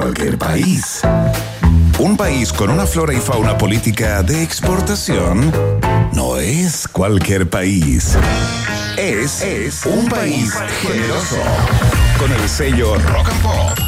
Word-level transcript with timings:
cualquier 0.00 0.38
país. 0.38 1.00
Un 1.98 2.16
país 2.16 2.52
con 2.52 2.70
una 2.70 2.86
flora 2.86 3.12
y 3.12 3.16
fauna 3.16 3.58
política 3.58 4.22
de 4.22 4.44
exportación 4.44 5.52
no 6.12 6.36
es 6.36 6.86
cualquier 6.86 7.50
país. 7.50 8.16
Es, 8.96 9.42
es 9.42 9.84
un 9.86 10.08
país 10.08 10.54
generoso. 10.82 11.42
Con 12.16 12.30
el 12.30 12.48
sello 12.48 12.94
Rock 12.94 13.28
and 13.28 13.42
Pop. 13.42 13.87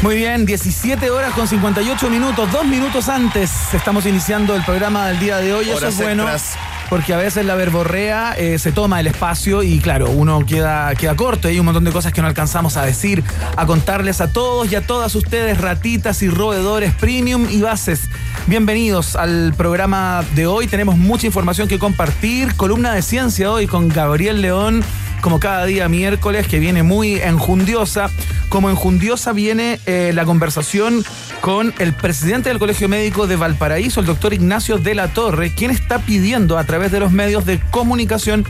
Muy 0.00 0.14
bien, 0.14 0.46
17 0.46 1.10
horas 1.10 1.34
con 1.34 1.48
58 1.48 2.08
minutos, 2.08 2.52
dos 2.52 2.64
minutos 2.64 3.08
antes 3.08 3.50
estamos 3.74 4.06
iniciando 4.06 4.54
el 4.54 4.62
programa 4.62 5.08
del 5.08 5.18
día 5.18 5.38
de 5.38 5.52
hoy. 5.52 5.68
Eso 5.68 5.88
es 5.88 5.96
bueno 5.96 6.22
extras. 6.22 6.56
porque 6.88 7.14
a 7.14 7.16
veces 7.16 7.44
la 7.44 7.56
verborrea 7.56 8.34
eh, 8.38 8.60
se 8.60 8.70
toma 8.70 9.00
el 9.00 9.08
espacio 9.08 9.64
y 9.64 9.80
claro, 9.80 10.10
uno 10.10 10.46
queda, 10.46 10.94
queda 10.94 11.16
corto 11.16 11.48
y 11.48 11.54
hay 11.54 11.58
un 11.58 11.66
montón 11.66 11.82
de 11.82 11.90
cosas 11.90 12.12
que 12.12 12.22
no 12.22 12.28
alcanzamos 12.28 12.76
a 12.76 12.84
decir, 12.84 13.24
a 13.56 13.66
contarles 13.66 14.20
a 14.20 14.32
todos 14.32 14.70
y 14.70 14.76
a 14.76 14.86
todas 14.86 15.16
ustedes, 15.16 15.60
ratitas 15.60 16.22
y 16.22 16.28
roedores 16.28 16.94
premium 16.94 17.48
y 17.50 17.60
bases. 17.60 18.02
Bienvenidos 18.46 19.16
al 19.16 19.52
programa 19.56 20.24
de 20.36 20.46
hoy. 20.46 20.68
Tenemos 20.68 20.96
mucha 20.96 21.26
información 21.26 21.66
que 21.66 21.80
compartir. 21.80 22.54
Columna 22.54 22.92
de 22.92 23.02
ciencia 23.02 23.50
hoy 23.50 23.66
con 23.66 23.88
Gabriel 23.88 24.42
León 24.42 24.84
como 25.20 25.40
cada 25.40 25.64
día 25.66 25.88
miércoles, 25.88 26.46
que 26.46 26.58
viene 26.58 26.82
muy 26.82 27.16
enjundiosa. 27.16 28.10
Como 28.48 28.70
enjundiosa 28.70 29.32
viene 29.32 29.78
eh, 29.84 30.12
la 30.14 30.24
conversación 30.24 31.04
con 31.40 31.74
el 31.78 31.92
presidente 31.92 32.48
del 32.48 32.58
Colegio 32.58 32.88
Médico 32.88 33.26
de 33.26 33.36
Valparaíso, 33.36 34.00
el 34.00 34.06
doctor 34.06 34.32
Ignacio 34.32 34.78
de 34.78 34.94
la 34.94 35.08
Torre, 35.08 35.52
quien 35.54 35.70
está 35.70 35.98
pidiendo 35.98 36.56
a 36.58 36.64
través 36.64 36.90
de 36.90 36.98
los 37.00 37.12
medios 37.12 37.44
de 37.44 37.60
comunicación 37.70 38.46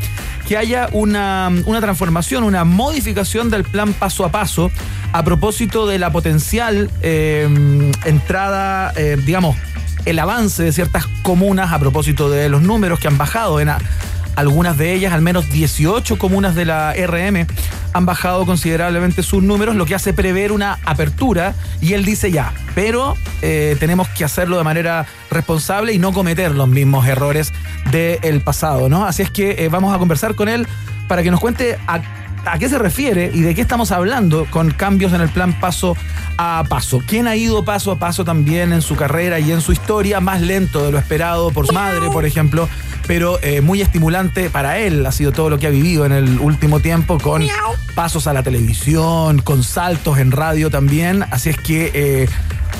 que 0.47 0.57
haya 0.57 0.89
una, 0.93 1.51
una 1.67 1.81
transformación, 1.81 2.45
una 2.45 2.65
modificación 2.65 3.51
del 3.51 3.65
plan 3.65 3.93
paso 3.93 4.25
a 4.25 4.31
paso 4.31 4.71
a 5.13 5.23
propósito 5.25 5.87
de 5.87 5.99
la 5.99 6.11
potencial 6.13 6.91
eh, 7.03 7.49
entrada, 8.05 8.93
eh, 8.97 9.19
digamos, 9.25 9.57
el 10.05 10.19
avance 10.21 10.63
de 10.63 10.73
ciertas 10.73 11.07
comunas 11.23 11.73
a 11.73 11.79
propósito 11.79 12.31
de 12.31 12.49
los 12.49 12.63
números 12.63 13.01
que 13.01 13.09
han 13.09 13.19
bajado 13.19 13.61
en... 13.61 13.69
a- 13.71 13.79
algunas 14.39 14.79
de 14.79 14.95
ellas, 14.95 15.13
al 15.13 15.21
menos 15.21 15.51
18 15.51 16.17
comunas 16.17 16.55
de 16.55 16.65
la 16.65 16.95
RM, 16.95 17.45
han 17.93 18.07
bajado 18.07 18.47
considerablemente 18.47 19.25
sus 19.25 19.43
números, 19.43 19.75
lo 19.75 19.85
que 19.85 19.97
hace 19.97 20.13
prever 20.13 20.53
una 20.53 20.79
apertura. 20.85 21.55
Y 21.81 21.95
él 21.95 22.05
dice 22.05 22.31
ya, 22.31 22.53
pero 22.77 23.17
eh, 23.43 23.77
tenemos 23.81 24.07
que 24.11 24.25
hacerlo 24.25 24.57
de 24.57 24.63
manera 24.63 25.07
responsable 25.33 25.93
y 25.93 25.99
no 25.99 26.13
cometer 26.13 26.53
los 26.53 26.69
mismos 26.69 27.05
errores 27.09 27.53
del 27.91 28.41
pasado, 28.41 28.89
¿no? 28.89 29.07
Así 29.07 29.23
es 29.23 29.31
que 29.31 29.65
eh, 29.65 29.69
vamos 29.69 29.93
a 29.93 29.99
conversar 29.99 30.37
con 30.37 30.49
él 30.49 30.69
para 31.09 31.25
que 31.25 31.33
nos 31.33 31.41
cuente 31.41 31.77
a, 31.89 32.01
a 32.51 32.59
qué 32.59 32.69
se 32.69 32.79
refiere 32.79 33.31
y 33.33 33.41
de 33.43 33.55
qué 33.55 33.61
estamos 33.61 33.93
hablando 33.93 34.47
con 34.51 34.71
cambios 34.71 35.13
en 35.13 35.21
el 35.21 35.29
plan 35.29 35.59
paso 35.61 35.97
a 36.37 36.65
paso. 36.69 37.03
¿Quién 37.07 37.27
ha 37.27 37.37
ido 37.37 37.65
paso 37.65 37.93
a 37.93 37.99
paso 37.99 38.25
también 38.25 38.73
en 38.73 38.83
su 38.83 38.97
carrera 38.97 39.39
y 39.39 39.53
en 39.53 39.61
su 39.61 39.73
historia, 39.73 40.21
más 40.21 40.41
lento 40.41 40.85
de 40.85 40.93
lo 40.93 40.99
esperado 40.99 41.51
por 41.51 41.67
su 41.67 41.73
madre, 41.73 42.09
por 42.11 42.25
ejemplo, 42.25 42.69
pero 43.07 43.39
eh, 43.43 43.61
muy 43.61 43.81
estimulante 43.81 44.51
para 44.51 44.79
él. 44.79 45.05
Ha 45.05 45.13
sido 45.13 45.33
todo 45.33 45.51
lo 45.51 45.59
que 45.59 45.67
ha 45.67 45.71
vivido 45.71 46.07
en 46.07 46.13
el 46.13 46.39
último 46.41 46.81
tiempo 46.81 47.19
con 47.19 47.43
pasos 47.95 48.27
a 48.27 48.33
la 48.33 48.43
televisión, 48.43 49.41
con 49.41 49.63
saltos 49.63 50.19
en 50.19 50.31
radio 50.31 50.71
también. 50.71 51.25
Así 51.31 51.51
es 51.51 51.57
que 51.57 51.91
eh, 51.95 52.29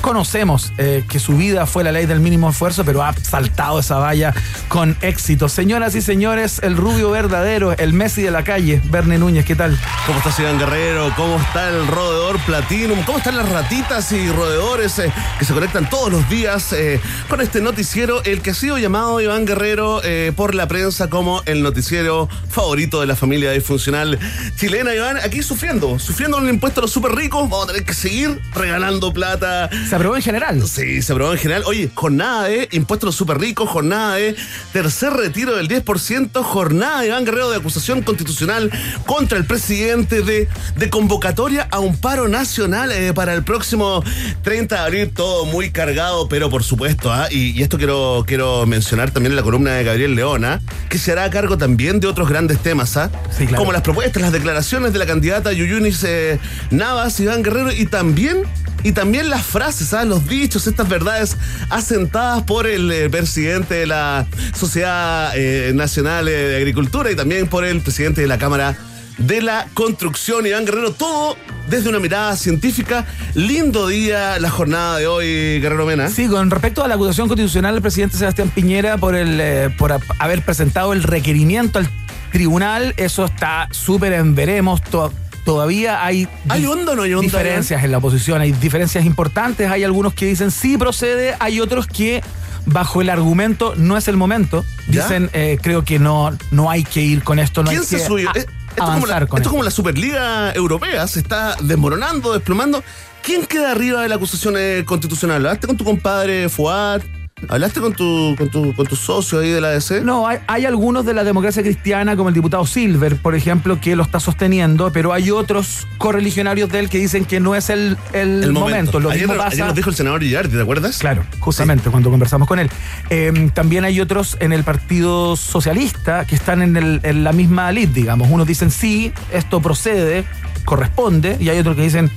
conocemos 0.01 0.73
eh, 0.79 1.05
que 1.09 1.19
su 1.19 1.37
vida 1.37 1.67
fue 1.67 1.85
la 1.85 1.93
ley 1.93 2.07
del 2.07 2.21
mínimo 2.21 2.51
esfuerzo, 2.51 2.85
pero 2.85 3.03
ha 3.03 3.13
saltado 3.15 3.81
esa 3.81 3.97
valla 3.97 4.35
con 4.69 4.97
éxito. 5.01 5.49
Señoras 5.49 5.95
y 5.95 6.03
señores, 6.03 6.61
el 6.63 6.77
rubio 6.77 7.11
verdadero, 7.11 7.73
el 7.73 7.93
Messi 7.93 8.23
de 8.23 8.31
la 8.31 8.45
calle, 8.45 8.81
Verne 8.91 9.19
Núñez, 9.19 9.45
¿qué 9.45 9.55
tal? 9.55 9.58
¿Cómo 9.59 10.21
está 10.21 10.41
Iván 10.41 10.57
Guerrero? 10.57 11.13
¿Cómo 11.17 11.37
está 11.37 11.69
el 11.69 11.85
roedor 11.89 12.39
Platinum? 12.47 13.03
¿Cómo 13.03 13.19
están 13.19 13.37
las 13.37 13.49
ratitas 13.49 14.13
y 14.13 14.31
roedores 14.31 15.01
eh, 15.01 15.13
que 15.37 15.45
se 15.45 15.53
conectan 15.53 15.91
todos 15.91 16.13
los 16.13 16.29
días 16.31 16.73
eh, 16.73 17.01
con 17.29 17.41
este 17.41 17.61
noticiero? 17.61 18.23
El 18.23 18.41
que 18.41 18.51
ha 18.51 18.55
sido 18.55 18.79
llamado 18.79 19.21
Iván 19.21 19.47
Guerrero 19.47 20.01
eh, 20.05 20.33
por 20.37 20.55
la 20.55 20.69
prensa 20.69 21.11
como 21.11 21.43
el 21.45 21.65
noticiero 21.65 22.29
favorito 22.49 23.01
de 23.01 23.09
la 23.09 23.17
familia 23.17 23.51
disfuncional 23.51 24.17
chilena. 24.55 24.95
Iván, 24.95 25.17
aquí 25.17 25.43
sufriendo, 25.43 25.99
sufriendo 25.99 26.37
un 26.37 26.49
impuesto 26.49 26.81
a 26.81 26.83
los 26.83 26.93
súper 26.93 27.17
ricos. 27.17 27.51
Vamos 27.51 27.65
a 27.65 27.73
tener 27.73 27.85
que 27.85 27.95
seguir 27.95 28.41
regalando 28.55 29.13
plata. 29.13 29.69
Se 29.89 29.97
aprobó 29.97 30.15
en 30.15 30.23
general. 30.23 30.63
Sí, 30.69 31.03
se 31.03 31.13
aprobó 31.13 31.33
en 31.33 31.39
general. 31.39 31.65
Oye, 31.67 31.91
jornada 31.95 32.45
de 32.45 32.69
impuestos 32.71 33.07
a 33.07 33.09
los 33.09 33.17
súper 33.17 33.39
ricos, 33.39 33.69
jornada 33.69 34.15
de 34.15 34.37
tercer 34.73 35.15
retiro 35.15 35.57
del 35.57 35.69
10%, 35.69 36.45
jornada 36.45 37.01
de 37.01 37.09
Iván 37.09 37.25
Guerrero 37.25 37.51
de 37.51 37.57
acusación 37.57 38.03
constitucional 38.03 38.71
contra 39.05 39.38
el 39.39 39.45
presidente 39.47 40.23
de, 40.23 40.49
de 40.77 40.91
convocatoria 40.91 41.67
a 41.71 41.79
un 41.79 41.97
paro 41.97 42.29
nacional 42.29 42.93
eh, 42.93 43.13
para 43.15 43.33
el 43.35 43.43
próximo 43.45 44.05
30 44.43 44.75
de 44.75 44.81
abril. 44.81 45.11
Todo 45.15 45.47
muy 45.47 45.71
cargado, 45.71 46.29
pero 46.29 46.51
por 46.51 46.63
supuesto, 46.63 47.13
¿ah? 47.13 47.29
y, 47.31 47.59
y 47.59 47.63
esto 47.63 47.79
quiero, 47.79 48.25
quiero 48.27 48.67
mencionar 48.67 49.11
también 49.11 49.33
en 49.33 49.37
la 49.37 49.43
columna 49.43 49.73
de 49.73 49.85
Gabriel 49.85 50.15
Leona, 50.15 50.61
que 50.89 50.99
se 50.99 51.13
hará 51.13 51.31
cargo 51.31 51.57
también 51.57 52.01
de 52.01 52.07
otros 52.07 52.29
grandes 52.29 52.59
temas, 52.59 52.97
¿ah? 52.97 53.11
Sí, 53.31 53.47
claro. 53.47 53.63
como 53.63 53.73
las 53.73 53.83
propuestas, 53.83 54.21
las 54.21 54.33
declaraciones 54.33 54.93
de 54.93 54.99
la 54.99 55.07
candidata 55.07 55.53
Yuyunis 55.53 56.05
eh, 56.05 56.39
Navas, 56.71 57.19
Iván 57.21 57.43
Guerrero, 57.43 57.73
y 57.73 57.87
también 57.87 58.43
y 58.85 58.93
también 58.93 59.29
las 59.29 59.45
frases, 59.45 59.89
¿sabes? 59.89 60.09
los 60.09 60.27
dichos, 60.29 60.67
estas 60.67 60.89
verdades 60.89 61.37
asentadas 61.69 62.43
por 62.43 62.67
el 62.67 62.91
eh, 62.93 63.11
presidente 63.11 63.75
de 63.75 63.87
la 63.87 64.27
Sociedad 64.55 65.33
eh, 65.35 65.73
Nacional 65.75 66.29
eh, 66.29 66.33
de 66.33 66.57
Agricultura 66.57 67.11
y 67.11 67.17
también 67.17 67.49
por 67.49 67.65
el 67.65 67.81
presidente 67.81 68.21
de 68.21 68.29
la 68.29 68.39
Cámara 68.39 68.77
de 69.19 69.43
la 69.43 69.67
Construcción, 69.75 70.47
Iván 70.47 70.65
Guerrero. 70.65 70.93
Todo 70.93 71.37
desde 71.69 71.89
una 71.91 71.99
mirada 71.99 72.37
científica. 72.37 73.05
Lindo 73.35 73.87
día 73.89 74.39
la 74.39 74.51
jornada 74.51 74.97
de 74.99 75.07
hoy, 75.07 75.61
Guerrero 75.61 75.85
Mena. 75.87 76.09
Sí, 76.09 76.27
con 76.29 76.51
respecto 76.51 76.83
a 76.83 76.89
la 76.89 76.95
acusación 76.95 77.29
constitucional 77.29 77.75
del 77.75 77.83
presidente 77.83 78.17
Sebastián 78.17 78.51
Piñera 78.55 78.97
por, 78.97 79.15
el, 79.15 79.39
eh, 79.41 79.71
por 79.77 79.93
a- 79.93 80.01
haber 80.19 80.43
presentado 80.43 80.93
el 80.93 81.03
requerimiento 81.03 81.79
al 81.79 81.89
tribunal, 82.33 82.95
eso 82.97 83.25
está 83.27 83.69
súper 83.71 84.13
en 84.15 84.35
veremos. 84.35 84.83
to- 84.83 85.13
todavía 85.45 86.05
hay, 86.05 86.29
¿Hay 86.51 86.67
onda 86.67 86.93
o 86.93 86.95
no 86.97 87.03
hay 87.03 87.15
onda, 87.15 87.23
diferencias 87.25 87.83
en 87.83 87.91
la 87.91 87.99
oposición, 87.99 88.41
hay 88.43 88.53
diferencias 88.53 89.07
importantes. 89.07 89.71
Hay 89.71 89.83
algunos 89.83 90.13
que 90.13 90.27
dicen 90.27 90.51
sí 90.51 90.77
procede, 90.77 91.35
hay 91.41 91.61
otros 91.61 91.87
que 91.87 92.23
bajo 92.67 93.01
el 93.01 93.09
argumento 93.09 93.73
no 93.77 93.97
es 93.97 94.09
el 94.09 94.19
momento. 94.19 94.63
Dicen, 94.89 95.31
eh, 95.33 95.59
creo 95.63 95.85
que 95.85 95.99
no, 95.99 96.37
no 96.51 96.71
hay 96.71 96.85
que 96.85 97.01
ir 97.01 97.23
con 97.25 97.39
esto, 97.39 97.63
no 97.63 97.71
¿Quién 97.71 97.81
hay 97.81 97.87
se 97.87 97.97
que 97.97 98.05
subió? 98.07 98.29
a- 98.29 98.35
Esto, 98.79 98.91
es 98.91 98.95
como 98.95 99.07
la, 99.07 99.17
avanzar 99.17 99.23
esto 99.25 99.37
esto. 99.37 99.51
como 99.51 99.63
la 99.63 99.71
Superliga 99.71 100.53
Europea, 100.53 101.07
se 101.07 101.21
está 101.21 101.57
desmoronando, 101.61 102.33
desplomando. 102.33 102.83
¿Quién 103.23 103.45
queda 103.47 103.73
arriba 103.73 104.03
de 104.03 104.09
la 104.09 104.15
acusación 104.15 104.55
eh, 104.57 104.85
constitucional? 104.87 105.37
¿Hablaste 105.37 105.67
con 105.67 105.77
tu 105.77 105.85
compadre 105.85 106.49
Fuad? 106.49 107.03
¿Hablaste 107.49 107.81
con 107.81 107.93
tu, 107.93 108.35
con 108.37 108.49
tu, 108.51 108.75
con 108.75 108.87
tu 108.87 108.97
socio 108.97 109.39
ahí 109.41 109.51
de 109.51 109.61
la 109.61 109.69
ADC? 109.69 110.03
No, 110.03 110.27
hay, 110.27 110.39
hay 110.47 110.67
algunos 110.67 111.07
de 111.07 111.15
la 111.15 111.25
democracia 111.25 111.63
cristiana, 111.63 112.17
como 112.17 112.29
el 112.29 112.35
diputado 112.35 112.67
Silver, 112.67 113.17
por 113.17 113.35
ejemplo, 113.35 113.81
que 113.81 113.95
lo 113.97 114.03
está 114.03 114.21
sosteniendo, 114.21 114.91
pero 114.93 115.13
hay 115.13 115.31
otros 115.31 115.87
correligionarios 115.99 116.69
de 116.71 116.81
él 116.81 116.89
que 116.89 116.99
dicen 116.99 117.25
que 117.25 117.41
no 117.41 117.55
es 117.55 117.71
el, 117.71 117.97
el, 118.13 118.43
el 118.45 118.53
momento. 118.53 118.99
Lo 119.01 119.11
ayer, 119.11 119.27
mismo 119.29 119.35
ayer 119.43 119.51
pasa. 119.61 119.67
nos 119.67 119.75
dijo 119.75 119.91
el 119.91 119.97
senador 119.97 120.23
Girardi, 120.23 120.57
¿te 120.57 120.63
acuerdas? 120.63 120.99
Claro, 120.99 121.25
justamente 121.39 121.91
cuando 121.91 122.11
conversamos 122.11 122.49
con 122.49 122.59
él. 122.59 122.69
Eh, 123.11 123.51
también 123.55 123.85
hay 123.85 124.01
otros 124.01 124.37
en 124.41 124.53
el 124.53 124.65
Partido 124.65 125.37
Socialista 125.37 126.25
que 126.27 126.35
están 126.35 126.61
en, 126.63 126.77
el- 126.77 127.01
en 127.03 127.25
la 127.25 127.33
misma 127.33 127.71
lid, 127.73 127.89
digamos. 127.89 128.29
Unos 128.31 128.47
dicen 128.47 128.71
sí, 128.71 129.13
esto 129.33 129.61
procede, 129.63 130.25
corresponde, 130.65 131.37
y 131.41 131.49
hay 131.49 131.59
otros 131.59 131.77
que 131.77 131.83
dicen 131.83 132.11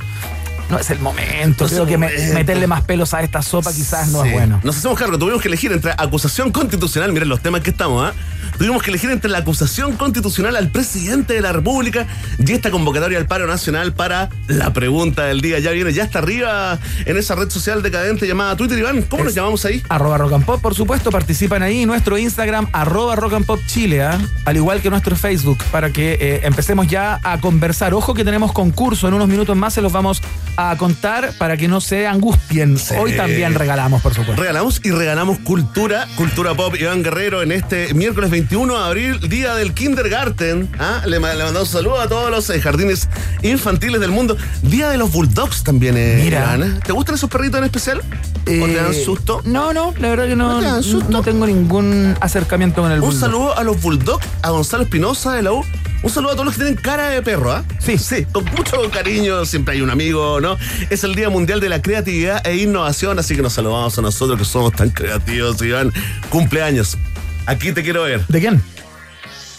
no 0.72 0.80
es 0.80 0.90
el 0.90 1.00
momento. 1.00 1.66
No 1.66 1.70
Creo 1.70 1.86
que 1.86 1.98
momento. 1.98 2.34
meterle 2.34 2.68
más 2.68 2.82
pelos 2.82 3.14
a 3.14 3.22
esta 3.22 3.42
sopa 3.42 3.72
quizás 3.74 4.10
no 4.10 4.22
Sí. 4.24 4.30
es 4.30 4.34
bueno. 4.34 4.60
Nos 4.64 4.78
hacemos 4.78 4.98
cargo, 4.98 5.18
tuvimos 5.20 5.42
que 5.42 5.48
elegir 5.48 5.72
entre 5.72 5.92
acusación 5.92 6.52
constitucional, 6.52 7.12
miren 7.14 7.30
los 7.30 7.42
temas 7.42 7.62
que 7.62 7.70
estamos, 7.72 8.06
¿ah? 8.06 8.14
Tuvimos 8.58 8.84
que 8.84 8.92
elegir 8.92 9.10
entre 9.10 9.30
la 9.30 9.40
acusación 9.40 9.94
constitucional 9.98 10.56
al 10.56 10.70
presidente 10.70 11.34
de 11.34 11.42
la 11.42 11.52
República 11.52 12.06
y 12.38 12.52
esta 12.52 12.70
convocatoria 12.70 13.18
al 13.18 13.26
paro 13.26 13.48
nacional 13.48 13.94
para 13.94 14.30
la 14.48 14.72
pregunta 14.74 15.24
del 15.26 15.42
día. 15.42 15.60
Ya 15.60 15.72
viene, 15.72 15.94
ya 15.94 16.04
está 16.04 16.20
arriba 16.20 16.78
en 17.06 17.18
esa 17.18 17.36
red 17.36 17.50
social 17.50 17.82
decadente 17.82 18.28
llamada 18.28 18.56
Twitter, 18.58 18.78
Iván. 18.78 19.02
¿Cómo 19.04 19.24
nos 19.24 19.34
llamamos 19.34 19.66
ahí? 19.66 19.82
Arroba 19.90 20.18
Rock 20.18 20.34
and 20.34 20.46
Pop, 20.46 20.62
por 20.62 20.76
supuesto, 20.76 21.10
participan 21.12 21.64
ahí. 21.64 21.86
Nuestro 21.86 22.18
Instagram, 22.18 22.68
arroba 22.72 23.16
Rock 23.16 23.34
and 23.34 23.46
Pop 23.46 23.60
Chile, 23.68 24.04
¿ah? 24.04 24.20
al 24.46 24.58
igual 24.58 24.82
que 24.82 24.90
nuestro 24.90 25.16
Facebook, 25.16 25.58
para 25.72 25.92
que 25.92 26.18
eh, 26.20 26.42
empecemos 26.44 26.88
ya 26.88 27.20
a 27.24 27.40
conversar. 27.40 27.94
Ojo 27.94 28.14
que 28.14 28.24
tenemos 28.24 28.52
concurso, 28.52 29.08
en 29.08 29.14
unos 29.16 29.28
minutos 29.28 29.56
más 29.58 29.74
se 29.74 29.82
los 29.82 29.92
vamos 29.92 30.22
a 30.58 30.61
contar 30.78 31.34
para 31.38 31.58
que 31.58 31.68
no 31.68 31.82
se 31.82 32.08
angustien. 32.08 32.78
Hoy 33.00 33.16
también 33.16 33.54
regalamos, 33.56 34.02
por 34.02 34.14
supuesto. 34.14 34.42
Regalamos 34.42 34.82
y 34.84 34.92
regalamos 34.92 35.40
cultura, 35.40 36.08
cultura 36.16 36.54
pop. 36.56 36.76
Iván 36.80 37.04
Guerrero 37.04 37.42
en 37.42 37.52
este 37.52 37.94
miércoles 37.94 38.30
21 38.30 38.78
de 38.78 38.84
abril, 38.84 39.20
día 39.30 39.56
del 39.56 39.74
kindergarten. 39.74 40.70
¿ah? 40.80 41.02
Le, 41.06 41.20
ma- 41.20 41.34
le 41.34 41.44
mandamos 41.44 41.70
un 41.74 41.78
saludo 41.80 42.00
a 42.02 42.08
todos 42.08 42.30
los 42.32 42.50
eh, 42.50 42.60
jardines 42.62 43.08
infantiles 43.42 44.00
del 44.02 44.12
mundo. 44.12 44.38
Día 44.62 44.90
de 44.90 44.98
los 44.98 45.12
bulldogs 45.12 45.64
también, 45.64 45.96
eh, 45.98 46.22
Mira. 46.24 46.40
Iván, 46.56 46.64
¿eh? 46.64 46.80
¿Te 46.86 46.92
gustan 46.94 47.16
esos 47.16 47.30
perritos 47.30 47.58
en 47.60 47.66
especial? 47.66 48.00
¿O 48.00 48.44
te 48.46 48.74
dan 48.76 48.92
Eh, 48.94 49.04
susto? 49.06 49.42
No, 49.46 49.74
no, 49.74 49.94
la 50.00 50.10
verdad 50.10 50.26
que 50.28 50.36
no, 50.36 50.62
¿No 50.62 50.82
no 51.10 51.22
tengo 51.22 51.46
ningún 51.46 52.16
acercamiento 52.22 52.82
con 52.82 52.92
el 52.92 53.00
Un 53.00 53.06
bulldog. 53.10 53.20
saludo 53.20 53.58
a 53.58 53.64
los 53.64 53.82
bulldogs, 53.82 54.26
a 54.42 54.50
Gonzalo 54.50 54.84
Espinosa 54.84 55.34
de 55.34 55.42
la 55.44 55.52
U. 55.54 55.64
Un 56.04 56.10
saludo 56.10 56.32
a 56.32 56.34
todos 56.34 56.46
los 56.46 56.56
que 56.56 56.64
tienen 56.64 56.82
cara 56.82 57.10
de 57.10 57.22
perro, 57.22 57.52
¿ah? 57.52 57.64
Sí. 57.80 57.98
Sí, 57.98 58.26
con 58.32 58.44
mucho 58.46 58.90
cariño, 58.92 59.46
siempre 59.46 59.76
hay 59.76 59.82
un 59.82 59.90
amigo, 59.92 60.42
¿no? 60.42 60.58
Es 60.90 61.04
el 61.04 61.14
Día 61.14 61.30
Mundial 61.30 61.60
de 61.60 61.70
la 61.70 61.82
Creatividad 61.82 62.46
e 62.46 62.58
Innovación, 62.58 63.20
así 63.20 63.36
que 63.36 63.44
nos 63.44 63.54
saludamos 63.54 63.98
a 64.00 64.02
nosotros 64.02 64.40
que 64.40 64.46
somos 64.46 64.74
tan 64.74 64.90
creativos, 64.90 65.62
Iván. 65.62 65.94
Cumpleaños. 66.30 66.98
Aquí 67.46 67.72
te 67.72 67.84
quiero 67.84 68.04
ver. 68.04 68.26
¿De 68.28 68.40
quién? 68.40 68.64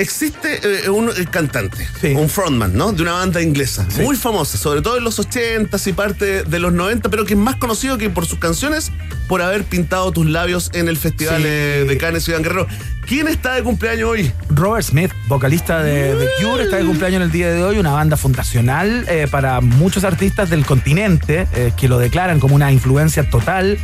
Existe 0.02 0.60
eh, 0.84 0.90
un 0.90 1.08
eh, 1.10 1.26
cantante, 1.30 1.88
Sí. 2.00 2.08
un 2.08 2.28
frontman, 2.28 2.74
¿no? 2.76 2.92
De 2.92 3.02
una 3.02 3.12
banda 3.12 3.40
inglesa, 3.40 3.86
Sí. 3.88 4.00
muy 4.02 4.16
famosa, 4.16 4.58
sobre 4.58 4.82
todo 4.82 4.98
en 4.98 5.04
los 5.04 5.20
80s 5.20 5.86
y 5.86 5.92
parte 5.92 6.42
de 6.42 6.58
los 6.58 6.72
90, 6.72 7.08
pero 7.08 7.24
que 7.24 7.34
es 7.34 7.38
más 7.38 7.54
conocido 7.56 7.98
que 7.98 8.10
por 8.10 8.26
sus 8.26 8.40
canciones, 8.40 8.90
por 9.28 9.42
haber 9.42 9.62
pintado 9.62 10.10
tus 10.10 10.26
labios 10.26 10.70
en 10.74 10.88
el 10.88 10.96
Festival 10.96 11.36
Sí. 11.42 11.44
de 11.44 11.98
Cannes 12.00 12.24
Ciudad 12.24 12.40
Guerrero. 12.40 12.66
¿Quién 13.06 13.28
está 13.28 13.54
de 13.54 13.62
cumpleaños 13.62 14.08
hoy? 14.10 14.32
Robert 14.50 14.84
Smith, 14.84 15.12
vocalista 15.28 15.82
de 15.82 16.14
The 16.16 16.44
Cure, 16.44 16.64
está 16.64 16.76
de 16.78 16.84
cumpleaños 16.84 17.16
en 17.18 17.22
el 17.22 17.30
día 17.32 17.50
de 17.52 17.62
hoy, 17.62 17.78
una 17.78 17.92
banda 17.92 18.16
fundacional 18.16 19.04
eh, 19.08 19.28
para 19.30 19.60
muchos 19.60 20.02
artistas 20.02 20.50
del 20.50 20.64
continente 20.66 21.46
eh, 21.54 21.72
que 21.76 21.88
lo 21.88 21.98
declaran 21.98 22.40
como 22.40 22.54
una 22.56 22.72
influencia 22.72 23.28
total. 23.30 23.78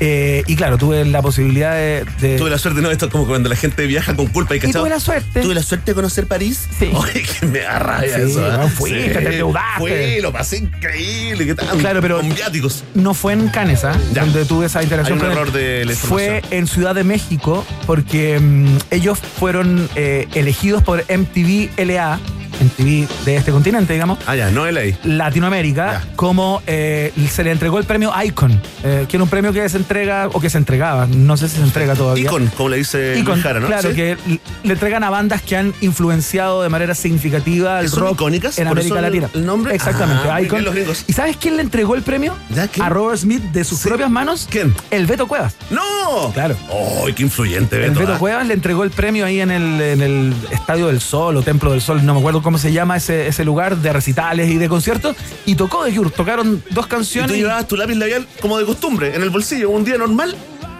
Eh, 0.00 0.42
y 0.46 0.56
claro, 0.56 0.76
tuve 0.78 1.04
la 1.04 1.22
posibilidad 1.22 1.74
de. 1.74 2.04
de- 2.20 2.36
Tuve 2.36 2.50
la 2.50 2.58
suerte, 2.58 2.80
¿no? 2.82 2.90
Esto 2.90 3.06
es 3.06 3.12
como 3.12 3.26
cuando 3.26 3.48
la 3.48 3.56
gente 3.56 3.86
viaja 3.86 4.14
con 4.14 4.26
culpa 4.26 4.54
y 4.54 4.58
y 4.58 4.60
cachado. 4.60 4.84
tuve 4.84 4.90
la 4.90 5.00
suerte. 5.00 5.40
Tuve 5.42 5.54
la 5.54 5.62
suerte 5.62 5.90
de 5.92 5.94
conocer 5.94 6.26
París. 6.26 6.66
Sí. 6.78 6.90
Oye, 6.94 7.22
que 7.22 7.46
me 7.46 7.64
arraya 7.64 8.16
Sí, 8.16 8.30
eso. 8.30 8.46
¿eh? 8.46 8.58
no, 8.58 8.68
fuiste, 8.68 9.08
te 9.08 9.18
endeudaste. 9.24 9.78
Fui, 9.78 10.20
lo 10.20 10.32
pasé 10.32 10.58
increíble. 10.58 11.46
¿Qué 11.46 11.54
tal? 11.54 11.78
Claro, 11.78 12.00
pero- 12.02 12.18
Con 12.20 12.34
viáticos. 12.34 12.84
No 12.94 13.14
fue 13.14 13.32
en 13.32 13.48
Cannes, 13.48 13.84
¿ah? 13.84 13.96
Donde 14.12 14.44
tuve 14.44 14.66
esa 14.66 14.82
interacción 14.82 15.18
Hay 15.20 15.26
un 15.26 15.32
error 15.32 15.52
de 15.52 15.84
la 15.86 15.94
Fue 15.94 16.42
en 16.50 16.66
Ciudad 16.66 16.94
de 16.94 17.04
México 17.04 17.64
porque 17.86 18.38
mm, 18.38 18.76
ellos 18.90 19.18
fueron 19.38 19.88
eh, 19.96 20.28
elegidos 20.34 20.82
por 20.82 21.00
MTV 21.10 21.70
LA, 21.78 22.18
MTV 22.60 23.08
de 23.24 23.36
este 23.36 23.50
continente, 23.52 23.92
digamos, 23.92 24.18
Ah, 24.26 24.34
ya, 24.36 24.50
no 24.50 24.66
LA. 24.70 24.96
Latinoamérica, 25.04 26.02
Ya. 26.04 26.16
como 26.16 26.62
eh, 26.66 27.12
se 27.30 27.44
le 27.44 27.50
entregó 27.50 27.78
el 27.78 27.84
premio 27.84 28.12
Icon, 28.24 28.60
eh, 28.84 29.06
que 29.08 29.16
era 29.16 29.24
un 29.24 29.28
premio 29.30 29.52
que 29.52 29.68
se 29.68 29.76
entrega, 29.76 30.28
o 30.32 30.40
que 30.40 30.50
se 30.50 30.58
entregaba, 30.58 31.06
no 31.06 31.36
sé 31.36 31.48
si 31.48 31.56
se 31.56 31.62
entrega 31.62 31.94
todavía. 31.94 32.24
Icon, 32.24 32.46
como 32.56 32.68
le 32.70 32.78
dice 32.78 33.18
Icon, 33.18 33.40
Jara, 33.42 33.60
¿no? 33.60 33.66
Claro, 33.66 33.90
Sí. 33.90 33.94
que 33.96 34.16
le 34.64 34.72
entregan 34.72 35.04
a 35.04 35.10
bandas 35.10 35.42
que 35.42 35.56
han 35.56 35.74
influenciado 35.80 36.62
de 36.62 36.68
manera 36.68 36.94
significativa 36.94 37.80
el 37.80 37.86
¿Que 37.86 37.90
son 37.90 38.00
rock 38.00 38.12
icónicas? 38.14 38.58
en 38.58 38.68
¿Por 38.68 38.78
América 38.78 38.96
el- 38.96 39.02
Latina. 39.02 39.30
el 39.34 39.46
nombre? 39.46 39.74
Exactamente, 39.74 40.28
Ah, 40.30 40.40
Icon. 40.40 40.64
los. 40.64 41.04
¿Y 41.06 41.12
sabes 41.12 41.36
quién 41.36 41.56
le 41.56 41.62
entregó 41.62 41.94
el 41.94 42.02
premio? 42.02 42.34
¿Ya? 42.54 42.68
¿Quién? 42.68 42.84
A 42.84 42.88
Robert 42.88 43.18
Smith 43.18 43.42
de 43.52 43.64
sus 43.64 43.78
Sí. 43.80 43.88
propias 43.88 44.10
manos. 44.10 44.46
¿Quién? 44.50 44.74
El 44.90 45.06
Beto 45.06 45.26
Cuevas. 45.26 45.54
¡No! 45.70 46.30
Claro. 46.32 46.56
¡Ay, 47.04 47.12
qué 47.12 47.22
influyente, 47.22 47.76
El 47.76 47.90
Beto! 47.90 48.00
Beto 48.00 48.12
ah. 48.14 48.18
Cuevas 48.18 48.46
le 48.46 48.54
entregó 48.54 48.84
el 48.84 48.90
premio 48.90 49.24
ahí 49.26 49.40
en 49.40 49.50
el, 49.50 49.80
en 49.80 50.00
el 50.00 50.34
Estadio 50.50 50.86
del 50.88 51.00
Sol 51.00 51.36
o 51.36 51.42
Templo 51.42 51.70
del 51.72 51.80
Sol, 51.80 52.04
no 52.04 52.14
me 52.14 52.20
acuerdo 52.20 52.42
cómo 52.46 52.58
se 52.58 52.72
llama 52.72 52.96
ese, 52.96 53.26
ese 53.26 53.44
lugar 53.44 53.76
de 53.76 53.92
recitales 53.92 54.48
y 54.48 54.56
de 54.56 54.68
conciertos. 54.68 55.16
Y 55.46 55.56
tocó 55.56 55.84
The 55.84 55.94
Cure. 55.94 56.10
Tocaron 56.10 56.62
dos 56.70 56.86
Y 56.86 56.88
tú 56.88 56.88
canciones. 56.88 57.36
y 57.36 57.40
llevabas 57.40 57.66
tu 57.66 57.76
lápiz 57.76 57.96
labial 57.96 58.24
como 58.40 58.56
de 58.58 58.64
costumbre, 58.64 59.14
en 59.16 59.22
el 59.22 59.30
bolsillo, 59.30 59.68
un 59.70 59.84
día 59.84 59.98
normal. 59.98 60.34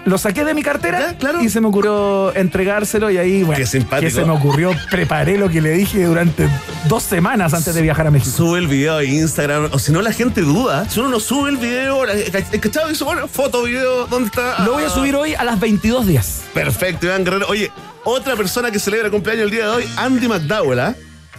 lo 0.06 0.16
saqué 0.18 0.44
de 0.44 0.54
mi 0.54 0.62
cartera 0.62 1.00
Ya, 1.00 1.18
claro. 1.18 1.42
y 1.42 1.48
se 1.48 1.60
me 1.60 1.66
ocurrió 1.66 2.32
entregárselo. 2.36 3.10
Y 3.10 3.18
ahí, 3.18 3.42
bueno, 3.42 3.58
Qué 3.58 3.66
simpático. 3.66 4.06
que 4.08 4.14
se 4.14 4.24
me 4.24 4.30
ocurrió, 4.32 4.70
preparé 4.88 5.36
lo 5.36 5.48
que 5.48 5.60
le 5.60 5.70
dije 5.72 6.04
durante 6.04 6.48
dos 6.88 7.02
semanas 7.02 7.52
antes 7.54 7.74
de 7.74 7.82
viajar 7.82 8.06
a 8.06 8.12
México. 8.12 8.30
Sube 8.36 8.60
el 8.60 8.68
video 8.68 8.98
a 8.98 9.02
Instagram, 9.04 9.68
o 9.72 9.80
si 9.80 9.90
no, 9.90 10.00
la 10.02 10.12
gente 10.12 10.42
duda. 10.42 10.88
Si 10.88 11.00
uno 11.00 11.08
no 11.08 11.18
sube 11.18 11.50
el 11.50 11.56
video, 11.56 12.06
la- 12.06 12.12
el 12.12 12.60
cachado 12.60 12.88
dice, 12.88 13.02
bueno, 13.02 13.26
foto, 13.26 13.64
video, 13.64 14.06
¿dónde 14.06 14.28
está? 14.28 14.62
Lo 14.64 14.74
voy 14.74 14.84
a 14.84 14.90
subir 14.90 15.16
hoy 15.16 15.34
a 15.34 15.42
las 15.42 15.58
22 15.58 16.06
días. 16.06 16.42
Perfecto, 16.54 17.06
Iván 17.06 17.24
Guerrero. 17.24 17.46
Oye, 17.48 17.72
otra 18.04 18.36
persona 18.36 18.70
que 18.70 18.78
celebra 18.78 19.10
cumpleaños 19.10 19.46
el 19.46 19.50
día 19.50 19.64
de 19.64 19.70
hoy, 19.70 19.84
Andy 19.96 20.28
McDowell, 20.28 20.78
¿ah? 20.78 20.94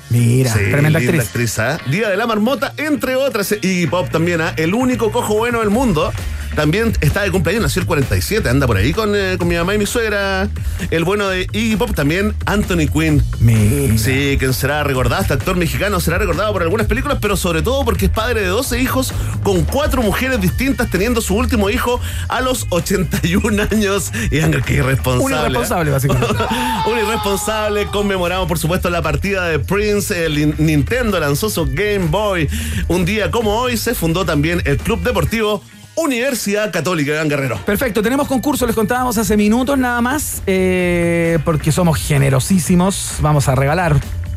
Mira, 0.10 0.54
Sí, 0.54 0.60
tremenda 0.72 1.00
linda 1.00 1.22
actriz. 1.24 1.60
¿ah? 1.60 1.78
Día 1.88 2.10
de 2.10 2.18
la 2.18 2.26
marmota, 2.28 2.74
entre 2.78 3.16
otras. 3.16 3.56
Y 3.62 3.88
Pop 3.88 4.10
también, 4.10 4.42
¿ah? 4.42 4.54
El 4.58 4.74
único 4.74 5.12
cojo 5.12 5.36
bueno 5.36 5.60
del 5.60 5.70
mundo. 5.70 6.14
También 6.58 6.92
está 7.02 7.22
de 7.22 7.30
cumpleaños, 7.30 7.62
nació 7.62 7.84
el 7.84 7.86
47, 7.86 8.50
anda 8.50 8.66
por 8.66 8.78
ahí 8.78 8.92
con, 8.92 9.16
eh, 9.16 9.36
con 9.38 9.48
mi 9.48 9.54
mamá 9.56 9.76
y 9.76 9.78
mi 9.78 9.86
suegra. 9.86 10.50
El 10.90 11.04
bueno 11.04 11.28
de 11.30 11.44
Iggy 11.54 11.76
Pop 11.76 11.94
también, 11.94 12.34
Anthony 12.48 12.88
Quinn. 12.92 13.24
Mira. 13.40 13.96
Sí, 14.00 14.38
quien 14.40 14.56
será 14.56 14.84
recordado, 14.84 15.22
este 15.22 15.36
actor 15.36 15.56
mexicano 15.56 16.00
será 16.00 16.18
recordado 16.18 16.52
por 16.54 16.64
algunas 16.64 16.88
películas, 16.88 17.20
pero 17.22 17.38
sobre 17.38 17.62
todo 17.62 17.86
porque 17.86 18.06
es 18.06 18.12
padre 18.12 18.42
de 18.42 18.48
12 18.48 18.82
hijos 18.82 19.14
con 19.44 19.66
cuatro 19.66 20.02
mujeres 20.02 20.42
distintas, 20.42 20.90
teniendo 20.90 21.22
su 21.22 21.36
último 21.36 21.70
hijo 21.70 22.02
a 22.28 22.42
los 22.42 22.66
81 22.72 23.68
años. 23.72 24.12
Y 24.32 24.40
qué 24.64 24.74
irresponsable. 24.74 25.26
Un 25.26 25.34
¿eh? 25.34 25.36
irresponsable, 25.42 25.92
básicamente. 25.92 26.34
Un 26.92 26.98
irresponsable. 26.98 27.86
Conmemoramos, 27.86 28.48
por 28.48 28.58
supuesto, 28.58 28.90
la 28.90 29.04
partida 29.04 29.48
de 29.48 29.60
Prince. 29.60 30.26
El 30.26 30.40
in- 30.40 30.56
Nintendo 30.58 31.20
lanzó 31.20 31.52
su 31.52 31.66
Game 31.66 32.08
Boy. 32.08 32.50
Un 32.88 33.06
día 33.06 33.30
como 33.30 33.60
hoy 33.60 33.78
se 33.78 33.94
fundó 33.94 34.26
también 34.26 34.64
el 34.66 34.78
Club 34.78 35.04
Deportivo 35.04 35.62
Universidad 35.98 36.72
Católica 36.72 37.12
Gran 37.12 37.28
Guerrero. 37.28 37.60
Perfecto, 37.66 38.04
tenemos 38.04 38.28
concurso, 38.28 38.68
les 38.68 38.76
contábamos 38.76 39.18
hace 39.18 39.36
minutos 39.36 39.80
nada 39.80 40.00
más, 40.00 40.44
eh, 40.46 41.40
porque 41.44 41.72
somos 41.72 41.98
generosísimos, 41.98 43.16
vamos 43.20 43.48
a 43.48 43.56
regalar, 43.56 43.96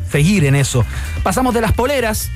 seguir 0.09 0.45
en 0.45 0.55
eso. 0.55 0.83
Pasamos 1.21 1.53
de 1.53 1.61
las 1.61 1.71
poleras 1.71 2.31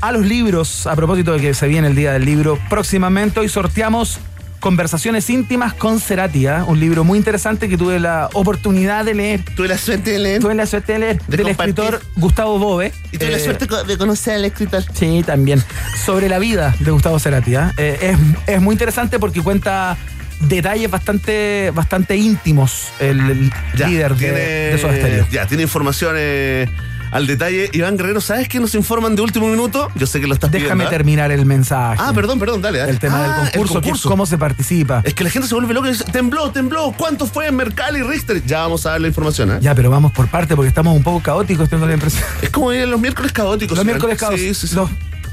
a 0.00 0.10
los 0.10 0.24
libros, 0.24 0.86
a 0.86 0.96
propósito 0.96 1.34
de 1.34 1.40
que 1.40 1.54
se 1.54 1.68
viene 1.68 1.88
el 1.88 1.94
Día 1.94 2.14
del 2.14 2.24
Libro 2.24 2.58
próximamente, 2.70 3.40
hoy 3.40 3.50
sorteamos 3.50 4.20
Conversaciones 4.62 5.28
íntimas 5.28 5.74
con 5.74 5.98
Cerati, 5.98 6.46
¿ah? 6.46 6.62
un 6.64 6.78
libro 6.78 7.02
muy 7.02 7.18
interesante 7.18 7.68
que 7.68 7.76
tuve 7.76 7.98
la 7.98 8.28
oportunidad 8.32 9.04
de 9.04 9.12
leer. 9.12 9.40
Tuve 9.56 9.66
la 9.66 9.76
suerte 9.76 10.12
de 10.12 10.20
leer. 10.20 10.40
Tuve 10.40 10.54
la 10.54 10.66
suerte 10.66 10.92
de 10.92 10.98
leer 11.00 11.18
De 11.26 11.36
del 11.36 11.46
compartir. 11.48 11.74
escritor 11.84 12.02
Gustavo 12.14 12.60
Bove. 12.60 12.92
Y 13.10 13.18
tuve 13.18 13.32
la 13.32 13.38
Eh, 13.38 13.40
suerte 13.40 13.66
de 13.88 13.98
conocer 13.98 14.34
al 14.36 14.44
escritor. 14.44 14.84
Sí, 14.94 15.24
también. 15.26 15.60
Sobre 16.06 16.28
la 16.28 16.38
vida 16.38 16.76
de 16.78 16.92
Gustavo 16.92 17.18
Cerati. 17.18 17.56
Eh, 17.76 17.98
es, 18.46 18.54
es 18.54 18.60
muy 18.62 18.74
interesante 18.74 19.18
porque 19.18 19.40
cuenta 19.42 19.96
detalles 20.42 20.88
bastante, 20.88 21.72
bastante 21.74 22.16
íntimos 22.16 22.84
el, 23.00 23.18
el 23.18 23.52
líder 23.84 24.14
de, 24.14 24.30
de 24.30 24.78
Soda 24.78 24.94
Stereo. 24.94 25.26
Ya, 25.32 25.44
tiene 25.46 25.64
información 25.64 26.14
eh, 26.16 26.68
al 27.12 27.26
detalle. 27.26 27.70
Iván 27.72 27.96
Guerrero, 27.96 28.20
¿sabes 28.20 28.48
qué 28.48 28.58
nos 28.58 28.74
informan 28.74 29.14
de 29.14 29.22
último 29.22 29.46
minuto? 29.48 29.88
Yo 29.94 30.06
sé 30.06 30.20
que 30.20 30.26
lo 30.26 30.34
estás 30.34 30.50
Déjame 30.50 30.70
pidiendo. 30.70 30.86
¿ah? 30.86 30.90
terminar 30.90 31.30
el 31.30 31.46
mensaje. 31.46 32.00
Ah, 32.02 32.12
perdón, 32.14 32.38
perdón, 32.40 32.60
dale. 32.62 32.78
dale. 32.78 32.90
El 32.90 32.98
tema 32.98 33.22
Ah, 33.24 33.42
del 33.44 33.52
concurso, 33.52 33.78
el 33.78 33.84
que 33.84 33.90
es 33.90 34.00
cómo 34.02 34.26
se 34.26 34.38
participa. 34.38 35.02
Es 35.04 35.14
que 35.14 35.22
la 35.24 35.30
gente 35.30 35.46
se 35.46 35.54
vuelve 35.54 35.72
loca 35.74 35.88
y 35.88 35.92
dice, 35.92 36.04
tembló, 36.10 36.50
tembló. 36.50 36.92
¿Cuánto 36.96 37.26
fue 37.26 37.46
en 37.46 37.54
Mercalli 37.56 38.00
y 38.00 38.02
Richter? 38.02 38.42
Ya 38.44 38.60
vamos 38.62 38.84
a 38.86 38.90
dar 38.92 39.00
la 39.00 39.08
información, 39.08 39.52
¿eh? 39.52 39.58
Ya, 39.60 39.74
pero 39.74 39.90
vamos 39.90 40.10
por 40.12 40.28
parte 40.28 40.56
porque 40.56 40.68
estamos 40.68 40.96
un 40.96 41.02
poco 41.02 41.20
caóticos, 41.22 41.68
tengo 41.68 41.86
la 41.86 41.94
impresión. 41.94 42.24
Es 42.40 42.50
como 42.50 42.72
ir 42.72 42.88
los 42.88 43.00
miércoles 43.00 43.30
caóticos. 43.32 43.76
Los 43.76 43.84
miércoles 43.86 44.18
caos. 44.18 44.34
Sí, 44.40 44.54
sí, 44.54 44.66
sí. 44.68 44.74
Los, 44.74 44.88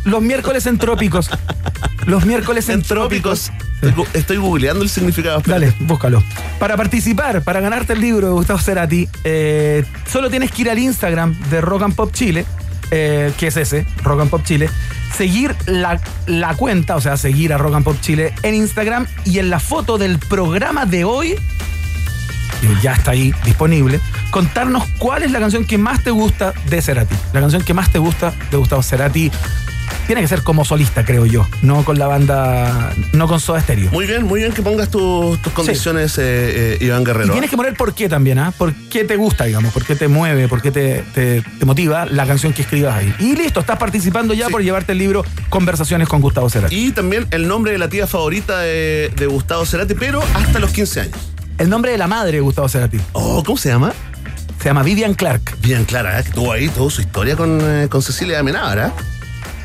los 0.05 0.21
miércoles 0.21 0.65
entrópicos. 0.65 1.29
Los 2.05 2.25
miércoles 2.25 2.69
entrópicos. 2.69 3.49
Entrópicos. 3.49 3.69
Estoy, 3.81 3.91
gu- 4.03 4.07
estoy 4.13 4.37
googleando 4.37 4.83
el 4.83 4.89
significado. 4.89 5.37
espérate. 5.37 5.67
Dale, 5.67 5.77
búscalo. 5.85 6.23
Para 6.59 6.75
participar, 6.75 7.41
para 7.43 7.59
ganarte 7.61 7.93
el 7.93 8.01
libro 8.01 8.27
de 8.27 8.33
Gustavo 8.33 8.59
Cerati, 8.59 9.07
eh, 9.23 9.85
solo 10.11 10.29
tienes 10.29 10.51
que 10.51 10.63
ir 10.63 10.69
al 10.69 10.79
Instagram 10.79 11.37
de 11.49 11.61
Rock 11.61 11.83
and 11.83 11.95
Pop 11.95 12.11
Chile, 12.13 12.45
eh, 12.91 13.31
que 13.37 13.47
es 13.47 13.55
ese, 13.57 13.85
Rock 14.03 14.21
and 14.21 14.29
Pop 14.29 14.43
Chile, 14.43 14.69
seguir 15.15 15.55
la, 15.65 15.99
la 16.25 16.55
cuenta, 16.55 16.95
o 16.97 17.01
sea, 17.01 17.15
seguir 17.15 17.53
a 17.53 17.57
Rock 17.57 17.75
and 17.75 17.85
Pop 17.85 17.97
Chile 18.01 18.33
en 18.43 18.55
Instagram 18.55 19.05
y 19.25 19.39
en 19.39 19.49
la 19.49 19.59
foto 19.61 19.97
del 19.97 20.19
programa 20.19 20.85
de 20.85 21.05
hoy, 21.05 21.35
que 22.61 22.67
ya 22.81 22.93
está 22.93 23.11
ahí 23.11 23.33
disponible, 23.45 24.01
contarnos 24.31 24.83
cuál 24.97 25.23
es 25.23 25.31
la 25.31 25.39
canción 25.39 25.63
que 25.63 25.77
más 25.77 26.03
te 26.03 26.11
gusta 26.11 26.53
de 26.69 26.81
Cerati. 26.81 27.15
La 27.31 27.39
canción 27.39 27.63
que 27.63 27.73
más 27.73 27.89
te 27.91 27.99
gusta 27.99 28.33
de 28.51 28.57
Gustavo 28.57 28.83
Cerati. 28.83 29.31
Tiene 30.07 30.21
que 30.21 30.27
ser 30.27 30.43
como 30.43 30.65
solista, 30.65 31.05
creo 31.05 31.25
yo, 31.25 31.47
no 31.61 31.83
con 31.85 31.99
la 31.99 32.07
banda, 32.07 32.93
no 33.13 33.27
con 33.27 33.39
Soda 33.39 33.61
Stereo. 33.61 33.91
Muy 33.91 34.05
bien, 34.07 34.23
muy 34.23 34.39
bien 34.41 34.51
que 34.53 34.61
pongas 34.61 34.89
tu- 34.89 35.37
tus 35.43 35.53
condiciones, 35.53 36.17
eh, 36.17 36.21
eh, 36.73 36.77
Iván 36.81 37.01
Y 37.01 37.05
Guerrero. 37.05 37.31
tienes 37.31 37.49
que 37.49 37.57
poner 37.57 37.75
por 37.75 37.93
qué 37.93 38.09
también, 38.09 38.39
¿ah? 38.39 38.51
¿Por 38.57 38.73
qué 38.73 39.03
te 39.03 39.15
gusta, 39.15 39.45
digamos? 39.45 39.73
¿Por 39.73 39.85
qué 39.85 39.95
te 39.95 40.07
mueve? 40.07 40.47
¿Por 40.47 40.61
qué 40.61 40.71
te, 40.71 41.03
te- 41.13 41.41
te 41.41 41.65
motiva 41.65 42.05
la 42.05 42.25
canción 42.25 42.53
que 42.53 42.61
escribas 42.63 42.95
ahí? 42.95 43.13
Y 43.19 43.35
listo, 43.35 43.59
estás 43.59 43.77
participando 43.77 44.33
ya 44.33 44.47
Sí. 44.47 44.51
por 44.51 44.63
llevarte 44.63 44.91
el 44.93 44.97
libro 44.97 45.23
Conversaciones 45.49 46.07
con 46.07 46.21
Gustavo 46.21 46.49
Cerati. 46.49 46.75
Y 46.75 46.91
también 46.91 47.27
el 47.31 47.47
nombre 47.47 47.71
de 47.71 47.77
la 47.77 47.89
tía 47.89 48.07
favorita 48.07 48.59
de, 48.59 49.11
de 49.15 49.25
Gustavo 49.27 49.65
Cerati, 49.65 49.93
pero 49.93 50.21
hasta 50.33 50.59
los 50.59 50.71
15 50.71 51.01
años. 51.01 51.15
El 51.57 51.69
nombre 51.69 51.91
de 51.91 51.97
la 51.97 52.07
madre 52.07 52.33
de 52.33 52.39
Gustavo 52.41 52.69
Cerati 52.69 52.99
Oh, 53.13 53.43
¿cómo 53.43 53.57
se 53.57 53.69
llama? 53.69 53.91
se 54.59 54.65
llama 54.65 54.83
Vivian 54.83 55.13
Clark. 55.13 55.55
Clara, 55.87 56.19
¿eh? 56.19 56.23
que 56.23 56.31
tuvo 56.31 56.51
ahí 56.51 56.67
toda 56.69 56.89
su 56.89 56.99
historia 57.01 57.35
con, 57.37 57.59
eh, 57.63 57.87
con 57.89 58.01
Cecilia 58.01 58.39
Amenábar, 58.39 58.77
¿eh? 58.79 58.91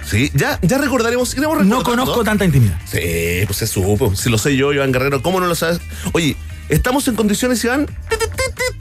Sí, 0.07 0.31
ya, 0.35 0.59
ya 0.63 0.79
recordaremos, 0.79 1.35
iremos 1.35 1.65
No 1.65 1.83
conozco 1.83 2.25
tanta 2.25 2.45
intimidad. 2.45 2.79
Sí, 2.85 3.45
pues 3.47 3.59
se 3.59 3.67
supo. 3.67 4.15
Si 4.15 4.31
lo 4.31 4.39
sé 4.39 4.57
yo, 4.57 4.73
Iván 4.73 4.93
Guerrero, 4.93 5.23
¿cómo 5.23 5.41
no 5.41 5.47
lo 5.47 5.55
sabes? 5.55 5.81
Oye, 6.13 6.37
estamos 6.69 7.09
en 7.09 7.15
condiciones, 7.15 7.65
Iván, 7.65 7.87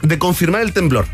de 0.02 0.18
confirmar 0.18 0.62
el 0.62 0.72
temblor. 0.72 1.06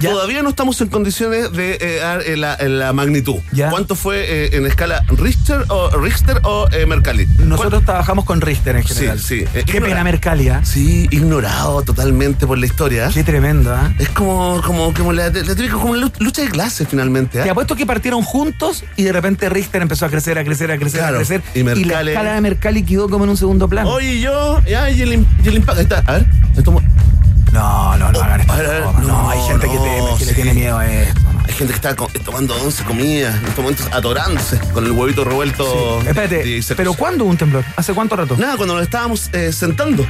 Ya. 0.00 0.10
Todavía 0.10 0.42
no 0.42 0.48
estamos 0.48 0.80
en 0.80 0.88
condiciones 0.88 1.52
de 1.52 1.78
eh, 1.80 1.98
dar, 2.00 2.22
eh, 2.22 2.36
la, 2.36 2.54
eh, 2.54 2.68
la 2.68 2.92
magnitud. 2.92 3.36
Ya. 3.52 3.68
¿Cuánto 3.70 3.94
fue 3.94 4.24
eh, 4.46 4.56
en 4.56 4.66
escala 4.66 5.04
Richter 5.08 5.64
o 5.68 5.90
Richter 5.98 6.40
o 6.44 6.68
eh, 6.72 6.86
Mercalli? 6.86 7.26
Nosotros 7.38 7.84
trabajamos 7.84 8.24
con 8.24 8.40
Richter 8.40 8.76
en 8.76 8.82
Sí, 8.84 8.94
general. 8.94 9.18
sí. 9.20 9.44
Eh, 9.54 9.64
Qué 9.66 9.80
pena 9.80 10.02
Mercalia. 10.02 10.64
Sí, 10.64 11.06
ignorado 11.10 11.82
totalmente 11.82 12.46
por 12.46 12.58
la 12.58 12.66
historia. 12.66 13.10
Qué 13.12 13.22
tremendo, 13.24 13.74
¿ah? 13.74 13.92
Es 13.98 14.08
como, 14.08 14.60
como, 14.64 14.92
como 14.94 15.12
la, 15.12 15.28
la 15.30 15.70
como 15.72 15.94
lucha 15.94 16.42
de 16.42 16.48
clases 16.48 16.88
finalmente. 16.88 17.38
¿eh? 17.40 17.42
Te 17.44 17.50
apuesto 17.50 17.76
que 17.76 17.84
partieron 17.86 18.22
juntos 18.22 18.84
y 18.96 19.02
de 19.04 19.12
repente 19.12 19.48
Richter 19.50 19.82
empezó 19.82 20.06
a 20.06 20.08
crecer, 20.08 20.38
a 20.38 20.44
crecer, 20.44 20.70
a 20.70 20.78
crecer, 20.78 21.00
Claro. 21.00 21.16
a 21.16 21.18
crecer. 21.18 21.42
Y 21.54 21.62
la 21.62 21.74
Mercalli- 21.74 22.08
escala 22.08 22.34
de 22.34 22.40
Mercalli 22.40 22.82
quedó 22.84 23.08
como 23.08 23.24
en 23.24 23.30
un 23.30 23.36
segundo 23.36 23.68
plano. 23.68 23.90
Oye, 23.90 24.18
yo, 24.20 24.60
ya, 24.66 24.90
y 24.90 25.02
el, 25.02 25.26
y 25.44 25.48
el 25.48 25.56
impacto. 25.56 25.78
Ahí 25.80 25.82
está, 25.84 25.98
a 26.06 26.12
ver. 26.12 26.26
esto 26.56 26.80
No, 27.52 27.96
no, 27.96 28.12
no 28.12 28.20
hagan 28.22 28.40
esto. 28.40 28.92
No, 29.02 29.28
hay 29.30 29.40
gente 29.48 29.66
que, 29.68 29.78
teme, 29.78 30.08
que 30.18 30.24
le 30.24 30.30
sí. 30.30 30.34
tiene 30.34 30.54
miedo 30.54 30.78
a 30.78 30.86
esto. 30.86 31.20
¿no? 31.20 31.40
Hay 31.40 31.52
gente 31.54 31.72
que 31.72 31.76
está 31.76 31.96
co- 31.96 32.08
tomando 32.24 32.54
once 32.62 32.84
comidas, 32.84 33.34
en 33.36 33.44
estos 33.46 33.58
momentos 33.58 33.88
atorándose 33.92 34.58
con 34.72 34.84
el 34.84 34.92
huevito 34.92 35.24
revuelto. 35.24 35.98
Espérate, 36.00 36.42
16. 36.44 36.76
¿pero 36.76 36.94
cuándo 36.94 37.24
hubo 37.24 37.30
un 37.32 37.36
temblor? 37.36 37.64
¿Hace 37.76 37.92
cuánto 37.92 38.14
rato? 38.16 38.36
Nada, 38.36 38.56
cuando 38.56 38.74
nos 38.74 38.84
estábamos 38.84 39.30
eh, 39.32 39.52
sentando, 39.52 40.06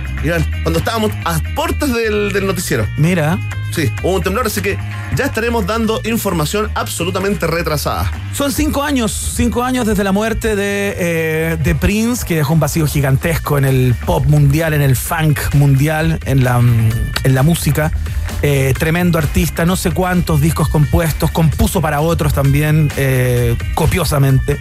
cuando 0.62 0.78
estábamos 0.78 1.12
a 1.24 1.38
puertas 1.54 1.92
del, 1.94 2.32
del 2.32 2.46
noticiero. 2.46 2.86
Mira, 2.98 3.38
Sí, 3.70 3.92
hubo 4.02 4.16
un 4.16 4.22
temblor, 4.22 4.46
así 4.46 4.60
que 4.60 4.78
ya 5.14 5.26
estaremos 5.26 5.66
dando 5.66 6.00
información 6.04 6.70
absolutamente 6.74 7.46
retrasada. 7.46 8.10
son 8.32 8.52
cinco 8.52 8.82
años, 8.82 9.12
cinco 9.36 9.62
años 9.62 9.86
desde 9.86 10.02
la 10.02 10.12
muerte 10.12 10.56
de, 10.56 10.94
eh, 10.98 11.58
de 11.62 11.74
Prince, 11.74 12.24
que 12.26 12.36
dejó 12.36 12.54
un 12.54 12.60
vacío 12.60 12.86
gigantesco 12.86 13.58
en 13.58 13.64
el 13.64 13.94
pop 14.06 14.26
mundial, 14.26 14.74
en 14.74 14.82
el 14.82 14.96
funk 14.96 15.54
mundial, 15.54 16.18
en 16.24 16.42
la, 16.42 16.60
mm, 16.60 16.90
en 17.24 17.34
la 17.34 17.42
música. 17.42 17.92
Eh, 18.42 18.74
tremendo 18.78 19.18
artista, 19.18 19.64
no 19.66 19.76
sé 19.76 19.90
cuántos 19.92 20.40
discos 20.40 20.68
compuestos, 20.68 21.30
compuso 21.30 21.80
para 21.80 22.00
otros 22.00 22.32
también, 22.32 22.90
eh, 22.96 23.56
copiosamente. 23.74 24.58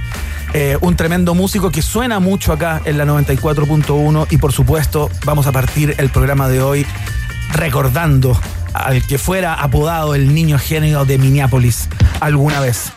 Un 0.82 0.96
tremendo 0.96 1.36
músico 1.36 1.70
que 1.70 1.84
suena 1.84 2.20
mucho 2.20 2.52
acá 2.52 2.82
en 2.84 2.98
la 2.98 3.06
94.1 3.06 4.26
y 4.32 4.38
por 4.38 4.52
supuesto 4.52 5.08
vamos 5.24 5.46
a 5.46 5.52
partir 5.52 5.94
el 6.00 6.10
programa 6.10 6.50
de 6.50 6.60
hoy 6.60 6.88
recordando 7.54 8.36
al 8.74 9.06
que 9.06 9.18
fuera 9.18 9.54
apodado 9.54 10.16
el 10.16 10.34
niño 10.34 10.58
genio 10.60 11.06
de 11.06 11.18
Minneapolis 11.18 11.90
alguna 12.20 12.60
vez. 12.60 12.92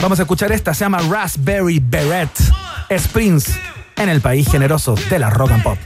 Vamos 0.00 0.18
a 0.20 0.22
escuchar 0.22 0.52
esta, 0.52 0.74
se 0.74 0.84
llama 0.84 1.00
Raspberry 1.10 1.80
Beret. 1.80 2.30
Es 2.88 3.08
Prince 3.08 3.52
en 3.96 4.08
el 4.08 4.20
país 4.20 4.48
generoso 4.48 4.94
de 5.10 5.18
la 5.18 5.30
rock 5.30 5.52
and 5.52 5.62
pop. 5.62 5.78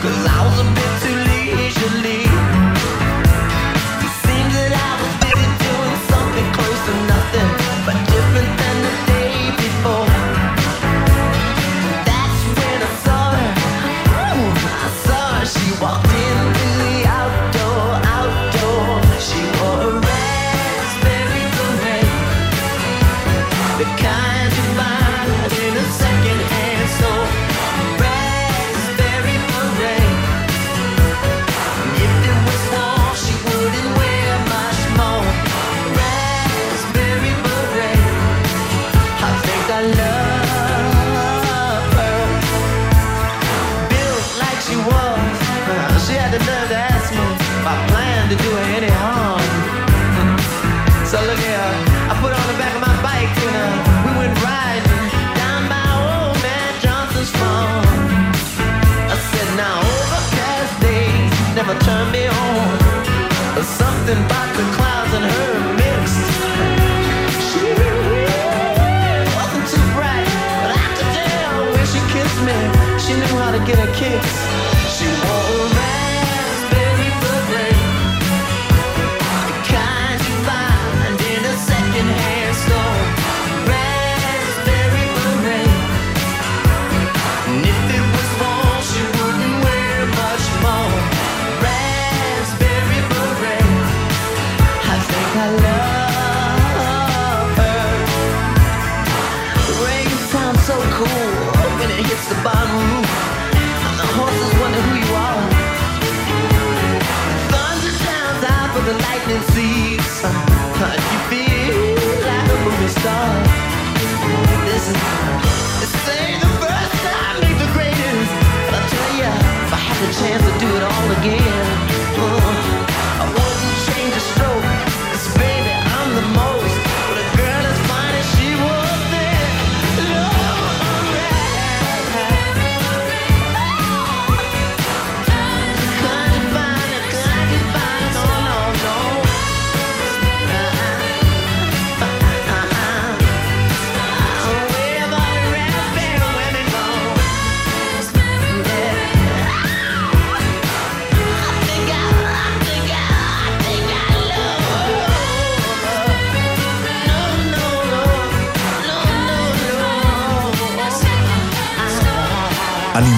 'Cause 0.00 0.26
I 0.26 0.46
was 0.46 0.60
a 0.60 0.79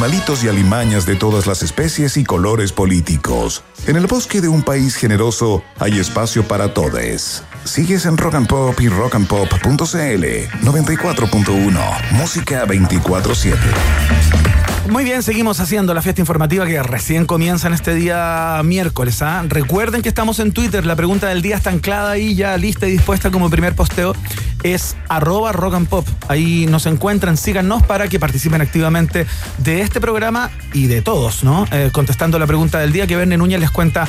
Animalitos 0.02 0.42
y 0.42 0.48
alimañas 0.48 1.06
de 1.06 1.14
todas 1.14 1.46
las 1.46 1.62
especies 1.62 2.16
y 2.16 2.24
colores 2.24 2.72
políticos. 2.72 3.62
En 3.86 3.94
el 3.94 4.08
bosque 4.08 4.40
de 4.40 4.48
un 4.48 4.64
país 4.64 4.96
generoso 4.96 5.62
hay 5.78 6.00
espacio 6.00 6.42
para 6.42 6.74
todes. 6.74 7.44
Sigues 7.62 8.04
en 8.06 8.16
Rock 8.16 8.34
and 8.34 8.48
Pop 8.48 8.80
y 8.80 8.88
rockandpop.cl 8.88 10.24
94.1 10.64 11.80
Música 12.10 12.66
24/7. 12.66 13.56
Muy 14.90 15.04
bien, 15.04 15.22
seguimos 15.22 15.60
haciendo 15.60 15.94
la 15.94 16.02
fiesta 16.02 16.20
informativa 16.20 16.66
que 16.66 16.82
recién 16.82 17.24
comienza 17.24 17.68
en 17.68 17.74
este 17.74 17.94
día 17.94 18.60
miércoles. 18.64 19.22
¿ah? 19.22 19.44
Recuerden 19.46 20.02
que 20.02 20.08
estamos 20.08 20.40
en 20.40 20.50
Twitter, 20.50 20.84
la 20.84 20.96
pregunta 20.96 21.28
del 21.28 21.40
día 21.40 21.54
está 21.54 21.70
anclada 21.70 22.10
ahí 22.10 22.34
ya 22.34 22.56
lista 22.56 22.88
y 22.88 22.90
dispuesta 22.90 23.30
como 23.30 23.48
primer 23.48 23.76
posteo. 23.76 24.14
Es 24.62 24.96
arroba 25.08 25.52
rock 25.52 25.74
and 25.74 25.88
pop. 25.88 26.06
Ahí 26.28 26.66
nos 26.66 26.86
encuentran, 26.86 27.36
síganos 27.36 27.82
para 27.82 28.08
que 28.08 28.18
participen 28.18 28.60
activamente 28.60 29.26
de 29.58 29.80
este 29.80 30.00
programa 30.00 30.50
y 30.72 30.86
de 30.86 31.02
todos, 31.02 31.44
¿no? 31.44 31.66
Eh, 31.72 31.90
contestando 31.92 32.38
la 32.38 32.46
pregunta 32.46 32.78
del 32.78 32.92
día 32.92 33.06
que 33.06 33.16
Verne 33.16 33.36
Núñez 33.36 33.60
les 33.60 33.70
cuenta 33.70 34.06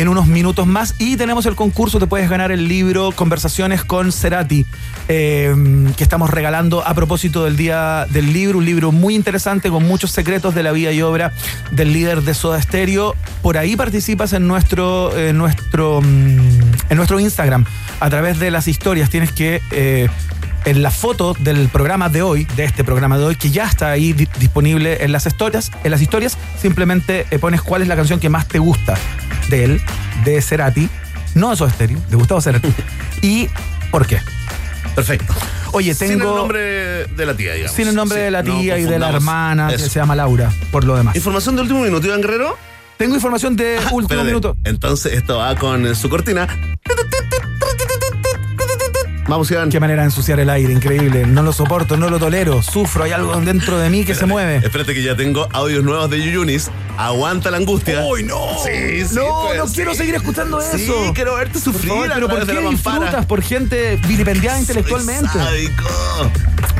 en 0.00 0.08
unos 0.08 0.28
minutos 0.28 0.66
más. 0.66 0.94
Y 0.98 1.16
tenemos 1.16 1.46
el 1.46 1.56
concurso, 1.56 1.98
te 1.98 2.06
puedes 2.06 2.30
ganar 2.30 2.52
el 2.52 2.68
libro 2.68 3.10
Conversaciones 3.10 3.82
con 3.82 4.12
Cerati, 4.12 4.64
eh, 5.08 5.52
que 5.96 6.04
estamos 6.04 6.30
regalando 6.30 6.86
a 6.86 6.94
propósito 6.94 7.44
del 7.44 7.56
día 7.56 8.06
del 8.10 8.32
libro, 8.32 8.58
un 8.58 8.64
libro 8.64 8.92
muy 8.92 9.16
interesante 9.16 9.70
con 9.70 9.82
muchos 9.84 10.12
secretos 10.12 10.54
de 10.54 10.62
la 10.62 10.70
vida 10.70 10.92
y 10.92 11.02
obra 11.02 11.32
del 11.72 11.92
líder 11.92 12.22
de 12.22 12.34
Soda 12.34 12.62
Stereo. 12.62 13.16
Por 13.42 13.58
ahí 13.58 13.74
participas 13.74 14.32
en 14.34 14.46
nuestro, 14.46 15.12
nuestro, 15.34 16.00
mm, 16.00 16.60
en 16.90 16.96
nuestro 16.96 17.18
Instagram 17.18 17.64
a 17.98 18.08
través 18.08 18.38
de 18.38 18.52
las 18.52 18.68
historias. 18.68 19.10
Tienes 19.10 19.32
que 19.32 19.60
eh, 19.72 20.08
en 20.70 20.82
la 20.82 20.90
foto 20.90 21.34
del 21.38 21.68
programa 21.68 22.08
de 22.08 22.22
hoy, 22.22 22.44
de 22.56 22.64
este 22.64 22.84
programa 22.84 23.16
de 23.18 23.24
hoy, 23.24 23.36
que 23.36 23.50
ya 23.50 23.66
está 23.66 23.90
ahí 23.90 24.12
di- 24.12 24.28
disponible 24.38 25.02
en 25.04 25.12
las 25.12 25.26
historias, 25.26 25.70
en 25.84 25.90
las 25.90 26.02
historias 26.02 26.36
simplemente 26.60 27.26
eh, 27.30 27.38
pones 27.38 27.62
cuál 27.62 27.82
es 27.82 27.88
la 27.88 27.96
canción 27.96 28.20
que 28.20 28.28
más 28.28 28.46
te 28.46 28.58
gusta 28.58 28.94
de 29.48 29.64
él, 29.64 29.80
de 30.24 30.42
Cerati, 30.42 30.88
no 31.34 31.50
de 31.50 31.56
Soda 31.56 31.70
Stereo, 31.70 31.98
de 32.10 32.16
Gustavo 32.16 32.40
Cerati, 32.40 32.68
y 33.22 33.48
por 33.90 34.06
qué. 34.06 34.20
Perfecto. 34.94 35.32
Oye, 35.72 35.94
Sin 35.94 36.12
el 36.12 36.18
tengo 36.18 36.34
nombre 36.36 36.58
de 37.06 37.26
la 37.26 37.34
tía, 37.34 37.52
digamos. 37.54 37.76
sin 37.76 37.88
el 37.88 37.94
nombre 37.94 38.18
Sí, 38.18 38.24
de 38.24 38.30
la 38.30 38.42
no 38.42 38.58
tía 38.58 38.78
y 38.78 38.84
de 38.84 38.98
la 38.98 39.10
hermana, 39.10 39.68
que 39.68 39.78
se 39.78 39.88
llama 40.00 40.16
Laura, 40.16 40.50
por 40.72 40.84
lo 40.84 40.96
demás. 40.96 41.14
Información 41.14 41.56
de 41.56 41.62
último 41.62 41.80
minuto, 41.82 42.06
Iván 42.06 42.20
Guerrero. 42.22 42.56
Tengo 42.96 43.14
información 43.14 43.54
de 43.54 43.76
Ah, 43.78 43.90
último 43.92 44.00
espérate. 44.02 44.26
minuto. 44.26 44.56
Entonces, 44.64 45.12
esto 45.12 45.38
va 45.38 45.54
con 45.54 45.86
eh, 45.86 45.94
su 45.94 46.08
cortina. 46.08 46.48
Vamos, 49.28 49.50
Iván. 49.50 49.68
Qué 49.68 49.78
manera 49.78 50.02
de 50.02 50.06
ensuciar 50.06 50.40
el 50.40 50.48
aire, 50.48 50.72
increíble. 50.72 51.26
No 51.26 51.42
lo 51.42 51.52
soporto, 51.52 51.98
no 51.98 52.08
lo 52.08 52.18
tolero, 52.18 52.62
sufro, 52.62 53.04
hay 53.04 53.12
algo 53.12 53.38
dentro 53.42 53.78
de 53.78 53.90
mí 53.90 54.04
que 54.04 54.14
se 54.14 54.24
mueve. 54.24 54.56
Espérate 54.56 54.94
que 54.94 55.02
ya 55.02 55.14
tengo 55.16 55.46
audios 55.52 55.84
nuevos 55.84 56.08
de 56.08 56.18
Yuyunis. 56.22 56.70
Aguanta 56.96 57.50
la 57.50 57.58
angustia. 57.58 58.04
¡Uy, 58.06 58.22
no! 58.24 58.38
Sí, 58.64 59.06
sí, 59.06 59.14
No, 59.14 59.44
pues, 59.46 59.58
no 59.58 59.68
sí. 59.68 59.74
quiero 59.76 59.94
seguir 59.94 60.14
escuchando 60.14 60.60
Sí, 60.62 60.82
eso. 60.84 61.12
quiero 61.14 61.34
verte 61.36 61.52
Por 61.60 61.62
sufrir. 61.62 61.90
favor, 61.92 62.10
a 62.10 62.14
pero 62.14 62.28
¿por 62.28 62.46
qué 62.46 62.60
disfrutas 62.70 63.26
por 63.26 63.42
gente 63.42 63.96
vilipendiada 64.08 64.58
intelectualmente? 64.58 65.28
Sádico. 65.30 65.84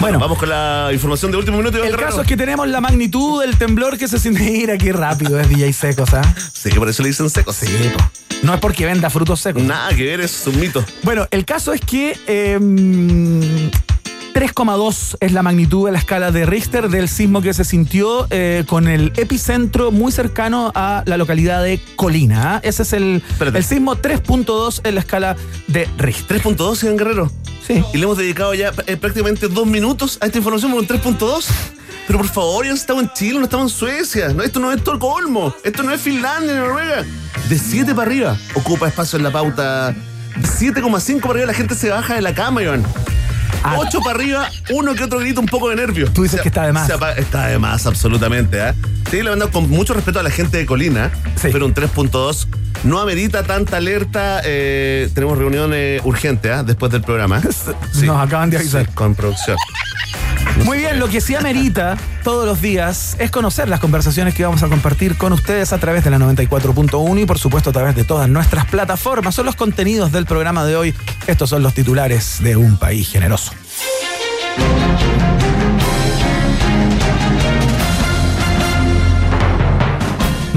Bueno. 0.01 0.19
Vamos 0.19 0.39
con 0.39 0.49
la 0.49 0.91
información 0.93 1.31
de 1.31 1.39
último 1.39 1.59
minuto. 1.59 1.83
El 1.83 1.97
caso 1.97 2.23
es 2.23 2.27
que 2.27 2.37
tenemos 2.37 2.69
la 2.69 2.81
magnitud 2.81 3.41
del 3.41 3.57
temblor 3.57 3.99
que 3.99 4.07
se 4.09 4.19
siente. 4.19 4.43
Mira 4.43 4.79
qué 4.79 4.93
rápido 4.93 5.39
es 5.41 5.49
DJ 5.49 5.73
Secos, 5.73 6.15
¿ah? 6.15 6.23
Sí, 6.53 6.71
por 6.71 6.89
eso 6.89 7.03
le 7.03 7.09
dicen 7.09 7.29
secos. 7.29 7.57
Sí. 7.57 7.67
No 8.43 8.55
es 8.55 8.61
porque 8.61 8.87
venda 8.87 9.11
frutos 9.11 9.41
secos. 9.41 9.63
Nada 9.63 9.95
que 9.95 10.05
ver, 10.05 10.21
es 10.21 10.47
un 10.47 10.61
mito. 10.61 10.85
Bueno, 11.03 11.27
el 11.31 11.45
caso 11.45 11.73
es 11.73 11.81
que 11.81 12.17
em, 12.27 13.71
3,2 14.39 15.17
es 15.19 15.33
la 15.33 15.43
magnitud 15.43 15.87
de 15.87 15.91
la 15.91 15.99
escala 15.99 16.31
de 16.31 16.47
Richter 16.47 16.91
del 16.91 17.09
sismo 17.09 17.43
que 17.43 17.53
se 17.53 17.65
sintió 17.65 18.29
eh, 18.31 18.63
con 18.69 18.87
el 18.87 19.13
epicentro 19.17 19.91
muy 19.91 20.13
cercano 20.13 20.71
a 20.77 21.03
la 21.07 21.17
localidad 21.17 21.61
de 21.61 21.81
Colina. 21.97 22.55
¿ah? 22.55 22.61
Ese 22.63 22.85
es 22.85 22.93
el, 22.93 23.21
el 23.41 23.65
sismo 23.65 23.97
3.2 23.97 24.83
en 24.85 24.95
la 24.95 25.01
escala 25.01 25.37
de 25.67 25.89
Richter. 25.99 26.41
3.2, 26.41 26.85
Iván 26.85 26.97
Guerrero. 26.99 27.33
Sí. 27.67 27.83
Y 27.93 27.97
le 27.97 28.05
hemos 28.05 28.17
dedicado 28.17 28.55
ya 28.55 28.71
eh, 28.87 28.97
prácticamente 28.97 29.49
dos 29.49 29.67
minutos 29.67 30.19
a 30.21 30.27
esta 30.27 30.39
información 30.39 30.71
por 30.71 30.83
un 30.83 30.87
3.2. 30.87 31.47
Pero 32.07 32.21
por 32.21 32.29
favor, 32.29 32.65
ya 32.65 32.75
estamos 32.75 33.03
en 33.03 33.13
Chile, 33.15 33.41
no 33.41 33.45
estamos 33.45 33.73
en 33.73 33.77
Suecia. 33.77 34.29
No, 34.29 34.45
esto 34.45 34.61
no 34.61 34.71
es 34.71 34.79
Estocolmo. 34.79 35.53
Esto 35.65 35.83
no 35.83 35.93
es 35.93 36.01
Finlandia 36.01 36.55
Noruega. 36.55 37.05
De 37.49 37.59
7 37.59 37.93
para 37.93 38.09
arriba 38.09 38.37
ocupa 38.55 38.87
espacio 38.87 39.17
en 39.17 39.25
la 39.25 39.33
pauta. 39.33 39.97
7,5 40.37 41.21
para 41.23 41.31
arriba 41.33 41.47
la 41.47 41.55
gente 41.55 41.75
se 41.75 41.91
baja 41.91 42.15
de 42.15 42.23
la 42.23 42.37
cama, 42.37 42.63
Iván. 42.63 42.85
Ah. 43.63 43.77
8 43.79 44.01
para 44.01 44.17
arriba, 44.19 44.49
uno 44.71 44.95
que 44.95 45.05
otro 45.05 45.19
grita 45.19 45.41
un 45.41 45.47
poco 45.47 45.69
de 45.71 45.77
nervio. 45.77 46.11
Tú 46.13 46.23
dices 46.23 46.39
Se- 46.39 46.43
que 46.43 46.49
está 46.49 46.65
de 46.67 46.73
más. 46.73 46.89
Está 47.17 47.47
de 47.47 47.59
más, 47.59 47.87
absolutamente. 47.87 48.59
¿eh? 48.69 48.75
Sí, 49.11 49.23
le 49.23 49.31
mandamos 49.31 49.53
con 49.53 49.69
mucho 49.71 49.95
respeto 49.95 50.21
a 50.21 50.23
la 50.23 50.31
gente 50.31 50.59
de 50.59 50.67
Colina, 50.67 51.11
Sí. 51.37 51.49
pero 51.53 51.67
un 51.67 51.75
3.2 51.75 52.47
no 52.85 53.01
amerita 53.01 53.43
tanta 53.43 53.79
alerta. 53.79 54.41
eh, 54.45 55.09
tenemos 55.15 55.39
reunión 55.39 55.71
eh, 55.75 56.01
urgente 56.05 56.53
¿ah? 56.53 56.63
después 56.63 56.93
del 56.93 57.03
programa. 57.03 57.41
Sí. 57.93 58.07
Nos 58.07 58.25
acaban 58.25 58.51
de 58.51 58.59
avisar. 58.59 58.87
Sí, 58.87 58.93
con 58.95 59.15
producción. 59.15 59.57
Muy 60.65 60.79
bien, 60.79 60.99
lo 60.99 61.09
que 61.09 61.21
sí 61.21 61.35
amerita 61.37 61.97
todos 62.25 62.45
los 62.45 62.61
días 62.61 63.17
es 63.21 63.31
conocer 63.31 63.69
las 63.69 63.79
conversaciones 63.81 64.35
que 64.35 64.45
vamos 64.45 64.63
a 64.65 64.69
compartir 64.69 65.17
con 65.17 65.33
ustedes 65.33 65.73
a 65.73 65.79
través 65.79 66.03
de 66.05 66.11
la 66.11 66.19
94.1 66.19 67.21
y 67.23 67.27
por 67.27 67.39
supuesto 67.39 67.71
a 67.71 67.73
través 67.73 67.95
de 67.95 68.03
todas 68.05 68.29
nuestras 68.29 68.67
plataformas. 68.67 69.35
Son 69.37 69.47
los 69.47 69.55
contenidos 69.55 70.11
del 70.11 70.27
programa 70.27 70.65
de 70.65 70.75
hoy. 70.77 70.95
Estos 71.29 71.51
son 71.51 71.63
los 71.63 71.75
titulares 71.75 72.39
de 72.41 72.57
un 72.57 72.77
país 72.77 73.09
generoso. 73.09 73.38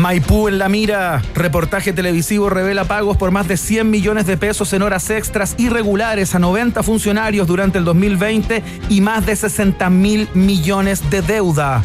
Maipú 0.01 0.47
en 0.47 0.57
la 0.57 0.67
mira. 0.67 1.21
Reportaje 1.35 1.93
televisivo 1.93 2.49
revela 2.49 2.85
pagos 2.85 3.17
por 3.17 3.29
más 3.29 3.47
de 3.47 3.55
100 3.55 3.87
millones 3.89 4.25
de 4.25 4.35
pesos 4.35 4.73
en 4.73 4.81
horas 4.81 5.09
extras 5.11 5.53
irregulares 5.59 6.33
a 6.33 6.39
90 6.39 6.81
funcionarios 6.81 7.45
durante 7.45 7.77
el 7.77 7.85
2020 7.85 8.63
y 8.89 9.01
más 9.01 9.27
de 9.27 9.35
60 9.35 9.89
mil 9.91 10.27
millones 10.33 11.07
de 11.11 11.21
deuda. 11.21 11.83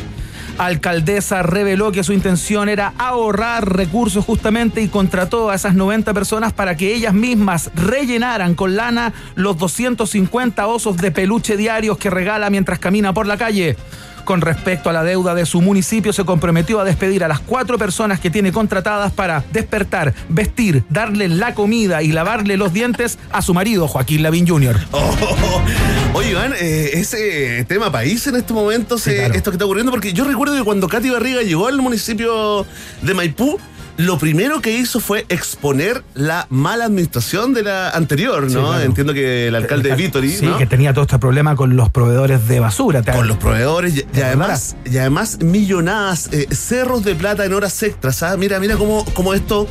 Alcaldesa 0.58 1.42
reveló 1.42 1.92
que 1.92 2.04
su 2.04 2.12
intención 2.12 2.68
era 2.68 2.94
ahorrar 2.98 3.76
recursos 3.76 4.24
justamente 4.24 4.80
y 4.82 4.88
contrató 4.88 5.50
a 5.50 5.54
esas 5.54 5.74
90 5.74 6.14
personas 6.14 6.52
para 6.52 6.76
que 6.76 6.94
ellas 6.94 7.14
mismas 7.14 7.70
rellenaran 7.74 8.54
con 8.54 8.76
lana 8.76 9.12
los 9.34 9.58
250 9.58 10.66
osos 10.66 10.96
de 10.96 11.10
peluche 11.10 11.56
diarios 11.56 11.98
que 11.98 12.10
regala 12.10 12.50
mientras 12.50 12.78
camina 12.78 13.12
por 13.12 13.26
la 13.26 13.36
calle. 13.36 13.76
Con 14.24 14.40
respecto 14.40 14.90
a 14.90 14.92
la 14.92 15.04
deuda 15.04 15.36
de 15.36 15.46
su 15.46 15.60
municipio, 15.60 16.12
se 16.12 16.24
comprometió 16.24 16.80
a 16.80 16.84
despedir 16.84 17.22
a 17.22 17.28
las 17.28 17.38
cuatro 17.38 17.78
personas 17.78 18.18
que 18.18 18.28
tiene 18.28 18.50
contratadas 18.50 19.12
para 19.12 19.44
despertar, 19.52 20.14
vestir, 20.28 20.82
darle 20.88 21.28
la 21.28 21.54
comida 21.54 22.02
y 22.02 22.10
lavarle 22.10 22.56
los 22.56 22.72
dientes 22.72 23.20
a 23.30 23.40
su 23.40 23.54
marido, 23.54 23.86
Joaquín 23.86 24.24
Lavín 24.24 24.48
Jr. 24.48 24.80
Oh, 24.90 25.14
Oye, 26.16 26.30
Iván, 26.30 26.54
eh, 26.58 26.92
ese 26.94 27.66
tema 27.68 27.92
país 27.92 28.26
en 28.26 28.36
estos 28.36 28.56
momentos, 28.56 29.02
Sí, 29.02 29.10
eh, 29.10 29.16
claro. 29.16 29.34
esto 29.34 29.50
que 29.50 29.56
está 29.56 29.66
ocurriendo, 29.66 29.92
porque 29.92 30.14
yo 30.14 30.24
recuerdo 30.24 30.56
que 30.56 30.62
cuando 30.64 30.88
Katy 30.88 31.10
Barriga 31.10 31.42
llegó 31.42 31.66
al 31.66 31.76
municipio 31.82 32.64
de 33.02 33.12
Maipú, 33.12 33.60
lo 33.98 34.18
primero 34.18 34.60
que 34.60 34.76
hizo 34.76 35.00
fue 35.00 35.24
exponer 35.28 36.02
la 36.14 36.46
mala 36.50 36.84
administración 36.84 37.54
de 37.54 37.62
la 37.62 37.90
anterior, 37.90 38.42
¿no? 38.42 38.48
Sí, 38.48 38.54
claro. 38.54 38.80
Entiendo 38.82 39.14
que 39.14 39.48
el 39.48 39.54
alcalde 39.54 39.90
de 39.90 39.96
Vítori, 39.96 40.30
Sí, 40.30 40.44
¿no? 40.46 40.58
que 40.58 40.66
tenía 40.66 40.92
todo 40.92 41.02
este 41.04 41.18
problema 41.18 41.56
con 41.56 41.76
los 41.76 41.90
proveedores 41.90 42.46
de 42.48 42.60
basura. 42.60 43.02
¿te 43.02 43.12
con 43.12 43.26
los 43.26 43.38
proveedores 43.38 43.96
y, 43.96 44.00
y 44.00 44.02
¿Te 44.02 44.24
además 44.24 44.76
y 44.84 44.98
además 44.98 45.38
millonadas 45.40 46.28
eh, 46.32 46.46
cerros 46.54 47.04
de 47.04 47.14
plata 47.14 47.44
en 47.44 47.52
horas 47.54 47.82
extras 47.82 48.22
¿ah? 48.22 48.36
mira 48.36 48.58
mira 48.60 48.76
cómo, 48.76 49.04
cómo 49.14 49.34
esto 49.34 49.66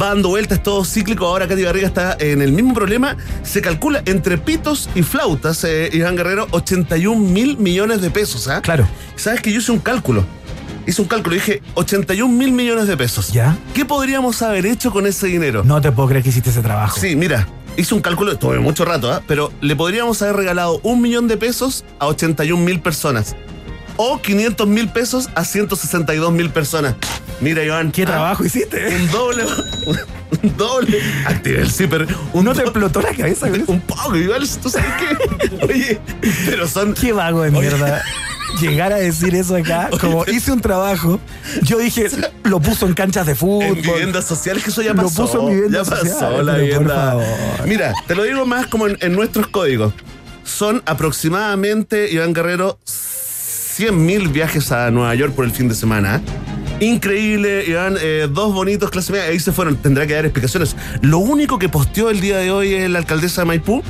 va 0.00 0.08
dando 0.08 0.28
vueltas 0.28 0.62
todo 0.62 0.84
cíclico 0.84 1.26
ahora 1.26 1.46
Katy 1.48 1.64
Barriga 1.64 1.86
está 1.86 2.16
en 2.18 2.42
el 2.42 2.52
mismo 2.52 2.74
problema 2.74 3.16
se 3.42 3.60
calcula 3.62 4.02
entre 4.06 4.38
pitos 4.38 4.88
y 4.94 5.02
flautas 5.02 5.64
eh, 5.64 5.90
Iván 5.92 6.16
Guerrero 6.16 6.46
81 6.50 7.18
mil 7.20 7.56
millones 7.58 8.00
de 8.00 8.10
pesos 8.10 8.48
¿ah? 8.48 8.60
Claro. 8.62 8.86
sabes 9.16 9.40
que 9.40 9.52
yo 9.52 9.58
hice 9.60 9.72
un 9.72 9.78
cálculo 9.78 10.24
hice 10.86 11.02
un 11.02 11.08
cálculo 11.08 11.34
dije 11.34 11.62
81 11.74 12.32
mil 12.32 12.52
millones 12.52 12.86
de 12.86 12.96
pesos 12.96 13.32
¿Ya? 13.32 13.56
¿qué 13.74 13.84
podríamos 13.84 14.40
haber 14.42 14.66
hecho 14.66 14.90
con 14.90 15.06
ese 15.06 15.26
dinero? 15.26 15.64
No 15.64 15.80
te 15.80 15.92
puedo 15.92 16.08
creer 16.08 16.22
que 16.22 16.30
hiciste 16.30 16.50
ese 16.50 16.62
trabajo. 16.62 16.98
Sí, 16.98 17.16
mira, 17.16 17.46
hice 17.76 17.94
un 17.94 18.00
cálculo, 18.00 18.38
tuve 18.38 18.58
mucho 18.58 18.84
rato, 18.84 19.12
¿ah? 19.12 19.22
pero 19.26 19.52
le 19.60 19.76
podríamos 19.76 20.20
haber 20.22 20.36
regalado 20.36 20.80
un 20.82 21.00
millón 21.00 21.28
de 21.28 21.36
pesos 21.36 21.84
a 21.98 22.06
81 22.06 22.62
mil 22.62 22.80
personas. 22.80 23.36
O 23.98 24.20
500 24.20 24.68
mil 24.68 24.88
pesos 24.88 25.30
a 25.34 25.44
162 25.44 26.30
mil 26.30 26.50
personas. 26.50 26.96
Mira, 27.40 27.62
Iván. 27.62 27.92
¿Qué 27.92 28.02
¿ah? 28.02 28.06
trabajo 28.06 28.44
hiciste? 28.44 28.94
Un 28.94 29.10
doble. 29.10 29.44
Un 30.42 30.56
doble. 30.56 31.00
Activé 31.26 31.62
el 31.62 31.70
zipper. 31.70 32.06
Un 32.34 32.44
¿No 32.44 32.52
te 32.52 32.60
explotó 32.62 33.00
la 33.00 33.14
cabeza? 33.14 33.46
Un 33.66 33.80
poco, 33.80 34.16
igual, 34.16 34.46
¿tú 34.62 34.68
sabes 34.68 34.92
qué? 34.98 35.64
Oye, 35.64 36.00
pero 36.44 36.68
son. 36.68 36.92
Qué 36.92 37.12
vago 37.12 37.42
de 37.42 37.50
mierda. 37.50 38.02
Llegar 38.60 38.92
a 38.92 38.96
decir 38.96 39.34
eso 39.34 39.56
acá, 39.56 39.90
como 40.00 40.24
hice 40.26 40.52
un 40.52 40.60
trabajo, 40.60 41.20
yo 41.62 41.78
dije, 41.78 42.06
lo 42.44 42.60
puso 42.60 42.86
en 42.86 42.94
canchas 42.94 43.26
de 43.26 43.32
En 43.32 43.38
fútbol. 43.38 43.74
viviendas 43.76 44.24
sociales, 44.24 44.62
que 44.64 44.70
eso 44.70 44.82
ya 44.82 44.94
Lo 44.94 45.02
pasó. 45.04 45.26
puso 45.26 45.40
en 45.48 45.54
viviendas 45.54 45.88
ya 45.88 45.96
pasó 45.96 46.42
la 46.42 46.56
vivienda. 46.56 47.16
Mira, 47.66 47.92
te 48.06 48.14
lo 48.14 48.22
digo 48.24 48.46
más 48.46 48.66
como 48.66 48.86
en, 48.86 48.96
en 49.00 49.12
nuestros 49.12 49.46
códigos. 49.48 49.92
Son 50.44 50.82
aproximadamente, 50.86 52.10
Iván 52.12 52.32
Guerrero, 52.32 52.78
100 52.84 54.06
mil 54.06 54.28
viajes 54.28 54.70
a 54.72 54.90
Nueva 54.90 55.14
York 55.14 55.34
por 55.34 55.44
el 55.44 55.50
fin 55.50 55.68
de 55.68 55.74
semana. 55.74 56.22
Increíble, 56.80 57.64
Iván. 57.66 57.96
eh, 58.00 58.28
dos 58.30 58.52
bonitos 58.54 58.90
clase 58.90 59.12
media. 59.12 59.24
Ahí 59.26 59.40
se 59.40 59.50
fueron. 59.52 59.76
Tendrá 59.76 60.06
que 60.06 60.14
dar 60.14 60.24
explicaciones. 60.24 60.76
Lo 61.00 61.18
único 61.18 61.58
que 61.58 61.68
posteó 61.68 62.10
el 62.10 62.20
día 62.20 62.36
de 62.38 62.50
hoy 62.50 62.86
la 62.88 62.98
alcaldesa 62.98 63.42
de 63.42 63.46
Maipú 63.46 63.82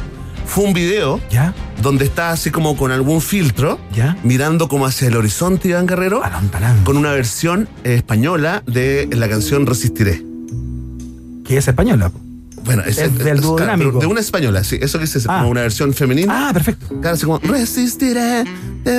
fue 0.47 0.65
un 0.65 0.73
video 0.73 1.21
¿Ya? 1.31 1.55
donde 1.83 2.05
está 2.05 2.31
así 2.31 2.51
como 2.51 2.77
con 2.77 2.93
algún 2.93 3.21
filtro, 3.21 3.79
¿Ya? 3.95 4.17
mirando 4.23 4.69
como 4.69 4.87
hacia 4.87 5.09
el 5.09 5.17
horizonte, 5.17 5.69
Iván 5.69 5.87
Guerrero, 5.87 6.23
con 6.85 6.97
una 6.97 7.13
versión 7.13 7.69
eh, 7.85 7.95
española 7.97 8.63
de 8.67 9.09
la 9.13 9.29
canción 9.29 9.67
Resistiré. 9.67 10.23
Que 11.45 11.59
es 11.59 11.69
española. 11.69 12.09
po. 12.11 12.26
Bueno, 12.67 12.83
es, 12.85 12.99
Es 12.99 13.17
del 13.17 13.37
es- 13.37 13.43
dúo 13.43 13.57
claro, 13.57 13.73
dinámico. 13.77 13.99
de 14.01 14.07
una 14.07 14.21
española, 14.21 14.63
sí. 14.65 14.79
Eso 14.81 14.99
que 14.99 15.05
es 15.05 15.27
Ah. 15.29 15.39
como 15.39 15.51
una 15.51 15.63
versión 15.63 15.95
femenina. 15.95 16.49
Ah, 16.49 16.53
perfecto. 16.53 16.87
Claro, 17.01 17.15
así 17.15 17.25
como 17.25 17.39
resistiré. 17.39 18.45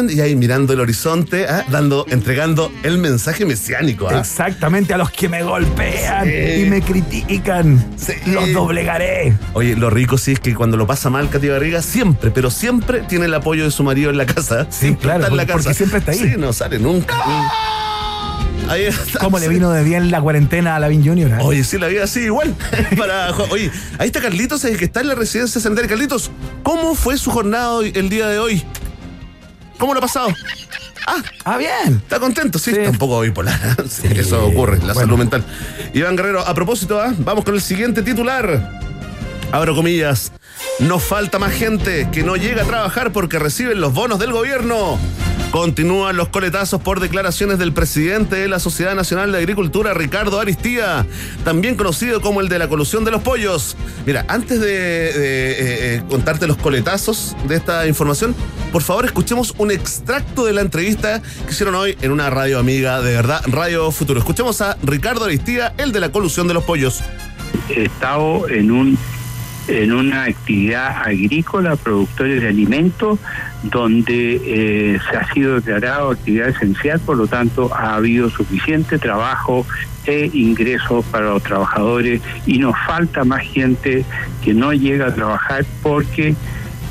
Y 0.09 0.19
ahí 0.19 0.35
mirando 0.35 0.73
el 0.73 0.79
horizonte, 0.81 1.45
ah, 1.47 1.63
dando, 1.69 2.05
entregando 2.09 2.71
el 2.83 2.97
mensaje 2.97 3.45
mesiánico. 3.45 4.07
ah. 4.09 4.19
Exactamente 4.19 4.93
a 4.93 4.97
los 4.97 5.11
que 5.11 5.29
me 5.29 5.43
golpean 5.43 6.25
Sí. 6.25 6.61
y 6.61 6.69
me 6.69 6.81
critican. 6.81 7.85
Sí. 7.97 8.13
Los 8.27 8.51
doblegaré. 8.53 9.33
Oye, 9.53 9.75
lo 9.75 9.89
rico 9.89 10.17
sí 10.17 10.33
es 10.33 10.39
que 10.39 10.55
cuando 10.55 10.75
lo 10.77 10.87
pasa 10.87 11.09
mal 11.09 11.29
Katy 11.29 11.47
Barriga, 11.49 11.81
siempre, 11.81 12.31
pero 12.31 12.49
siempre 12.51 13.01
tiene 13.07 13.25
el 13.25 13.33
apoyo 13.33 13.63
de 13.63 13.71
su 13.71 13.83
marido 13.83 14.09
en 14.09 14.17
la 14.17 14.25
casa. 14.25 14.67
Sí, 14.69 14.95
claro, 14.95 15.19
está 15.19 15.31
en 15.31 15.37
la 15.37 15.43
porque- 15.43 15.53
porque 15.53 15.67
casa. 15.67 15.77
siempre 15.77 15.99
está 15.99 16.11
ahí. 16.11 16.17
Sí, 16.19 16.33
no 16.37 16.51
sale 16.53 16.79
nunca. 16.79 17.15
Ahí. 18.69 18.87
¿Cómo 19.19 19.39
le 19.39 19.47
vino 19.47 19.71
de 19.71 19.83
bien 19.83 20.11
la 20.11 20.21
cuarentena 20.21 20.75
a 20.75 20.79
la 20.79 20.87
Vin 20.87 21.05
Junior? 21.05 21.31
eh? 21.31 21.37
Oye, 21.41 21.63
sí, 21.63 21.77
la 21.77 21.87
vida 21.87 22.03
así 22.03 22.21
igual. 22.21 22.53
Para, 22.97 23.31
oye, 23.51 23.71
ahí 23.97 24.07
está 24.07 24.21
Carlitos, 24.21 24.63
el 24.65 24.77
que 24.77 24.85
está 24.85 25.01
en 25.01 25.07
la 25.07 25.15
residencia 25.15 25.59
sanitaria. 25.61 25.89
Carlitos, 25.89 26.31
¿cómo 26.63 26.95
fue 26.95 27.17
su 27.17 27.31
jornada 27.31 27.79
el 27.83 28.09
día 28.09 28.27
de 28.27 28.39
hoy? 28.39 28.63
¿Cómo 29.77 29.93
lo 29.93 29.99
ha 29.99 30.01
pasado? 30.01 30.29
Ah, 31.09 31.23
Ah, 31.45 31.57
bien. 31.57 31.97
¿Está 32.03 32.19
contento? 32.19 32.59
Sí, 32.59 32.71
Sí. 32.71 32.77
está 32.77 32.89
un 32.91 32.97
poco 32.97 33.21
bipolar. 33.21 33.57
¿eh? 33.63 33.83
Sí, 33.89 34.07
Sí. 34.09 34.19
Eso 34.19 34.45
ocurre, 34.45 34.77
la 34.79 34.93
Bueno. 34.93 34.99
salud 35.01 35.17
mental. 35.17 35.43
Iván 35.93 36.15
Guerrero, 36.17 36.41
a 36.45 36.53
propósito, 36.53 36.99
¿ah? 36.99 37.13
vamos 37.19 37.45
con 37.45 37.55
el 37.55 37.61
siguiente 37.61 38.01
titular. 38.01 38.71
Abro 39.53 39.73
comillas. 39.75 40.33
Nos 40.79 41.01
falta 41.03 41.39
más 41.39 41.53
gente 41.53 42.09
que 42.11 42.23
no 42.23 42.35
llega 42.35 42.63
a 42.63 42.65
trabajar 42.65 43.13
porque 43.13 43.39
reciben 43.39 43.79
los 43.79 43.93
bonos 43.93 44.19
del 44.19 44.33
gobierno. 44.33 44.99
Continúan 45.51 46.17
los 46.17 46.27
coletazos 46.27 46.81
por 46.81 46.99
declaraciones 46.99 47.57
del 47.57 47.71
presidente 47.71 48.35
de 48.35 48.47
la 48.47 48.59
Sociedad 48.59 48.95
Nacional 48.95 49.31
de 49.31 49.37
Agricultura, 49.37 49.93
Ricardo 49.93 50.39
Aristía, 50.39 51.05
también 51.45 51.75
conocido 51.75 52.21
como 52.21 52.41
el 52.41 52.49
de 52.49 52.59
la 52.59 52.67
colusión 52.67 53.05
de 53.05 53.11
los 53.11 53.21
pollos. 53.21 53.77
Mira, 54.05 54.25
antes 54.27 54.59
de, 54.59 54.67
eh, 54.67 55.15
eh, 55.17 56.03
contarte 56.09 56.47
los 56.47 56.57
coletazos 56.57 57.35
de 57.47 57.55
esta 57.55 57.87
información, 57.87 58.35
por 58.71 58.83
favor 58.83 59.05
escuchemos 59.05 59.53
un 59.57 59.71
extracto 59.71 60.45
de 60.45 60.53
la 60.53 60.61
entrevista 60.61 61.21
que 61.21 61.51
hicieron 61.51 61.75
hoy 61.75 61.97
en 62.01 62.11
una 62.11 62.29
radio 62.29 62.59
amiga 62.59 63.01
de 63.01 63.13
verdad, 63.13 63.41
Radio 63.47 63.89
Futuro. 63.91 64.19
Escuchemos 64.19 64.59
a 64.61 64.77
Ricardo 64.83 65.25
Aristía, 65.25 65.73
el 65.77 65.93
de 65.93 66.01
la 66.01 66.11
colusión 66.11 66.47
de 66.47 66.53
los 66.55 66.65
pollos. 66.65 67.01
he 67.69 67.85
estado 67.85 68.47
en 68.49 68.71
un 68.71 68.97
en 69.67 69.91
una 69.91 70.23
actividad 70.23 71.01
agrícola, 71.03 71.75
productores 71.75 72.41
de 72.41 72.47
alimentos, 72.47 73.19
donde 73.63 74.41
eh, 74.43 74.99
se 75.09 75.17
ha 75.17 75.33
sido 75.33 75.55
declarado 75.55 76.11
actividad 76.11 76.49
esencial, 76.49 76.99
por 76.99 77.17
lo 77.17 77.27
tanto 77.27 77.73
ha 77.73 77.95
habido 77.95 78.29
suficiente 78.29 78.97
trabajo 78.97 79.65
e 80.05 80.29
ingresos 80.33 81.03
para 81.05 81.25
los 81.25 81.43
trabajadores 81.43 82.21
y 82.45 82.59
nos 82.59 82.75
falta 82.85 83.25
más 83.25 83.41
gente 83.41 84.05
que 84.43 84.53
no 84.53 84.71
llega 84.71 85.07
a 85.07 85.13
trabajar 85.13 85.65
porque 85.83 86.33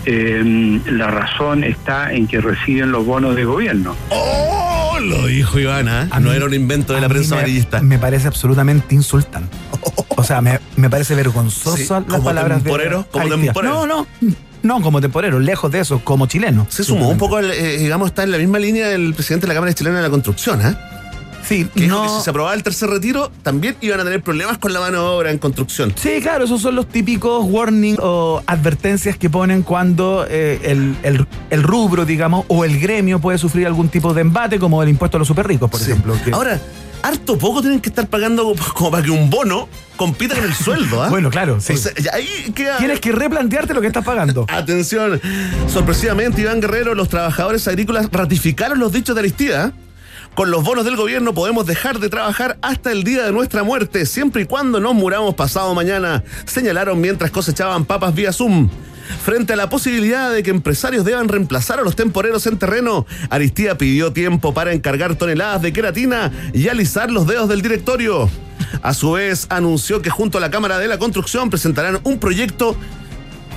eh, 0.05 0.81
la 0.87 1.11
razón 1.11 1.65
está 1.65 2.12
en 2.12 2.27
que 2.27 2.41
reciben 2.41 2.93
los 2.93 3.07
bonos 3.07 3.35
de 3.35 3.45
gobierno. 3.45 3.97
¡Oh! 4.11 4.86
Lo 5.01 5.27
dijo 5.27 5.59
Ivana. 5.59 6.09
A 6.11 6.21
No 6.21 6.31
mí- 6.31 6.37
era 6.37 6.45
un 6.47 6.55
invento 6.55 6.93
de 6.95 7.01
la 7.01 7.09
prensa 7.09 7.35
me- 7.35 7.41
amarillista. 7.43 7.81
Me 7.83 7.99
parece 7.99 8.27
absolutamente 8.29 8.95
insultante. 8.95 9.57
O 10.17 10.25
sea, 10.25 10.41
me, 10.41 10.59
me 10.77 10.89
parece 10.91 11.15
vergonzoso 11.15 11.77
Sí, 11.77 11.87
las 11.89 12.05
como 12.05 12.25
palabras 12.25 12.63
temporero, 12.63 13.01
de. 13.03 13.09
como 13.11 13.29
temporero. 13.29 13.75
No, 13.75 13.87
no. 13.87 14.07
No 14.63 14.81
como 14.83 15.01
temporero, 15.01 15.39
lejos 15.39 15.71
de 15.71 15.81
eso, 15.81 16.01
como 16.03 16.27
chileno. 16.27 16.67
Se 16.71 16.83
sumó 16.83 17.09
un 17.11 17.19
poco, 17.19 17.39
eh, 17.39 17.79
digamos, 17.79 18.09
está 18.09 18.25
en 18.25 18.33
la 18.33 18.39
misma 18.39 18.59
línea 18.59 18.89
del 18.89 19.15
presidente 19.15 19.47
de 19.47 19.49
la 19.49 19.55
Cámara 19.55 19.73
Chilena 19.75 19.97
de 19.99 20.03
la 20.03 20.11
Construcción, 20.11 20.61
¿eh? 20.67 20.77
Sí, 21.49 21.65
Que 21.75 21.83
dijo 21.83 22.03
que 22.03 22.09
si 22.09 22.21
se 22.23 22.31
aprobaba 22.31 22.55
el 22.55 22.63
tercer 22.63 22.89
retiro, 22.91 23.31
también 23.43 23.77
iban 23.81 24.01
a 24.01 24.05
tener 24.05 24.23
problemas 24.23 24.59
con 24.59 24.73
la 24.73 24.81
mano 24.81 25.01
de 25.03 25.09
obra 25.09 25.31
en 25.31 25.39
construcción. 25.39 25.93
Sí, 25.97 26.19
claro, 26.21 26.45
esos 26.45 26.61
son 26.61 26.75
los 26.75 26.89
típicos 26.89 27.45
warnings 27.49 27.99
o 28.03 28.43
advertencias 28.47 29.17
que 29.17 29.31
ponen 29.31 29.63
cuando 29.63 30.27
eh, 30.29 30.61
el, 30.65 30.97
el- 31.03 31.27
el 31.51 31.63
rubro, 31.63 32.05
digamos, 32.05 32.45
o 32.49 32.65
el 32.65 32.81
gremio 32.81 33.21
puede 33.21 33.39
sufrir 33.39 33.67
algún 33.67 33.89
tipo 33.89 34.13
de 34.13 34.23
embate, 34.23 34.59
como 34.59 34.83
el 34.83 34.89
impuesto 34.89 35.17
a 35.17 35.21
los 35.21 35.29
superricos, 35.29 35.71
por 35.71 35.79
Sí. 35.81 35.91
ejemplo. 35.93 36.17
que- 36.25 36.33
Ahora, 36.33 36.61
harto 37.03 37.39
poco 37.39 37.61
tienen 37.61 37.81
que 37.81 37.91
estar 37.91 38.09
pagando 38.09 38.53
como 38.75 38.91
para 38.91 39.05
que 39.05 39.11
un 39.13 39.31
bono 39.31 39.69
compita 39.97 40.35
con 40.35 40.45
el 40.45 40.55
sueldo, 40.55 41.03
¿ah? 41.03 41.09
Bueno, 41.11 41.31
claro, 41.31 41.61
sí. 41.61 41.75
O 41.75 41.77
sea, 41.77 41.93
ya 41.95 42.11
ahí 42.15 42.27
queda. 42.55 42.79
Tienes 42.79 42.99
que 43.01 43.13
replantearte 43.13 43.73
lo 43.73 43.81
que 43.81 43.87
estás 43.87 44.05
pagando. 44.05 44.47
Atención, 44.51 45.21
sorpresivamente, 45.73 46.41
Iván 46.43 46.61
Guerrero, 46.61 46.95
los 46.95 47.09
trabajadores 47.09 47.67
agrícolas 47.69 48.09
ratificaron 48.11 48.79
los 48.79 48.93
dichos 48.93 49.15
de 49.15 49.21
Aristía. 49.21 49.73
Con 50.37 50.51
los 50.51 50.62
bonos 50.64 50.85
del 50.85 50.96
gobierno 50.96 51.33
podemos 51.33 51.64
dejar 51.64 51.99
de 51.99 52.11
trabajar 52.11 52.59
hasta 52.61 52.92
el 52.92 53.05
día 53.05 53.25
de 53.25 53.33
nuestra 53.33 53.62
muerte, 53.62 54.05
siempre 54.05 54.42
y 54.42 54.44
cuando 54.44 54.81
nos 54.81 54.94
muramos 54.94 55.35
pasado 55.35 55.75
mañana, 55.75 56.25
señalaron 56.44 57.01
mientras 57.01 57.31
cosechaban 57.31 57.87
papas 57.87 58.14
vía 58.14 58.35
Zoom. 58.35 58.68
Frente 59.25 59.55
a 59.55 59.57
la 59.57 59.70
posibilidad 59.70 60.31
de 60.31 60.42
que 60.42 60.51
empresarios 60.51 61.07
deban 61.07 61.29
reemplazar 61.29 61.79
a 61.79 61.83
los 61.83 61.96
temporeros 61.96 62.46
en 62.46 62.59
terreno, 62.59 63.07
Aristía 63.31 63.79
pidió 63.79 64.12
tiempo 64.12 64.53
para 64.53 64.75
encargar 64.75 65.14
toneladas 65.14 65.62
de 65.62 65.72
queratina 65.72 66.31
y 66.53 66.68
alisar 66.68 67.11
los 67.11 67.27
dedos 67.27 67.49
del 67.49 67.62
directorio. 67.62 68.29
A 68.83 68.92
su 68.92 69.12
vez, 69.12 69.46
anunció 69.49 70.03
que 70.03 70.11
junto 70.11 70.37
a 70.37 70.42
la 70.42 70.51
Cámara 70.51 70.79
de 70.79 70.88
la 70.88 70.99
Construcción 70.99 71.49
presentarán 71.49 72.01
un 72.05 72.18
proyecto 72.18 72.77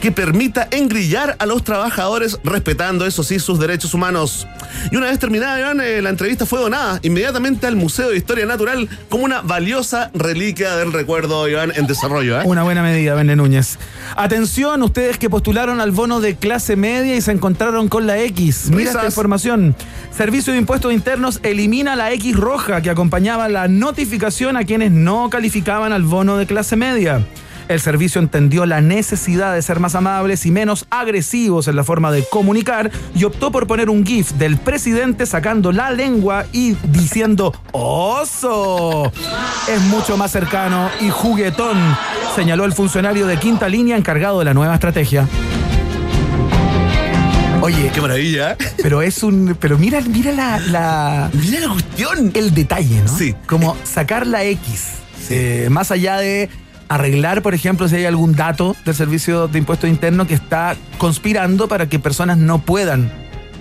que 0.01 0.11
permita 0.11 0.67
engrillar 0.71 1.35
a 1.39 1.45
los 1.45 1.63
trabajadores 1.63 2.39
respetando, 2.43 3.05
eso 3.05 3.23
sí, 3.23 3.39
sus 3.39 3.59
derechos 3.59 3.93
humanos. 3.93 4.47
Y 4.91 4.95
una 4.95 5.07
vez 5.07 5.19
terminada, 5.19 5.59
Iván, 5.59 5.81
eh, 5.81 6.01
la 6.01 6.09
entrevista 6.09 6.45
fue 6.45 6.59
donada 6.59 6.99
inmediatamente 7.03 7.67
al 7.67 7.75
Museo 7.75 8.09
de 8.09 8.17
Historia 8.17 8.45
Natural 8.45 8.87
como 9.09 9.25
una 9.25 9.41
valiosa 9.41 10.09
reliquia 10.13 10.75
del 10.77 10.93
recuerdo, 10.93 11.47
Iván, 11.47 11.73
en 11.75 11.87
desarrollo. 11.87 12.39
¿eh? 12.39 12.43
Una 12.45 12.63
buena 12.63 12.81
medida, 12.81 13.13
Vende 13.15 13.35
Núñez. 13.35 13.77
Atención, 14.15 14.81
ustedes 14.83 15.17
que 15.17 15.29
postularon 15.29 15.81
al 15.81 15.91
bono 15.91 16.21
de 16.21 16.35
clase 16.35 16.75
media 16.75 17.15
y 17.15 17.21
se 17.21 17.31
encontraron 17.31 17.89
con 17.89 18.07
la 18.07 18.19
X. 18.19 18.69
Mira 18.69 18.83
esta 18.83 18.99
Risas. 18.99 19.13
información. 19.13 19.75
Servicio 20.15 20.53
de 20.53 20.59
Impuestos 20.59 20.93
Internos 20.93 21.39
elimina 21.43 21.95
la 21.95 22.11
X 22.13 22.35
roja 22.35 22.81
que 22.81 22.89
acompañaba 22.89 23.49
la 23.49 23.67
notificación 23.67 24.57
a 24.57 24.63
quienes 24.63 24.91
no 24.91 25.29
calificaban 25.29 25.93
al 25.93 26.03
bono 26.03 26.37
de 26.37 26.45
clase 26.45 26.75
media. 26.75 27.25
El 27.69 27.79
servicio 27.79 28.19
entendió 28.19 28.65
la 28.65 28.81
necesidad 28.81 29.53
de 29.53 29.61
ser 29.61 29.79
más 29.79 29.93
amables 29.93 30.47
y 30.47 30.51
menos 30.51 30.87
agresivos 30.89 31.67
en 31.67 31.75
la 31.75 31.83
forma 31.83 32.11
de 32.11 32.23
comunicar 32.27 32.89
y 33.13 33.25
optó 33.25 33.51
por 33.51 33.67
poner 33.67 33.91
un 33.91 34.03
GIF 34.03 34.31
del 34.33 34.57
presidente 34.57 35.27
sacando 35.27 35.71
la 35.71 35.91
lengua 35.91 36.47
y 36.51 36.71
diciendo 36.87 37.53
¡Oso! 37.71 39.11
Es 39.71 39.81
mucho 39.81 40.17
más 40.17 40.31
cercano 40.31 40.89
y 40.99 41.11
juguetón, 41.11 41.77
señaló 42.35 42.65
el 42.65 42.73
funcionario 42.73 43.27
de 43.27 43.37
quinta 43.37 43.69
línea 43.69 43.95
encargado 43.97 44.39
de 44.39 44.45
la 44.45 44.55
nueva 44.55 44.73
estrategia. 44.73 45.27
Oye, 47.61 47.91
¡Qué 47.93 48.01
maravilla! 48.01 48.53
¿eh? 48.53 48.57
pero 48.81 49.03
es 49.03 49.21
un. 49.21 49.55
Pero 49.59 49.77
mira, 49.77 50.01
mira 50.01 50.31
la, 50.31 50.57
la- 50.59 51.29
Mira 51.33 51.59
la 51.59 51.69
cuestión. 51.73 52.31
el 52.33 52.51
detalle, 52.55 53.01
¿no? 53.03 53.15
Sí. 53.15 53.35
Como 53.45 53.77
sacar 53.83 54.25
la 54.25 54.43
X. 54.43 54.85
Eh, 55.29 55.67
más 55.69 55.91
allá 55.91 56.17
de 56.17 56.49
arreglar, 56.89 57.41
por 57.41 57.53
ejemplo, 57.53 57.87
si 57.87 57.95
hay 57.95 58.05
algún 58.05 58.35
dato 58.35 58.75
del 58.85 58.95
servicio 58.95 59.47
de 59.47 59.59
impuestos 59.59 59.89
internos 59.89 60.27
que 60.27 60.33
está 60.33 60.75
conspirando 60.97 61.67
para 61.67 61.87
que 61.87 61.99
personas 61.99 62.37
no 62.37 62.59
puedan 62.59 63.11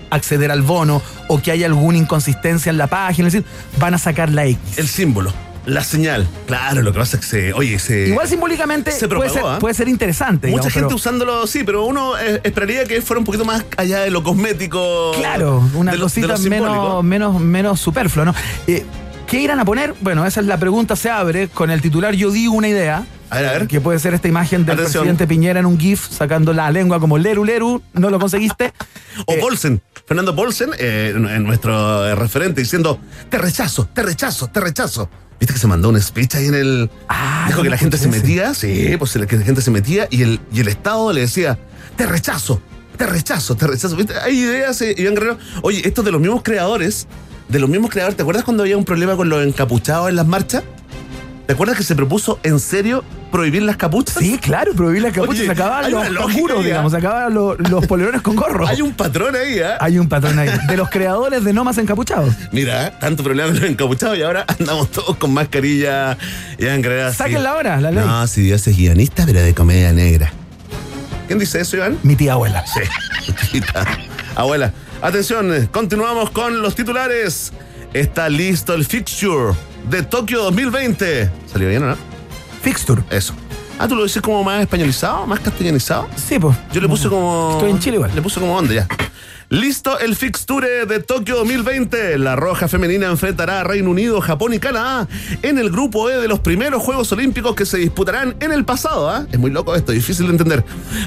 acceder 0.09 0.51
al 0.51 0.63
bono 0.63 1.01
o 1.27 1.39
que 1.39 1.51
haya 1.51 1.67
alguna 1.67 1.97
inconsistencia 1.99 2.71
en 2.71 2.77
la 2.79 2.87
página, 2.87 3.27
es 3.27 3.33
decir, 3.33 3.47
van 3.79 3.93
a 3.93 3.97
sacar 3.99 4.31
la 4.31 4.45
X. 4.47 4.59
El 4.77 4.87
símbolo, 4.87 5.31
la 5.67 5.83
señal. 5.83 6.27
Claro, 6.47 6.81
lo 6.81 6.91
que 6.91 6.97
pasa 6.97 7.17
es 7.17 7.21
que 7.21 7.27
se. 7.29 7.53
Oye, 7.53 7.77
se. 7.77 8.07
Igual 8.07 8.27
simbólicamente 8.27 8.91
se 8.91 9.07
puede, 9.07 9.29
propagó, 9.29 9.33
ser, 9.33 9.43
¿ah? 9.45 9.59
puede 9.59 9.75
ser 9.75 9.87
interesante. 9.87 10.47
Mucha 10.47 10.61
digamos, 10.69 10.73
gente 10.73 10.87
pero- 10.87 10.95
usándolo, 10.95 11.45
sí, 11.45 11.63
pero 11.63 11.85
uno 11.85 12.17
esperaría 12.17 12.85
que 12.85 12.99
fuera 13.03 13.19
un 13.19 13.25
poquito 13.25 13.45
más 13.45 13.63
allá 13.77 13.99
de 13.99 14.09
lo 14.09 14.23
cosmético. 14.23 15.11
Claro, 15.15 15.63
una 15.75 15.93
lo- 15.93 16.01
cosita 16.01 16.35
menos, 16.39 17.03
menos, 17.03 17.39
menos 17.39 17.79
superfluo, 17.79 18.25
¿no? 18.25 18.33
Eh, 18.65 18.83
¿Qué 19.27 19.39
irán 19.39 19.59
a 19.59 19.65
poner? 19.65 19.93
Bueno, 20.01 20.25
esa 20.25 20.39
es 20.39 20.47
la 20.47 20.57
pregunta, 20.57 20.95
se 20.95 21.11
abre 21.11 21.49
con 21.49 21.69
el 21.69 21.83
titular 21.83 22.15
Yo 22.15 22.31
digo 22.31 22.55
una 22.55 22.67
idea. 22.67 23.05
A 23.29 23.37
ver, 23.37 23.45
a 23.47 23.51
ver. 23.53 23.67
Que 23.67 23.79
puede 23.81 23.99
ser 23.99 24.13
esta 24.13 24.27
imagen 24.27 24.65
del 24.65 24.73
Atención. 24.73 25.03
presidente 25.03 25.27
Piñera 25.27 25.59
en 25.59 25.65
un 25.65 25.79
GIF 25.79 26.07
sacando 26.09 26.53
la 26.53 26.71
lengua 26.71 26.99
como 26.99 27.17
leru 27.17 27.45
leru, 27.45 27.81
no 27.93 28.09
lo 28.09 28.19
conseguiste. 28.19 28.73
O 29.25 29.33
Eh, 29.33 29.37
Paulsen, 29.41 29.81
Fernando 30.07 30.33
Paulsen, 30.35 30.69
eh, 30.79 31.13
nuestro 31.15 32.07
eh, 32.07 32.15
referente, 32.15 32.61
diciendo, 32.61 32.99
te 33.29 33.37
rechazo, 33.37 33.85
te 33.93 34.01
rechazo, 34.01 34.47
te 34.47 34.61
rechazo. 34.61 35.09
¿Viste 35.39 35.53
que 35.53 35.59
se 35.59 35.67
mandó 35.67 35.89
un 35.89 36.01
speech 36.01 36.35
ahí 36.35 36.47
en 36.47 36.55
el... 36.55 36.89
Ah, 37.09 37.45
dijo 37.47 37.61
que 37.61 37.69
la 37.69 37.77
gente 37.77 37.97
se 37.97 38.07
metía, 38.07 38.53
sí, 38.53 38.95
pues 38.97 39.11
que 39.13 39.37
la 39.37 39.43
gente 39.43 39.61
se 39.61 39.71
metía 39.71 40.07
y 40.09 40.21
el, 40.23 40.39
y 40.53 40.61
el 40.61 40.67
Estado 40.69 41.11
le 41.11 41.21
decía, 41.21 41.57
te 41.95 42.05
rechazo, 42.05 42.61
te 42.97 43.05
rechazo, 43.05 43.55
te 43.55 43.67
rechazo. 43.67 43.95
¿Viste? 43.95 44.13
Hay 44.19 44.39
ideas, 44.39 44.81
eh, 44.81 44.95
Iván 44.97 45.15
Guerrero. 45.15 45.37
Oye, 45.61 45.81
esto 45.85 46.01
es 46.01 46.05
de 46.05 46.11
los 46.11 46.21
mismos 46.21 46.43
creadores 46.43 47.07
de 47.49 47.59
los 47.59 47.69
mismos 47.69 47.89
creadores. 47.89 48.15
¿Te 48.15 48.21
acuerdas 48.21 48.43
cuando 48.43 48.63
había 48.63 48.77
un 48.77 48.85
problema 48.85 49.15
con 49.15 49.27
los 49.27 49.43
encapuchados 49.45 50.07
en 50.09 50.15
las 50.15 50.25
marchas? 50.27 50.63
¿Te 51.49 51.53
acuerdas 51.53 51.77
que 51.77 51.83
se 51.83 51.95
propuso 51.95 52.39
en 52.43 52.59
serio 52.59 53.03
prohibir 53.31 53.63
las 53.63 53.75
capuchas? 53.75 54.17
Sí, 54.19 54.37
claro, 54.37 54.71
prohibir 54.73 55.01
las 55.01 55.13
capuchas 55.13 55.37
Oye, 55.37 55.45
se 55.45 55.51
acababan 55.51 55.91
los 55.91 56.03
ahí, 56.03 56.43
¿ah? 56.47 56.61
digamos, 56.63 56.91
se 56.91 56.99
acababan 56.99 57.33
los, 57.33 57.57
los 57.71 57.87
polerones 57.87 58.21
con 58.21 58.35
gorro. 58.35 58.67
Hay 58.67 58.83
un 58.83 58.93
patrón 58.93 59.35
ahí, 59.35 59.59
¿ah? 59.59 59.79
Hay 59.81 59.97
un 59.97 60.07
patrón 60.07 60.37
ahí. 60.37 60.47
De 60.67 60.77
los 60.77 60.91
creadores 60.91 61.43
de 61.43 61.51
No 61.51 61.63
Más 61.63 61.79
Encapuchados. 61.79 62.35
Mira, 62.51 62.99
tanto 62.99 63.23
problema 63.23 63.49
con 63.49 63.61
los 63.61 63.67
encapuchados 63.67 64.15
y 64.19 64.21
ahora 64.21 64.45
andamos 64.59 64.91
todos 64.91 65.17
con 65.17 65.33
mascarilla 65.33 66.19
y 66.59 66.67
en 66.67 66.83
creer 66.83 67.15
Sáquenla 67.15 67.49
ahora, 67.49 67.81
la 67.81 67.89
ley. 67.89 68.05
No, 68.05 68.27
si 68.27 68.43
Dios 68.43 68.67
es 68.67 68.77
guionista, 68.77 69.25
pero 69.25 69.41
de 69.41 69.55
comedia 69.55 69.91
negra. 69.91 70.31
¿Quién 71.25 71.39
dice 71.39 71.61
eso, 71.61 71.77
Iván? 71.77 71.97
Mi 72.03 72.15
tía 72.15 72.33
abuela. 72.33 72.63
Sí. 72.67 72.81
Tita. 73.53 73.87
Abuela, 74.35 74.71
atención, 75.01 75.51
eh, 75.51 75.67
continuamos 75.71 76.29
con 76.29 76.61
los 76.61 76.75
titulares. 76.75 77.53
Está 77.91 78.29
listo 78.29 78.75
el 78.75 78.85
fixture 78.85 79.55
de 79.89 80.03
Tokio 80.03 80.43
2020. 80.43 81.29
¿Salió 81.51 81.69
bien 81.69 81.83
o 81.83 81.87
no? 81.87 81.97
Fixture. 82.61 83.01
Eso. 83.09 83.33
Ah, 83.77 83.87
¿tú 83.87 83.95
lo 83.95 84.03
dices 84.03 84.21
como 84.21 84.43
más 84.43 84.61
españolizado, 84.61 85.25
más 85.25 85.39
castellanizado? 85.39 86.07
Sí, 86.15 86.37
pues. 86.37 86.57
Yo 86.73 86.81
le 86.81 86.89
puse 86.89 87.07
como. 87.07 87.51
Estoy 87.53 87.71
en 87.71 87.79
Chile 87.79 87.95
igual. 87.95 88.11
Le 88.13 88.21
puse 88.21 88.39
como 88.39 88.55
onda 88.55 88.73
ya. 88.73 88.87
Listo 89.51 89.97
el 89.97 90.15
fixture 90.15 90.85
de 90.85 90.99
Tokio 90.99 91.37
2020. 91.37 92.19
La 92.19 92.35
Roja 92.35 92.67
Femenina 92.67 93.07
enfrentará 93.07 93.61
a 93.61 93.63
Reino 93.63 93.89
Unido, 93.89 94.21
Japón 94.21 94.53
y 94.53 94.59
Canadá 94.59 95.07
en 95.41 95.57
el 95.57 95.71
grupo 95.71 96.07
E 96.07 96.17
de 96.17 96.27
los 96.27 96.39
primeros 96.39 96.83
Juegos 96.83 97.11
Olímpicos 97.13 97.55
que 97.55 97.65
se 97.65 97.79
disputarán 97.79 98.35
en 98.41 98.51
el 98.51 98.63
pasado. 98.63 99.09
¿ah? 99.09 99.25
Es 99.31 99.39
muy 99.39 99.49
loco 99.49 99.73
esto, 99.73 99.91
difícil 99.91 100.27
de 100.27 100.33
entender. 100.33 100.63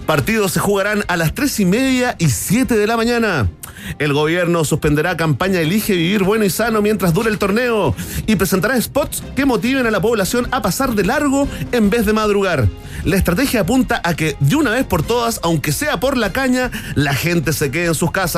Partidos 0.07 0.51
se 0.51 0.59
jugarán 0.59 1.05
a 1.07 1.17
las 1.17 1.35
3 1.35 1.61
y 1.61 1.65
media 1.67 2.17
y 2.19 2.31
7 2.31 2.77
de 2.77 2.87
la 2.89 2.97
mañana. 2.97 3.49
El 4.01 4.13
gobierno 4.13 4.65
suspenderá 4.65 5.17
campaña 5.17 5.61
Elige 5.61 5.95
Vivir 5.95 6.25
Bueno 6.25 6.45
y 6.45 6.51
Sano 6.51 6.83
mientras 6.83 7.15
dure 7.15 7.31
el 7.31 7.39
torneo 7.39 7.95
y 8.27 8.35
presentará 8.37 8.81
spots 8.81 9.23
que 9.37 9.45
motiven 9.45 9.87
a 9.87 9.91
la 9.93 10.01
población 10.01 10.49
a 10.51 10.63
pasar 10.63 10.97
de 10.97 11.05
largo 11.05 11.47
en 11.71 11.91
vez 11.91 12.07
de 12.07 12.13
madrugar. 12.13 12.69
La 13.05 13.17
estrategia 13.17 13.63
apunta 13.63 14.01
a 14.05 14.15
que 14.15 14.37
de 14.39 14.55
una 14.57 14.71
vez 14.71 14.85
por 14.85 15.03
todas, 15.03 15.41
aunque 15.43 15.73
sea 15.73 15.99
por 15.99 16.17
la 16.17 16.33
caña, 16.33 16.71
la 16.95 17.15
gente 17.15 17.53
se 17.53 17.71
quede 17.71 17.87
en 17.87 17.95
sus 17.95 18.13
casas. 18.13 18.32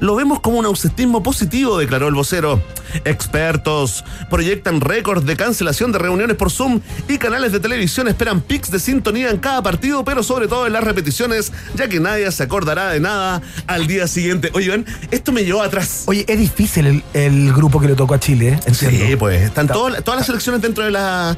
Lo 0.00 0.14
vemos 0.16 0.40
como 0.40 0.58
un 0.58 0.66
ausentismo 0.66 1.22
positivo, 1.22 1.78
declaró 1.78 2.08
el 2.08 2.14
vocero. 2.14 2.62
Expertos 3.04 4.04
proyectan 4.30 4.80
récords 4.80 5.26
de 5.26 5.36
cancelación 5.36 5.92
de 5.92 5.98
reuniones 5.98 6.36
por 6.36 6.50
Zoom 6.50 6.80
y 7.08 7.18
canales 7.18 7.52
de 7.52 7.60
televisión 7.60 8.08
esperan 8.08 8.40
pics 8.40 8.70
de 8.70 8.78
sintonía 8.80 9.30
en 9.30 9.38
cada 9.38 9.62
partido, 9.62 10.04
pero 10.04 10.22
sobre 10.22 10.48
todo 10.48 10.66
en 10.66 10.72
las 10.72 10.84
repeticiones, 10.84 11.52
ya 11.74 11.88
que 11.88 12.00
nadie 12.00 12.30
se 12.32 12.42
acordará 12.44 12.90
de 12.90 13.00
nada 13.00 13.42
al 13.66 13.86
día 13.86 14.06
siguiente. 14.08 14.50
Oye, 14.54 14.66
Iván, 14.66 14.86
esto 15.10 15.32
me 15.32 15.44
llevó 15.44 15.62
atrás. 15.62 16.04
Oye, 16.06 16.24
es 16.28 16.38
difícil 16.38 16.86
el, 16.86 17.04
el 17.14 17.52
grupo 17.52 17.80
que 17.80 17.88
le 17.88 17.94
tocó 17.94 18.14
a 18.14 18.20
Chile, 18.20 18.48
¿eh? 18.50 18.60
Entiendo. 18.66 19.06
Sí, 19.06 19.16
pues 19.16 19.42
están 19.42 19.66
todas, 19.66 20.02
todas 20.04 20.18
las 20.18 20.26
selecciones 20.26 20.60
dentro 20.62 20.84
de 20.84 20.90
la 20.90 21.36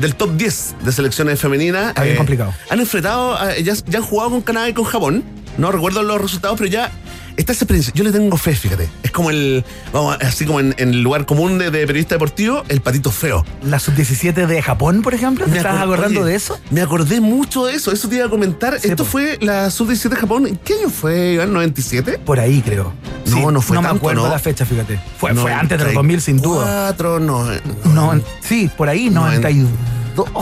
del 0.00 0.14
top 0.14 0.36
10 0.36 0.76
de 0.84 0.92
selecciones 0.92 1.40
femeninas. 1.40 1.86
eh, 1.86 1.88
Está 1.90 2.02
bien 2.04 2.16
complicado. 2.16 2.54
Han 2.70 2.80
enfrentado, 2.80 3.36
a- 3.36 3.56
ya, 3.58 3.74
ya 3.86 3.98
han 3.98 4.04
jugado 4.04 4.30
con 4.30 4.42
Canadá 4.42 4.68
y 4.68 4.72
con 4.72 4.84
Japón. 4.84 5.24
No 5.56 5.72
recuerdo 5.72 6.02
los 6.04 6.20
resultados, 6.20 6.56
pero 6.56 6.70
ya 6.70 6.92
está 7.38 7.52
esa 7.52 7.64
experiencia. 7.64 7.92
Yo 7.94 8.04
le 8.04 8.12
tengo 8.12 8.36
fe, 8.36 8.54
fíjate. 8.54 8.88
Es 9.02 9.10
como 9.10 9.30
el, 9.30 9.64
vamos, 9.92 10.16
así 10.20 10.44
como 10.44 10.60
en, 10.60 10.74
en 10.78 10.90
el 10.90 11.02
lugar 11.02 11.24
común 11.26 11.58
de, 11.58 11.70
de 11.70 11.86
periodista 11.86 12.14
deportivo, 12.16 12.62
el 12.68 12.80
patito 12.82 13.10
feo. 13.10 13.44
La 13.62 13.78
sub-17 13.78 14.46
de 14.46 14.60
Japón, 14.62 15.02
por 15.02 15.14
ejemplo, 15.14 15.44
¿te 15.46 15.50
Me 15.52 15.56
estás 15.56 15.76
acor- 15.76 15.82
acordando 15.84 16.20
oye, 16.20 16.30
de 16.30 16.36
eso? 16.36 16.58
Me 16.70 16.82
acordé 16.82 17.20
mucho 17.20 17.64
de 17.66 17.74
eso. 17.74 17.92
Eso 17.92 18.08
te 18.08 18.16
iba 18.16 18.26
a 18.26 18.28
comentar. 18.30 18.78
Sí, 18.80 18.88
Esto 18.88 19.04
po. 19.04 19.10
fue 19.10 19.38
la 19.40 19.70
sub-17 19.70 20.08
de 20.10 20.16
Japón. 20.16 20.46
¿En 20.46 20.56
qué 20.56 20.74
año 20.74 20.90
fue, 20.90 21.32
Iván? 21.34 21.52
¿97? 21.54 22.18
Por 22.18 22.38
ahí, 22.40 22.60
creo. 22.62 22.92
No, 23.26 23.50
no 23.50 23.60
fue 23.60 23.74
No 23.76 23.82
me 23.82 23.88
tanto, 23.88 23.98
acuerdo 24.00 24.22
¿no? 24.24 24.28
la 24.32 24.38
fecha, 24.38 24.64
fíjate. 24.66 24.98
Fue, 25.18 25.34
fue 25.34 25.52
antes 25.52 25.78
de 25.78 25.84
los 25.84 25.94
2000, 25.94 26.20
sin 26.20 26.40
duda. 26.40 26.86
4, 26.96 27.20
no. 27.20 27.46
No, 27.94 28.20
sí, 28.40 28.70
por 28.76 28.88
ahí, 28.88 29.10
92. 29.10 29.68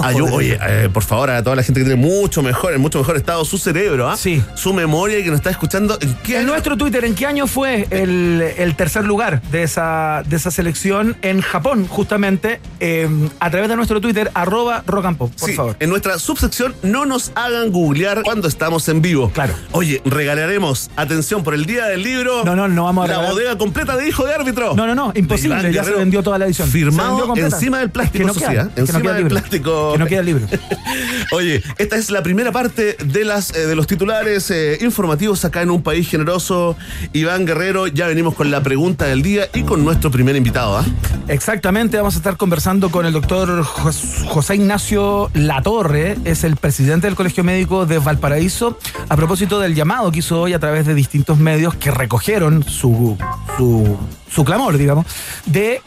Ay, 0.02 0.16
podría 0.18 0.36
oye, 0.36 0.58
eh, 0.66 0.88
por 0.92 1.02
favor, 1.02 1.30
a 1.30 1.42
toda 1.42 1.56
la 1.56 1.62
gente 1.62 1.80
que 1.80 1.86
tiene 1.86 2.00
mucho 2.00 2.42
mejor, 2.42 2.74
en 2.74 2.80
mucho 2.80 2.98
mejor 2.98 3.16
estado 3.16 3.44
su 3.44 3.58
cerebro, 3.58 4.08
¿ah? 4.08 4.16
Sí. 4.16 4.42
Su 4.54 4.72
memoria 4.72 5.18
y 5.18 5.22
que 5.24 5.30
nos 5.30 5.38
está 5.38 5.50
escuchando. 5.50 5.98
¿En 6.00 6.14
qué 6.22 6.34
En 6.34 6.38
año? 6.40 6.48
nuestro 6.48 6.76
Twitter, 6.76 7.04
¿en 7.04 7.14
qué 7.14 7.26
año 7.26 7.46
fue 7.46 7.86
el, 7.90 8.42
el 8.56 8.74
tercer 8.76 9.04
lugar 9.04 9.42
de 9.50 9.62
esa, 9.62 10.22
de 10.26 10.36
esa 10.36 10.50
selección 10.50 11.16
en 11.22 11.40
Japón, 11.40 11.86
justamente? 11.88 12.60
eh, 12.80 13.08
a 13.40 13.50
través 13.50 13.68
de 13.68 13.76
nuestro 13.76 14.00
Twitter, 14.00 14.30
arroba 14.34 14.82
rock 14.86 15.04
and 15.06 15.16
pop, 15.18 15.32
por 15.38 15.48
Sí, 15.48 15.54
favor. 15.54 15.76
En 15.80 15.90
nuestra 15.90 16.18
subsección, 16.18 16.74
no 16.82 17.06
nos 17.06 17.32
hagan 17.34 17.70
googlear 17.72 18.22
cuando 18.22 18.48
estamos 18.48 18.88
en 18.88 19.00
vivo. 19.02 19.30
Claro. 19.30 19.54
Oye, 19.72 20.02
regalaremos, 20.04 20.90
atención, 20.96 21.42
por 21.44 21.54
el 21.54 21.64
día 21.66 21.86
del 21.86 22.02
libro. 22.02 22.44
No, 22.44 22.54
no, 22.56 22.68
no 22.68 22.84
vamos 22.84 23.04
a 23.04 23.08
La 23.08 23.14
regalar. 23.14 23.32
bodega 23.34 23.58
completa 23.58 23.96
de 23.96 24.08
hijo 24.08 24.24
de 24.26 24.34
árbitro. 24.34 24.74
No, 24.74 24.86
no, 24.86 24.94
no, 24.94 25.12
imposible, 25.14 25.72
ya 25.72 25.84
se 25.84 25.92
vendió 25.92 26.22
toda 26.22 26.38
la 26.38 26.46
edición. 26.46 26.68
Firmado 26.68 27.34
encima 27.36 27.78
del 27.78 27.86
Es 27.88 27.92
plástico, 27.92 28.18
que 28.18 28.24
no 28.26 28.30
eso 28.32 28.40
queda, 28.40 28.50
sí, 28.50 28.56
¿ah? 28.58 28.62
es 28.68 28.74
que 28.74 28.80
no 28.80 28.86
Encima 28.98 29.12
del 29.12 29.22
libro. 29.24 29.28
plástico. 29.40 29.65
Que 29.92 29.98
no 29.98 30.06
queda 30.06 30.20
el 30.20 30.26
libro. 30.26 30.46
Oye, 31.32 31.62
esta 31.78 31.96
es 31.96 32.10
la 32.10 32.22
primera 32.22 32.52
parte 32.52 32.96
de 33.04 33.24
las 33.24 33.54
eh, 33.54 33.66
de 33.66 33.74
los 33.74 33.86
titulares 33.86 34.50
eh, 34.50 34.78
informativos 34.80 35.44
acá 35.44 35.62
en 35.62 35.70
un 35.70 35.82
país 35.82 36.08
generoso. 36.08 36.76
Iván 37.12 37.44
Guerrero, 37.46 37.86
ya 37.88 38.06
venimos 38.06 38.34
con 38.34 38.50
la 38.50 38.62
pregunta 38.62 39.06
del 39.06 39.22
día 39.22 39.48
y 39.54 39.62
con 39.62 39.84
nuestro 39.84 40.10
primer 40.10 40.36
invitado, 40.36 40.78
¿ah? 40.78 40.84
Exactamente, 41.28 41.96
vamos 41.96 42.14
a 42.14 42.18
estar 42.18 42.36
conversando 42.36 42.90
con 42.90 43.04
el 43.06 43.12
doctor 43.12 43.62
Jos- 43.64 44.24
José 44.28 44.54
Ignacio 44.56 45.30
Latorre, 45.34 46.16
es 46.24 46.44
el 46.44 46.56
presidente 46.56 47.06
del 47.08 47.16
Colegio 47.16 47.42
Médico 47.44 47.86
de 47.86 47.98
Valparaíso, 47.98 48.78
a 49.08 49.16
propósito 49.16 49.58
del 49.58 49.74
llamado 49.74 50.12
que 50.12 50.20
hizo 50.20 50.40
hoy 50.40 50.52
a 50.52 50.60
través 50.60 50.86
de 50.86 50.94
distintos 50.94 51.38
medios 51.38 51.74
que 51.74 51.90
recogieron 51.90 52.62
su, 52.62 53.16
su, 53.56 53.96
su 54.30 54.44
clamor, 54.44 54.78
digamos, 54.78 55.06
de... 55.46 55.80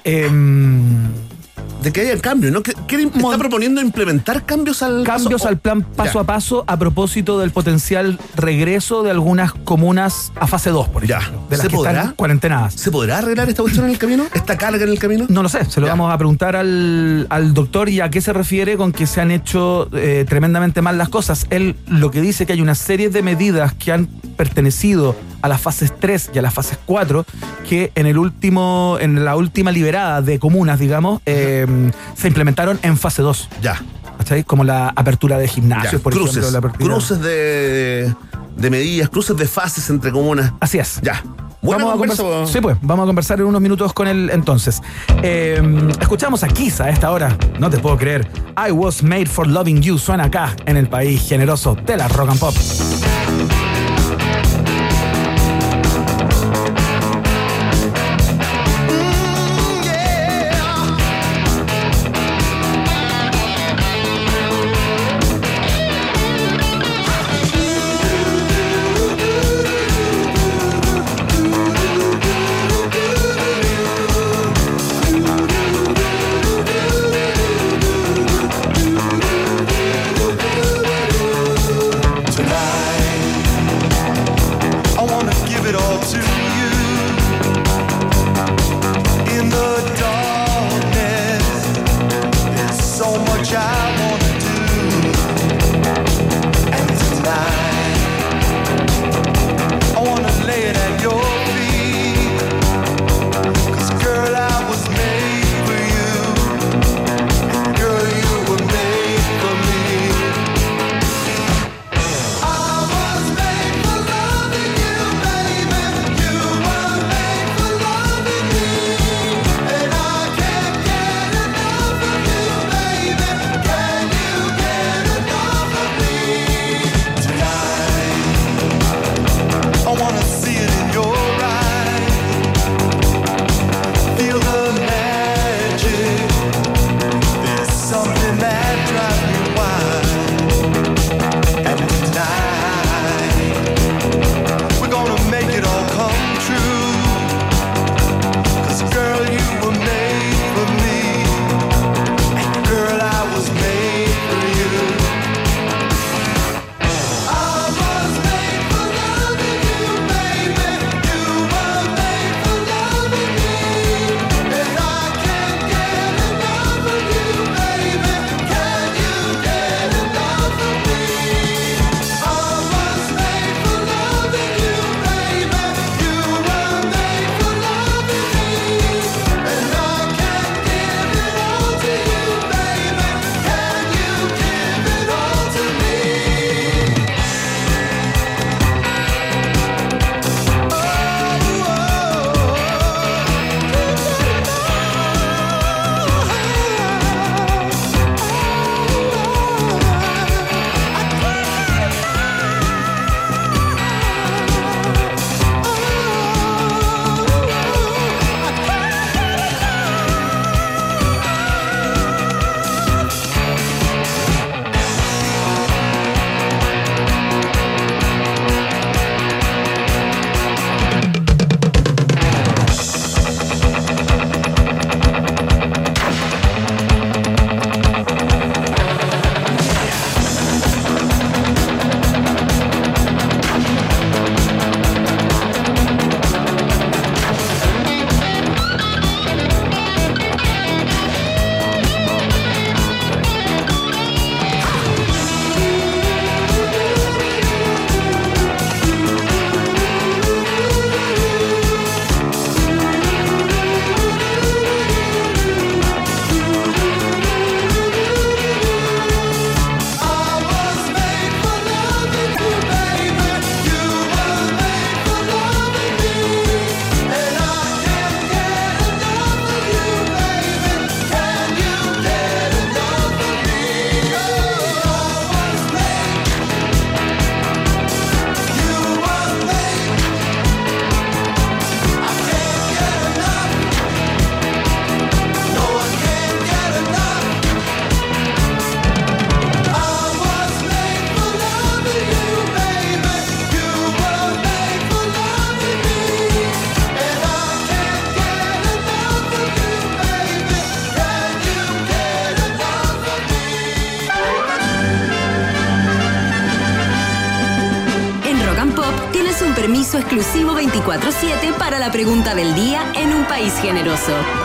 De 1.82 1.93
que 1.93 2.01
haya 2.01 2.19
cambios, 2.19 2.51
¿no? 2.51 2.62
Que, 2.62 2.73
que 2.88 3.01
está 3.03 3.38
proponiendo 3.38 3.79
implementar 3.82 4.45
cambios 4.45 4.84
al 4.84 5.03
cambios 5.05 5.41
paso- 5.41 5.47
al 5.47 5.58
plan 5.60 5.82
paso 5.82 6.15
Ya. 6.15 6.19
a 6.21 6.23
paso 6.25 6.63
a 6.67 6.77
propósito 6.77 7.39
del 7.39 7.51
potencial 7.51 8.19
regreso 8.36 9.01
de 9.03 9.12
algunas 9.12 9.53
comunas 9.53 10.34
a 10.36 10.45
fase 10.47 10.71
2, 10.71 10.89
por 10.89 11.05
Ya. 11.08 11.19
ejemplo, 11.19 11.41
de 11.49 11.55
las 11.58 11.62
¿Se 11.63 11.67
que 11.69 11.75
podrá? 11.77 11.91
están 12.01 12.15
cuarentenadas. 12.15 12.73
¿Se 12.73 12.91
podrá 12.91 13.19
arreglar 13.19 13.47
esta 13.47 13.62
cuestión 13.62 13.86
en 13.86 13.91
el 13.91 13.97
camino? 13.97 14.25
¿Esta 14.34 14.58
carga 14.58 14.84
en 14.84 14.89
el 14.89 14.99
camino? 14.99 15.25
No 15.29 15.41
lo 15.41 15.47
sé, 15.49 15.63
se 15.65 15.79
lo 15.79 15.88
Ya. 15.88 15.93
vamos 15.93 16.13
a 16.13 16.17
preguntar 16.17 16.55
al, 16.58 17.27
al 17.29 17.53
doctor 17.53 17.88
y 17.89 18.01
a 18.01 18.10
qué 18.10 18.19
se 18.19 18.34
refiere 18.34 18.75
con 18.75 18.91
que 18.91 19.08
se 19.08 19.21
han 19.21 19.32
hecho 19.32 19.88
eh, 19.93 20.25
tremendamente 20.27 20.82
mal 20.82 20.97
las 20.97 21.08
cosas. 21.10 21.47
Él 21.49 21.77
lo 21.88 22.12
que 22.12 22.19
dice 22.21 22.45
que 22.45 22.51
hay 22.53 22.62
una 22.62 22.75
serie 22.75 23.10
de 23.10 23.21
medidas 23.21 23.73
que 23.73 23.93
han 23.93 24.08
pertenecido 24.36 25.15
a 25.41 25.47
las 25.47 25.62
fases 25.62 25.93
3 25.99 26.32
y 26.34 26.38
a 26.39 26.41
las 26.41 26.54
fases 26.54 26.78
4 26.86 27.25
que 27.67 27.91
en 27.95 28.06
el 28.08 28.17
último, 28.17 28.97
en 28.99 29.23
la 29.23 29.36
última 29.36 29.71
liberada 29.71 30.21
de 30.21 30.39
comunas, 30.39 30.80
digamos, 30.80 31.21
eh, 31.25 31.65
se 32.15 32.28
implementaron 32.28 32.80
en 32.82 32.97
fase 32.97 33.21
2. 33.21 33.49
Ya. 33.62 33.82
¿Cachai? 34.17 34.43
Como 34.43 34.63
la 34.63 34.89
apertura 34.89 35.38
de 35.38 35.47
ya. 35.47 35.54
gimnasios, 35.54 36.02
por 36.02 36.13
cruces. 36.13 36.38
ejemplo. 36.38 36.52
La 36.52 36.58
apertura- 36.60 36.93
Cruces 36.95 37.21
de, 37.21 38.13
de 38.58 38.69
medidas, 38.69 39.10
cruces 39.10 39.38
de 39.38 39.47
fases 39.47 39.89
entre 39.89 40.12
comunas. 40.12 40.52
Así 40.60 40.78
es. 40.80 40.99
Ya. 41.02 41.23
Buena 41.62 41.84
vamos 41.84 41.95
a 41.95 41.99
conversa, 41.99 42.23
conversar, 42.23 42.54
sí, 42.54 42.62
pues, 42.62 42.78
vamos 42.82 43.04
a 43.04 43.08
conversar 43.08 43.39
en 43.41 43.45
unos 43.45 43.60
minutos 43.60 43.91
con 43.91 44.08
él 44.08 44.30
entonces. 44.32 44.82
Eh, 45.23 45.62
escuchamos 45.99 46.41
a 46.43 46.47
Kiss 46.47 46.80
a 46.80 46.89
esta 46.89 47.12
hora. 47.12 47.38
No 47.60 47.69
te 47.69 47.80
puedo 47.80 47.97
creer. 47.97 48.30
I 48.58 48.71
was 48.71 49.04
made 49.04 49.25
for 49.25 49.45
loving 49.45 49.82
you 49.82 49.97
suena 49.97 50.25
acá 50.25 50.56
en 50.65 50.78
el 50.78 50.88
país 50.88 51.21
generoso 51.28 51.75
de 51.86 51.97
la 51.97 52.08
rock 52.08 52.30
and 52.30 52.39
pop. 52.39 53.59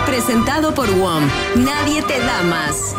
Presentado 0.05 0.75
por 0.75 0.91
WOM. 0.91 1.27
Nadie 1.57 2.03
te 2.03 2.19
da 2.19 2.43
más. 2.43 2.95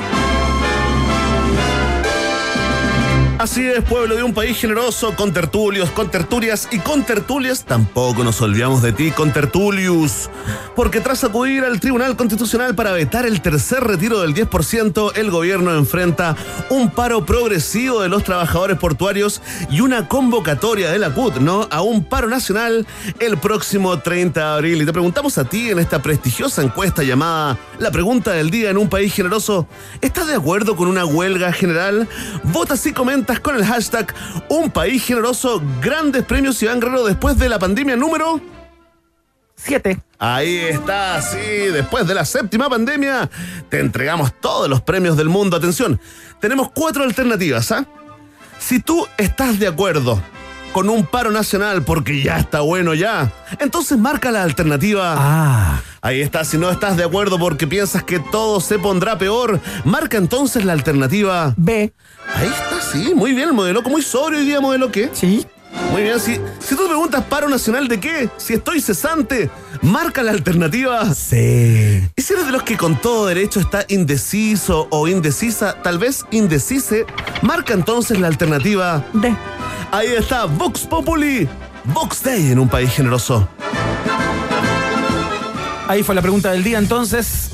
Así 3.37 3.63
es, 3.63 3.83
pueblo 3.83 4.15
de 4.15 4.23
un 4.23 4.33
país 4.33 4.57
generoso, 4.57 5.13
con 5.15 5.31
tertulios, 5.31 5.91
con 5.91 6.09
tertulias 6.09 6.67
y 6.71 6.79
con 6.79 7.03
tertulias, 7.03 7.63
tampoco 7.63 8.23
nos 8.23 8.41
olvidamos 8.41 8.81
de 8.81 8.91
ti, 8.91 9.11
con 9.11 9.33
tertulius. 9.33 10.31
Porque 10.75 10.99
tras 10.99 11.23
acudir 11.23 11.63
al 11.63 11.79
Tribunal 11.79 12.17
Constitucional 12.17 12.75
para 12.75 12.91
vetar 12.91 13.25
el 13.25 13.41
tercer 13.41 13.81
retiro 13.81 14.21
del 14.21 14.33
10%, 14.33 15.13
el 15.15 15.31
gobierno 15.31 15.73
enfrenta 15.73 16.35
un 16.69 16.91
paro 16.91 17.25
progresivo 17.25 18.01
de 18.01 18.09
los 18.09 18.23
trabajadores 18.23 18.77
portuarios 18.77 19.41
y 19.69 19.79
una 19.79 20.09
convocatoria 20.09 20.91
de 20.91 20.99
la 20.99 21.13
CUT, 21.13 21.37
¿no? 21.37 21.67
A 21.71 21.81
un 21.81 22.03
paro 22.03 22.27
nacional 22.27 22.85
el 23.19 23.37
próximo 23.37 23.99
30 23.99 24.39
de 24.39 24.45
abril. 24.45 24.81
Y 24.81 24.85
te 24.85 24.91
preguntamos 24.91 25.37
a 25.37 25.45
ti 25.45 25.69
en 25.69 25.79
esta 25.79 26.01
prestigiosa 26.01 26.61
encuesta 26.61 27.03
llamada 27.03 27.57
La 27.79 27.91
Pregunta 27.91 28.31
del 28.31 28.49
Día 28.49 28.69
en 28.69 28.77
un 28.77 28.89
País 28.89 29.13
Generoso, 29.13 29.67
¿estás 30.01 30.27
de 30.27 30.35
acuerdo 30.35 30.75
con 30.75 30.87
una 30.87 31.05
huelga 31.05 31.53
general? 31.53 32.07
Vota 32.43 32.75
si 32.75 32.91
comentas 32.91 33.39
con 33.39 33.55
el 33.55 33.65
hashtag 33.65 34.13
Un 34.49 34.69
País 34.71 35.05
Generoso, 35.05 35.61
grandes 35.81 36.23
premios 36.25 36.61
Iván 36.61 36.79
Guerrero 36.79 37.05
después 37.05 37.37
de 37.37 37.49
la 37.49 37.59
pandemia 37.59 37.95
número... 37.95 38.54
Ahí 40.17 40.57
está, 40.57 41.21
sí, 41.21 41.37
después 41.37 42.07
de 42.07 42.15
la 42.15 42.25
séptima 42.25 42.69
pandemia, 42.69 43.29
te 43.69 43.79
entregamos 43.79 44.31
todos 44.39 44.69
los 44.69 44.81
premios 44.81 45.17
del 45.17 45.29
mundo. 45.29 45.57
Atención, 45.57 45.99
tenemos 46.39 46.69
cuatro 46.71 47.03
alternativas, 47.03 47.71
¿ah? 47.71 47.85
Si 48.59 48.79
tú 48.79 49.05
estás 49.17 49.59
de 49.59 49.67
acuerdo 49.67 50.21
con 50.71 50.89
un 50.89 51.05
paro 51.05 51.31
nacional 51.31 51.83
porque 51.83 52.21
ya 52.21 52.37
está 52.37 52.61
bueno 52.61 52.93
ya, 52.93 53.31
entonces 53.59 53.97
marca 53.97 54.31
la 54.31 54.43
alternativa. 54.43 55.15
Ah. 55.17 55.81
Ahí 56.01 56.21
está, 56.21 56.43
si 56.43 56.57
no 56.57 56.69
estás 56.69 56.97
de 56.97 57.03
acuerdo 57.03 57.39
porque 57.39 57.65
piensas 57.65 58.03
que 58.03 58.19
todo 58.19 58.59
se 58.59 58.77
pondrá 58.77 59.17
peor, 59.17 59.59
marca 59.83 60.17
entonces 60.17 60.65
la 60.65 60.73
alternativa. 60.73 61.53
B. 61.57 61.93
Ahí 62.35 62.47
está, 62.47 62.81
sí, 62.81 63.13
muy 63.15 63.33
bien 63.33 63.49
el 63.49 63.53
modelo, 63.53 63.81
muy 63.83 64.01
sobrio 64.01 64.39
hoy 64.39 64.45
día 64.45 64.61
modelo 64.61 64.91
qué. 64.91 65.09
Sí. 65.13 65.45
Muy 65.91 66.03
bien, 66.03 66.19
si, 66.19 66.39
si 66.59 66.75
tú 66.75 66.87
preguntas 66.87 67.23
paro 67.25 67.47
nacional 67.47 67.87
de 67.87 67.99
qué, 67.99 68.29
si 68.37 68.53
estoy 68.53 68.81
cesante, 68.81 69.49
marca 69.81 70.23
la 70.23 70.31
alternativa. 70.31 71.13
Sí. 71.13 72.03
Y 72.15 72.21
si 72.21 72.33
eres 72.33 72.45
de 72.45 72.51
los 72.51 72.63
que 72.63 72.77
con 72.77 72.99
todo 72.99 73.27
derecho 73.27 73.59
está 73.59 73.85
indeciso 73.87 74.87
o 74.89 75.07
indecisa, 75.07 75.81
tal 75.81 75.97
vez 75.97 76.25
indecise, 76.31 77.05
marca 77.41 77.73
entonces 77.73 78.19
la 78.19 78.27
alternativa. 78.27 79.05
D. 79.13 79.35
Ahí 79.91 80.07
está, 80.07 80.45
Vox 80.45 80.81
Populi, 80.81 81.47
Vox 81.85 82.23
Day 82.23 82.51
en 82.51 82.59
un 82.59 82.67
país 82.67 82.91
generoso. 82.91 83.47
Ahí 85.87 86.03
fue 86.03 86.15
la 86.15 86.21
pregunta 86.21 86.51
del 86.51 86.63
día 86.63 86.79
entonces. 86.79 87.51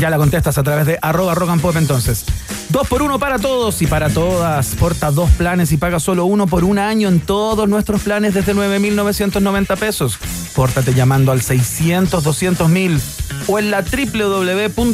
Ya 0.00 0.10
la 0.10 0.18
contestas 0.18 0.58
a 0.58 0.62
través 0.62 0.86
de 0.86 0.98
arroba 1.00 1.34
rock 1.34 1.50
entonces. 1.76 2.24
Dos 2.68 2.86
por 2.88 3.00
uno 3.02 3.18
para 3.18 3.38
todos 3.38 3.80
y 3.80 3.86
para 3.86 4.10
todas. 4.10 4.74
Porta 4.74 5.10
dos 5.10 5.30
planes 5.30 5.72
y 5.72 5.78
paga 5.78 6.00
solo 6.00 6.26
uno 6.26 6.46
por 6.46 6.64
un 6.64 6.78
año 6.78 7.08
en 7.08 7.20
todos 7.20 7.66
nuestros 7.68 8.02
planes 8.02 8.34
desde 8.34 8.52
9,990 8.52 9.76
pesos. 9.76 10.18
Pórtate 10.54 10.92
llamando 10.92 11.32
al 11.32 11.40
600 11.40 12.22
200 12.22 12.68
mil 12.68 13.00
o 13.46 13.58
en 13.58 13.70
la 13.70 13.82
www.wom.cl. 13.82 14.90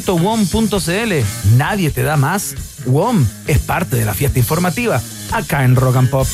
Nadie 1.56 1.90
te 1.90 2.02
da 2.02 2.16
más. 2.16 2.54
WOM 2.86 3.24
es 3.46 3.58
parte 3.58 3.96
de 3.96 4.04
la 4.04 4.14
fiesta 4.14 4.38
informativa 4.38 5.00
acá 5.32 5.64
en 5.64 5.76
Rock 5.76 5.96
and 5.96 6.10
Pop. 6.10 6.26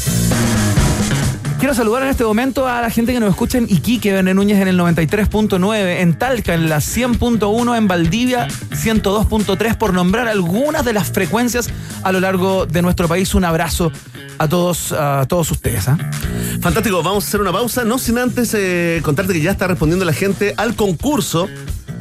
Quiero 1.58 1.74
saludar 1.74 2.04
en 2.04 2.10
este 2.10 2.22
momento 2.22 2.68
a 2.68 2.80
la 2.80 2.88
gente 2.88 3.12
que 3.12 3.18
nos 3.18 3.30
escucha 3.30 3.58
en 3.58 3.64
Iquique, 3.64 4.12
Bené 4.12 4.32
Núñez 4.32 4.60
en 4.60 4.68
el 4.68 4.78
93.9, 4.78 6.00
en 6.00 6.16
Talca 6.16 6.54
en 6.54 6.68
la 6.68 6.76
100.1, 6.76 7.76
en 7.76 7.88
Valdivia 7.88 8.46
102.3, 8.46 9.76
por 9.76 9.92
nombrar 9.92 10.28
algunas 10.28 10.84
de 10.84 10.92
las 10.92 11.10
frecuencias 11.10 11.68
a 12.04 12.12
lo 12.12 12.20
largo 12.20 12.64
de 12.66 12.80
nuestro 12.80 13.08
país. 13.08 13.34
Un 13.34 13.44
abrazo 13.44 13.90
a 14.38 14.46
todos, 14.46 14.92
a 14.92 15.26
todos 15.28 15.50
ustedes. 15.50 15.88
¿ah? 15.88 15.98
Fantástico, 16.60 17.02
vamos 17.02 17.24
a 17.24 17.28
hacer 17.28 17.40
una 17.40 17.52
pausa, 17.52 17.84
no 17.84 17.98
sin 17.98 18.18
antes 18.18 18.54
eh, 18.54 19.00
contarte 19.02 19.32
que 19.32 19.40
ya 19.40 19.50
está 19.50 19.66
respondiendo 19.66 20.04
la 20.04 20.12
gente 20.12 20.54
al 20.56 20.76
concurso 20.76 21.48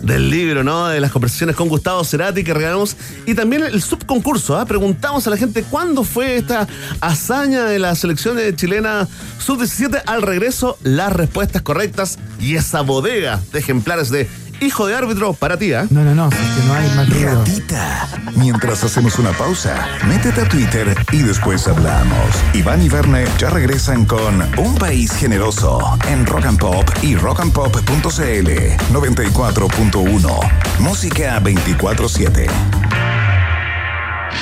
del 0.02 0.30
libro, 0.30 0.64
¿no? 0.64 0.88
De 0.88 1.00
las 1.00 1.12
conversaciones 1.12 1.56
con 1.56 1.70
Gustavo 1.70 2.04
Cerati 2.04 2.44
que 2.44 2.54
regalamos. 2.54 2.96
Y 3.26 3.34
también 3.34 3.64
el 3.64 3.82
subconcurso, 3.82 4.58
¿ah? 4.58 4.66
Preguntamos 4.66 5.28
a 5.28 5.30
la 5.30 5.38
gente 5.38 5.64
cuándo 5.64 6.04
fue 6.04 6.38
esta 6.38 6.68
hazaña 7.02 7.66
de 7.66 7.80
la 7.80 7.96
selección 7.96 8.38
chilena 8.56 9.08
sub-17 9.40 10.04
al 10.06 10.22
regreso, 10.22 10.78
las 10.84 11.14
respuestas 11.14 11.62
correctas 11.62 12.20
y 12.40 12.56
esa 12.56 12.82
bodega 12.82 13.42
de 13.52 13.60
ejemplares 13.60 14.10
de 14.10 14.28
Hijo 14.60 14.88
de 14.88 14.96
árbitro 14.96 15.34
para 15.34 15.58
ti, 15.58 15.74
¿ah? 15.74 15.86
No, 15.90 16.04
no, 16.04 16.16
no, 16.16 16.30
es 16.30 16.36
que 16.36 16.64
no 16.68 16.74
hay 16.74 16.90
más 16.96 17.10
ruido. 17.10 17.40
Ratita. 17.40 18.08
Mientras 18.36 18.84
hacemos 18.84 19.20
una 19.20 19.32
pausa, 19.32 19.88
métete 20.08 20.42
a 20.42 20.50
Twitter 20.50 20.96
y 21.12 21.20
después 21.20 21.68
hablamos. 21.68 22.18
Iván 22.54 22.82
y 22.84 22.90
Verne 22.90 23.26
ya 23.38 23.50
regresan 23.50 24.06
con 24.06 24.42
Un 24.58 24.76
País 24.76 25.12
Generoso 25.14 25.98
en 26.08 26.26
Rock 26.26 26.46
and 26.46 26.60
Pop 26.60 26.90
y 27.02 27.16
rockandpop.cl 27.16 28.50
94.1. 28.92 30.80
Música 30.80 31.40
24-7. 31.40 32.48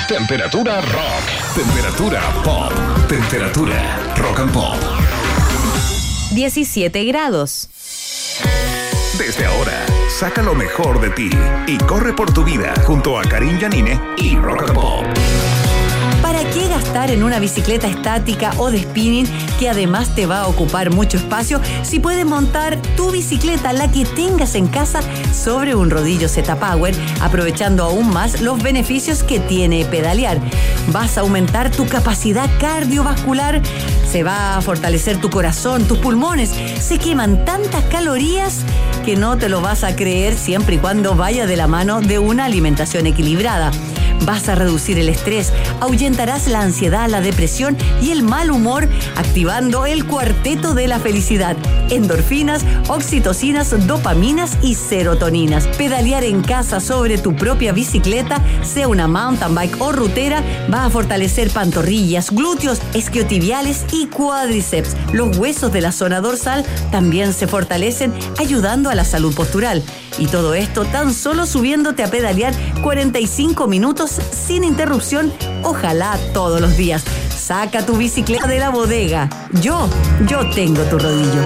Temperatura 0.08 0.80
rock. 0.80 1.54
Temperatura 1.54 2.22
pop. 2.44 2.72
Temperatura 3.08 4.14
rock 4.16 4.38
and 4.38 4.52
pop. 4.52 4.76
17 6.32 7.04
grados. 7.04 7.68
Desde 9.18 9.46
ahora, 9.46 9.86
saca 10.10 10.42
lo 10.42 10.54
mejor 10.54 11.00
de 11.00 11.08
ti 11.08 11.30
y 11.66 11.78
corre 11.78 12.12
por 12.12 12.34
tu 12.34 12.44
vida 12.44 12.74
junto 12.84 13.18
a 13.18 13.22
Karim 13.22 13.58
Yanine 13.58 13.98
y 14.18 14.36
Rock 14.36 14.72
Pop. 14.74 15.04
¿Para 16.20 16.44
qué 16.50 16.68
gastar 16.68 17.10
en 17.10 17.22
una 17.22 17.38
bicicleta 17.38 17.88
estática 17.88 18.52
o 18.58 18.70
de 18.70 18.82
spinning 18.82 19.26
que 19.58 19.70
además 19.70 20.14
te 20.14 20.26
va 20.26 20.40
a 20.40 20.46
ocupar 20.48 20.90
mucho 20.90 21.16
espacio 21.16 21.62
si 21.82 21.98
puedes 21.98 22.26
montar 22.26 22.76
tu 22.94 23.10
bicicleta, 23.10 23.72
la 23.72 23.90
que 23.90 24.04
tengas 24.04 24.54
en 24.54 24.66
casa, 24.66 25.00
sobre 25.32 25.74
un 25.74 25.90
rodillo 25.90 26.28
Z-Power, 26.28 26.94
aprovechando 27.22 27.84
aún 27.84 28.10
más 28.10 28.42
los 28.42 28.62
beneficios 28.62 29.22
que 29.22 29.40
tiene 29.40 29.86
pedalear? 29.86 30.40
Vas 30.88 31.16
a 31.16 31.22
aumentar 31.22 31.70
tu 31.70 31.86
capacidad 31.86 32.50
cardiovascular, 32.60 33.62
se 34.10 34.22
va 34.22 34.58
a 34.58 34.60
fortalecer 34.60 35.20
tu 35.20 35.30
corazón, 35.30 35.84
tus 35.84 35.98
pulmones, 35.98 36.50
se 36.80 36.98
queman 36.98 37.44
tantas 37.46 37.84
calorías 37.84 38.64
que 39.06 39.14
no 39.14 39.38
te 39.38 39.48
lo 39.48 39.60
vas 39.60 39.84
a 39.84 39.94
creer 39.94 40.34
siempre 40.34 40.74
y 40.74 40.78
cuando 40.78 41.14
vaya 41.14 41.46
de 41.46 41.56
la 41.56 41.68
mano 41.68 42.00
de 42.00 42.18
una 42.18 42.44
alimentación 42.44 43.06
equilibrada. 43.06 43.70
Vas 44.24 44.48
a 44.48 44.54
reducir 44.54 44.98
el 44.98 45.08
estrés, 45.08 45.52
ahuyentarás 45.80 46.48
la 46.48 46.60
ansiedad, 46.60 47.08
la 47.08 47.20
depresión 47.20 47.76
y 48.02 48.10
el 48.10 48.22
mal 48.22 48.50
humor, 48.50 48.88
activando 49.16 49.86
el 49.86 50.06
cuarteto 50.06 50.74
de 50.74 50.88
la 50.88 50.98
felicidad. 50.98 51.56
Endorfinas, 51.90 52.64
oxitocinas, 52.88 53.86
dopaminas 53.86 54.58
y 54.62 54.74
serotoninas. 54.74 55.66
Pedalear 55.78 56.24
en 56.24 56.42
casa 56.42 56.80
sobre 56.80 57.18
tu 57.18 57.36
propia 57.36 57.72
bicicleta, 57.72 58.42
sea 58.62 58.88
una 58.88 59.06
mountain 59.06 59.54
bike 59.54 59.80
o 59.80 59.92
rutera, 59.92 60.42
va 60.72 60.86
a 60.86 60.90
fortalecer 60.90 61.50
pantorrillas, 61.50 62.30
glúteos, 62.30 62.80
isquiotibiales 62.94 63.84
y 63.92 64.06
cuádriceps. 64.06 64.96
Los 65.12 65.36
huesos 65.36 65.72
de 65.72 65.80
la 65.80 65.92
zona 65.92 66.20
dorsal 66.20 66.64
también 66.90 67.32
se 67.32 67.46
fortalecen, 67.46 68.12
ayudando 68.38 68.90
a 68.90 68.94
la 68.94 69.04
salud 69.04 69.34
postural. 69.34 69.82
Y 70.18 70.26
todo 70.26 70.54
esto 70.54 70.84
tan 70.86 71.12
solo 71.12 71.44
subiéndote 71.46 72.02
a 72.02 72.10
pedalear 72.10 72.54
45 72.82 73.66
minutos 73.66 74.05
sin 74.10 74.64
interrupción, 74.64 75.32
ojalá 75.62 76.18
todos 76.32 76.60
los 76.60 76.76
días. 76.76 77.04
Saca 77.28 77.84
tu 77.84 77.96
bicicleta 77.96 78.46
de 78.46 78.58
la 78.58 78.70
bodega. 78.70 79.28
Yo, 79.62 79.88
yo 80.26 80.48
tengo 80.50 80.82
tu 80.84 80.98
rodillo. 80.98 81.44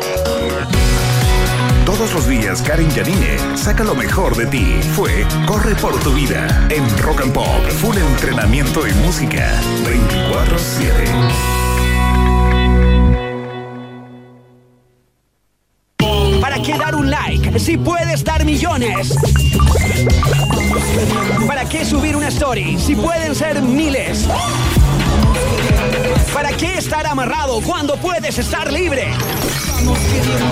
Todos 1.84 2.14
los 2.14 2.28
días, 2.28 2.62
Karin 2.62 2.88
Yanine 2.90 3.56
saca 3.56 3.84
lo 3.84 3.94
mejor 3.94 4.36
de 4.36 4.46
ti. 4.46 4.80
Fue 4.94 5.26
Corre 5.46 5.74
por 5.74 5.98
tu 6.00 6.12
vida 6.12 6.66
en 6.70 6.86
Rock 6.98 7.22
and 7.22 7.32
Pop. 7.32 7.66
Full 7.80 7.96
entrenamiento 7.96 8.86
y 8.86 8.92
música. 8.94 9.60
24-7. 9.84 11.59
¿Para 16.60 16.72
qué 16.72 16.78
dar 16.78 16.94
un 16.94 17.10
like 17.10 17.58
si 17.58 17.78
puedes 17.78 18.22
dar 18.22 18.44
millones? 18.44 19.14
¿Para 21.46 21.64
qué 21.64 21.86
subir 21.86 22.14
una 22.14 22.28
story 22.28 22.78
si 22.78 22.94
pueden 22.94 23.34
ser 23.34 23.62
miles? 23.62 24.28
¿Para 26.34 26.52
qué 26.52 26.76
estar 26.76 27.06
amarrado 27.06 27.62
cuando 27.62 27.96
puedes 27.96 28.36
estar 28.38 28.70
libre? 28.70 29.08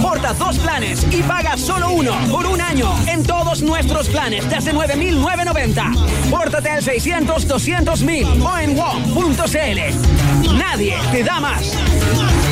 Porta 0.01 0.33
dos 0.33 0.57
planes 0.59 1.07
y 1.13 1.23
paga 1.23 1.59
solo 1.59 1.91
uno 1.91 2.17
por 2.31 2.47
un 2.47 2.63
año 2.63 2.91
en 3.07 3.23
todos 3.23 3.61
nuestros 3.61 4.09
planes 4.09 4.49
desde 4.49 4.73
9.990. 4.73 6.31
Pórtate 6.31 6.71
al 6.71 6.83
600-200.000 6.83 8.47
o 8.47 8.59
en 8.59 8.77
WOM.cl. 8.79 10.57
Nadie 10.57 10.95
te 11.13 11.23
da 11.23 11.39
más. 11.39 11.77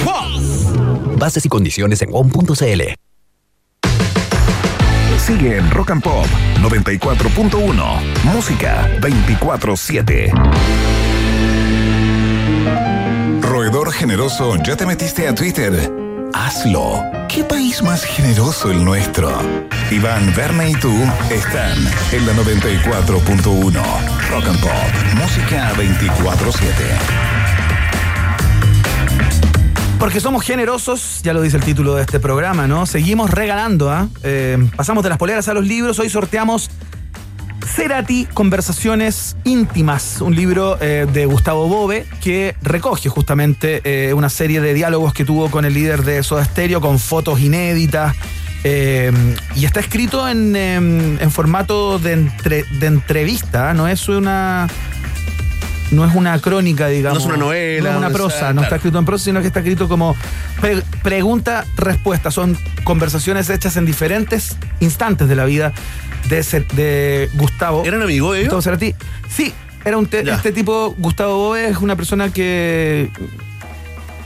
WOM. 0.04 1.16
Bases 1.16 1.46
y 1.46 1.48
condiciones 1.48 2.02
en 2.02 2.10
WOM.cl. 2.12 2.95
Sigue 5.26 5.56
en 5.56 5.68
Rock 5.72 5.90
and 5.90 6.02
Pop 6.04 6.24
94.1. 6.62 8.22
Música 8.32 8.88
24-7. 9.00 10.30
Roedor 13.40 13.92
generoso, 13.92 14.54
¿ya 14.62 14.76
te 14.76 14.86
metiste 14.86 15.26
a 15.26 15.34
Twitter? 15.34 15.92
Hazlo. 16.32 17.02
¿Qué 17.28 17.42
país 17.42 17.82
más 17.82 18.04
generoso 18.04 18.70
el 18.70 18.84
nuestro? 18.84 19.36
Iván, 19.90 20.32
Verne 20.36 20.70
y 20.70 20.74
tú 20.74 20.94
están 21.28 21.76
en 22.12 22.24
la 22.24 22.32
94.1. 22.32 23.82
Rock 24.30 24.46
and 24.46 24.60
Pop. 24.60 24.70
Música 25.16 25.72
24-7. 25.74 27.65
Porque 29.98 30.20
somos 30.20 30.44
generosos, 30.44 31.20
ya 31.22 31.32
lo 31.32 31.40
dice 31.40 31.56
el 31.56 31.62
título 31.64 31.94
de 31.94 32.02
este 32.02 32.20
programa, 32.20 32.66
¿no? 32.66 32.84
Seguimos 32.86 33.30
regalando, 33.30 33.90
¿ah? 33.90 34.08
Eh, 34.22 34.58
pasamos 34.76 35.02
de 35.02 35.08
las 35.08 35.18
poleras 35.18 35.48
a 35.48 35.54
los 35.54 35.66
libros, 35.66 35.98
hoy 35.98 36.10
sorteamos 36.10 36.70
Cerati, 37.66 38.26
Conversaciones 38.32 39.36
íntimas, 39.44 40.20
un 40.20 40.36
libro 40.36 40.76
eh, 40.80 41.06
de 41.12 41.24
Gustavo 41.26 41.66
Bove 41.66 42.06
que 42.22 42.54
recoge 42.62 43.08
justamente 43.08 43.80
eh, 43.84 44.12
una 44.12 44.28
serie 44.28 44.60
de 44.60 44.74
diálogos 44.74 45.14
que 45.14 45.24
tuvo 45.24 45.50
con 45.50 45.64
el 45.64 45.72
líder 45.74 46.04
de 46.04 46.22
Soda 46.22 46.44
Stereo, 46.44 46.80
con 46.80 46.98
fotos 46.98 47.40
inéditas. 47.40 48.14
y 48.64 49.64
está 49.64 49.80
escrito 49.80 50.28
en, 50.28 50.54
em, 50.56 51.18
en 51.20 51.30
formato 51.30 51.98
de, 51.98 52.12
entre- 52.14 52.64
de 52.64 52.86
entrevista, 52.86 53.70
¿ah? 53.70 53.74
no 53.74 53.88
es 53.88 54.08
una. 54.08 54.68
No 55.90 56.04
es 56.04 56.14
una 56.14 56.38
crónica, 56.40 56.88
digamos. 56.88 57.18
No 57.18 57.30
es 57.30 57.36
una 57.36 57.44
novela, 57.46 57.90
No 57.90 57.94
es 57.94 57.98
una 57.98 58.10
prosa, 58.10 58.48
no 58.48 58.52
claro. 58.54 58.62
está 58.64 58.76
escrito 58.76 58.98
en 58.98 59.04
prosa, 59.04 59.24
sino 59.24 59.40
que 59.40 59.46
está 59.46 59.60
escrito 59.60 59.88
como 59.88 60.16
pre- 60.60 60.82
pregunta-respuesta. 61.02 62.30
Son 62.30 62.56
conversaciones 62.84 63.48
hechas 63.50 63.76
en 63.76 63.86
diferentes 63.86 64.56
instantes 64.80 65.28
de 65.28 65.36
la 65.36 65.44
vida 65.44 65.72
de, 66.28 66.42
de 66.74 67.30
Gustavo. 67.34 67.84
¿Eran 67.84 68.02
amigos 68.02 68.36
ellos? 68.36 68.46
Gustavo 68.52 68.62
Cerati. 68.62 68.94
Sí, 69.28 69.52
era 69.84 69.96
un 69.98 70.08
este 70.10 70.50
tipo, 70.52 70.94
Gustavo 70.98 71.36
Bove, 71.36 71.68
es 71.68 71.76
una 71.78 71.94
persona 71.94 72.32
que 72.32 73.10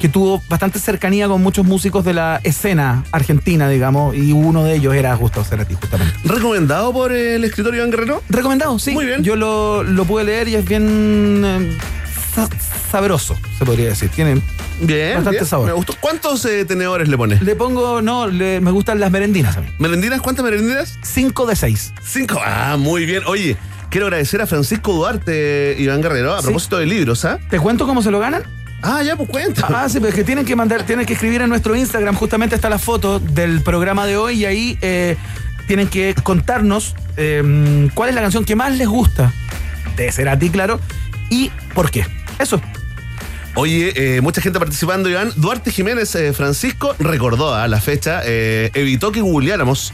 que 0.01 0.09
tuvo 0.09 0.42
bastante 0.48 0.78
cercanía 0.78 1.28
con 1.28 1.42
muchos 1.42 1.64
músicos 1.66 2.05
de 2.05 2.14
la 2.14 2.40
escena 2.42 3.05
argentina, 3.12 3.68
digamos, 3.68 4.16
y 4.16 4.32
uno 4.32 4.64
de 4.64 4.74
ellos 4.76 4.94
era 4.94 5.14
Gustavo 5.14 5.44
Cerati, 5.44 5.74
justamente. 5.74 6.14
¿Recomendado 6.24 6.92
por 6.92 7.12
el 7.12 7.44
escritor 7.44 7.74
Iván 7.74 7.90
Guerrero? 7.90 8.22
Recomendado, 8.30 8.78
sí. 8.78 8.92
Muy 8.92 9.05
bien. 9.05 9.22
Yo 9.22 9.36
lo, 9.36 9.82
lo 9.82 10.05
pude 10.07 10.24
leer 10.24 10.48
y 10.48 10.55
es 10.55 10.64
bien 10.64 11.42
eh, 11.44 11.76
sa- 12.34 12.48
sabroso, 12.90 13.36
se 13.59 13.64
podría 13.64 13.88
decir. 13.90 14.09
Tiene, 14.11 14.40
Bien, 14.82 15.16
Bastante 15.16 15.30
bien, 15.40 15.44
sabor. 15.46 15.66
Me 15.66 15.72
gustó. 15.74 15.94
¿Cuántos 16.01 16.42
eh, 16.46 16.64
tenedores 16.64 17.07
le 17.11 17.18
pones? 17.18 17.42
le 17.42 17.55
pongo, 17.55 18.01
no, 18.01 18.26
le- 18.26 18.61
me 18.62 18.70
gustan 18.70 18.98
las 18.98 19.11
merendinas 19.11 19.59
a 19.59 19.61
mí. 19.61 19.68
¿Merendinas? 19.78 20.22
¿Cuántas 20.22 20.42
merendinas? 20.42 20.98
5 21.03 21.44
de 21.44 21.55
6. 21.57 21.92
Cinco. 22.03 22.40
Ah, 22.42 22.78
muy 22.78 23.05
bien. 23.05 23.22
Oye, 23.26 23.59
quiero 23.90 24.07
agradecer 24.07 24.40
a 24.40 24.46
Francisco 24.46 24.94
Duarte, 24.94 25.76
Iván 25.78 26.01
Guerrero, 26.01 26.32
a 26.34 26.38
Sí. 26.38 26.44
propósito 26.44 26.78
de 26.78 26.86
libros, 26.86 27.26
¿ah? 27.26 27.38
¿Te 27.51 27.59
cuento 27.61 27.86
cómo 27.86 28.01
se 28.01 28.11
lo 28.11 28.18
ganan? 28.18 28.44
Ah, 28.83 29.03
ya, 29.03 29.16
pues 29.16 29.28
cuenta. 29.28 29.66
Ah, 29.68 29.89
sí, 29.89 29.99
pero 29.99 30.09
es 30.09 30.14
que 30.14 30.24
tienen 30.24 30.45
que 30.45 30.57
mandar, 30.57 30.85
tienen 30.85 31.07
que 31.07 31.12
escribir 31.12 31.43
en 31.43 31.49
nuestro 31.49 31.76
Instagram, 31.76 32.14
justamente 32.14 32.55
está 32.55 32.68
la 32.68 32.78
foto 32.78 33.18
del 33.20 33.62
programa 33.62 34.07
de 34.07 34.16
hoy 34.16 34.41
y 34.41 34.45
ahí 34.47 34.78
eh, 34.81 35.16
tienen 35.66 35.89
que 35.89 36.14
contarnos 36.22 36.95
eh, 37.16 37.89
cuál 37.95 38.09
es 38.09 38.14
la 38.14 38.22
canción 38.22 38.45
que 38.45 38.57
más 38.57 38.76
les 38.76 38.89
gusta 38.89 39.33
de 39.97 40.11
Cerati, 40.11 40.51
claro, 40.51 40.81
y 41.28 41.51
por 41.74 41.91
qué. 41.91 42.07
Eso. 42.39 42.61
Oye, 43.55 43.93
eh, 44.16 44.20
mucha 44.20 44.41
gente 44.41 44.59
participando, 44.59 45.09
Iván. 45.09 45.33
Duarte 45.37 45.70
Jiménez 45.70 46.14
eh, 46.14 46.33
Francisco 46.33 46.95
recordó 46.99 47.55
a 47.55 47.66
la 47.68 47.81
fecha, 47.81 48.22
eh, 48.24 48.70
evitó 48.74 49.12
que 49.12 49.20
googleáramos 49.20 49.93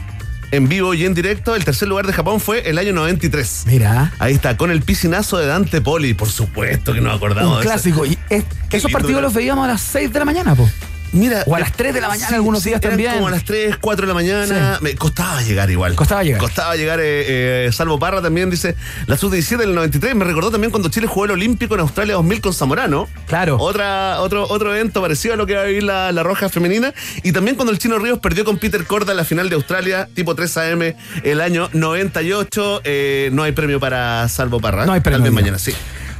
en 0.51 0.67
vivo 0.69 0.93
y 0.93 1.05
en 1.05 1.13
directo. 1.13 1.55
El 1.55 1.65
tercer 1.65 1.87
lugar 1.87 2.07
de 2.07 2.13
Japón 2.13 2.39
fue 2.39 2.69
el 2.69 2.77
año 2.77 2.93
93. 2.93 3.63
Mira. 3.67 4.13
Ahí 4.19 4.33
está, 4.33 4.57
con 4.57 4.71
el 4.71 4.81
piscinazo 4.81 5.37
de 5.37 5.45
Dante 5.47 5.81
Poli. 5.81 6.13
Por 6.13 6.29
supuesto 6.29 6.93
que 6.93 7.01
nos 7.01 7.15
acordamos 7.15 7.51
Un 7.51 7.57
de 7.59 7.61
eso. 7.65 7.69
clásico. 7.71 8.05
Y 8.05 8.17
es- 8.29 8.45
Qué 8.69 8.77
esos 8.77 8.89
lindo 8.89 8.99
partidos 8.99 9.21
los 9.21 9.33
veíamos 9.33 9.65
a 9.65 9.67
las 9.69 9.81
6 9.81 10.11
de 10.11 10.19
la 10.19 10.25
mañana, 10.25 10.55
po. 10.55 10.69
Mira, 11.13 11.43
O 11.47 11.55
a 11.55 11.59
las 11.59 11.71
3 11.73 11.93
de 11.93 12.01
la 12.01 12.09
mañana 12.09 12.35
algunos 12.35 12.63
días 12.63 12.81
también. 12.81 13.13
como 13.13 13.27
a 13.27 13.31
las 13.31 13.43
3, 13.45 13.77
4 13.77 14.05
de 14.05 14.07
la 14.07 14.13
mañana. 14.13 14.77
Me 14.81 14.95
costaba 14.95 15.41
llegar 15.41 15.69
igual. 15.69 15.95
Costaba 15.95 16.23
llegar. 16.23 16.41
Costaba 16.41 16.75
llegar. 16.75 16.99
eh, 16.99 17.65
eh, 17.67 17.71
Salvo 17.71 17.97
Parra 17.97 18.21
también 18.21 18.49
dice, 18.49 18.75
la 19.07 19.17
sub-17 19.17 19.57
del 19.57 19.73
93 19.73 20.15
me 20.15 20.25
recordó 20.25 20.51
también 20.51 20.69
cuando 20.71 20.89
Chile 20.89 21.07
jugó 21.07 21.25
el 21.25 21.31
Olímpico 21.31 21.73
en 21.75 21.81
Australia 21.81 22.15
2000 22.15 22.41
con 22.41 22.53
Zamorano. 22.53 23.07
Claro. 23.27 23.57
Otra, 23.59 24.19
otro, 24.21 24.45
otro 24.49 24.75
evento 24.75 25.01
parecido 25.01 25.33
a 25.33 25.37
lo 25.37 25.45
que 25.47 25.55
va 25.55 25.61
a 25.61 25.65
vivir 25.65 25.83
la, 25.83 26.11
la 26.11 26.23
Roja 26.23 26.49
Femenina. 26.49 26.93
Y 27.23 27.31
también 27.31 27.55
cuando 27.55 27.71
el 27.71 27.79
Chino 27.79 27.97
Ríos 27.99 28.19
perdió 28.19 28.43
con 28.45 28.57
Peter 28.57 28.83
Corda 28.85 29.11
en 29.13 29.17
la 29.17 29.25
final 29.25 29.49
de 29.49 29.55
Australia, 29.55 30.07
tipo 30.13 30.35
3 30.35 30.57
AM, 30.57 30.93
el 31.23 31.41
año 31.41 31.69
98. 31.73 32.81
Eh, 32.83 33.29
no 33.33 33.43
hay 33.43 33.53
premio 33.53 33.79
para 33.79 34.27
Salvo 34.29 34.59
Parra. 34.59 34.85
No 34.85 34.93
hay 34.93 34.99
premio, 34.99 35.19
Tal 35.19 35.23
vez 35.23 35.33
mañana, 35.33 35.57
sí. 35.57 35.71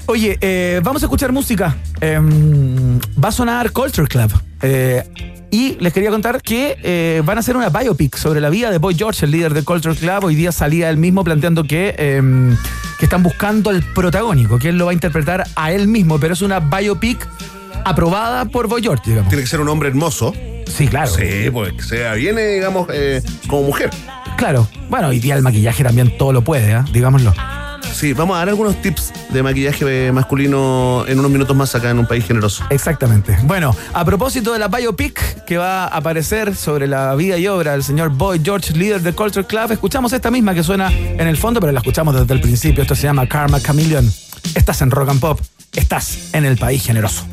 Oye, 0.05 0.37
eh, 0.39 0.79
vamos 0.83 1.03
a 1.03 1.05
escuchar 1.07 1.33
música. 1.33 1.75
Em, 1.99 2.97
va 3.21 3.29
a 3.29 3.31
sonar 3.33 3.71
Culture 3.71 4.07
Club. 4.07 4.31
Eh, 4.61 5.03
y 5.49 5.77
les 5.79 5.93
quería 5.93 6.09
contar 6.09 6.41
que 6.41 6.77
eh, 6.83 7.21
van 7.23 7.37
a 7.37 7.39
hacer 7.39 7.55
una 7.55 7.69
biopic 7.69 8.17
sobre 8.17 8.41
la 8.41 8.49
vida 8.49 8.69
de 8.69 8.79
Boy 8.79 8.95
George, 8.95 9.25
el 9.25 9.31
líder 9.31 9.53
de 9.53 9.63
Culture 9.63 9.95
Club. 9.95 10.25
Hoy 10.25 10.35
día 10.35 10.51
salía 10.51 10.89
él 10.89 10.97
mismo 10.97 11.23
planteando 11.23 11.63
que, 11.63 11.95
em, 11.97 12.55
que 12.99 13.05
están 13.05 13.23
buscando 13.23 13.69
al 13.69 13.81
protagónico, 13.93 14.59
que 14.59 14.69
él 14.69 14.77
lo 14.77 14.85
va 14.85 14.91
a 14.91 14.93
interpretar 14.93 15.45
a 15.55 15.71
él 15.71 15.87
mismo, 15.87 16.19
pero 16.19 16.33
es 16.33 16.41
una 16.41 16.59
biopic 16.59 17.27
aprobada 17.85 18.45
por 18.45 18.67
Boy 18.67 18.81
George, 18.81 19.03
digamos. 19.05 19.29
Tiene 19.29 19.43
que 19.43 19.49
ser 19.49 19.61
un 19.61 19.69
hombre 19.69 19.89
hermoso. 19.89 20.33
Sí, 20.67 20.87
claro. 20.87 21.11
Sí, 21.11 21.49
pues 21.51 21.73
que 21.73 21.83
sea 21.83 22.13
viene, 22.15 22.45
digamos, 22.47 22.87
eh, 22.93 23.21
como 23.47 23.63
mujer. 23.63 23.89
Claro. 24.37 24.67
Bueno, 24.89 25.07
hoy 25.07 25.19
día 25.19 25.35
el 25.35 25.41
maquillaje 25.41 25.83
también 25.83 26.17
todo 26.17 26.33
lo 26.33 26.43
puede, 26.43 26.83
digámoslo. 26.91 27.33
Sí, 27.93 28.13
vamos 28.13 28.35
a 28.35 28.39
dar 28.39 28.49
algunos 28.49 28.81
tips 28.81 29.11
de 29.29 29.43
maquillaje 29.43 30.11
masculino 30.11 31.05
en 31.07 31.19
unos 31.19 31.31
minutos 31.31 31.55
más 31.55 31.73
acá 31.75 31.89
en 31.89 31.99
un 31.99 32.05
país 32.05 32.25
generoso. 32.25 32.63
Exactamente. 32.69 33.37
Bueno, 33.43 33.75
a 33.93 34.05
propósito 34.05 34.53
de 34.53 34.59
la 34.59 34.67
biopic 34.67 35.43
que 35.45 35.57
va 35.57 35.85
a 35.85 35.87
aparecer 35.87 36.55
sobre 36.55 36.87
la 36.87 37.15
vida 37.15 37.37
y 37.37 37.47
obra 37.47 37.71
del 37.71 37.83
señor 37.83 38.09
Boy 38.09 38.41
George, 38.43 38.73
líder 38.73 39.01
de 39.01 39.13
Culture 39.13 39.45
Club, 39.45 39.71
escuchamos 39.71 40.13
esta 40.13 40.31
misma 40.31 40.53
que 40.53 40.63
suena 40.63 40.91
en 40.91 41.27
el 41.27 41.37
fondo, 41.37 41.59
pero 41.59 41.71
la 41.71 41.79
escuchamos 41.79 42.13
desde 42.15 42.33
el 42.33 42.41
principio. 42.41 42.83
Esto 42.83 42.95
se 42.95 43.03
llama 43.03 43.27
Karma 43.27 43.59
Chameleon. 43.59 44.11
Estás 44.55 44.81
en 44.81 44.91
Rock 44.91 45.09
and 45.09 45.19
Pop. 45.19 45.39
Estás 45.73 46.33
en 46.33 46.45
el 46.45 46.57
país 46.57 46.83
generoso. 46.83 47.25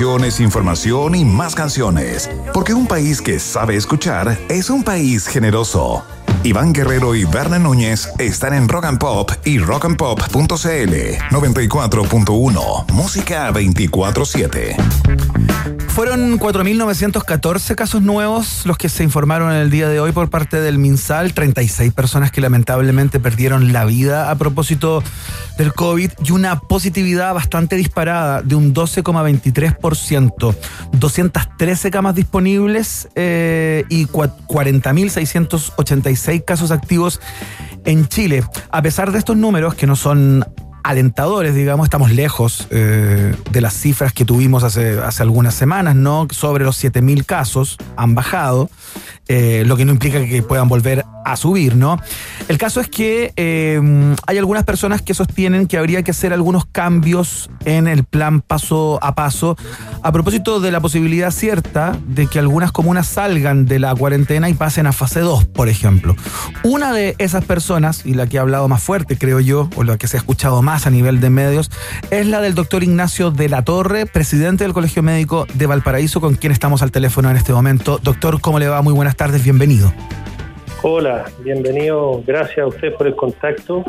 Información 0.00 1.14
y 1.14 1.26
más 1.26 1.54
canciones. 1.54 2.30
Porque 2.54 2.72
un 2.72 2.86
país 2.86 3.20
que 3.20 3.38
sabe 3.38 3.76
escuchar 3.76 4.38
es 4.48 4.70
un 4.70 4.82
país 4.82 5.26
generoso. 5.26 6.02
Iván 6.42 6.72
Guerrero 6.72 7.14
y 7.14 7.26
Berna 7.26 7.58
Núñez 7.58 8.08
están 8.18 8.54
en 8.54 8.66
Rock 8.66 8.86
and 8.86 8.98
Pop 8.98 9.30
y 9.44 9.58
rockandpop.cl 9.58 10.94
94.1 11.30 12.92
Música 12.94 13.52
24/7. 13.52 14.76
Fueron 15.88 16.38
4.914 16.38 17.74
casos 17.74 18.00
nuevos 18.00 18.62
los 18.64 18.78
que 18.78 18.88
se 18.88 19.04
informaron 19.04 19.52
el 19.52 19.68
día 19.68 19.88
de 19.88 20.00
hoy 20.00 20.12
por 20.12 20.30
parte 20.30 20.60
del 20.62 20.78
MinSal, 20.78 21.34
36 21.34 21.92
personas 21.92 22.30
que 22.30 22.40
lamentablemente 22.40 23.20
perdieron 23.20 23.74
la 23.74 23.84
vida 23.84 24.30
a 24.30 24.34
propósito 24.36 25.02
del 25.60 25.74
COVID 25.74 26.10
y 26.24 26.30
una 26.32 26.58
positividad 26.58 27.34
bastante 27.34 27.76
disparada 27.76 28.40
de 28.40 28.54
un 28.54 28.72
12,23%, 28.72 30.56
213 30.92 31.90
camas 31.90 32.14
disponibles 32.14 33.08
eh, 33.14 33.84
y 33.90 34.06
cua- 34.06 34.34
40.686 34.46 36.44
casos 36.46 36.70
activos 36.70 37.20
en 37.84 38.06
Chile. 38.08 38.42
A 38.70 38.80
pesar 38.80 39.12
de 39.12 39.18
estos 39.18 39.36
números 39.36 39.74
que 39.74 39.86
no 39.86 39.96
son 39.96 40.46
alentadores, 40.82 41.54
digamos, 41.54 41.84
estamos 41.84 42.10
lejos 42.10 42.66
eh, 42.70 43.34
de 43.50 43.60
las 43.60 43.74
cifras 43.74 44.14
que 44.14 44.24
tuvimos 44.24 44.64
hace, 44.64 44.98
hace 44.98 45.22
algunas 45.22 45.54
semanas, 45.54 45.94
¿no? 45.94 46.26
Sobre 46.30 46.64
los 46.64 46.82
7.000 46.82 47.26
casos 47.26 47.76
han 47.98 48.14
bajado, 48.14 48.70
eh, 49.32 49.62
lo 49.64 49.76
que 49.76 49.84
no 49.84 49.92
implica 49.92 50.26
que 50.26 50.42
puedan 50.42 50.68
volver 50.68 51.04
a 51.24 51.36
subir, 51.36 51.76
¿no? 51.76 52.00
El 52.48 52.58
caso 52.58 52.80
es 52.80 52.88
que 52.88 53.32
eh, 53.36 53.80
hay 54.26 54.38
algunas 54.38 54.64
personas 54.64 55.02
que 55.02 55.14
sostienen 55.14 55.68
que 55.68 55.78
habría 55.78 56.02
que 56.02 56.10
hacer 56.10 56.32
algunos 56.32 56.66
cambios 56.66 57.48
en 57.64 57.86
el 57.86 58.02
plan 58.02 58.40
paso 58.40 58.98
a 59.02 59.14
paso 59.14 59.56
a 60.02 60.10
propósito 60.10 60.58
de 60.58 60.72
la 60.72 60.80
posibilidad 60.80 61.30
cierta 61.30 61.96
de 62.08 62.26
que 62.26 62.40
algunas 62.40 62.72
comunas 62.72 63.06
salgan 63.06 63.66
de 63.66 63.78
la 63.78 63.94
cuarentena 63.94 64.48
y 64.48 64.54
pasen 64.54 64.88
a 64.88 64.92
fase 64.92 65.20
2, 65.20 65.44
por 65.44 65.68
ejemplo. 65.68 66.16
Una 66.64 66.92
de 66.92 67.14
esas 67.18 67.44
personas, 67.44 68.04
y 68.04 68.14
la 68.14 68.26
que 68.26 68.38
ha 68.38 68.40
hablado 68.40 68.66
más 68.66 68.82
fuerte, 68.82 69.16
creo 69.16 69.38
yo, 69.38 69.70
o 69.76 69.84
la 69.84 69.96
que 69.96 70.08
se 70.08 70.16
ha 70.16 70.18
escuchado 70.18 70.60
más 70.60 70.88
a 70.88 70.90
nivel 70.90 71.20
de 71.20 71.30
medios, 71.30 71.70
es 72.10 72.26
la 72.26 72.40
del 72.40 72.56
doctor 72.56 72.82
Ignacio 72.82 73.30
de 73.30 73.48
la 73.48 73.62
Torre, 73.62 74.06
presidente 74.06 74.64
del 74.64 74.72
Colegio 74.72 75.04
Médico 75.04 75.46
de 75.54 75.66
Valparaíso, 75.66 76.20
con 76.20 76.34
quien 76.34 76.52
estamos 76.52 76.82
al 76.82 76.90
teléfono 76.90 77.30
en 77.30 77.36
este 77.36 77.52
momento. 77.52 78.00
Doctor, 78.02 78.40
¿cómo 78.40 78.58
le 78.58 78.66
va? 78.66 78.82
Muy 78.82 78.92
buenas 78.92 79.14
tardes, 79.20 79.44
bienvenido. 79.44 79.92
Hola, 80.82 81.26
bienvenido, 81.44 82.24
gracias 82.26 82.60
a 82.60 82.66
usted 82.68 82.94
por 82.94 83.06
el 83.06 83.14
contacto. 83.14 83.84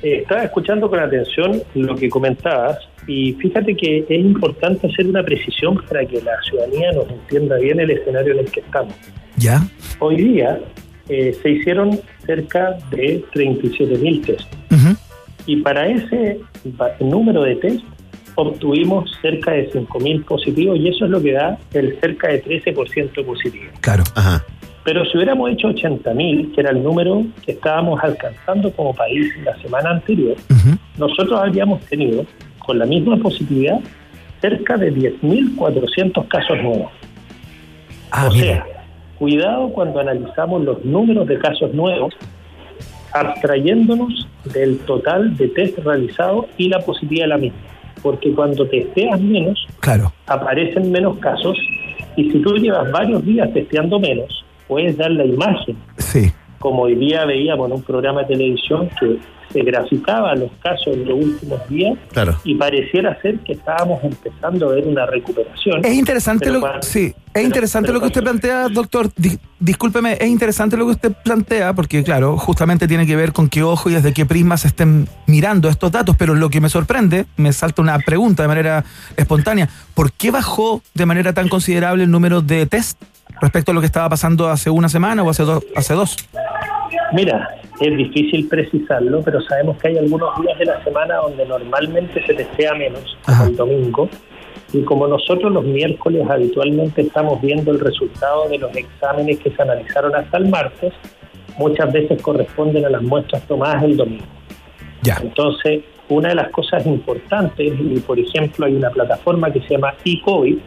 Eh, 0.00 0.18
estaba 0.22 0.44
escuchando 0.44 0.88
con 0.88 1.00
atención 1.00 1.60
lo 1.74 1.96
que 1.96 2.08
comentabas 2.08 2.78
y 3.04 3.32
fíjate 3.32 3.74
que 3.74 4.06
es 4.08 4.20
importante 4.20 4.86
hacer 4.86 5.08
una 5.08 5.24
precisión 5.24 5.82
para 5.88 6.06
que 6.06 6.22
la 6.22 6.40
ciudadanía 6.48 6.92
nos 6.92 7.10
entienda 7.10 7.56
bien 7.56 7.80
el 7.80 7.90
escenario 7.90 8.34
en 8.34 8.38
el 8.38 8.44
que 8.52 8.60
estamos. 8.60 8.94
¿Ya? 9.38 9.60
Hoy 9.98 10.18
día 10.22 10.60
eh, 11.08 11.36
se 11.42 11.50
hicieron 11.50 11.98
cerca 12.24 12.78
de 12.92 13.24
37.000 13.34 14.24
test 14.24 14.54
Ujú. 14.70 14.96
y 15.46 15.62
para 15.62 15.88
ese 15.88 16.38
número 17.00 17.42
de 17.42 17.56
test 17.56 17.84
obtuvimos 18.36 19.10
cerca 19.20 19.50
de 19.50 19.68
5.000 19.72 20.24
positivos 20.24 20.78
y 20.78 20.88
eso 20.90 21.06
es 21.06 21.10
lo 21.10 21.20
que 21.20 21.32
da 21.32 21.58
el 21.72 21.98
cerca 22.00 22.28
de 22.28 22.44
13% 22.44 23.24
positivo. 23.24 23.72
Claro. 23.80 24.04
Ajá. 24.14 24.44
Pero 24.86 25.04
si 25.04 25.16
hubiéramos 25.16 25.50
hecho 25.50 25.68
80.000, 25.68 26.54
que 26.54 26.60
era 26.60 26.70
el 26.70 26.80
número 26.82 27.24
que 27.44 27.52
estábamos 27.52 28.00
alcanzando 28.04 28.70
como 28.70 28.94
país 28.94 29.26
la 29.44 29.54
semana 29.60 29.90
anterior, 29.90 30.36
Ujú. 30.48 30.78
nosotros 30.96 31.40
habríamos 31.40 31.80
tenido, 31.86 32.24
con 32.60 32.78
la 32.78 32.86
misma 32.86 33.16
positividad, 33.16 33.80
cerca 34.40 34.76
de 34.76 34.94
10.400 34.94 36.28
casos 36.28 36.56
nuevos. 36.62 36.92
Ah, 38.12 38.28
o 38.28 38.30
sea, 38.30 38.64
cuidado 39.18 39.70
cuando 39.70 39.98
analizamos 39.98 40.62
los 40.62 40.84
números 40.84 41.26
de 41.26 41.36
casos 41.38 41.74
nuevos, 41.74 42.14
abstrayéndonos 43.12 44.28
del 44.54 44.78
total 44.80 45.36
de 45.36 45.48
test 45.48 45.78
realizados 45.78 46.46
y 46.58 46.68
la 46.68 46.78
positividad 46.78 47.24
de 47.24 47.28
la 47.28 47.38
misma. 47.38 47.58
Porque 48.02 48.32
cuando 48.32 48.66
testeas 48.68 49.20
menos, 49.20 49.66
Claro. 49.80 50.12
aparecen 50.28 50.92
menos 50.92 51.18
casos 51.18 51.58
y 52.14 52.30
si 52.30 52.38
tú 52.40 52.54
llevas 52.56 52.88
varios 52.92 53.24
días 53.24 53.52
testeando 53.52 53.98
menos, 53.98 54.44
puedes 54.68 54.96
dar 54.96 55.10
la 55.10 55.24
imagen, 55.24 55.76
Sí. 55.98 56.32
como 56.58 56.82
hoy 56.82 56.94
día 56.96 57.24
veíamos 57.24 57.68
en 57.68 57.76
un 57.76 57.82
programa 57.82 58.22
de 58.22 58.28
televisión 58.28 58.88
que 58.98 59.18
se 59.52 59.62
graficaba 59.62 60.34
los 60.34 60.50
casos 60.60 60.88
en 60.88 61.06
los 61.06 61.24
últimos 61.24 61.66
días 61.68 61.96
Claro. 62.12 62.36
y 62.42 62.56
pareciera 62.56 63.16
ser 63.22 63.38
que 63.38 63.52
estábamos 63.52 64.02
empezando 64.02 64.68
a 64.68 64.74
ver 64.74 64.84
una 64.86 65.06
recuperación. 65.06 65.84
Es 65.84 65.94
interesante 65.94 66.50
lo 66.50 66.60
sí, 66.82 67.04
es 67.06 67.14
pero- 67.32 67.46
interesante 67.46 67.86
pero 67.86 67.94
lo 67.94 68.00
que 68.00 68.06
usted 68.08 68.22
plantea, 68.22 68.68
doctor. 68.68 69.08
Di- 69.16 69.38
discúlpeme, 69.60 70.14
es 70.20 70.26
interesante 70.26 70.76
lo 70.76 70.84
que 70.86 70.90
usted 70.92 71.12
plantea 71.24 71.72
porque 71.74 72.02
claro, 72.02 72.36
justamente 72.36 72.88
tiene 72.88 73.06
que 73.06 73.14
ver 73.14 73.32
con 73.32 73.48
qué 73.48 73.62
ojo 73.62 73.88
y 73.88 73.94
desde 73.94 74.12
qué 74.12 74.26
prisma 74.26 74.56
se 74.56 74.66
estén 74.66 75.08
mirando 75.28 75.68
estos 75.68 75.92
datos, 75.92 76.16
pero 76.18 76.34
lo 76.34 76.50
que 76.50 76.60
me 76.60 76.68
sorprende, 76.68 77.26
me 77.36 77.52
salta 77.52 77.80
una 77.82 77.98
pregunta 78.00 78.42
de 78.42 78.48
manera 78.48 78.84
espontánea, 79.16 79.68
¿por 79.94 80.10
qué 80.12 80.32
bajó 80.32 80.82
de 80.94 81.06
manera 81.06 81.32
tan 81.32 81.48
considerable 81.48 82.02
el 82.02 82.10
número 82.10 82.42
de 82.42 82.66
test 82.66 83.00
respecto 83.40 83.70
a 83.70 83.74
lo 83.74 83.80
que 83.80 83.86
estaba 83.86 84.08
pasando 84.08 84.48
hace 84.48 84.70
una 84.70 84.88
semana 84.88 85.22
o 85.22 85.30
hace 85.30 85.42
dos 85.44 85.64
hace 85.74 85.94
dos? 85.94 86.16
Mira, 87.12 87.48
es 87.80 87.96
difícil 87.96 88.48
precisarlo, 88.48 89.22
pero 89.22 89.40
sabemos 89.42 89.76
que 89.78 89.88
hay 89.88 89.98
algunos 89.98 90.40
días 90.40 90.58
de 90.58 90.64
la 90.64 90.82
semana 90.82 91.16
donde 91.16 91.44
normalmente 91.46 92.24
se 92.26 92.34
testea 92.34 92.74
menos, 92.74 93.16
como 93.24 93.44
el 93.44 93.56
domingo, 93.56 94.08
y 94.72 94.82
como 94.82 95.06
nosotros 95.06 95.52
los 95.52 95.64
miércoles 95.64 96.26
habitualmente 96.28 97.02
estamos 97.02 97.40
viendo 97.40 97.70
el 97.70 97.80
resultado 97.80 98.48
de 98.48 98.58
los 98.58 98.74
exámenes 98.76 99.38
que 99.38 99.50
se 99.50 99.62
analizaron 99.62 100.14
hasta 100.16 100.38
el 100.38 100.48
martes, 100.48 100.92
muchas 101.58 101.92
veces 101.92 102.20
corresponden 102.20 102.84
a 102.84 102.90
las 102.90 103.02
muestras 103.02 103.42
tomadas 103.42 103.82
el 103.84 103.96
domingo. 103.96 104.24
Ya. 105.02 105.18
Entonces, 105.22 105.82
una 106.08 106.30
de 106.30 106.34
las 106.34 106.50
cosas 106.50 106.86
importantes, 106.86 107.72
y 107.78 108.00
por 108.00 108.18
ejemplo 108.18 108.66
hay 108.66 108.74
una 108.74 108.90
plataforma 108.90 109.50
que 109.50 109.60
se 109.62 109.74
llama 109.74 109.94
eCovid, 110.04 110.58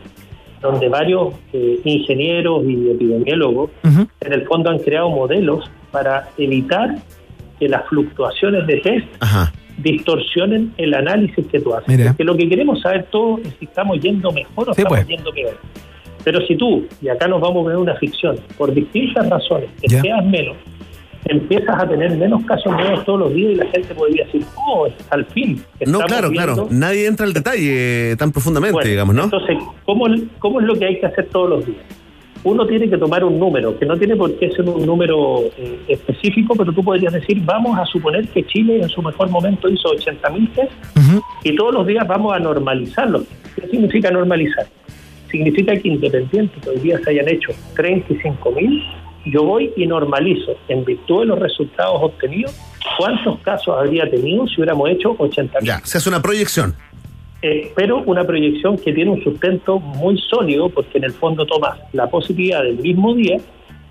donde 0.61 0.89
varios 0.89 1.33
eh, 1.53 1.79
ingenieros 1.83 2.63
y 2.65 2.89
epidemiólogos 2.89 3.71
en 3.83 4.33
el 4.33 4.45
fondo 4.45 4.69
han 4.69 4.79
creado 4.79 5.09
modelos 5.09 5.69
para 5.91 6.29
evitar 6.37 6.95
que 7.59 7.67
las 7.69 7.85
fluctuaciones 7.87 8.67
de 8.67 8.77
test 8.77 9.07
Ajá. 9.19 9.51
distorsionen 9.77 10.73
el 10.77 10.93
análisis 10.93 11.45
que 11.47 11.59
tú 11.59 11.73
haces. 11.73 11.87
Mire. 11.89 12.05
Porque 12.09 12.23
lo 12.23 12.35
que 12.37 12.47
queremos 12.49 12.81
saber 12.81 13.05
todos 13.11 13.41
es 13.41 13.53
si 13.59 13.65
estamos 13.65 13.99
yendo 13.99 14.31
mejor 14.31 14.69
o 14.69 14.73
Sí, 14.73 14.81
estamos 14.81 14.99
pues. 14.99 15.07
yendo 15.07 15.31
peor. 15.31 15.57
Pero 16.23 16.45
si 16.45 16.55
tú, 16.55 16.85
y 17.01 17.07
acá 17.07 17.27
nos 17.27 17.39
vamos 17.41 17.65
a 17.65 17.69
ver 17.69 17.77
una 17.77 17.95
ficción, 17.95 18.35
por 18.57 18.73
distintas 18.73 19.29
razones, 19.29 19.69
que 19.81 19.87
Ya. 19.87 20.01
seas 20.01 20.25
menos, 20.25 20.57
empiezas 21.25 21.81
a 21.81 21.87
tener 21.87 22.15
menos 22.17 22.43
casos 22.45 22.71
nuevos 22.71 23.05
todos 23.05 23.19
los 23.19 23.33
días 23.33 23.51
y 23.53 23.55
la 23.55 23.65
gente 23.67 23.93
podría 23.93 24.25
decir, 24.25 24.43
oh, 24.67 24.87
al 25.09 25.25
fin. 25.25 25.61
No, 25.85 25.99
claro, 25.99 26.29
viendo 26.29 26.53
claro. 26.53 26.67
Nadie 26.71 27.07
entra 27.07 27.25
al 27.25 27.33
detalle 27.33 28.15
tan 28.17 28.31
profundamente, 28.31 28.73
bueno, 28.73 28.89
digamos, 28.89 29.15
¿no? 29.15 29.23
Entonces, 29.25 29.57
¿cómo, 29.85 30.05
¿cómo 30.39 30.59
es 30.61 30.65
lo 30.65 30.75
que 30.75 30.85
hay 30.85 30.99
que 30.99 31.05
hacer 31.05 31.27
todos 31.27 31.49
los 31.49 31.65
días? 31.65 31.81
Uno 32.43 32.65
tiene 32.65 32.89
que 32.89 32.97
tomar 32.97 33.21
un 33.25 33.37
número, 33.37 33.77
que 33.77 33.85
no 33.85 33.97
tiene 33.97 34.15
por 34.15 34.33
qué 34.39 34.49
ser 34.51 34.67
un 34.69 34.85
número 34.85 35.41
eh, 35.57 35.79
específico, 35.89 36.55
pero 36.55 36.71
tú 36.71 36.81
podrías 36.81 37.11
decir, 37.11 37.41
vamos 37.43 37.77
a 37.77 37.85
suponer 37.85 38.29
que 38.29 38.45
Chile 38.45 38.81
en 38.81 38.87
su 38.87 39.01
mejor 39.01 39.29
momento 39.29 39.67
hizo 39.67 39.89
80.000 39.89 40.53
test 40.53 40.71
Ujú. 40.95 41.21
y 41.43 41.55
todos 41.57 41.73
los 41.73 41.85
días 41.85 42.07
vamos 42.07 42.33
a 42.33 42.39
normalizarlo. 42.39 43.23
¿Qué 43.55 43.67
significa 43.67 44.09
normalizar? 44.09 44.67
Significa 45.29 45.75
que 45.75 45.89
independiente 45.89 46.59
que 46.61 46.69
hoy 46.69 46.79
día 46.79 46.97
se 47.03 47.09
hayan 47.09 47.27
hecho 47.27 47.51
35.000, 47.75 48.83
yo 49.25 49.43
voy 49.43 49.71
y 49.75 49.85
normalizo, 49.85 50.53
en 50.67 50.85
virtud 50.85 51.21
de 51.21 51.25
los 51.27 51.39
resultados 51.39 51.97
obtenidos, 52.01 52.55
cuántos 52.97 53.39
casos 53.39 53.75
habría 53.77 54.09
tenido 54.09 54.47
si 54.47 54.55
hubiéramos 54.57 54.89
hecho 54.89 55.15
80.000 55.17 55.59
Ya, 55.63 55.79
se 55.83 55.97
hace 55.97 56.09
una 56.09 56.21
proyección. 56.21 56.73
eh, 57.41 57.71
pero 57.75 57.99
una 58.05 58.23
proyección 58.25 58.77
que 58.77 58.91
tiene 58.93 59.11
un 59.11 59.23
sustento 59.23 59.79
muy 59.79 60.17
sólido 60.29 60.69
porque 60.69 60.97
en 60.97 61.05
el 61.05 61.11
fondo 61.13 61.45
tomas 61.45 61.79
la 61.93 62.07
positividad 62.09 62.63
del 62.63 62.77
mismo 62.79 63.13
día 63.15 63.37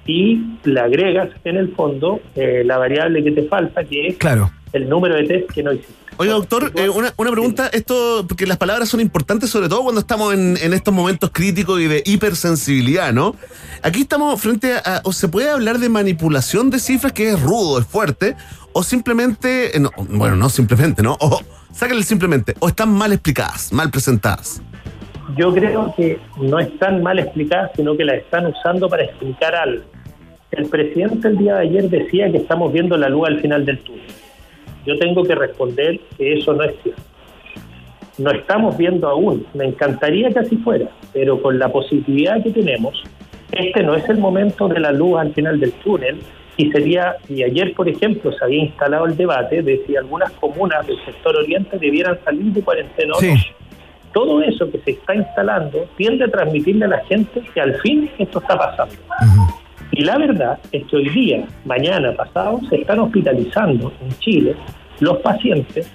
y 0.09 0.41
le 0.65 0.81
agregas 0.81 1.29
en 1.45 1.57
el 1.59 1.73
fondo 1.77 2.21
eh, 2.35 2.63
la 2.65 2.79
variable 2.79 3.23
que 3.23 3.31
te 3.31 3.43
falta, 3.45 3.85
que 3.85 4.09
es 4.09 4.17
Claro. 4.17 4.51
el 4.73 4.89
número 4.89 5.15
de 5.15 5.25
test 5.25 5.51
que 5.53 5.63
no 5.63 5.73
hiciste. 5.73 5.93
Oiga, 6.17 6.33
doctor, 6.33 6.73
eh, 6.75 6.89
una, 6.89 7.13
una 7.17 7.31
pregunta, 7.31 7.69
esto, 7.73 8.25
porque 8.27 8.45
las 8.47 8.57
palabras 8.57 8.89
son 8.89 9.01
importantes, 9.01 9.51
sobre 9.51 9.69
todo 9.69 9.83
cuando 9.85 10.01
estamos 10.01 10.35
en, 10.35 10.57
en 10.61 10.73
estos 10.73 10.93
momentos 10.93 11.31
críticos 11.33 11.81
y 11.81 11.87
de 11.87 12.03
hipersensibilidad, 12.05 13.13
¿no? 13.13 13.37
Aquí 13.83 14.01
estamos 14.01 14.41
frente 14.41 14.73
a, 14.75 15.01
o 15.05 15.13
se 15.13 15.29
puede 15.29 15.51
hablar 15.51 15.79
de 15.79 15.89
manipulación 15.89 16.71
de 16.71 16.81
cifras, 16.81 17.13
que 17.13 17.29
es 17.29 17.41
rudo, 17.41 17.79
es 17.79 17.87
fuerte, 17.87 18.35
o 18.73 18.83
simplemente, 18.83 19.77
eh, 19.77 19.81
no, 19.81 19.91
bueno, 20.09 20.35
no 20.35 20.49
simplemente, 20.49 21.03
¿no? 21.03 21.17
O 21.21 21.41
sáquenle 21.71 22.03
simplemente, 22.03 22.55
o 22.59 22.69
están 22.69 22.93
mal 22.93 23.13
explicadas, 23.13 23.73
mal 23.73 23.91
presentadas. 23.91 24.61
Yo 25.37 25.53
creo 25.55 25.95
que 25.95 26.19
no 26.41 26.59
están 26.59 27.03
mal 27.03 27.19
explicadas, 27.19 27.71
sino 27.77 27.97
que 27.97 28.05
las 28.05 28.17
están 28.17 28.47
usando 28.47 28.89
para 28.89 29.05
explicar 29.05 29.55
algo. 29.55 29.85
El 30.51 30.69
presidente 30.69 31.29
el 31.29 31.37
día 31.37 31.57
de 31.57 31.61
ayer 31.61 31.91
decía 31.91 32.31
que 32.31 32.39
estamos 32.39 32.73
viendo 32.73 32.97
la 32.97 33.09
luz 33.09 33.29
al 33.29 33.41
final 33.41 33.65
del 33.65 33.79
túnel. 33.81 34.07
Yo 34.87 34.97
tengo 34.99 35.23
que 35.25 35.35
responder 35.35 36.01
que 36.17 36.39
eso 36.39 36.55
no 36.55 36.65
es 36.65 36.75
cierto. 36.83 37.03
no 38.19 38.31
estamos 38.31 38.77
viendo 38.77 39.09
aún. 39.09 39.47
Me 39.55 39.67
encantaría 39.67 40.31
que 40.31 40.39
así 40.39 40.57
fuera, 40.57 40.89
pero 41.13 41.41
con 41.41 41.59
la 41.59 41.69
positividad 41.69 42.43
que 42.43 42.51
tenemos, 42.51 43.03
este 43.53 43.83
no 43.83 43.95
es 43.95 44.09
el 44.09 44.19
momento 44.19 44.69
de 44.69 44.81
la 44.81 44.93
luz 44.93 45.19
al 45.19 45.33
final 45.35 45.61
del 45.61 45.73
túnel 45.73 46.19
y 46.57 46.71
sería, 46.73 47.17
y 47.29 47.45
ayer 47.45 47.73
por 47.75 47.89
ejemplo 47.89 48.33
se 48.33 48.45
había 48.45 48.65
instalado 48.65 49.07
el 49.07 49.17
debate 49.17 49.63
de 49.63 49.83
si 49.87 49.95
algunas 49.95 50.33
comunas 50.33 50.87
del 50.87 50.97
sector 51.05 51.37
oriente 51.37 51.79
debieran 51.79 52.19
salir 52.25 52.53
de 52.53 52.63
cuarentena 52.63 53.15
Sí. 53.21 53.35
Todo 54.13 54.43
eso 54.43 54.71
que 54.71 54.79
se 54.79 54.93
está 54.93 55.15
instalando 55.15 55.87
tiende 55.97 56.25
a 56.25 56.29
transmitirle 56.29 56.87
a 56.87 56.89
la 56.89 57.05
gente 57.05 57.43
que 57.55 57.61
al 57.61 57.75
fin 57.77 58.11
esto 58.19 58.41
está 58.41 58.57
pasando. 58.57 58.95
Y 59.99 60.05
la 60.05 60.17
verdad 60.17 60.61
es 60.71 60.87
que 60.87 60.97
hoy 60.97 61.09
día, 61.09 61.45
mañana, 61.65 62.13
pasado, 62.15 62.61
se 62.71 62.77
están 62.77 63.01
hospitalizando 63.01 63.93
en 64.01 64.17
Chile 64.21 64.55
los 65.01 65.19
pacientes 65.19 65.93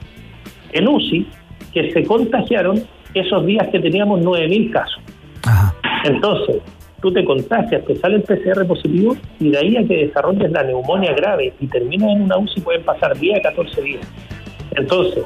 en 0.74 0.89
UCI 0.89 1.26
que 1.74 1.89
se 1.93 2.04
contagiaron 2.04 2.84
esos 3.14 3.45
días 3.45 3.66
que 3.70 3.80
teníamos 3.80 4.20
9.000 4.20 4.72
casos. 4.72 5.01
Ajá. 5.43 5.74
Entonces, 6.04 6.58
tú 7.01 7.14
te 7.14 7.24
contagias, 7.24 7.86
te 7.86 7.95
sale 7.95 8.18
el 8.18 8.24
PCR 8.24 8.68
positivo 8.68 9.16
y 9.39 9.51
de 9.51 9.58
ahí 9.58 9.78
a 9.78 9.88
que 9.88 10.08
desarrolles 10.08 10.51
la 10.51 10.64
neumonía 10.64 11.14
grave 11.14 11.54
y 11.62 11.68
termines 11.68 12.14
en 12.14 12.24
una 12.24 12.38
UCI 12.38 12.60
pueden 12.60 12.84
pasar 12.84 13.18
10 13.18 13.39
a 13.39 13.41
14 13.41 13.82
días. 13.84 14.12
Entonces, 14.76 15.24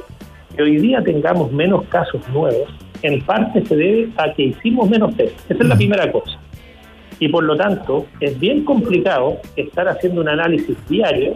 que 0.56 0.62
hoy 0.62 0.78
día 0.78 1.02
tengamos 1.02 1.52
menos 1.52 1.84
casos 1.86 2.22
nuevos, 2.30 2.70
en 3.02 3.22
parte 3.24 3.66
se 3.66 3.76
debe 3.76 4.10
a 4.18 4.32
que 4.36 4.44
hicimos 4.44 4.88
menos 4.88 5.18
test. 5.18 5.34
Esa 5.50 5.64
es 5.64 5.68
la 5.68 5.76
primera 5.76 6.12
cosa. 6.12 6.38
Y 7.20 7.30
por 7.30 7.44
lo 7.44 7.56
tanto, 7.56 8.06
es 8.20 8.40
bien 8.40 8.64
complicado 8.64 9.38
estar 9.56 9.88
haciendo 9.88 10.22
un 10.22 10.30
análisis 10.30 10.78
diario 10.88 11.36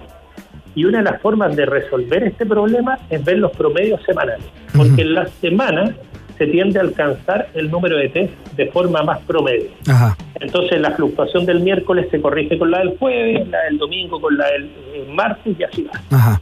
y 0.76 0.86
una 0.86 1.00
de 1.00 1.06
las 1.06 1.22
formas 1.22 1.56
de 1.56 1.66
resolver 1.66 2.24
este 2.24 2.46
problema 2.46 2.98
es 3.10 3.24
ver 3.24 3.40
los 3.40 3.52
promedios 3.52 4.02
semanales. 4.04 4.46
Porque 4.76 5.02
en 5.02 5.14
la 5.16 5.28
semana 5.28 5.96
se 6.38 6.48
tiende 6.48 6.80
a 6.80 6.82
alcanzar 6.82 7.50
el 7.54 7.70
número 7.70 7.98
de 7.98 8.10
test 8.10 8.34
de 8.56 8.68
forma 8.72 9.04
más 9.04 9.20
promedio. 9.20 9.70
Ajá. 9.88 10.18
Entonces 10.40 10.82
la 10.82 10.92
fluctuación 10.92 11.46
del 11.46 11.60
miércoles 11.60 12.08
se 12.10 12.20
corrige 12.20 12.58
con 12.58 12.72
la 12.72 12.80
del 12.80 12.98
jueves, 12.98 13.48
la 13.50 13.62
del 13.66 13.78
domingo 13.78 14.20
con 14.20 14.38
la 14.38 14.50
del 14.50 14.64
eh, 14.94 15.08
martes 15.14 15.56
y 15.60 15.64
así 15.64 15.84
va. 15.84 16.18
Ajá. 16.18 16.42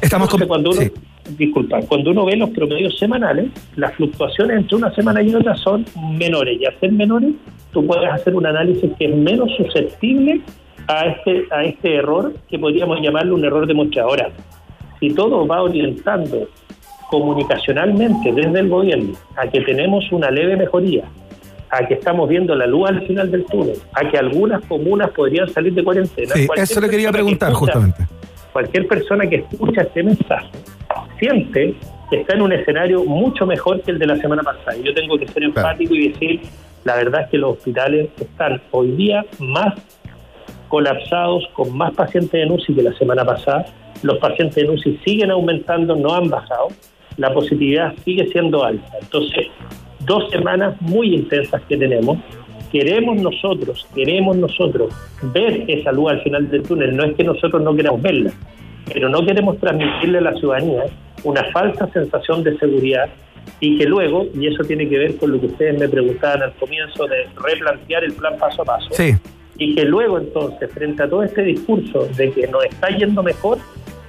Estamos 0.00 0.28
Entonces, 0.28 0.38
con. 0.38 0.48
cuando 0.48 0.70
uno, 0.70 0.80
sí. 0.80 0.92
Disculpa, 1.38 1.80
cuando 1.88 2.10
uno 2.10 2.24
ve 2.26 2.36
los 2.36 2.50
promedios 2.50 2.98
semanales, 2.98 3.46
las 3.76 3.94
fluctuaciones 3.94 4.58
entre 4.58 4.76
una 4.76 4.94
semana 4.94 5.22
y 5.22 5.34
otra 5.34 5.54
son 5.56 5.84
menores. 6.18 6.60
Y 6.60 6.64
al 6.66 6.78
ser 6.80 6.92
menores, 6.92 7.32
tú 7.72 7.86
puedes 7.86 8.10
hacer 8.10 8.34
un 8.34 8.46
análisis 8.46 8.90
que 8.98 9.06
es 9.06 9.14
menos 9.16 9.50
susceptible 9.56 10.40
a 10.86 11.06
este, 11.06 11.44
a 11.50 11.64
este 11.64 11.96
error, 11.96 12.34
que 12.48 12.58
podríamos 12.58 13.00
llamarlo 13.00 13.34
un 13.34 13.44
error 13.44 13.66
demostrado. 13.66 14.10
Ahora, 14.10 14.28
si 15.00 15.10
todo 15.14 15.46
va 15.46 15.62
orientando 15.62 16.48
comunicacionalmente 17.10 18.32
desde 18.32 18.60
el 18.60 18.68
gobierno 18.68 19.12
a 19.36 19.46
que 19.48 19.60
tenemos 19.62 20.04
una 20.12 20.30
leve 20.30 20.56
mejoría, 20.56 21.04
a 21.70 21.86
que 21.86 21.94
estamos 21.94 22.28
viendo 22.28 22.54
la 22.54 22.66
luz 22.66 22.88
al 22.88 23.06
final 23.06 23.30
del 23.30 23.44
túnel, 23.46 23.76
a 23.94 24.08
que 24.08 24.18
algunas 24.18 24.62
comunas 24.66 25.10
podrían 25.10 25.48
salir 25.48 25.72
de 25.74 25.82
cuarentena. 25.82 26.34
Sí, 26.34 26.46
eso 26.56 26.80
le 26.80 26.88
quería 26.88 27.08
que 27.08 27.14
preguntar 27.14 27.50
escucha- 27.50 27.72
justamente. 27.72 28.04
cualquier 28.52 28.86
persona 28.86 29.26
que 29.28 29.36
escucha 29.36 29.82
este 29.82 30.02
mensaje 30.02 30.48
siente 31.18 31.74
que 32.10 32.20
está 32.20 32.34
en 32.34 32.42
un 32.42 32.52
escenario 32.52 33.04
mucho 33.04 33.46
mejor 33.46 33.80
que 33.82 33.92
el 33.92 33.98
de 33.98 34.06
la 34.06 34.16
semana 34.16 34.42
pasada. 34.42 34.76
Y 34.76 34.82
yo 34.82 34.94
tengo 34.94 35.18
que 35.18 35.26
ser 35.28 35.44
enfático 35.44 35.94
y 35.94 36.08
decir, 36.08 36.40
la 36.84 36.96
verdad 36.96 37.22
es 37.22 37.30
que 37.30 37.38
los 37.38 37.56
hospitales 37.56 38.08
están 38.20 38.60
hoy 38.70 38.92
día 38.92 39.24
más 39.38 39.74
colapsados, 40.68 41.46
con 41.52 41.76
más 41.76 41.94
pacientes 41.94 42.34
en 42.34 42.50
UCI 42.50 42.74
que 42.74 42.82
la 42.82 42.92
semana 42.94 43.24
pasada. 43.24 43.64
Los 44.02 44.18
pacientes 44.18 44.56
en 44.58 44.70
UCI 44.70 45.00
siguen 45.04 45.30
aumentando, 45.30 45.96
no 45.96 46.14
han 46.14 46.28
bajado. 46.28 46.68
La 47.16 47.32
positividad 47.32 47.94
sigue 48.04 48.26
siendo 48.28 48.64
alta. 48.64 48.90
Entonces, 49.00 49.46
dos 50.00 50.28
semanas 50.30 50.74
muy 50.80 51.14
intensas 51.14 51.62
que 51.68 51.76
tenemos. 51.76 52.18
Queremos 52.72 53.16
nosotros, 53.18 53.86
queremos 53.94 54.36
nosotros 54.36 54.92
ver 55.32 55.64
esa 55.68 55.92
luz 55.92 56.10
al 56.10 56.22
final 56.22 56.50
del 56.50 56.62
túnel. 56.64 56.96
No 56.96 57.04
es 57.04 57.14
que 57.14 57.22
nosotros 57.22 57.62
no 57.62 57.74
queramos 57.76 58.02
verla, 58.02 58.32
pero 58.92 59.08
no 59.08 59.24
queremos 59.24 59.58
transmitirle 59.58 60.18
a 60.18 60.22
la 60.22 60.34
ciudadanía 60.34 60.84
una 61.24 61.44
falsa 61.52 61.88
sensación 61.92 62.42
de 62.42 62.56
seguridad 62.58 63.08
y 63.60 63.78
que 63.78 63.84
luego, 63.84 64.26
y 64.34 64.46
eso 64.46 64.62
tiene 64.64 64.88
que 64.88 64.98
ver 64.98 65.16
con 65.16 65.32
lo 65.32 65.40
que 65.40 65.46
ustedes 65.46 65.78
me 65.78 65.88
preguntaban 65.88 66.42
al 66.42 66.52
comienzo 66.54 67.06
de 67.06 67.26
replantear 67.36 68.04
el 68.04 68.12
plan 68.12 68.36
paso 68.38 68.62
a 68.62 68.64
paso, 68.64 68.88
Sí. 68.92 69.12
y 69.58 69.74
que 69.74 69.84
luego 69.84 70.18
entonces, 70.18 70.70
frente 70.72 71.02
a 71.02 71.08
todo 71.08 71.22
este 71.22 71.42
discurso 71.42 72.06
de 72.16 72.30
que 72.32 72.46
nos 72.48 72.64
está 72.64 72.88
yendo 72.88 73.22
mejor, 73.22 73.58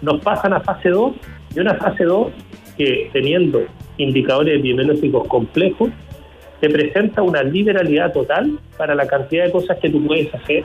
nos 0.02 0.22
pasan 0.22 0.54
a 0.54 0.60
fase 0.62 0.90
2 0.90 1.14
y 1.56 1.60
una 1.60 1.76
fase 1.76 2.04
2 2.04 2.32
que 2.78 3.10
teniendo 3.14 3.64
indicadores 3.98 4.60
epidemiológicos 4.60 5.28
complejos, 5.28 5.90
te 6.60 6.70
presenta 6.70 7.22
una 7.22 7.44
liberalidad 7.44 8.12
total 8.14 8.58
para 8.78 8.96
la 8.96 9.06
cantidad 9.06 9.46
de 9.46 9.52
cosas 9.52 9.78
que 9.80 9.90
tú 9.90 10.06
puedes 10.06 10.34
hacer, 10.34 10.64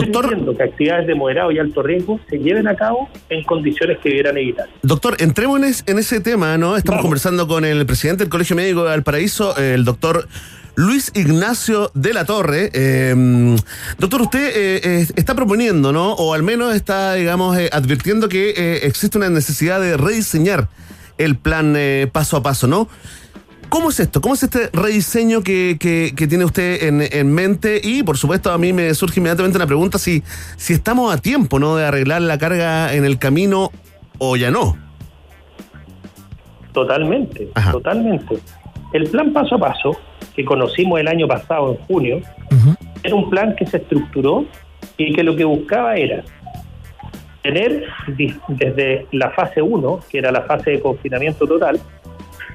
permitiendo 0.00 0.56
que 0.56 0.62
actividades 0.62 1.06
de 1.06 1.14
moderado 1.14 1.50
y 1.52 1.58
alto 1.58 1.82
riesgo 1.82 2.20
se 2.28 2.38
lleven 2.38 2.66
a 2.68 2.74
cabo 2.76 3.08
en 3.28 3.42
condiciones 3.44 3.98
que 4.02 4.08
debieran 4.08 4.36
evitar. 4.38 4.66
Doctor, 4.82 5.16
entremos 5.20 5.58
en, 5.58 5.64
es- 5.64 5.84
en 5.86 5.98
ese 5.98 6.20
tema, 6.20 6.56
¿no? 6.58 6.76
Estamos 6.76 7.02
conversando 7.02 7.46
con 7.46 7.64
el 7.64 7.84
presidente 7.86 8.24
del 8.24 8.30
Colegio 8.30 8.56
Médico 8.56 8.82
de 8.82 8.90
Valparaíso, 8.90 9.56
el 9.56 9.84
doctor 9.84 10.26
Luis 10.74 11.12
Ignacio 11.14 11.90
de 11.94 12.14
la 12.14 12.24
Torre. 12.24 12.70
Eh, 12.72 13.56
doctor, 13.98 14.22
usted 14.22 14.48
eh, 14.54 14.80
eh, 14.82 15.06
está 15.16 15.34
proponiendo, 15.34 15.92
¿no? 15.92 16.12
O 16.14 16.32
al 16.34 16.42
menos 16.42 16.74
está, 16.74 17.14
digamos, 17.14 17.58
eh, 17.58 17.68
advirtiendo 17.72 18.28
que 18.28 18.50
eh, 18.56 18.80
existe 18.86 19.18
una 19.18 19.28
necesidad 19.28 19.80
de 19.80 19.96
rediseñar 19.98 20.68
el 21.18 21.36
plan 21.36 21.74
eh, 21.76 22.08
paso 22.10 22.38
a 22.38 22.42
paso, 22.42 22.66
¿no? 22.68 22.88
¿Cómo 23.72 23.88
es 23.88 23.98
esto? 24.00 24.20
¿Cómo 24.20 24.34
es 24.34 24.42
este 24.42 24.68
rediseño 24.72 25.42
que, 25.42 25.78
que- 25.80 26.12
que 26.14 26.26
tiene 26.26 26.44
usted 26.44 26.82
en, 26.84 27.00
en 27.10 27.32
mente? 27.32 27.80
Y 27.82 28.02
por 28.02 28.18
supuesto 28.18 28.52
a 28.52 28.58
mí 28.58 28.70
me 28.74 28.92
surge 28.92 29.18
inmediatamente 29.20 29.56
una 29.56 29.66
pregunta 29.66 29.96
si, 29.98 30.22
si 30.56 30.74
estamos 30.74 31.14
a 31.14 31.16
tiempo, 31.18 31.58
¿no? 31.58 31.76
De 31.76 31.86
arreglar 31.86 32.20
la 32.20 32.36
carga 32.36 32.92
en 32.94 33.06
el 33.06 33.18
camino 33.18 33.70
o 34.18 34.36
ya 34.36 34.50
no. 34.50 34.76
Totalmente, 36.72 37.48
totalmente. 37.72 38.38
El 38.92 39.04
plan 39.08 39.32
paso 39.32 39.54
a 39.56 39.58
paso, 39.58 39.96
que 40.34 40.44
conocimos 40.44 41.00
el 41.00 41.08
año 41.08 41.26
pasado, 41.26 41.72
en 41.72 41.76
junio, 41.86 42.20
era 43.02 43.14
un 43.14 43.28
plan 43.30 43.54
que 43.56 43.66
se 43.66 43.78
estructuró 43.78 44.44
y 44.96 45.12
que 45.14 45.22
lo 45.22 45.34
que 45.34 45.44
buscaba 45.44 45.96
era 45.96 46.22
tener 47.42 47.84
desde 48.48 49.06
la 49.12 49.30
fase 49.30 49.60
1, 49.62 50.00
que 50.10 50.18
era 50.18 50.30
la 50.30 50.42
fase 50.42 50.72
de 50.72 50.80
confinamiento 50.80 51.46
total, 51.46 51.80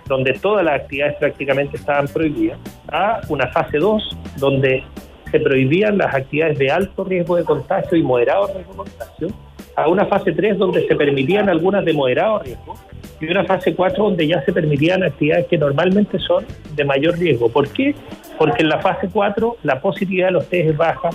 donde 0.08 0.34
todas 0.34 0.64
las 0.66 0.82
actividades 0.82 1.16
prácticamente 1.18 1.78
estaban 1.78 2.08
prohibidas, 2.08 2.60
a 2.91 3.22
una 3.30 3.47
fase 3.47 3.78
2, 3.78 4.18
donde 4.38 4.84
se 5.32 5.39
prohibían 5.39 5.97
las 5.97 6.14
actividades 6.14 6.58
de 6.58 6.72
alto 6.72 7.03
riesgo 7.03 7.36
de 7.36 7.43
contagio 7.43 7.97
y 7.97 8.03
moderado 8.03 8.47
riesgo 8.47 8.72
de 8.72 8.78
contagio, 8.78 9.28
a 9.76 9.88
una 9.88 10.05
fase 10.05 10.32
3 10.32 10.58
donde 10.58 10.88
se 10.88 10.95
permitían 10.95 11.49
algunas 11.49 11.86
de 11.86 11.93
moderado 11.93 12.39
riesgo 12.39 12.76
y 13.20 13.26
una 13.30 13.43
fase 13.45 13.76
4 13.76 14.03
donde 14.03 14.28
ya 14.28 14.43
se 14.43 14.53
permitían 14.53 15.03
actividades 15.03 15.47
que 15.47 15.58
normalmente 15.58 16.20
son 16.20 16.45
de 16.76 16.84
mayor 16.86 17.18
riesgo. 17.18 17.49
¿Por 17.49 17.70
qué? 17.70 17.95
Porque 18.38 18.64
en 18.64 18.70
la 18.70 18.80
fase 18.80 19.10
4 19.12 19.58
la 19.64 19.80
positividad 19.80 20.28
de 20.28 20.32
los 20.34 20.49
test 20.49 20.70
es 20.70 20.78
baja, 20.78 21.10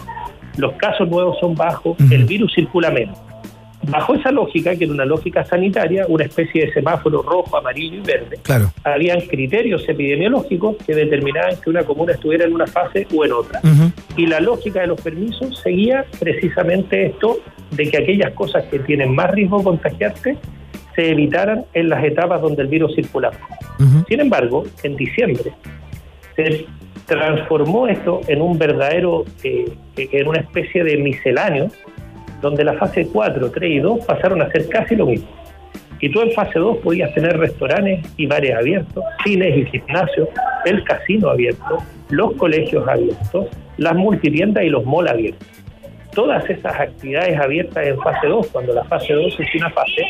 los 0.58 0.72
casos 0.74 1.08
nuevos 1.08 1.38
son 1.40 1.54
bajos, 1.54 1.96
el 2.10 2.24
virus 2.24 2.52
circula 2.54 2.90
menos. 2.90 3.18
Bajo 3.88 4.14
esa 4.14 4.30
lógica, 4.30 4.76
que 4.76 4.84
era 4.84 4.92
una 4.92 5.04
lógica 5.04 5.44
sanitaria, 5.44 6.06
una 6.08 6.24
especie 6.24 6.66
de 6.66 6.72
semáforo 6.72 7.22
rojo, 7.22 7.56
amarillo 7.56 7.96
y 7.98 8.00
verde, 8.00 8.38
Claro. 8.42 8.70
habían 8.84 9.20
criterios 9.22 9.88
epidemiológicos 9.88 10.76
que 10.86 10.94
determinaban 10.94 11.56
que 11.60 11.70
una 11.70 11.82
comuna 11.82 12.12
estuviera 12.12 12.44
en 12.44 12.54
una 12.54 12.66
fase 12.66 13.06
o 13.14 13.24
en 13.24 13.32
otra. 13.32 13.60
Y 14.16 14.26
la 14.26 14.40
lógica 14.40 14.80
de 14.82 14.86
los 14.86 15.00
permisos 15.00 15.58
seguía 15.60 16.04
precisamente 16.20 17.06
esto 17.06 17.38
de 17.72 17.90
que 17.90 17.98
aquellas 17.98 18.32
cosas 18.34 18.64
que 18.70 18.78
tienen 18.78 19.14
más 19.14 19.30
riesgo 19.32 19.58
de 19.58 19.64
contagiarte 19.64 20.36
se 20.94 21.10
evitaran 21.10 21.64
en 21.74 21.88
las 21.88 22.04
etapas 22.04 22.40
donde 22.42 22.62
el 22.62 22.68
virus 22.68 22.94
circulaba. 22.94 23.36
Sin 24.08 24.20
embargo, 24.20 24.64
en 24.84 24.94
diciembre 24.96 25.52
se 26.36 26.66
transformó 27.06 27.88
esto 27.88 28.20
en 28.28 28.40
un 28.40 28.58
verdadero, 28.58 29.24
eh, 29.42 29.70
en 29.96 30.28
una 30.28 30.40
especie 30.40 30.84
de 30.84 30.96
misceláneo, 30.98 31.68
donde 32.42 32.64
la 32.64 32.74
fase 32.74 33.08
4, 33.10 33.50
3 33.50 33.70
y 33.70 33.78
2 33.78 34.04
pasaron 34.04 34.42
a 34.42 34.50
ser 34.50 34.68
casi 34.68 34.96
lo 34.96 35.06
mismo. 35.06 35.28
Y 36.00 36.10
tú 36.10 36.20
en 36.20 36.32
fase 36.32 36.58
2 36.58 36.78
podías 36.78 37.14
tener 37.14 37.38
restaurantes 37.38 38.04
y 38.16 38.26
bares 38.26 38.54
abiertos, 38.56 39.04
cines 39.24 39.56
y 39.56 39.64
gimnasios, 39.66 40.28
el 40.64 40.82
casino 40.82 41.30
abierto, 41.30 41.78
los 42.10 42.32
colegios 42.32 42.86
abiertos, 42.88 43.46
las 43.76 43.94
multitiendas 43.94 44.64
y 44.64 44.68
los 44.68 44.84
malls 44.84 45.12
abiertos. 45.12 45.48
Todas 46.12 46.48
esas 46.50 46.78
actividades 46.78 47.38
abiertas 47.38 47.86
en 47.86 47.98
fase 48.00 48.26
2, 48.26 48.48
cuando 48.48 48.74
la 48.74 48.84
fase 48.84 49.14
2 49.14 49.40
es 49.40 49.54
una 49.54 49.70
fase 49.70 50.02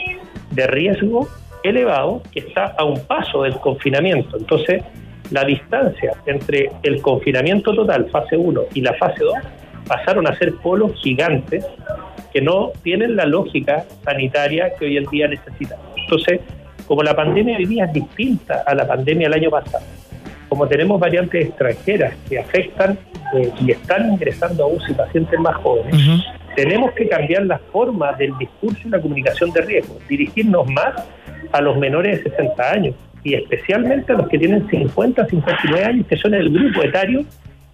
de 0.51 0.67
riesgo 0.67 1.29
elevado 1.63 2.23
que 2.33 2.41
está 2.41 2.75
a 2.79 2.85
un 2.85 2.99
paso 3.07 3.43
del 3.43 3.55
confinamiento. 3.57 4.39
Entonces, 4.39 4.83
la 5.31 5.45
distancia 5.45 6.15
entre 6.27 6.71
el 6.83 7.01
confinamiento 7.03 7.75
total, 7.75 8.09
fase 8.11 8.37
1, 8.37 8.63
y 8.75 8.81
la 8.81 8.95
fase 8.95 9.23
2, 9.23 9.35
pasaron 9.87 10.27
a 10.27 10.37
ser 10.39 10.55
polos 10.57 10.93
gigantes 11.03 11.67
que 12.33 12.41
no 12.41 12.73
tienen 12.83 13.17
la 13.17 13.27
lógica 13.27 13.85
sanitaria 14.05 14.73
que 14.79 14.87
hoy 14.87 14.97
en 14.97 15.05
día 15.07 15.29
necesitamos. 15.29 15.85
Entonces, 15.97 16.41
Como 16.87 17.03
la 17.03 17.15
pandemia 17.15 17.57
hoy 17.57 17.65
día 17.67 17.85
es 17.85 17.93
distinta 17.93 18.65
a 18.67 18.75
la 18.75 18.87
pandemia 18.87 19.29
del 19.29 19.41
año 19.41 19.51
pasado, 19.51 19.85
como 20.49 20.67
tenemos 20.67 21.01
variantes 21.01 21.47
extranjeras 21.47 22.15
que 22.29 22.39
afectan 22.39 22.99
eh, 23.35 23.51
y 23.61 23.71
están 23.71 24.13
ingresando 24.13 24.65
a 24.65 24.67
UCI 24.67 24.93
pacientes 24.95 25.41
más 25.41 25.57
jóvenes, 25.57 25.95
tenemos 26.55 26.93
que 26.93 27.09
cambiar 27.09 27.47
la 27.47 27.59
forma 27.59 28.13
del 28.15 28.37
discurso 28.37 28.81
y 28.85 28.91
la 28.91 29.01
comunicación 29.01 29.51
de 29.53 29.63
riesgo, 29.63 29.97
dirigirnos 30.09 30.69
más 30.71 30.93
a 31.53 31.61
los 31.63 31.79
menores 31.79 32.23
de 32.23 32.31
60 32.31 32.71
años 32.71 32.95
y 33.25 33.35
especialmente 33.35 34.13
a 34.13 34.17
los 34.17 34.29
que 34.29 34.39
tienen 34.39 34.69
50, 34.69 35.27
59 35.27 35.85
años, 35.85 36.07
que 36.07 36.17
son 36.17 36.35
el 36.35 36.51
grupo 36.51 36.83
etario 36.83 37.25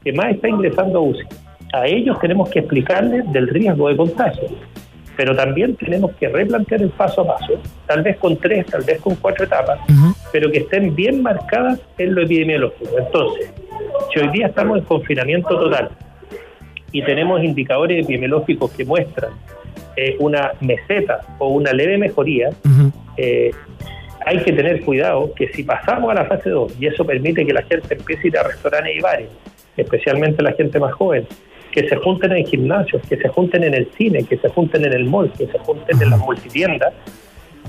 que 0.04 0.12
más 0.12 0.30
está 0.34 0.48
ingresando 0.48 0.98
a 0.98 1.02
UCI. 1.02 1.26
A 1.72 1.86
ellos 1.86 2.18
tenemos 2.20 2.48
que 2.50 2.60
explicarles 2.60 3.30
del 3.32 3.48
riesgo 3.48 3.88
de 3.88 3.96
contagio, 3.96 4.48
pero 5.16 5.34
también 5.34 5.74
tenemos 5.74 6.12
que 6.12 6.28
replantear 6.28 6.80
el 6.80 6.90
paso 6.90 7.22
a 7.22 7.38
paso, 7.38 7.60
tal 7.86 8.02
vez 8.02 8.16
con 8.18 8.36
tres, 8.36 8.66
tal 8.66 8.84
vez 8.84 9.00
con 9.00 9.16
cuatro 9.16 9.44
etapas, 9.44 9.80
pero 10.32 10.50
que 10.50 10.58
estén 10.58 10.94
bien 10.94 11.22
marcadas 11.22 11.80
en 11.98 12.14
lo 12.14 12.22
epidemiológico. 12.22 12.98
Entonces, 12.98 13.52
si 14.12 14.20
hoy 14.20 14.28
día 14.28 14.46
estamos 14.46 14.78
en 14.78 14.84
confinamiento 14.84 15.48
total 15.48 15.90
y 16.92 17.02
tenemos 17.02 17.42
indicadores 17.42 18.04
epidemiológicos 18.04 18.70
que 18.70 18.84
muestran 18.84 19.32
eh, 19.96 20.16
una 20.20 20.52
meseta 20.60 21.20
o 21.38 21.48
una 21.48 21.72
leve 21.72 21.98
mejoría, 21.98 22.50
eh, 23.16 23.50
hay 24.24 24.38
que 24.42 24.52
tener 24.52 24.82
cuidado 24.82 25.32
que 25.34 25.48
si 25.48 25.64
pasamos 25.64 26.10
a 26.12 26.14
la 26.14 26.24
fase 26.26 26.50
2 26.50 26.76
y 26.78 26.86
eso 26.86 27.04
permite 27.04 27.44
que 27.44 27.52
la 27.52 27.62
gente 27.62 27.94
empiece 27.94 28.24
a 28.24 28.26
ir 28.28 28.38
a 28.38 28.42
restaurantes 28.44 28.96
y 28.96 29.00
bares, 29.00 29.28
especialmente 29.76 30.42
la 30.42 30.52
gente 30.52 30.78
más 30.78 30.92
joven, 30.92 31.26
que 31.72 31.88
se 31.88 31.96
junten 31.96 32.32
en 32.32 32.46
gimnasios, 32.46 33.02
que 33.08 33.16
se 33.16 33.28
junten 33.28 33.64
en 33.64 33.74
el 33.74 33.90
cine, 33.96 34.24
que 34.24 34.36
se 34.38 34.48
junten 34.48 34.84
en 34.84 34.92
el 34.92 35.04
mall, 35.04 35.32
que 35.32 35.46
se 35.46 35.58
junten 35.58 36.00
en 36.02 36.10
las 36.10 36.20
multitiendas, 36.20 36.92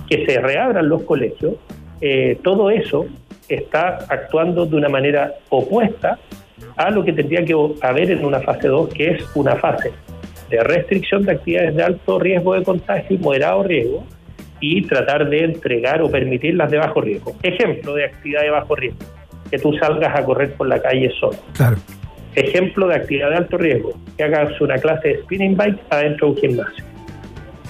que 0.10 0.26
se 0.26 0.40
reabran 0.40 0.90
los 0.90 1.04
colegios, 1.04 1.56
eh, 2.02 2.38
todo 2.44 2.70
eso 2.70 3.06
está 3.48 4.00
actuando 4.10 4.66
de 4.66 4.76
una 4.76 4.90
manera 4.90 5.34
opuesta 5.50 6.18
a 6.78 6.90
lo 6.92 7.04
que 7.04 7.14
tendría 7.14 7.44
que 7.44 7.56
haber 7.82 8.12
en 8.12 8.26
una 8.26 8.40
fase 8.40 8.68
2, 8.68 8.90
que 8.94 9.12
es 9.12 9.36
una 9.36 9.56
fase 9.56 9.92
de 10.50 10.64
restricción 10.64 11.24
de 11.24 11.34
actividades 11.34 11.76
de 11.76 11.84
alto 11.84 12.20
riesgo 12.20 12.54
de 12.54 12.64
contagio 12.64 13.16
y 13.16 13.20
moderado 13.20 13.64
riesgo, 13.64 14.04
y 14.62 14.82
tratar 14.84 15.30
de 15.30 15.46
entregar 15.46 16.02
o 16.02 16.10
permitirlas 16.10 16.70
de 16.70 16.78
bajo 16.78 17.02
riesgo. 17.02 17.34
Ejemplo 17.44 17.94
de 17.94 18.06
actividad 18.06 18.42
de 18.42 18.50
bajo 18.50 18.76
riesgo, 18.76 19.00
que 19.50 19.58
tú 19.58 19.74
salgas 19.74 20.18
a 20.18 20.24
correr 20.24 20.54
por 20.54 20.68
la 20.68 20.82
calle 20.82 21.12
solo. 21.20 21.38
Claro. 21.54 21.78
Ejemplo 22.36 22.88
de 22.88 22.96
actividad 22.96 23.30
de 23.30 23.36
alto 23.38 23.58
riesgo, 23.58 23.94
que 24.18 24.24
hagas 24.24 24.60
una 24.62 24.78
clase 24.78 25.10
de 25.10 25.22
spinning 25.24 25.58
bike 25.58 25.80
adentro 25.90 26.28
de 26.28 26.34
un 26.34 26.38
gimnasio. 26.38 26.86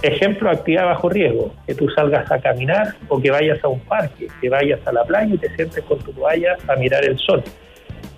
Ejemplo 0.02 0.50
de 0.50 0.56
actividad 0.56 0.82
de 0.82 0.88
bajo 0.88 1.10
riesgo, 1.10 1.54
que 1.66 1.76
tú 1.76 1.90
salgas 1.90 2.32
a 2.32 2.40
caminar 2.40 2.96
o 3.08 3.22
que 3.22 3.32
vayas 3.32 3.64
a 3.64 3.68
un 3.68 3.80
parque, 3.82 4.28
que 4.40 4.50
vayas 4.50 4.80
a 4.86 4.92
la 4.92 5.04
playa 5.04 5.34
y 5.34 5.38
te 5.38 5.54
sientes 5.56 5.84
con 5.84 6.00
tu 6.00 6.12
toalla 6.14 6.58
a 6.68 6.76
mirar 6.76 7.04
el 7.06 7.18
sol. 7.18 7.44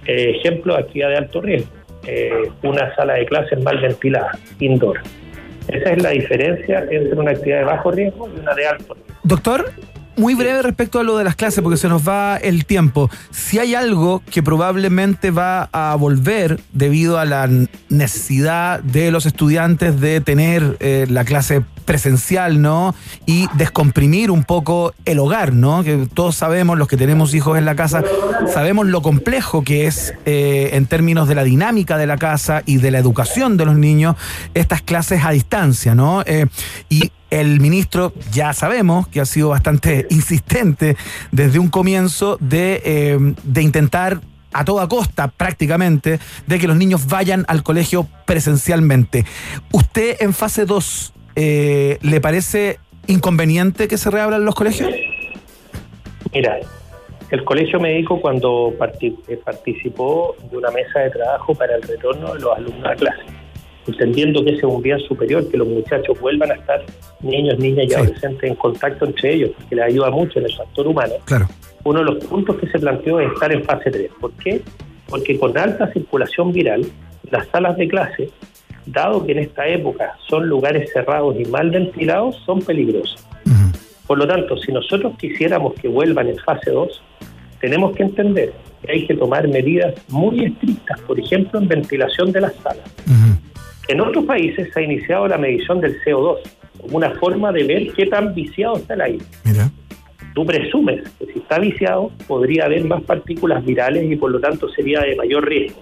Eh, 0.06 0.38
ejemplo 0.38 0.76
de 0.76 0.82
actividad 0.82 1.10
de 1.10 1.18
alto 1.18 1.42
riesgo, 1.42 1.72
eh, 2.08 2.50
una 2.64 2.94
sala 2.96 3.14
de 3.16 3.26
clases 3.26 3.62
mal 3.64 3.80
ventilada, 3.80 4.32
indoor. 4.60 5.00
Esa 5.68 5.92
es 5.92 6.04
la 6.04 6.10
diferencia 6.10 6.86
entre 6.90 7.20
una 7.20 7.32
actividad 7.32 7.60
de 7.60 7.66
bajo 7.66 7.92
riesgo 7.92 8.30
y 8.36 8.40
una 8.40 8.54
de 8.56 8.66
alto 8.66 8.94
riesgo. 8.94 9.14
Doctor, 9.24 9.72
muy 10.18 10.36
breve 10.36 10.62
respecto 10.62 11.00
a 11.00 11.04
lo 11.04 11.18
de 11.18 11.24
las 11.24 11.36
clases, 11.36 11.64
porque 11.64 11.78
se 11.78 11.88
nos 11.88 12.08
va 12.08 12.38
el 12.38 12.66
tiempo. 12.66 13.10
Si 13.32 13.60
hay 13.60 13.76
algo 13.76 14.22
que 14.30 14.44
probablemente 14.44 15.32
va 15.32 15.70
a 15.72 15.96
volver 15.96 16.60
debido 16.74 17.20
a 17.20 17.26
la 17.26 17.50
necesidad 17.90 18.82
de 18.82 19.12
los 19.12 19.26
estudiantes 19.26 20.00
de 20.00 20.22
tener 20.22 20.78
eh, 20.80 21.06
la 21.10 21.26
clase 21.26 21.64
presencial, 21.86 22.62
¿no? 22.62 22.96
Y 23.26 23.48
descomprimir 23.54 24.32
un 24.32 24.44
poco 24.44 24.94
el 25.06 25.20
hogar, 25.20 25.54
¿no? 25.54 25.84
Que 25.84 26.08
todos 26.14 26.36
sabemos, 26.36 26.78
los 26.78 26.88
que 26.88 26.98
tenemos 26.98 27.34
hijos 27.34 27.58
en 27.58 27.66
la 27.66 27.76
casa, 27.76 28.04
sabemos 28.54 28.88
lo 28.88 29.02
complejo 29.02 29.64
que 29.64 29.88
es 29.88 30.14
eh, 30.26 30.70
en 30.74 30.86
términos 30.86 31.28
de 31.28 31.36
la 31.36 31.44
dinámica 31.44 31.98
de 31.98 32.08
la 32.08 32.18
casa 32.18 32.64
y 32.66 32.78
de 32.78 32.92
la 32.92 33.00
educación 33.00 33.58
de 33.58 33.66
los 33.66 33.78
niños, 33.78 34.16
estas 34.54 34.82
clases 34.82 35.26
a 35.26 35.32
distancia, 35.32 35.96
¿no? 35.96 36.22
Eh, 36.26 36.46
y 36.90 37.12
el 37.32 37.60
ministro 37.60 38.14
ya 38.32 38.54
sabemos 38.54 39.08
que 39.08 39.22
ha 39.22 39.26
sido 39.26 39.50
bastante 39.50 40.06
insistente 40.12 40.96
desde 41.32 41.58
un 41.58 41.70
comienzo 41.70 42.38
de, 42.40 42.82
eh, 42.86 43.18
de 43.44 43.62
intentar 43.64 44.22
a 44.54 44.66
toda 44.66 44.88
costa 44.88 45.30
prácticamente 45.30 46.20
de 46.46 46.60
que 46.60 46.68
los 46.68 46.78
niños 46.78 47.08
vayan 47.08 47.46
al 47.48 47.64
colegio 47.64 48.08
presencialmente. 48.26 49.26
¿Usted 49.72 50.18
en 50.20 50.34
fase 50.34 50.66
2 50.66 51.14
eh, 51.36 51.98
le 52.02 52.22
parece 52.22 52.80
inconveniente 53.08 53.88
que 53.88 53.98
se 53.98 54.12
reabran 54.12 54.46
los 54.46 54.56
colegios? 54.56 54.90
Mira, 56.34 56.60
el 57.30 57.44
colegio 57.46 57.80
médico 57.80 58.20
cuando 58.20 58.74
eh, 59.02 59.38
participó 59.44 60.36
de 60.50 60.58
una 60.58 60.70
mesa 60.72 61.00
de 61.00 61.10
trabajo 61.12 61.56
para 61.56 61.76
el 61.76 61.82
retorno 61.82 62.34
de 62.34 62.40
los 62.42 62.58
alumnos 62.58 62.86
a 62.86 62.96
clase, 62.96 63.22
entendiendo 63.88 64.44
que 64.44 64.52
ese 64.52 64.60
es 64.60 64.64
un 64.64 64.82
bien 64.82 65.00
superior, 65.00 65.48
que 65.50 65.58
los 65.58 65.68
muchachos 65.68 66.20
vuelvan 66.20 66.52
a 66.52 66.56
estar, 66.56 66.84
niños, 67.22 67.58
niñas 67.60 67.86
y 67.86 67.90
Sí. 67.90 67.96
adolescentes, 67.96 68.44
en 68.50 68.56
contacto 68.56 69.06
entre 69.06 69.34
ellos, 69.34 69.52
porque 69.58 69.76
les 69.76 69.86
ayuda 69.86 70.10
mucho 70.12 70.40
en 70.40 70.46
el 70.46 70.54
factor 70.56 70.88
humano. 70.88 71.14
Claro. 71.26 71.48
Uno 71.84 72.00
de 72.00 72.06
los 72.06 72.26
puntos 72.26 72.58
que 72.58 72.68
se 72.68 72.80
planteó 72.80 73.20
es 73.20 73.32
estar 73.34 73.52
en 73.52 73.64
fase 73.64 73.90
3. 73.90 74.12
¿Por 74.20 74.32
qué? 74.34 74.62
Porque 75.08 75.38
con 75.40 75.58
alta 75.58 75.92
circulación 75.92 76.52
viral, 76.52 76.86
las 77.32 77.48
salas 77.48 77.76
de 77.78 77.88
clase, 77.88 78.30
dado 78.86 79.26
que 79.26 79.32
en 79.32 79.40
esta 79.40 79.68
época 79.68 80.16
son 80.30 80.48
lugares 80.48 80.92
cerrados 80.94 81.36
y 81.40 81.46
mal 81.46 81.70
ventilados, 81.72 82.36
son 82.46 82.62
peligrosos. 82.62 83.26
Por 84.08 84.18
lo 84.18 84.28
tanto, 84.28 84.58
si 84.58 84.72
nosotros 84.74 85.14
quisiéramos 85.18 85.74
que 85.76 85.88
vuelvan 85.88 86.28
en 86.28 86.38
fase 86.38 86.72
2, 86.72 87.02
tenemos 87.62 87.96
que 87.96 88.04
entender 88.04 88.52
que 88.84 88.92
hay 88.92 89.08
que 89.08 89.16
tomar 89.16 89.48
medidas 89.48 89.94
muy 90.10 90.44
estrictas, 90.44 91.00
por 91.02 91.20
ejemplo, 91.20 91.60
en 91.60 91.68
ventilación 91.68 92.32
de 92.32 92.42
las 92.42 92.54
salas. 92.56 92.92
En 93.88 94.02
otros 94.02 94.26
países 94.26 94.70
se 94.74 94.80
ha 94.80 94.84
iniciado 94.84 95.28
la 95.28 95.38
medición 95.38 95.82
del 95.82 96.02
CO2 96.04 96.38
como 96.80 96.98
una 96.98 97.12
forma 97.12 97.52
de 97.52 97.64
ver 97.64 97.94
qué 97.94 98.06
tan 98.06 98.34
viciado 98.34 98.78
está 98.78 98.94
el 98.94 99.02
aire. 99.02 99.26
Mira. 99.44 99.70
Tú 100.34 100.46
presumes 100.46 101.04
que 101.20 101.26
si 101.26 101.40
está 101.40 101.60
viciado 101.60 102.12
podría 102.28 102.66
haber 102.66 102.86
más 102.86 103.02
partículas 103.04 103.66
virales 103.66 104.10
y 104.10 104.16
por 104.16 104.32
lo 104.32 104.40
tanto 104.40 104.70
sería 104.70 105.02
de 105.02 105.16
mayor 105.16 105.48
riesgo. 105.48 105.82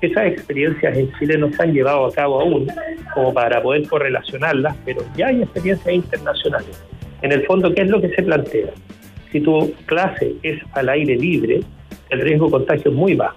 Esas 0.00 0.26
experiencias 0.26 0.96
en 0.96 1.10
Chile 1.18 1.38
no 1.38 1.50
se 1.52 1.62
han 1.62 1.72
llevado 1.72 2.06
a 2.06 2.12
cabo 2.12 2.40
aún 2.40 2.66
como 3.14 3.32
para 3.32 3.62
poder 3.62 3.86
correlacionarlas, 3.88 4.76
pero 4.84 5.02
ya 5.16 5.28
hay 5.28 5.42
experiencias 5.42 5.94
internacionales. 5.94 6.82
En 7.22 7.32
el 7.32 7.46
fondo, 7.46 7.72
¿qué 7.72 7.82
es 7.82 7.88
lo 7.88 8.00
que 8.00 8.10
se 8.10 8.22
plantea? 8.22 8.72
Si 9.32 9.40
tu 9.40 9.72
clase 9.86 10.34
es 10.42 10.60
al 10.72 10.88
aire 10.88 11.16
libre, 11.16 11.60
el 12.10 12.20
riesgo 12.20 12.46
de 12.46 12.52
contagio 12.52 12.90
es 12.90 12.96
muy 12.96 13.14
bajo. 13.14 13.36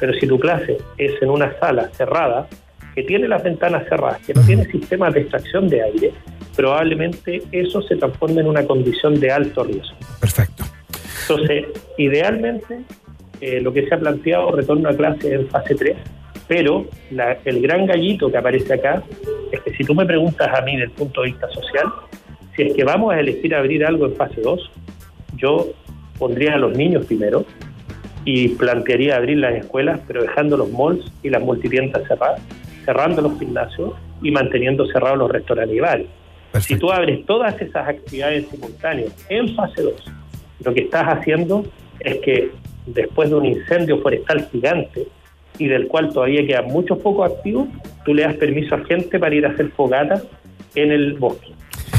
Pero 0.00 0.12
si 0.14 0.26
tu 0.26 0.38
clase 0.38 0.78
es 0.98 1.12
en 1.22 1.30
una 1.30 1.56
sala 1.60 1.88
cerrada, 1.92 2.48
que 2.94 3.02
tiene 3.02 3.26
las 3.28 3.42
ventanas 3.42 3.88
cerradas, 3.88 4.18
que 4.26 4.34
no 4.34 4.42
tiene 4.42 4.64
sistemas 4.66 5.12
de 5.14 5.20
extracción 5.20 5.68
de 5.68 5.82
aire, 5.82 6.12
probablemente 6.56 7.42
eso 7.52 7.82
se 7.82 7.96
transforme 7.96 8.40
en 8.40 8.46
una 8.48 8.64
condición 8.64 9.18
de 9.18 9.30
alto 9.32 9.64
riesgo. 9.64 9.96
Perfecto. 10.20 10.64
Entonces, 11.28 11.64
idealmente, 11.98 12.80
eh, 13.40 13.60
lo 13.60 13.72
que 13.72 13.86
se 13.86 13.94
ha 13.94 13.98
planteado, 13.98 14.52
retorno 14.52 14.88
a 14.88 14.96
clase 14.96 15.34
en 15.34 15.48
fase 15.48 15.74
3, 15.74 15.96
pero 16.46 16.86
la- 17.10 17.38
el 17.44 17.60
gran 17.62 17.86
gallito 17.86 18.30
que 18.30 18.36
aparece 18.36 18.74
acá 18.74 19.02
es 19.50 19.60
que 19.60 19.74
si 19.74 19.84
tú 19.84 19.94
me 19.94 20.04
preguntas 20.06 20.48
a 20.56 20.60
mí 20.62 20.72
desde 20.72 20.84
el 20.84 20.90
punto 20.92 21.22
de 21.22 21.28
vista 21.28 21.48
social, 21.50 21.86
si 22.54 22.62
es 22.62 22.74
que 22.74 22.84
vamos 22.84 23.12
a 23.12 23.18
elegir 23.20 23.54
abrir 23.54 23.84
algo 23.84 24.06
en 24.06 24.14
fase 24.14 24.40
2, 24.40 24.70
yo 25.36 25.68
pondría 26.18 26.54
a 26.54 26.58
los 26.58 26.76
niños 26.76 27.06
primero 27.06 27.44
y 28.24 28.48
plantearía 28.50 29.16
abrir 29.16 29.38
las 29.38 29.54
escuelas, 29.54 30.00
pero 30.06 30.22
dejando 30.22 30.56
los 30.56 30.70
malls 30.70 31.04
y 31.22 31.30
las 31.30 31.42
multitiendas 31.42 32.06
cerradas, 32.06 32.40
cerrando 32.84 33.22
los 33.22 33.38
gimnasios 33.38 33.92
y 34.22 34.30
manteniendo 34.30 34.86
cerrados 34.86 35.18
los 35.18 35.30
restaurantes 35.30 35.76
y 35.76 35.80
bares. 35.80 36.06
Si 36.60 36.76
tú 36.76 36.92
abres 36.92 37.26
todas 37.26 37.60
esas 37.60 37.88
actividades 37.88 38.46
simultáneas 38.48 39.12
en 39.28 39.54
fase 39.56 39.82
2, 39.82 40.12
lo 40.64 40.72
que 40.74 40.82
estás 40.82 41.04
haciendo 41.04 41.64
es 42.00 42.18
que 42.18 42.52
después 42.86 43.30
de 43.30 43.36
un 43.36 43.46
incendio 43.46 44.00
forestal 44.00 44.48
gigante 44.52 45.08
y 45.58 45.66
del 45.66 45.88
cual 45.88 46.12
todavía 46.12 46.46
quedan 46.46 46.66
muchos 46.66 46.98
pocos 46.98 47.32
activos, 47.32 47.68
tú 48.04 48.14
le 48.14 48.22
das 48.22 48.34
permiso 48.36 48.74
a 48.74 48.84
gente 48.84 49.18
para 49.18 49.34
ir 49.34 49.46
a 49.46 49.50
hacer 49.50 49.70
fogatas 49.70 50.24
en 50.74 50.92
el 50.92 51.14
bosque. 51.14 51.53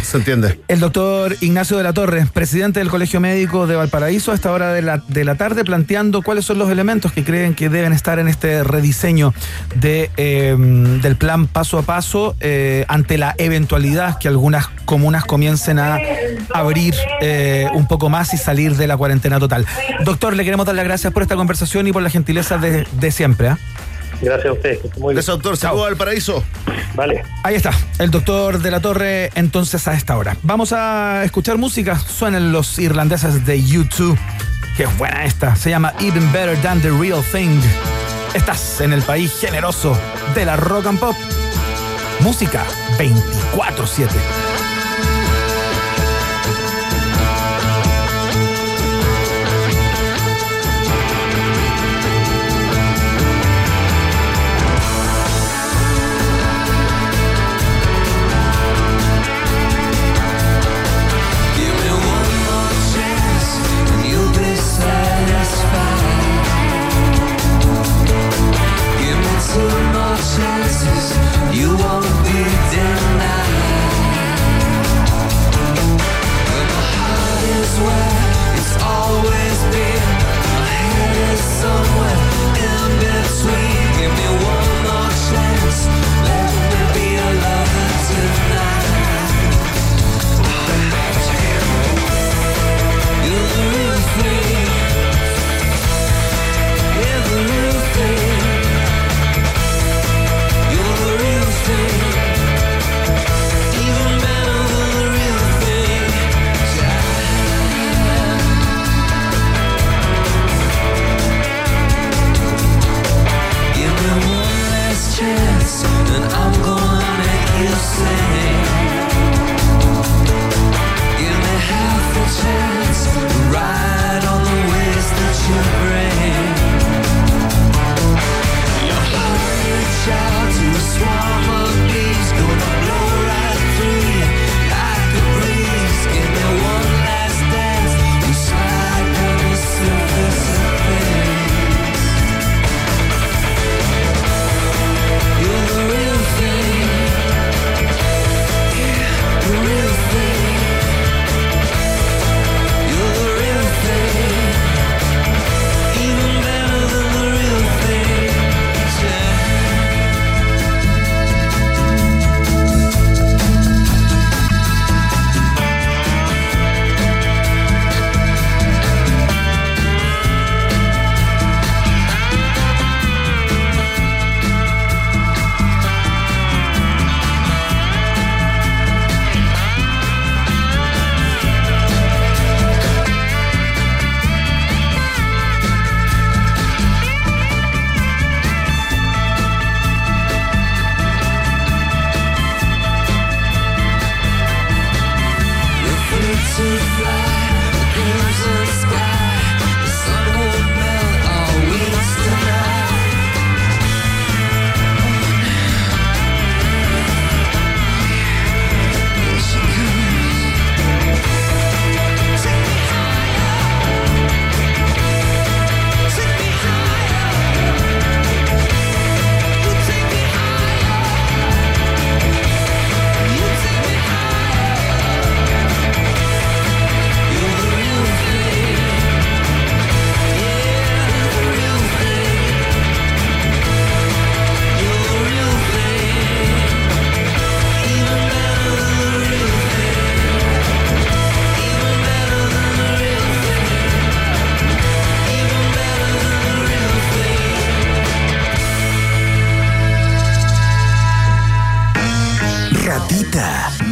Se 0.05 0.17
entiende. 0.17 0.59
El 0.67 0.79
doctor 0.79 1.35
Ignacio 1.41 1.77
de 1.77 1.83
la 1.83 1.91
Torre, 1.91 2.27
presidente 2.31 2.79
del 2.79 2.89
Colegio 2.89 3.19
Médico 3.19 3.65
de 3.65 3.75
Valparaíso, 3.75 4.31
a 4.31 4.35
esta 4.35 4.51
hora 4.51 4.71
de 4.71 4.83
la, 4.83 5.01
de 5.07 5.25
la 5.25 5.33
tarde, 5.33 5.63
planteando 5.63 6.21
cuáles 6.21 6.45
son 6.45 6.59
los 6.59 6.69
elementos 6.69 7.11
que 7.11 7.23
creen 7.23 7.55
que 7.55 7.69
deben 7.69 7.91
estar 7.91 8.19
en 8.19 8.27
este 8.27 8.63
rediseño 8.63 9.33
de, 9.75 10.11
eh, 10.17 10.55
del 11.01 11.15
plan 11.15 11.47
paso 11.47 11.79
a 11.79 11.81
paso 11.81 12.35
eh, 12.39 12.85
ante 12.87 13.17
la 13.17 13.33
eventualidad 13.39 14.19
que 14.19 14.27
algunas 14.27 14.67
comunas 14.85 15.25
comiencen 15.25 15.79
a 15.79 15.97
abrir 16.53 16.93
eh, 17.21 17.67
un 17.73 17.87
poco 17.87 18.09
más 18.09 18.33
y 18.35 18.37
salir 18.37 18.75
de 18.75 18.85
la 18.85 18.97
cuarentena 18.97 19.39
total. 19.39 19.65
Doctor, 20.03 20.35
le 20.35 20.43
queremos 20.43 20.67
dar 20.67 20.75
las 20.75 20.85
gracias 20.85 21.11
por 21.11 21.23
esta 21.23 21.35
conversación 21.35 21.87
y 21.87 21.91
por 21.91 22.03
la 22.03 22.11
gentileza 22.11 22.59
de, 22.59 22.85
de 22.99 23.11
siempre. 23.11 23.55
Gracias 24.21 24.45
a 24.45 24.53
ustedes. 24.53 24.79
Muy 24.97 25.13
bien. 25.13 25.15
Gracias, 25.15 25.27
doctor. 25.27 25.57
Saludos 25.57 25.87
al 25.87 25.97
paraíso. 25.97 26.43
Vale. 26.95 27.23
Ahí 27.43 27.55
está, 27.55 27.71
el 27.99 28.09
doctor 28.09 28.59
de 28.59 28.71
la 28.71 28.79
Torre 28.79 29.29
entonces 29.35 29.87
a 29.87 29.93
esta 29.93 30.17
hora. 30.17 30.37
Vamos 30.43 30.71
a 30.73 31.23
escuchar 31.25 31.57
música. 31.57 31.99
Suenan 31.99 32.51
los 32.51 32.79
irlandeses 32.79 33.45
de 33.45 33.59
U2. 33.59 34.17
Qué 34.77 34.85
buena 34.97 35.25
esta. 35.25 35.55
Se 35.55 35.69
llama 35.69 35.93
Even 35.99 36.31
Better 36.31 36.57
Than 36.61 36.81
the 36.81 36.89
Real 36.89 37.23
Thing. 37.31 37.59
Estás 38.33 38.81
en 38.81 38.93
el 38.93 39.01
país 39.01 39.33
generoso 39.39 39.97
de 40.33 40.45
la 40.45 40.55
rock 40.55 40.87
and 40.87 40.99
pop. 40.99 41.15
Música 42.21 42.65
24-7. 42.97 44.54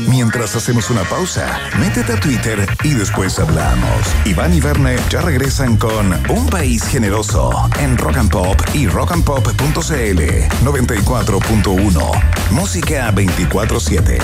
Mientras 0.08 0.56
hacemos 0.56 0.90
una 0.90 1.04
pausa, 1.04 1.60
métete 1.80 2.14
a 2.14 2.20
Twitter 2.20 2.66
y 2.84 2.94
después 2.94 3.38
hablamos. 3.40 4.08
Iván 4.26 4.54
y 4.54 4.60
Verne 4.62 4.98
ya 5.10 5.22
regresan 5.22 5.78
con 5.78 6.14
Un 6.30 6.48
País 6.50 6.84
Generoso 6.84 7.52
en 7.80 7.98
Rock 7.98 8.18
and 8.18 8.32
Pop 8.32 8.62
y 8.74 8.88
rockandpop.cl 8.88 10.22
94.1. 10.64 12.22
Música 12.52 13.12
24-7. 13.12 14.20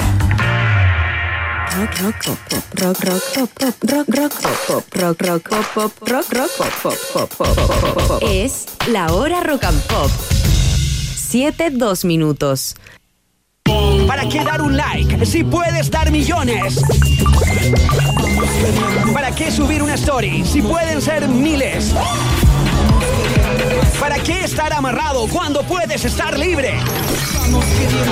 Rock, 1.77 1.99
rock, 2.01 2.15
rock, 2.25 2.39
rock, 2.75 3.03
rock, 3.03 3.23
rock, 3.35 3.51
rock, 3.83 4.07
rock, 4.93 4.95
rock, 4.95 5.17
rock, 5.51 5.69
pop. 8.07 8.21
Es 8.21 8.65
la 8.87 9.11
hora 9.13 9.41
rock 9.41 9.63
and 9.65 9.81
pop. 9.87 10.09
Siete, 11.15 11.69
dos 11.71 12.05
minutos. 12.05 12.75
¿Para 14.07 14.27
qué 14.27 14.43
dar 14.43 14.61
un 14.61 14.75
like 14.75 15.25
si 15.25 15.43
puedes 15.43 15.89
dar 15.89 16.11
millones? 16.11 16.81
¿Para 19.13 19.31
qué 19.31 19.51
subir 19.51 19.81
una 19.83 19.95
story 19.95 20.43
si 20.45 20.61
pueden 20.61 21.01
ser 21.01 21.27
miles? 21.27 21.93
¿Para 23.99 24.19
qué 24.19 24.43
estar 24.43 24.71
amarrado 24.73 25.27
cuando 25.27 25.63
puedes 25.63 26.05
estar 26.05 26.37
libre? 26.37 26.73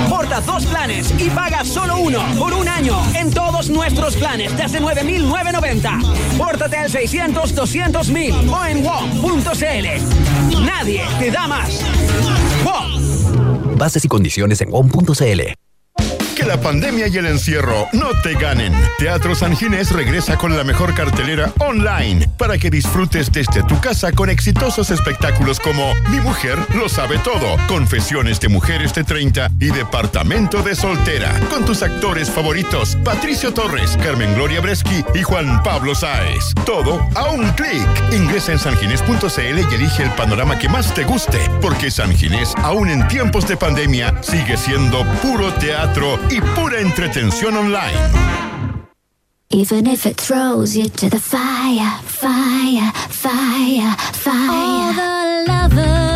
Porta 0.08 0.40
dos 0.40 0.66
planes 0.66 1.14
y 1.18 1.30
paga 1.30 1.64
solo 1.64 1.98
uno 1.98 2.20
por 2.38 2.52
un 2.52 2.68
año 2.68 3.00
en 3.14 3.30
todos 3.32 3.70
nuestros 3.70 4.16
planes 4.16 4.56
desde 4.56 4.80
9.990. 4.80 6.36
Pórtate 6.36 6.76
al 6.76 6.90
600-200.000 6.90 8.52
o 8.52 8.66
en 8.66 8.84
WOM.cl. 8.84 10.64
Nadie 10.64 11.02
te 11.18 11.30
da 11.30 11.46
más. 11.46 11.84
Bases 13.78 14.04
y 14.04 14.08
condiciones 14.08 14.60
en 14.60 14.70
WOM.cl. 14.70 15.67
La 16.48 16.58
pandemia 16.58 17.08
y 17.08 17.16
el 17.18 17.26
encierro 17.26 17.88
no 17.92 18.08
te 18.22 18.32
ganen. 18.32 18.72
Teatro 18.98 19.34
San 19.34 19.54
Ginés 19.54 19.92
regresa 19.92 20.38
con 20.38 20.56
la 20.56 20.64
mejor 20.64 20.94
cartelera 20.94 21.52
online 21.58 22.26
para 22.38 22.56
que 22.56 22.70
disfrutes 22.70 23.30
desde 23.30 23.62
tu 23.64 23.78
casa 23.82 24.12
con 24.12 24.30
exitosos 24.30 24.90
espectáculos 24.90 25.60
como 25.60 25.94
Mi 26.08 26.20
mujer 26.20 26.58
lo 26.74 26.88
sabe 26.88 27.18
todo, 27.18 27.58
Confesiones 27.66 28.40
de 28.40 28.48
mujeres 28.48 28.94
de 28.94 29.04
30 29.04 29.50
y 29.60 29.66
Departamento 29.66 30.62
de 30.62 30.74
soltera, 30.74 31.38
con 31.50 31.66
tus 31.66 31.82
actores 31.82 32.30
favoritos 32.30 32.96
Patricio 33.04 33.52
Torres, 33.52 33.98
Carmen 34.02 34.34
Gloria 34.34 34.62
Breschi 34.62 35.04
y 35.14 35.22
Juan 35.22 35.62
Pablo 35.62 35.94
Sáez. 35.94 36.54
Todo 36.64 37.06
a 37.14 37.26
un 37.26 37.46
clic. 37.50 37.86
Ingresa 38.10 38.52
en 38.52 38.58
sanginés.cl 38.58 39.58
y 39.70 39.74
elige 39.74 40.02
el 40.02 40.10
panorama 40.12 40.58
que 40.58 40.70
más 40.70 40.94
te 40.94 41.04
guste, 41.04 41.38
porque 41.60 41.90
San 41.90 42.16
Ginés, 42.16 42.54
aún 42.62 42.88
en 42.88 43.06
tiempos 43.08 43.46
de 43.46 43.58
pandemia, 43.58 44.14
sigue 44.22 44.56
siendo 44.56 45.04
puro 45.20 45.52
teatro 45.52 46.18
y 46.38 46.40
pura 46.54 46.80
entretención 46.80 47.56
online. 47.56 47.98
Even 49.50 49.86
if 49.86 50.06
it 50.06 50.16
throws 50.16 50.76
you 50.76 50.88
to 50.88 51.08
the 51.08 51.18
fire, 51.18 51.90
fire, 52.04 52.92
fire, 53.08 53.96
fire. 54.12 54.50
All 54.50 54.92
the 54.92 55.44
lovers 55.48 56.07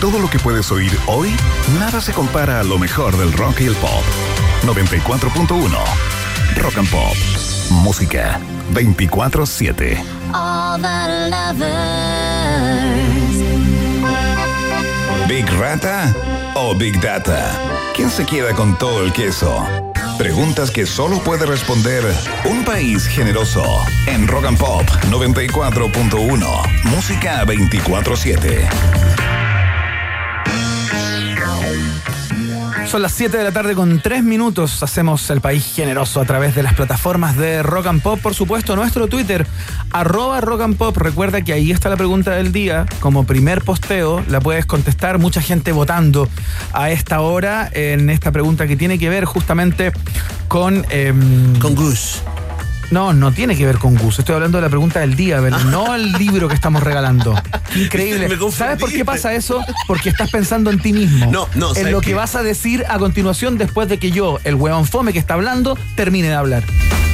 todo 0.00 0.18
lo 0.18 0.30
que 0.30 0.38
puedes 0.38 0.72
oír 0.72 0.90
hoy, 1.06 1.36
nada 1.78 2.00
se 2.00 2.12
compara 2.12 2.60
a 2.60 2.64
lo 2.64 2.78
mejor 2.78 3.18
del 3.18 3.32
rock 3.34 3.60
y 3.60 3.66
el 3.66 3.74
pop. 3.74 4.02
94.1 4.64 5.70
Rock 6.56 6.78
and 6.78 6.90
Pop. 6.90 7.14
Música 7.70 8.40
24-7. 8.72 10.02
All 10.32 10.80
the 10.80 11.28
lovers. 11.28 11.70
¿Big 15.28 15.46
Rata 15.58 16.14
o 16.54 16.74
Big 16.74 16.98
Data? 17.00 17.52
¿Quién 17.94 18.10
se 18.10 18.24
queda 18.24 18.54
con 18.54 18.78
todo 18.78 19.04
el 19.04 19.12
queso? 19.12 19.66
Preguntas 20.16 20.70
que 20.70 20.86
solo 20.86 21.18
puede 21.18 21.44
responder 21.44 22.04
un 22.44 22.64
país 22.64 23.06
generoso. 23.06 23.64
En 24.06 24.26
Rock 24.26 24.46
and 24.46 24.58
Pop 24.58 24.88
94.1. 25.10 26.84
Música 26.84 27.44
24-7. 27.44 29.19
Son 32.90 33.02
las 33.02 33.12
7 33.12 33.38
de 33.38 33.44
la 33.44 33.52
tarde 33.52 33.76
con 33.76 34.00
3 34.00 34.24
minutos. 34.24 34.82
Hacemos 34.82 35.30
el 35.30 35.40
país 35.40 35.64
generoso 35.76 36.20
a 36.20 36.24
través 36.24 36.56
de 36.56 36.64
las 36.64 36.74
plataformas 36.74 37.36
de 37.36 37.62
Rock 37.62 37.86
and 37.86 38.02
Pop. 38.02 38.18
Por 38.20 38.34
supuesto, 38.34 38.74
nuestro 38.74 39.06
Twitter, 39.06 39.46
arroba 39.92 40.40
Rock 40.40 40.62
and 40.62 40.76
Pop. 40.76 40.96
Recuerda 40.96 41.42
que 41.42 41.52
ahí 41.52 41.70
está 41.70 41.88
la 41.88 41.96
pregunta 41.96 42.32
del 42.32 42.50
día. 42.50 42.86
Como 42.98 43.22
primer 43.26 43.62
posteo, 43.62 44.24
la 44.26 44.40
puedes 44.40 44.66
contestar. 44.66 45.18
Mucha 45.18 45.40
gente 45.40 45.70
votando 45.70 46.28
a 46.72 46.90
esta 46.90 47.20
hora 47.20 47.70
en 47.72 48.10
esta 48.10 48.32
pregunta 48.32 48.66
que 48.66 48.76
tiene 48.76 48.98
que 48.98 49.08
ver 49.08 49.24
justamente 49.24 49.92
con. 50.48 50.84
em, 50.90 51.56
Con 51.60 51.76
Gus. 51.76 52.22
No, 52.90 53.12
no 53.12 53.32
tiene 53.32 53.56
que 53.56 53.66
ver 53.66 53.78
con 53.78 53.96
Gus. 53.96 54.18
Estoy 54.18 54.34
hablando 54.34 54.58
de 54.58 54.62
la 54.62 54.68
pregunta 54.68 55.00
del 55.00 55.14
día, 55.16 55.40
¿verdad? 55.40 55.60
no 55.64 55.94
el 55.94 56.12
libro 56.12 56.48
que 56.48 56.54
estamos 56.54 56.82
regalando. 56.82 57.34
Increíble. 57.74 58.28
¿Sabes 58.52 58.78
por 58.78 58.90
qué 58.90 59.04
pasa 59.04 59.34
eso? 59.34 59.64
Porque 59.86 60.08
estás 60.08 60.30
pensando 60.30 60.70
en 60.70 60.80
ti 60.80 60.92
mismo. 60.92 61.30
No, 61.30 61.48
no, 61.54 61.70
En 61.70 61.74
¿sabes 61.74 61.92
lo 61.92 62.00
que 62.00 62.14
vas 62.14 62.34
a 62.34 62.42
decir 62.42 62.84
a 62.88 62.98
continuación 62.98 63.58
después 63.58 63.88
de 63.88 63.98
que 63.98 64.10
yo, 64.10 64.38
el 64.44 64.54
huevón 64.54 64.86
fome 64.86 65.12
que 65.12 65.18
está 65.18 65.34
hablando, 65.34 65.78
termine 65.94 66.28
de 66.28 66.34
hablar. 66.34 66.64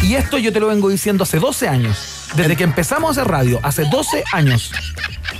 Y 0.03 0.14
esto 0.14 0.39
yo 0.39 0.53
te 0.53 0.61
lo 0.61 0.68
vengo 0.68 0.89
diciendo 0.89 1.24
hace 1.24 1.39
12 1.39 1.68
años. 1.68 2.29
Desde 2.37 2.57
que 2.57 2.64
empezamos 2.64 3.09
a 3.09 3.20
hacer 3.20 3.31
radio, 3.31 3.61
hace 3.62 3.85
12 3.85 4.24
años. 4.33 4.72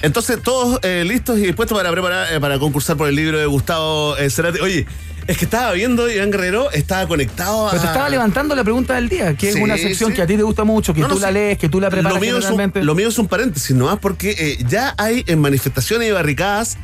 Entonces, 0.03 0.43
todos 0.43 0.81
eh, 0.83 1.05
listos 1.07 1.39
y 1.39 1.43
dispuestos 1.43 1.77
para 1.77 1.91
preparar, 1.91 2.33
eh, 2.33 2.41
para 2.41 2.59
concursar 2.59 2.97
por 2.97 3.09
el 3.09 3.17
libro 3.17 3.39
de 3.39 3.47
Gustavo 3.47 4.17
eh, 4.17 4.31
Cerati. 4.31 4.61
Oye, 4.61 4.87
es 5.27 5.39
que 5.39 5.45
estaba 5.45 5.73
viendo, 5.73 6.09
Iván 6.11 6.31
Guerrero 6.31 6.71
estaba 6.71 7.07
conectado 7.07 7.67
a. 7.69 7.71
Pero 7.71 7.83
te 7.83 7.89
estaba 7.89 8.09
levantando 8.09 8.55
la 8.55 8.63
pregunta 8.65 8.95
del 8.95 9.09
día, 9.09 9.35
que 9.35 9.49
Ah. 9.49 9.53
Sí, 9.53 9.59
es 9.59 9.65
una 9.65 9.77
sección 9.77 10.11
sí. 10.11 10.17
que 10.17 10.23
a 10.23 10.27
ti 10.27 10.37
te 10.37 10.43
gusta 10.43 10.65
mucho, 10.65 10.95
que 10.95 11.01
No, 11.01 11.09
no, 11.09 11.15
tú 11.15 11.21
la 11.21 11.29
sí. 11.29 11.35
lees, 11.35 11.59
que 11.59 11.69
tú 11.69 11.81
la 11.81 11.91
preparas 11.91 12.15
lo 12.15 12.21
mío, 12.21 12.39
es 12.39 12.51
un, 12.51 12.73
lo 12.75 12.95
mío 12.95 13.09
es 13.09 13.19
un 13.19 13.27
paréntesis, 13.29 13.75
nomás 13.77 13.99
porque 13.99 14.31
eh, 14.39 14.65
ya 14.69 14.95
hay 14.99 15.25
en 15.27 15.41
manifestaciones 15.41 16.09
y 16.09 16.13
barricadas 16.13 16.77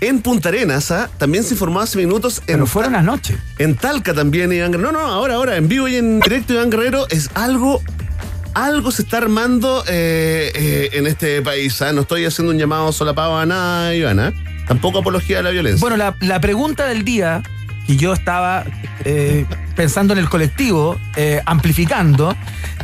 en 0.00 0.20
Punta 0.20 0.48
Arenas, 0.48 0.90
¿ah? 0.90 1.08
también 1.18 1.44
se 1.44 1.54
informó 1.54 1.78
hace 1.80 1.96
minutos 1.96 2.38
en, 2.48 2.54
Pero 2.56 2.66
fueron 2.66 2.96
anoche. 2.96 3.36
en 3.58 3.76
Talca 3.76 4.12
también, 4.12 4.52
Iván 4.52 4.72
Guerrero. 4.72 4.90
No, 4.90 4.98
no, 5.00 5.06
ahora, 5.06 5.34
ahora, 5.34 5.56
en 5.56 5.68
vivo 5.68 5.86
y 5.86 5.94
en 5.96 6.18
directo, 6.18 6.54
Iván 6.54 6.70
Guerrero, 6.70 7.06
es 7.10 7.30
algo. 7.34 7.80
Algo 8.54 8.90
se 8.90 9.00
está 9.02 9.16
armando 9.16 9.82
eh, 9.88 10.52
eh, 10.54 10.90
en 10.92 11.06
este 11.06 11.40
país. 11.40 11.80
¿ah? 11.80 11.92
No 11.94 12.02
estoy 12.02 12.26
haciendo 12.26 12.52
un 12.52 12.58
llamado 12.58 12.92
solapado 12.92 13.38
a 13.38 13.46
nada, 13.46 13.94
Ivana. 13.94 14.30
Tampoco 14.68 14.98
apología 14.98 15.38
de 15.38 15.42
la 15.44 15.50
violencia. 15.50 15.80
Bueno, 15.80 15.96
la, 15.96 16.14
la 16.20 16.38
pregunta 16.38 16.84
del 16.86 17.02
día, 17.02 17.42
y 17.86 17.96
yo 17.96 18.12
estaba 18.12 18.64
eh, 19.04 19.44
pensando 19.74 20.12
en 20.12 20.18
el 20.18 20.28
colectivo, 20.28 20.98
eh, 21.16 21.40
amplificando, 21.46 22.36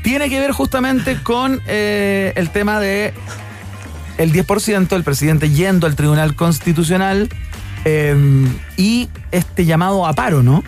tiene 0.02 0.28
que 0.28 0.40
ver 0.40 0.52
justamente 0.52 1.22
con 1.22 1.60
eh, 1.66 2.32
el 2.36 2.50
tema 2.50 2.80
de 2.80 3.12
el 4.16 4.32
10%, 4.32 4.92
el 4.96 5.04
presidente 5.04 5.50
yendo 5.50 5.86
al 5.86 5.94
Tribunal 5.94 6.34
Constitucional 6.34 7.28
eh, 7.84 8.16
y 8.76 9.08
este 9.30 9.64
llamado 9.64 10.06
a 10.06 10.12
paro, 10.12 10.42
¿no? 10.42 10.64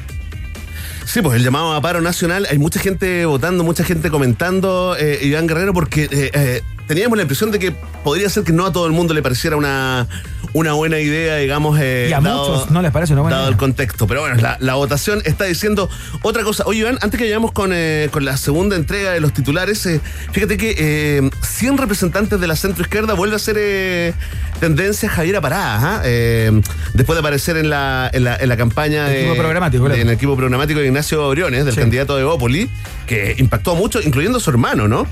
Sí, 1.05 1.23
pues 1.23 1.37
el 1.37 1.43
llamado 1.43 1.75
a 1.75 1.81
paro 1.81 2.01
nacional, 2.01 2.47
hay 2.49 2.59
mucha 2.59 2.79
gente 2.79 3.25
votando, 3.25 3.65
mucha 3.65 3.83
gente 3.83 4.11
comentando, 4.11 4.97
Iván 5.21 5.49
Guerrero, 5.49 5.75
porque 5.75 6.63
teníamos 6.91 7.17
la 7.17 7.23
impresión 7.23 7.53
de 7.53 7.61
que 7.61 7.71
podría 8.03 8.29
ser 8.29 8.43
que 8.43 8.51
no 8.53 8.67
a 8.67 8.73
todo 8.73 8.85
el 8.89 8.93
mundo 8.93 9.15
le 9.15 9.23
pareciera 9.23 9.55
una, 9.57 10.09
una 10.55 10.73
buena 10.73 10.99
idea, 10.99 11.37
digamos, 11.37 11.79
eh, 11.81 12.09
Y 12.11 12.13
a 12.13 12.21
muchos 12.21 12.69
no 12.73 12.83
les 12.83 12.91
parece 12.91 13.13
una 13.13 13.23
buena 13.23 13.37
dado 13.37 13.49
idea. 13.49 13.53
el 13.55 13.59
contexto. 13.61 14.09
Pero 14.09 14.23
bueno, 14.23 14.35
la, 14.43 14.57
la 14.59 14.75
votación 14.75 15.23
está 15.25 15.45
diciendo 15.45 15.89
otra 16.23 16.43
cosa. 16.43 16.65
Oye, 16.67 16.81
Iván, 16.81 16.99
antes 17.01 17.17
que 17.17 17.27
vayamos 17.27 17.53
con, 17.53 17.71
eh, 17.73 18.09
con 18.11 18.25
la 18.25 18.37
segunda 18.37 18.75
entrega 18.75 19.13
de 19.13 19.21
los 19.21 19.33
titulares, 19.33 19.87
eh, 19.87 20.01
fíjate 20.33 20.57
que 20.57 20.75
eh, 20.79 21.31
100 21.43 21.79
representantes 21.79 22.41
de 22.41 22.47
la 22.49 22.57
centroizquierda 22.57 23.15
vuelve 23.15 23.37
a 23.37 23.39
ser 23.39 23.55
eh, 23.57 24.13
tendencia 24.59 25.09
Javiera 25.09 25.41
Parada, 25.41 25.79
¿ah? 25.99 26.03
Eh, 26.05 26.51
después 26.95 27.15
de 27.15 27.21
aparecer 27.21 27.57
en 27.57 27.71
la, 27.71 28.11
en 28.13 28.25
la, 28.25 28.35
en 28.35 28.49
la 28.49 28.57
campaña 28.57 29.07
El 29.07 29.13
de- 29.13 29.21
equipo 29.27 29.37
programático, 29.37 29.89
de- 29.89 30.01
en 30.01 30.09
el 30.09 30.15
equipo 30.15 30.35
programático 30.37 30.81
de 30.81 30.87
Ignacio 30.87 31.31
Briones, 31.31 31.65
del 31.67 31.75
Sí. 31.75 31.81
candidato 31.81 32.17
de 32.17 32.25
Bópoli, 32.25 32.69
que 33.07 33.37
impactó 33.39 33.77
mucho, 33.77 34.01
incluyendo 34.03 34.39
a 34.39 34.41
su 34.41 34.51
hermano, 34.51 34.89
¿no? 34.89 35.07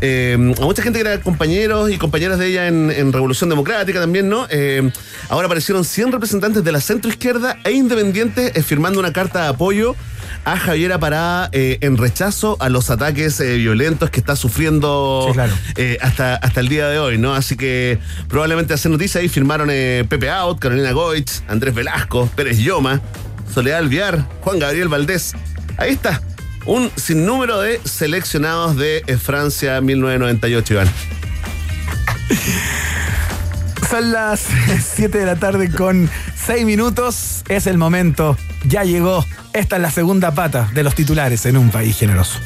Eh, 0.00 0.34
a 0.34 0.64
mucha 0.64 0.82
gente 0.82 1.02
que 1.02 1.08
era 1.08 1.20
compañeros 1.20 1.90
y 1.90 1.98
compañeras 1.98 2.38
de 2.38 2.46
ella 2.48 2.66
en, 2.68 2.90
en 2.90 3.12
Revolución 3.12 3.50
Democrática 3.50 4.00
también, 4.00 4.28
¿no? 4.28 4.46
Eh, 4.50 4.90
ahora 5.28 5.46
aparecieron 5.46 5.84
100 5.84 6.12
representantes 6.12 6.64
de 6.64 6.72
la 6.72 6.80
centroizquierda 6.80 7.58
e 7.64 7.72
independientes 7.72 8.52
eh, 8.54 8.62
firmando 8.62 9.00
una 9.00 9.12
carta 9.12 9.42
de 9.42 9.48
apoyo 9.48 9.94
a 10.44 10.58
Javiera 10.58 10.98
Parada 10.98 11.48
eh, 11.52 11.78
en 11.80 11.96
rechazo 11.96 12.56
a 12.60 12.68
los 12.68 12.90
ataques 12.90 13.40
eh, 13.40 13.56
violentos 13.56 14.10
que 14.10 14.20
está 14.20 14.36
sufriendo 14.36 15.24
Sí, 15.28 15.32
claro. 15.32 15.52
eh, 15.76 15.96
hasta, 16.02 16.34
hasta 16.36 16.60
el 16.60 16.68
día 16.68 16.88
de 16.88 16.98
hoy, 16.98 17.16
¿no? 17.16 17.34
Así 17.34 17.56
que 17.56 17.98
probablemente 18.28 18.74
hacer 18.74 18.90
noticia 18.90 19.20
ahí 19.22 19.28
firmaron 19.28 19.68
Pepe 19.68 20.28
Out, 20.30 20.58
Carolina 20.58 20.92
Goich, 20.92 21.42
Andrés 21.48 21.74
Velasco, 21.74 22.28
Pérez 22.36 22.58
Yoma, 22.58 23.00
Soledad 23.52 23.78
Alviar, 23.78 24.26
Juan 24.42 24.58
Gabriel 24.58 24.88
Valdés. 24.88 25.32
Ahí 25.78 25.92
está. 25.92 26.20
Un 26.66 26.90
sinnúmero 26.96 27.60
de 27.60 27.80
seleccionados 27.84 28.76
de 28.76 29.02
eh, 29.06 29.16
Francia 29.18 29.80
1998, 29.80 30.74
Iván. 30.74 30.88
Son 33.88 34.12
las 34.12 34.46
7 34.94 35.18
de 35.18 35.26
la 35.26 35.36
tarde 35.36 35.70
con 35.70 36.10
6 36.46 36.64
minutos. 36.64 37.42
Es 37.48 37.66
el 37.66 37.78
momento. 37.78 38.36
Ya 38.66 38.84
llegó. 38.84 39.24
Esta 39.52 39.76
es 39.76 39.82
la 39.82 39.90
segunda 39.90 40.32
pata 40.34 40.70
de 40.74 40.82
los 40.82 40.94
titulares 40.94 41.44
en 41.46 41.56
un 41.56 41.70
país 41.70 41.96
generoso. 41.98 42.38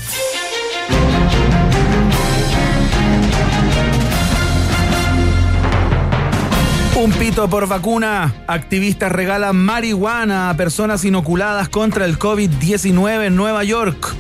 Un 7.01 7.13
pito 7.13 7.49
por 7.49 7.69
vacuna. 7.69 8.35
Activistas 8.47 9.13
regalan 9.13 9.57
marihuana 9.57 10.51
a 10.51 10.55
personas 10.57 11.05
inoculadas 11.05 11.69
contra 11.69 12.05
el 12.05 12.19
COVID-19 12.19 13.27
en 13.27 13.37
Nueva 13.37 13.63
York. 13.65 14.15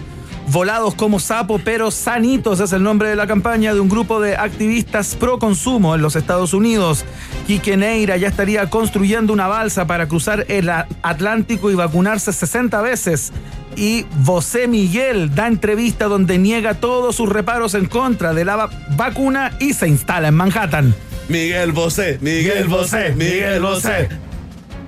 Volados 0.50 0.94
como 0.94 1.18
sapo, 1.18 1.60
pero 1.62 1.90
sanitos 1.90 2.60
es 2.60 2.72
el 2.72 2.82
nombre 2.82 3.10
de 3.10 3.16
la 3.16 3.26
campaña 3.26 3.74
de 3.74 3.80
un 3.80 3.88
grupo 3.88 4.18
de 4.20 4.36
activistas 4.36 5.14
pro 5.16 5.38
consumo 5.38 5.94
en 5.94 6.00
los 6.00 6.16
Estados 6.16 6.54
Unidos. 6.54 7.04
Quique 7.46 7.76
Neira 7.76 8.16
ya 8.16 8.28
estaría 8.28 8.70
construyendo 8.70 9.32
una 9.32 9.48
balsa 9.48 9.86
para 9.86 10.06
cruzar 10.06 10.46
el 10.48 10.70
Atlántico 10.70 11.70
y 11.70 11.74
vacunarse 11.74 12.32
60 12.32 12.80
veces. 12.80 13.32
Y 13.76 14.06
José 14.24 14.68
Miguel 14.68 15.34
da 15.34 15.48
entrevista 15.48 16.06
donde 16.06 16.38
niega 16.38 16.74
todos 16.74 17.16
sus 17.16 17.28
reparos 17.28 17.74
en 17.74 17.86
contra 17.86 18.32
de 18.32 18.44
la 18.46 18.56
va- 18.56 18.70
vacuna 18.96 19.52
y 19.60 19.74
se 19.74 19.86
instala 19.88 20.28
en 20.28 20.34
Manhattan. 20.34 20.94
Miguel 21.28 21.72
Bosé, 21.72 22.18
Miguel 22.20 22.68
Bosé, 22.68 23.10
Miguel 23.14 23.60
Bosé. 23.60 24.08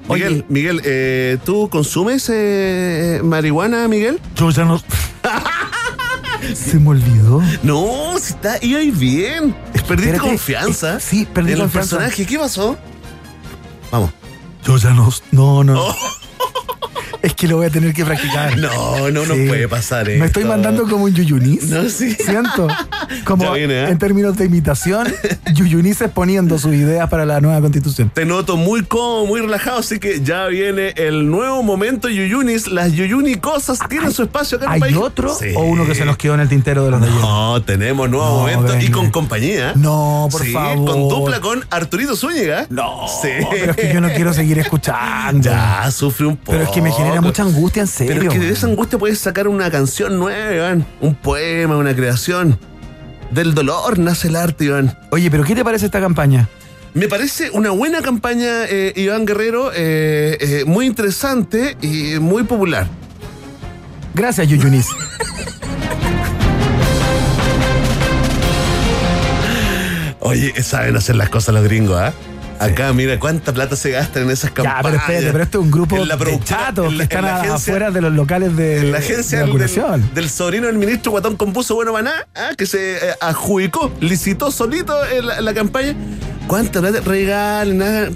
Miguel, 0.09 0.45
Miguel, 0.49 0.81
eh, 0.85 1.39
¿tú 1.45 1.69
consumes 1.69 2.29
eh, 2.33 3.21
marihuana, 3.23 3.87
Miguel? 3.89 4.19
Yo 4.35 4.51
ya 4.51 4.65
no. 4.65 4.83
Se 6.55 6.79
me 6.81 6.89
olvidó. 6.91 7.43
No, 7.63 8.19
si 8.19 8.33
está 8.33 8.59
y 8.61 8.75
ahí 8.75 8.91
bien. 8.91 9.55
Perdiste 9.87 10.11
Espérate, 10.17 10.19
confianza. 10.19 10.97
eh, 10.97 11.01
sí, 11.01 11.27
perdí 11.33 11.53
en 11.53 11.59
confianza. 11.61 11.97
el 11.97 12.01
personaje. 12.03 12.27
¿Qué 12.27 12.39
pasó? 12.39 12.77
Vamos. 13.93 14.11
Yo 14.65 14.77
ya 14.79 14.91
no. 14.91 15.11
No, 15.31 15.63
no. 15.63 15.95
Es 17.23 17.35
que 17.35 17.47
lo 17.49 17.57
voy 17.59 17.67
a 17.67 17.71
tener 17.71 17.93
que 17.93 18.05
practicar. 18.05 18.57
No, 18.59 19.11
no, 19.11 19.27
no 19.27 19.35
Sí. 19.35 19.47
puede 19.47 19.69
pasar 19.69 20.07
Me 20.07 20.25
estoy 20.27 20.43
esto. 20.43 20.47
mandando 20.53 20.85
como 20.89 21.05
un 21.05 21.13
yuyunis. 21.15 21.65
No, 21.65 21.89
sí. 21.89 22.15
Siento. 22.15 22.67
Como 23.25 23.53
viene, 23.53 23.75
¿eh? 23.85 23.89
en 23.89 23.99
términos 23.99 24.37
de 24.37 24.45
imitación, 24.47 25.07
yuyunis 25.55 26.01
exponiendo 26.01 26.59
sus 26.59 26.73
ideas 26.75 27.09
para 27.11 27.27
la 27.27 27.41
nueva 27.41 27.61
constitución. 27.61 28.11
Te 28.15 28.25
noto 28.25 28.57
muy 28.57 28.83
cómodo, 28.85 29.27
muy 29.27 29.41
relajado, 29.41 29.79
así 29.81 29.99
que 29.99 30.21
ya 30.23 30.47
viene 30.47 30.91
el 30.97 31.29
nuevo 31.29 31.63
momento 31.63 32.09
Yuyunis. 32.09 32.69
Las 32.69 32.93
Yuyuni 32.93 33.35
cosas 33.37 33.81
tienen 33.89 34.13
su 34.13 34.23
espacio 34.23 34.59
acá 34.59 34.77
en 34.77 34.83
el 34.83 34.83
¿Hay 34.91 34.95
otro 34.95 35.35
Sí. 35.35 35.47
o 35.57 35.63
uno 35.63 35.87
que 35.87 35.95
se 35.97 36.05
nos 36.05 36.17
quedó 36.17 36.35
en 36.35 36.41
el 36.41 36.49
tintero 36.49 36.85
de 36.85 36.91
los 36.93 37.01
de 37.01 37.09
ayer? 37.09 37.21
No, 37.21 37.63
tenemos 37.63 38.09
nuevo 38.09 38.25
No, 38.27 38.37
momento 38.39 38.75
y 38.75 38.79
venga. 38.85 38.93
con 38.93 39.11
compañía. 39.11 39.73
No, 39.75 40.29
por 40.31 40.43
Sí, 40.45 40.53
favor. 40.53 40.87
con 40.87 41.09
dupla 41.09 41.41
con 41.41 41.65
Arturito 41.71 42.15
Zúñiga. 42.17 42.67
No, 42.71 43.07
Sí. 43.21 43.29
pero 43.51 43.73
es 43.73 43.77
que 43.77 43.93
yo 43.93 44.01
no 44.01 44.09
quiero 44.11 44.33
seguir 44.33 44.59
escuchando. 44.61 45.41
Ya, 45.51 45.91
sufre 45.91 46.27
un 46.27 46.37
poco. 46.37 46.53
Pero 46.53 46.65
es 46.65 46.71
que 46.71 46.81
me 46.81 46.93
genera 46.93 47.10
mucha 47.21 47.43
angustia, 47.43 47.83
en 47.83 47.89
serio. 47.89 48.15
Pero 48.15 48.31
es 48.33 48.39
que 48.39 48.45
de 48.45 48.53
esa 48.53 48.67
angustia 48.67 48.99
puedes 48.99 49.19
sacar 49.19 49.49
una 49.49 49.71
canción 49.71 50.19
nueva, 50.19 50.55
Iván. 50.55 50.87
Un 51.01 51.15
poema, 51.15 51.77
una 51.77 51.95
creación. 51.95 52.59
Del 53.31 53.55
dolor 53.55 53.99
nace 53.99 54.29
el 54.29 54.37
arte, 54.37 54.65
Iván. 54.65 54.99
Oye, 55.11 55.31
pero 55.31 55.45
¿qué 55.45 55.55
te 55.55 55.65
parece 55.65 55.87
esta 55.87 56.01
campaña? 56.01 56.49
Me 56.93 57.09
parece 57.09 57.51
una 57.51 57.71
buena 57.71 58.03
campaña, 58.03 58.65
eh, 58.65 58.93
Iván 58.97 59.25
Guerrero, 59.25 59.71
eh, 59.73 60.37
eh, 60.41 60.65
muy 60.67 60.87
interesante 60.87 61.77
y 61.81 62.19
muy 62.19 62.43
popular. 62.43 62.89
Gracias, 64.15 64.49
Yuyunis. 64.49 64.89
Oye, 70.21 70.63
saben 70.63 70.97
hacer 70.97 71.17
las 71.17 71.29
cosas 71.29 71.55
los 71.55 71.65
gringos, 71.65 71.97
¿ah? 71.99 72.13
Acá, 72.61 72.93
mira 72.93 73.19
cuánta 73.19 73.53
plata 73.53 73.75
se 73.75 73.91
gasta 73.91 74.21
en 74.21 74.31
esas 74.31 74.51
ya, 74.51 74.55
campañas. 74.55 74.83
pero 74.83 74.97
espérate, 74.99 75.33
pero 75.33 75.45
esto 75.45 75.59
es 75.59 75.65
un 75.65 75.71
grupo 75.71 75.97
En 75.97 76.09
la 76.09 76.17
de 76.17 76.41
chatos 76.45 76.89
que 76.91 76.95
la- 76.97 77.03
están 77.05 77.25
agencia- 77.25 77.55
afuera 77.55 77.91
de 77.91 78.01
los 78.03 78.13
locales 78.13 78.57
de, 78.57 78.81
En 78.81 78.93
la 78.93 78.99
agencia 78.99 79.39
de 79.39 79.45
del, 79.45 79.53
vacunación. 79.53 80.11
del 80.15 80.29
sobrino 80.31 80.67
del 80.67 80.77
ministro 80.79 81.11
Guatón 81.13 81.37
Compuso 81.37 81.75
Bueno 81.75 81.93
Maná, 81.93 82.13
¿ah? 82.35 82.51
que 82.57 82.67
se 82.67 82.97
eh, 82.97 83.01
adjudicó, 83.21 83.91
licitó 84.01 84.51
solito 84.51 84.95
en 85.07 85.27
la, 85.27 85.39
en 85.39 85.45
la 85.47 85.55
campaña. 85.55 85.95
¿Cuánta 86.47 86.81
plata 86.81 87.01
regalen? 87.01 87.79
nada? 87.79 88.09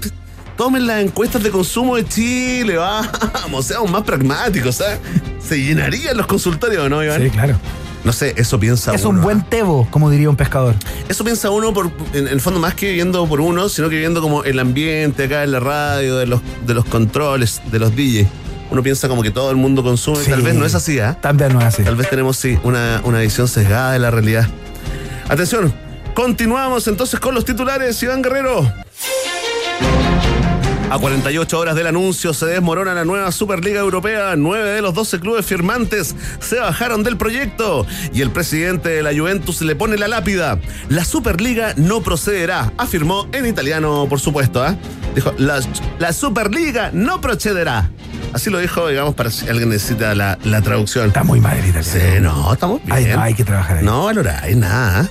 Tomen 0.57 0.87
las 0.87 1.01
encuestas 1.03 1.43
de 1.43 1.49
consumo 1.49 1.97
de 1.97 2.05
Chile, 2.07 2.77
vamos, 2.77 3.65
seamos 3.65 3.91
más 3.91 4.03
pragmáticos, 4.03 4.75
¿sabes? 4.75 4.99
Se 5.45 5.57
llenarían 5.61 6.15
los 6.15 6.27
consultorios, 6.27 6.89
¿no, 6.89 7.03
Iván? 7.03 7.21
Sí, 7.21 7.29
claro. 7.29 7.59
No 8.05 8.13
sé, 8.13 8.35
eso 8.37 8.59
piensa 8.59 8.93
Es 8.93 9.03
uno. 9.03 9.17
un 9.17 9.23
buen 9.23 9.43
tebo, 9.43 9.87
como 9.89 10.11
diría 10.11 10.29
un 10.29 10.35
pescador. 10.35 10.75
Eso 11.09 11.23
piensa 11.23 11.49
uno 11.49 11.73
por, 11.73 11.91
en, 12.13 12.27
el 12.27 12.39
fondo 12.39 12.59
más 12.59 12.75
que 12.75 12.87
viviendo 12.89 13.27
por 13.27 13.41
uno, 13.41 13.67
sino 13.67 13.89
que 13.89 13.95
viviendo 13.95 14.21
como 14.21 14.43
el 14.43 14.59
ambiente 14.59 15.23
acá 15.23 15.43
en 15.43 15.51
la 15.51 15.59
radio, 15.59 16.15
de 16.17 16.27
los, 16.27 16.39
de 16.67 16.75
los 16.75 16.85
controles, 16.85 17.63
de 17.71 17.79
los 17.79 17.95
DJs. 17.95 18.27
Uno 18.69 18.83
piensa 18.83 19.07
como 19.07 19.23
que 19.23 19.31
todo 19.31 19.49
el 19.49 19.57
mundo 19.57 19.81
consume. 19.81 20.23
Sí. 20.23 20.29
Tal 20.29 20.43
vez 20.43 20.53
no 20.53 20.65
es 20.65 20.75
así, 20.75 20.99
¿ah? 20.99 21.17
También 21.19 21.51
no 21.51 21.59
es 21.59 21.65
así. 21.65 21.83
Tal 21.83 21.95
vez 21.95 22.07
tenemos, 22.07 22.37
sí, 22.37 22.59
una, 22.63 23.01
una 23.03 23.19
visión 23.19 23.47
sesgada 23.47 23.93
de 23.93 23.99
la 23.99 24.11
realidad. 24.11 24.47
Atención, 25.27 25.73
continuamos 26.13 26.87
entonces 26.87 27.19
con 27.19 27.33
los 27.33 27.43
titulares, 27.43 28.01
Iván 28.03 28.21
Guerrero. 28.21 28.71
A 30.89 30.99
48 30.99 31.57
horas 31.59 31.75
del 31.75 31.87
anuncio 31.87 32.33
se 32.33 32.45
desmorona 32.45 32.93
la 32.93 33.05
nueva 33.05 33.31
Superliga 33.31 33.79
Europea. 33.79 34.35
Nueve 34.35 34.69
de 34.69 34.81
los 34.81 34.93
12 34.93 35.19
clubes 35.19 35.45
firmantes 35.45 36.15
se 36.39 36.59
bajaron 36.59 37.03
del 37.03 37.17
proyecto 37.17 37.87
y 38.13 38.21
el 38.21 38.29
presidente 38.29 38.89
de 38.89 39.01
la 39.01 39.11
Juventus 39.11 39.61
le 39.61 39.75
pone 39.75 39.97
la 39.97 40.07
lápida. 40.07 40.59
La 40.89 41.03
Superliga 41.03 41.73
no 41.75 42.01
procederá, 42.01 42.71
afirmó 42.77 43.27
en 43.33 43.47
italiano, 43.47 44.05
por 44.07 44.19
supuesto. 44.19 44.63
¿ah? 44.63 44.75
Dijo, 45.15 45.33
la, 45.39 45.59
la 45.97 46.13
Superliga 46.13 46.91
no 46.93 47.19
procederá. 47.19 47.89
Así 48.33 48.49
lo 48.49 48.59
dijo, 48.59 48.87
digamos, 48.87 49.15
para 49.15 49.31
si 49.31 49.47
alguien 49.49 49.69
necesita 49.69 50.13
la, 50.13 50.37
la 50.43 50.61
traducción. 50.61 51.07
Está 51.07 51.23
muy 51.23 51.39
mal 51.39 51.57
el 51.57 51.65
italiano. 51.67 51.99
Sí, 51.99 52.21
no, 52.21 52.53
estamos 52.53 52.83
bien. 52.83 52.95
Ay, 52.95 53.05
no, 53.05 53.21
hay 53.21 53.33
que 53.33 53.43
trabajar 53.43 53.77
ahí. 53.77 53.85
No 53.85 54.05
valoráis 54.05 54.55
nada. 54.55 55.09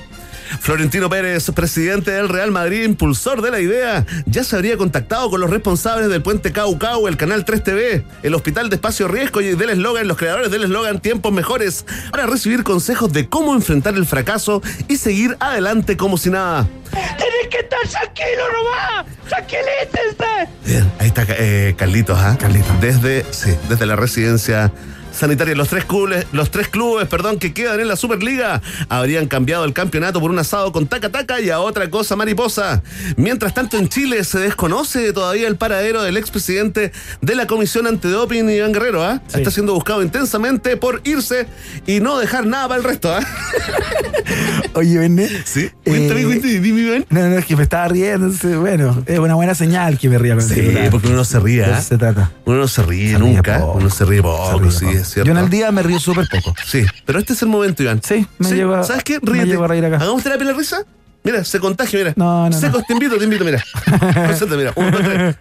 Florentino 0.65 1.11
Pérez, 1.11 1.51
presidente 1.51 2.11
del 2.13 2.31
Real 2.31 2.51
Madrid, 2.51 2.85
impulsor 2.85 3.43
de 3.43 3.51
la 3.51 3.61
idea, 3.61 4.07
ya 4.25 4.45
se 4.45 4.57
habría 4.57 4.79
contactado 4.79 5.29
con 5.29 5.39
los 5.43 5.51
responsables 5.51 6.09
del 6.09 6.23
puente 6.23 6.53
Caucao, 6.53 7.07
el 7.07 7.19
canal 7.19 7.45
3 7.45 7.63
TV, 7.63 8.05
el 8.23 8.35
hospital 8.35 8.71
de 8.71 8.77
espacio 8.77 9.07
riesgo 9.07 9.43
y 9.43 9.55
del 9.57 9.69
eslogan, 9.69 10.09
los 10.09 10.17
creadores 10.17 10.51
del 10.51 10.65
eslogan 10.65 11.03
Tiempos 11.03 11.35
Mejores, 11.35 11.85
para 12.11 12.25
recibir 12.25 12.65
consejos 12.65 13.13
de 13.13 13.29
cómo 13.29 13.55
enfrentar 13.55 13.93
el 13.93 14.07
fracaso 14.07 14.63
y 14.89 14.97
seguir 14.97 15.37
adelante 15.39 15.99
como 15.99 16.17
si 16.17 16.31
nada. 16.31 16.67
Tienes 16.91 17.49
que 17.51 17.59
estar 17.59 17.87
tranquilo 17.87 18.45
nomás. 18.51 19.07
Tranquilícense. 19.29 20.49
Bien, 20.65 20.91
ahí 20.99 21.09
está 21.09 21.27
eh, 21.29 21.75
Carlitos, 21.77 22.19
¿ah? 22.19 22.39
Carlitos. 22.41 22.81
Desde, 22.81 23.27
sí, 23.33 23.55
desde 23.69 23.85
la 23.85 23.97
residencia 23.97 24.73
sanitaria. 25.15 25.55
Los 25.55 25.69
tres 25.69 25.85
clubes, 25.85 26.27
los 26.33 26.51
tres 26.51 26.69
clubes, 26.69 27.07
perdón, 27.09 27.39
que 27.39 27.53
quedan 27.53 27.81
en 27.81 27.89
la 27.89 27.97
Superliga 27.97 28.61
habrían 28.89 29.27
cambiado 29.27 29.65
el 29.65 29.73
campeonato 29.73 30.21
por 30.21 30.31
un 30.31 30.39
asado 30.39 30.73
con 30.73 30.87
taca 30.87 31.11
taca 31.11 31.41
y 31.41 31.51
a 31.51 31.61
otra 31.61 31.89
cosa 31.91 32.17
mariposa. 32.17 32.83
Mientras 33.17 33.55
tanto, 33.55 33.77
en 33.79 33.89
Chile 33.89 34.25
se 34.25 34.39
desconoce 34.39 35.13
todavía 35.13 35.49
el 35.49 35.57
paradero 35.57 36.03
del 36.03 36.17
expresidente 36.17 36.93
de 37.21 37.35
la 37.35 37.47
Comisión 37.47 37.87
Antidoping, 37.87 38.49
Iván 38.51 38.73
Guerrero, 38.73 39.03
¿ah? 39.05 39.21
Sí. 39.29 39.39
Está 39.39 39.51
siendo 39.51 39.75
buscado 39.75 40.03
intensamente 40.03 40.77
por 40.77 41.01
irse 41.05 41.47
y 41.87 42.01
no 42.01 42.19
dejar 42.19 42.47
nada 42.47 42.69
para 42.69 42.79
el 42.79 42.85
resto, 42.85 43.13
¿ah? 43.15 43.21
Oye, 44.75 44.99
Vene. 44.99 45.29
Sí. 45.45 45.71
Cuéntame, 45.85 46.21
Eh, 46.23 46.25
cuéntame, 46.25 46.61
dime, 46.61 46.81
Iván. 46.81 47.07
No, 47.11 47.29
no, 47.29 47.39
es 47.39 47.45
que 47.45 47.57
me 47.57 47.63
estaba 47.63 47.89
riendo. 47.89 48.27
entonces, 48.27 48.57
bueno, 48.57 49.03
es 49.07 49.19
una 49.19 49.35
buena 49.35 49.55
señal 49.55 49.99
que 49.99 50.09
me 50.09 50.19
ría 50.19 50.35
Sí, 50.41 50.61
porque 50.91 51.07
uno 51.09 51.17
no 51.17 51.25
se 51.25 51.37
¿ah? 51.39 51.79
eso 51.79 51.83
se 51.89 51.99
trata. 51.99 52.31
Uno 52.45 52.59
no 52.59 52.69
se 52.69 52.83
ríe 52.83 53.13
Se 53.13 53.19
ríe 53.19 53.35
nunca, 53.35 53.61
poco. 53.61 53.79
uno 53.79 53.91
se 53.91 54.05
ríe 54.05 54.23
poco, 54.23 54.53
Se 54.53 54.59
ríe 54.63 54.71
sí, 54.73 54.85
poco. 54.87 55.04
Es 55.05 55.13
cierto. 55.15 55.31
Yo 55.33 55.39
en 55.39 55.45
el 55.45 55.51
día 55.51 55.71
me 55.73 55.83
río 55.83 55.99
súper 56.01 56.27
poco. 56.29 56.55
Sí, 56.67 56.85
pero 57.07 57.19
este 57.19 57.33
es 57.35 57.43
el 57.43 57.49
momento, 57.49 57.83
Iván. 57.83 58.01
Sí, 58.03 58.27
me 58.39 58.51
lleva- 58.51 58.83
¿Sabes 58.85 59.05
qué? 59.05 59.19
me 59.23 59.33
Ríete. 59.33 59.47
llevo 59.49 59.65
a 59.65 59.69
reír 59.69 59.85
acá. 59.85 59.97
Hagamos 59.97 60.23
terapia 60.23 60.47
de 60.47 60.53
la 60.53 60.59
risa. 60.59 60.85
Mira, 61.23 61.43
se 61.45 61.59
contagia, 61.59 61.99
mira. 62.01 62.13
No, 62.17 62.51
no, 62.51 62.53
Secos, 62.61 62.81
no. 62.81 62.85
te 62.87 62.93
invito, 62.93 63.17
te 63.17 63.25
invito, 63.25 63.45
mira. 63.45 63.65
Concéntrate, 64.27 64.57
mira. 64.57 64.73
Un, 64.77 64.91
dos, 64.91 65.01
tres. 65.03 65.37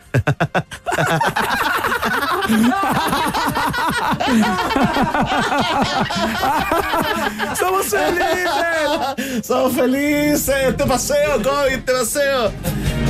¡Somos 7.59 7.85
felices! 7.87 9.45
¡Somos 9.45 9.73
felices! 9.75 10.77
¡Te 10.77 10.85
paseo, 10.85 11.41
COVID! 11.41 11.79
¡Te 11.85 11.91
paseo! 11.93 12.51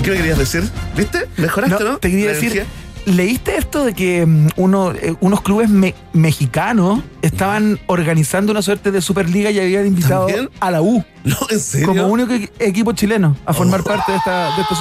¿Qué 0.03 0.11
me 0.11 0.17
querías 0.17 0.37
decir? 0.37 0.63
¿Viste? 0.95 1.27
¿Mejoraste, 1.37 1.83
no? 1.83 1.97
te 1.97 2.09
quería 2.09 2.27
La 2.27 2.33
decir, 2.33 2.51
energía. 2.51 2.73
¿Leíste 3.05 3.57
esto 3.57 3.85
de 3.85 3.93
que 3.93 4.25
mm, 4.25 4.49
uno, 4.57 4.91
eh, 4.93 5.15
unos 5.19 5.41
clubes 5.41 5.69
me- 5.69 5.95
mexicanos 6.13 7.01
estaban 7.21 7.79
organizando 7.87 8.51
una 8.51 8.61
suerte 8.61 8.91
de 8.91 9.01
Superliga 9.01 9.51
y 9.51 9.59
habían 9.59 9.87
invitado 9.87 10.27
¿También? 10.27 10.49
a 10.59 10.71
la 10.71 10.81
U 10.81 11.03
No, 11.23 11.37
¿en 11.49 11.59
serio? 11.59 11.87
como 11.87 12.07
único 12.07 12.33
equi- 12.33 12.49
equipo 12.59 12.93
chileno 12.93 13.35
a 13.45 13.53
formar 13.53 13.83
parte 13.83 14.11
de 14.11 14.17
esta, 14.17 14.55
de 14.55 14.61
esta 14.61 14.75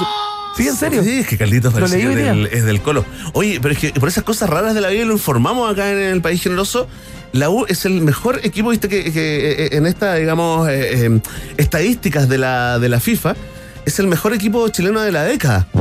Sí, 0.55 0.67
en 0.67 0.75
serio. 0.75 1.03
Sí, 1.03 1.09
es 1.19 1.27
que 1.27 1.35
Carlitos 1.35 1.73
Lo 1.73 1.87
leí 1.87 2.03
del, 2.05 2.45
es 2.45 2.63
del 2.63 2.79
colo. 2.79 3.03
Oye, 3.33 3.57
pero 3.59 3.73
es 3.73 3.79
que 3.79 3.89
por 3.99 4.07
esas 4.07 4.23
cosas 4.23 4.47
raras 4.51 4.75
de 4.75 4.81
la 4.81 4.89
vida 4.89 5.03
lo 5.03 5.13
informamos 5.13 5.71
acá 5.71 5.91
en 5.91 5.97
el 5.97 6.21
país 6.21 6.43
generoso. 6.43 6.87
La 7.31 7.49
U 7.49 7.65
es 7.67 7.85
el 7.85 8.01
mejor 8.01 8.39
equipo, 8.43 8.69
viste, 8.69 8.87
que, 8.87 9.11
que, 9.11 9.51
eh, 9.65 9.69
en 9.71 9.87
esta, 9.87 10.13
digamos, 10.13 10.69
eh, 10.69 11.07
eh, 11.07 11.19
estadísticas 11.57 12.29
de 12.29 12.37
la, 12.37 12.77
de 12.77 12.87
la 12.89 12.99
FIFA, 12.99 13.35
es 13.85 13.99
el 13.99 14.07
mejor 14.07 14.33
equipo 14.33 14.67
chileno 14.69 15.01
de 15.01 15.11
la 15.11 15.23
década. 15.23 15.67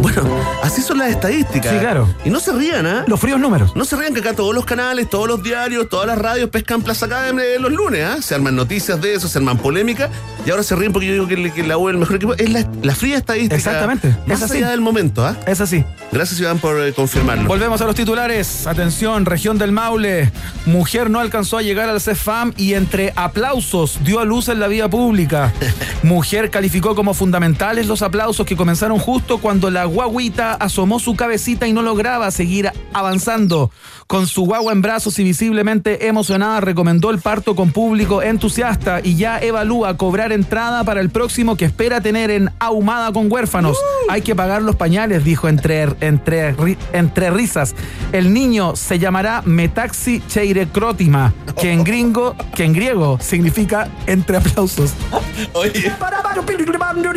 Bueno, 0.00 0.22
así 0.62 0.80
son 0.80 0.98
las 0.98 1.10
estadísticas. 1.10 1.72
Sí, 1.72 1.78
claro. 1.78 2.08
Y 2.24 2.30
no 2.30 2.38
se 2.40 2.52
rían, 2.52 2.86
¿ah? 2.86 3.04
Los 3.06 3.20
fríos 3.20 3.40
números. 3.40 3.74
No 3.74 3.84
se 3.84 3.96
rían 3.96 4.14
que 4.14 4.20
acá 4.20 4.32
todos 4.32 4.54
los 4.54 4.64
canales, 4.64 5.10
todos 5.10 5.26
los 5.26 5.42
diarios, 5.42 5.88
todas 5.88 6.06
las 6.06 6.16
radios 6.16 6.50
pescan 6.50 6.82
Plaza 6.82 7.06
Academy 7.06 7.42
los 7.58 7.72
lunes, 7.72 8.04
¿ah? 8.04 8.22
Se 8.22 8.34
arman 8.34 8.54
noticias 8.54 9.00
de 9.00 9.14
eso, 9.14 9.28
se 9.28 9.38
arman 9.38 9.58
polémicas 9.58 10.08
y 10.46 10.50
ahora 10.50 10.62
se 10.62 10.76
ríen 10.76 10.92
porque 10.92 11.08
yo 11.08 11.12
digo 11.12 11.52
que, 11.52 11.62
la 11.64 11.76
U 11.76 11.88
es 11.88 11.94
el 11.94 11.98
mejor 11.98 12.16
equipo. 12.16 12.34
Es 12.34 12.48
la, 12.50 12.66
la 12.82 12.94
fría 12.94 13.16
estadística. 13.18 13.56
Exactamente, 13.56 14.14
Más 14.26 14.38
es 14.38 14.44
así. 14.44 14.58
allá 14.58 14.70
del 14.70 14.80
momento, 14.80 15.26
¿ah? 15.26 15.36
Es 15.46 15.60
así. 15.60 15.84
Gracias, 16.12 16.40
Iván, 16.40 16.58
por 16.58 16.80
eh, 16.80 16.92
confirmarlo. 16.92 17.46
Volvemos 17.46 17.80
a 17.80 17.84
los 17.84 17.94
titulares. 17.94 18.66
Atención, 18.66 19.26
región 19.26 19.58
del 19.58 19.72
Maule. 19.72 20.30
Mujer 20.64 21.10
no 21.10 21.20
alcanzó 21.20 21.58
a 21.58 21.62
llegar 21.62 21.88
al 21.88 22.00
CEFAM 22.00 22.54
y 22.56 22.74
entre 22.74 23.12
aplausos 23.16 23.98
dio 24.04 24.20
a 24.20 24.24
luz 24.24 24.48
en 24.48 24.60
la 24.60 24.68
vía 24.68 24.88
pública. 24.88 25.52
Mujer 26.02 26.50
calificó 26.50 26.94
como 26.98 27.14
fundamentales 27.14 27.86
los 27.86 28.02
aplausos 28.02 28.44
que 28.44 28.56
comenzaron 28.56 28.98
justo 28.98 29.38
cuando 29.38 29.70
la 29.70 29.84
guaguita 29.84 30.54
asomó 30.54 30.98
su 30.98 31.14
cabecita 31.14 31.68
y 31.68 31.72
no 31.72 31.80
lograba 31.80 32.28
seguir 32.32 32.72
avanzando. 32.92 33.70
Con 34.08 34.26
su 34.26 34.46
guagua 34.46 34.72
en 34.72 34.80
brazos 34.80 35.18
y 35.18 35.22
visiblemente 35.22 36.06
emocionada, 36.08 36.62
recomendó 36.62 37.10
el 37.10 37.18
parto 37.18 37.54
con 37.54 37.72
público 37.72 38.22
entusiasta 38.22 39.00
y 39.04 39.16
ya 39.16 39.38
evalúa 39.38 39.98
cobrar 39.98 40.32
entrada 40.32 40.82
para 40.82 41.02
el 41.02 41.10
próximo 41.10 41.56
que 41.58 41.66
espera 41.66 42.00
tener 42.00 42.30
en 42.30 42.48
Ahumada 42.58 43.12
con 43.12 43.30
huérfanos. 43.30 43.76
Hay 44.08 44.22
que 44.22 44.34
pagar 44.34 44.62
los 44.62 44.76
pañales, 44.76 45.24
dijo 45.24 45.46
entre, 45.46 45.88
entre, 46.00 46.56
ri- 46.56 46.78
entre 46.94 47.28
risas. 47.30 47.74
El 48.10 48.32
niño 48.32 48.76
se 48.76 48.98
llamará 48.98 49.42
Metaxi 49.44 50.22
Cheirecrótima, 50.26 51.34
que 51.60 51.70
en 51.70 51.84
gringo, 51.84 52.34
que 52.54 52.64
en 52.64 52.72
griego 52.72 53.18
significa 53.20 53.88
entre 54.06 54.38
aplausos. 54.38 54.94
Oye. 55.52 55.92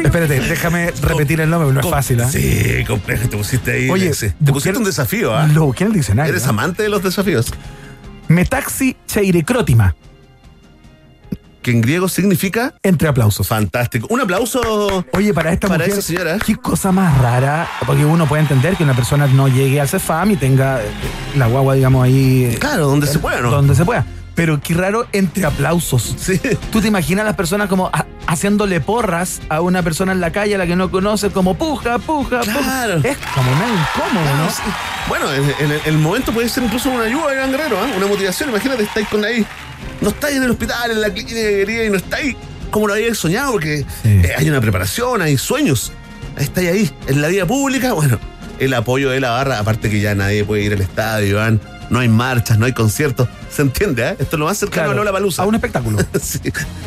Espérate, 0.03 0.41
déjame 0.41 0.91
repetir 1.01 1.39
el 1.39 1.49
nombre, 1.49 1.71
no 1.71 1.79
es 1.79 1.87
fácil, 1.87 2.19
¿ah? 2.21 2.29
Sí, 2.29 2.83
complejo, 2.85 3.29
te 3.29 3.37
pusiste 3.37 3.71
ahí. 3.71 3.89
Oye, 3.89 4.11
te 4.11 4.51
pusiste 4.51 4.77
un 4.77 4.83
desafío, 4.83 5.33
¿ah? 5.33 5.47
Lo 5.47 5.65
busqué 5.67 5.85
en 5.85 5.91
el 5.91 5.93
diccionario. 5.95 6.31
Eres 6.33 6.43
¿ah? 6.43 6.49
De 6.81 6.89
los 6.89 7.03
desafíos. 7.03 7.47
Metaxi 8.27 8.95
Cheirecrótima, 9.07 9.95
Que 11.61 11.71
en 11.71 11.81
griego 11.81 12.07
significa 12.09 12.73
entre 12.81 13.07
aplausos. 13.07 13.47
fantástico. 13.47 14.07
Un 14.09 14.21
aplauso. 14.21 15.05
Oye, 15.13 15.33
para 15.33 15.51
esta 15.53 15.67
Para 15.67 15.83
mujer, 15.85 15.91
esa 15.99 16.01
señora. 16.01 16.37
qué 16.43 16.55
cosa 16.55 16.91
más 16.91 17.17
rara, 17.19 17.67
porque 17.85 18.03
uno 18.03 18.25
puede 18.27 18.41
entender 18.41 18.75
que 18.77 18.83
una 18.83 18.95
persona 18.95 19.27
no 19.27 19.47
llegue 19.47 19.79
al 19.79 19.87
CEFAM 19.87 20.31
y 20.31 20.35
tenga 20.37 20.79
la 21.37 21.47
guagua, 21.47 21.75
digamos, 21.75 22.03
ahí. 22.03 22.57
Claro, 22.59 22.87
donde 22.87 23.05
se 23.05 23.19
pueda, 23.19 23.41
¿no? 23.41 23.51
Donde 23.51 23.75
se 23.75 23.85
pueda. 23.85 24.05
Pero 24.41 24.59
qué 24.59 24.73
raro 24.73 25.05
entre 25.11 25.45
aplausos. 25.45 26.15
Sí. 26.17 26.41
¿Tú 26.71 26.81
te 26.81 26.87
imaginas 26.87 27.21
a 27.21 27.25
las 27.27 27.35
personas 27.35 27.69
como 27.69 27.91
ha- 27.93 28.07
haciéndole 28.25 28.79
porras 28.81 29.39
a 29.49 29.61
una 29.61 29.83
persona 29.83 30.13
en 30.13 30.19
la 30.19 30.31
calle 30.31 30.55
a 30.55 30.57
la 30.57 30.65
que 30.65 30.75
no 30.75 30.89
conoce, 30.89 31.29
como 31.29 31.53
puja, 31.53 31.99
puja, 31.99 32.39
Claro. 32.39 32.95
puja? 32.97 33.07
Es 33.11 33.17
como 33.35 33.51
medio 33.53 33.73
incómodo, 33.75 34.37
¿no? 34.37 34.49
Sí. 34.49 34.61
Bueno, 35.07 35.31
en, 35.31 35.43
el, 35.71 35.79
el 35.85 35.97
momento 35.99 36.31
puede 36.31 36.49
ser 36.49 36.63
incluso 36.63 36.89
una 36.89 37.03
ayuda 37.03 37.27
de 37.29 37.35
gran 37.35 37.51
guerrero, 37.51 37.77
¿ah? 37.79 37.87
una 37.95 38.07
motivación. 38.07 38.49
Imagínate, 38.49 38.81
estáis 38.81 39.07
con 39.09 39.23
ahí. 39.23 39.45
No 40.01 40.09
estáis 40.09 40.37
en 40.37 40.43
el 40.43 40.49
hospital, 40.49 40.89
en 40.89 41.01
la 41.01 41.11
clínica 41.13 41.83
y 41.85 41.89
no 41.91 41.97
estáis 41.97 42.35
como 42.71 42.87
lo 42.87 42.93
habíais 42.95 43.19
soñado, 43.19 43.51
porque 43.51 43.85
eh, 44.05 44.33
hay 44.35 44.49
una 44.49 44.59
preparación, 44.59 45.21
hay 45.21 45.37
sueños. 45.37 45.91
Estáis 46.39 46.67
ahí, 46.71 46.91
en 47.05 47.21
la 47.21 47.27
vida 47.27 47.45
pública. 47.45 47.93
Bueno, 47.93 48.17
el 48.57 48.73
apoyo 48.73 49.11
de 49.11 49.19
la 49.19 49.29
barra, 49.29 49.59
aparte 49.59 49.91
que 49.91 49.99
ya 49.99 50.15
nadie 50.15 50.43
puede 50.43 50.63
ir 50.63 50.73
al 50.73 50.81
estadio, 50.81 51.27
Iván. 51.27 51.61
No 51.91 51.99
hay 51.99 52.07
marchas, 52.07 52.57
no 52.57 52.65
hay 52.65 52.71
conciertos. 52.73 53.27
¿Se 53.51 53.61
entiende? 53.61 54.01
eh? 54.03 54.15
Esto 54.17 54.37
es 54.37 54.39
lo 54.39 54.45
más 54.45 54.57
cercano 54.57 54.85
Claro, 54.85 54.91
a 54.91 54.95
Lola 54.95 55.11
Palusa. 55.11 55.43
a 55.43 55.45
un 55.45 55.55
espectáculo. 55.55 55.99
Sí, 56.21 56.39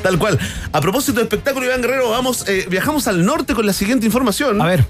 tal 0.03 0.19
cual. 0.19 0.39
A 0.73 0.81
propósito 0.81 1.19
de 1.19 1.25
espectáculo, 1.25 1.67
Iván 1.67 1.83
Guerrero, 1.83 2.11
vamos, 2.11 2.49
eh, 2.49 2.67
viajamos 2.71 3.07
al 3.07 3.25
norte 3.25 3.55
con 3.55 3.67
la 3.67 3.73
siguiente 3.75 4.07
información. 4.07 4.61
A 4.61 4.67
ver. 4.67 4.85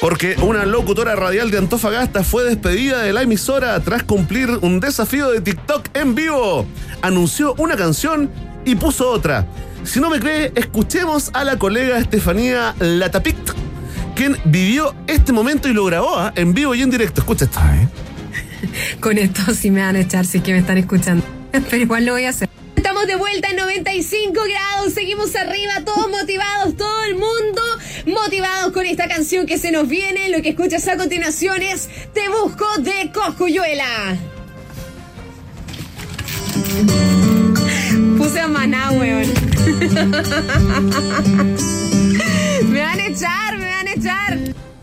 Porque 0.00 0.36
una 0.42 0.66
locutora 0.66 1.14
radial 1.16 1.50
de 1.50 1.58
Antofagasta 1.58 2.22
fue 2.24 2.44
despedida 2.44 3.02
de 3.02 3.12
la 3.12 3.22
emisora 3.22 3.78
tras 3.80 4.02
cumplir 4.02 4.50
un 4.62 4.80
desafío 4.80 5.30
de 5.30 5.40
TikTok 5.40 5.88
en 5.94 6.14
vivo. 6.14 6.66
Anunció 7.02 7.54
una 7.58 7.76
canción 7.76 8.30
y 8.64 8.74
puso 8.74 9.08
otra. 9.10 9.46
Si 9.84 10.00
no 10.00 10.10
me 10.10 10.18
cree, 10.20 10.52
escuchemos 10.56 11.30
a 11.32 11.44
la 11.44 11.58
colega 11.58 11.98
Estefanía 11.98 12.74
Latapict, 12.80 13.50
quien 14.16 14.36
vivió 14.44 14.94
este 15.06 15.32
momento 15.32 15.68
y 15.68 15.72
lo 15.74 15.84
grabó 15.84 16.18
¿ah? 16.18 16.32
en 16.34 16.54
vivo 16.54 16.74
y 16.74 16.82
en 16.82 16.90
directo. 16.90 17.20
Escucha 17.20 17.44
esto. 17.44 17.60
Con 19.00 19.18
esto 19.18 19.54
sí 19.54 19.70
me 19.70 19.80
van 19.80 19.96
a 19.96 20.00
echar, 20.00 20.26
sí 20.26 20.40
que 20.40 20.52
me 20.52 20.58
están 20.58 20.78
escuchando. 20.78 21.24
Pero 21.52 21.76
igual 21.76 22.04
lo 22.04 22.12
voy 22.12 22.24
a 22.24 22.30
hacer. 22.30 22.48
Estamos 22.76 23.06
de 23.06 23.16
vuelta 23.16 23.50
en 23.50 23.56
95 23.56 24.32
grados, 24.32 24.94
seguimos 24.94 25.34
arriba, 25.36 25.72
todos 25.84 26.10
motivados, 26.10 26.76
todo 26.76 27.04
el 27.04 27.14
mundo 27.14 27.62
motivados 28.06 28.72
con 28.72 28.86
esta 28.86 29.08
canción 29.08 29.46
que 29.46 29.58
se 29.58 29.70
nos 29.70 29.88
viene. 29.88 30.30
Lo 30.30 30.42
que 30.42 30.50
escuchas 30.50 30.86
a 30.88 30.96
continuación 30.96 31.62
es 31.62 31.88
Te 32.14 32.28
Busco 32.28 32.66
de 32.78 33.10
Coscuyuela. 33.12 34.16
Puse 38.16 38.40
a 38.40 38.48
maná, 38.48 38.90
weón. 38.92 39.26
Me 42.68 42.80
van 42.80 43.00
a 43.00 43.06
echar, 43.06 43.58
me 43.58 43.66
van 43.66 43.88
a 43.88 43.92
echar. 43.92 44.38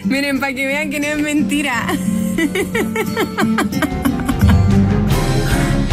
Miren, 0.07 0.40
para 0.40 0.53
que 0.53 0.65
vean 0.65 0.90
que 0.90 0.99
no 0.99 1.07
es 1.07 1.19
mentira. 1.19 1.88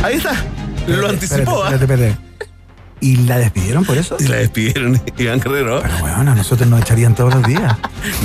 Ahí 0.03 0.17
está. 0.17 0.35
Lo 0.87 1.09
anticipó. 1.09 1.63
¿ah? 1.65 1.71
Espérate, 1.73 1.85
espérate, 1.85 2.15
espérate. 2.15 2.33
¿Y 3.01 3.17
la 3.17 3.39
despidieron 3.39 3.85
por 3.85 3.99
eso? 3.99 4.17
Y 4.21 4.29
la 4.29 4.37
despidieron, 4.37 5.01
Iván 5.19 5.41
Guerrero. 5.41 5.83
Pero 5.83 5.99
bueno, 5.99 6.31
a 6.31 6.35
nosotros 6.35 6.69
nos 6.69 6.83
echarían 6.83 7.15
todos 7.15 7.35
los 7.35 7.45
días. 7.45 7.77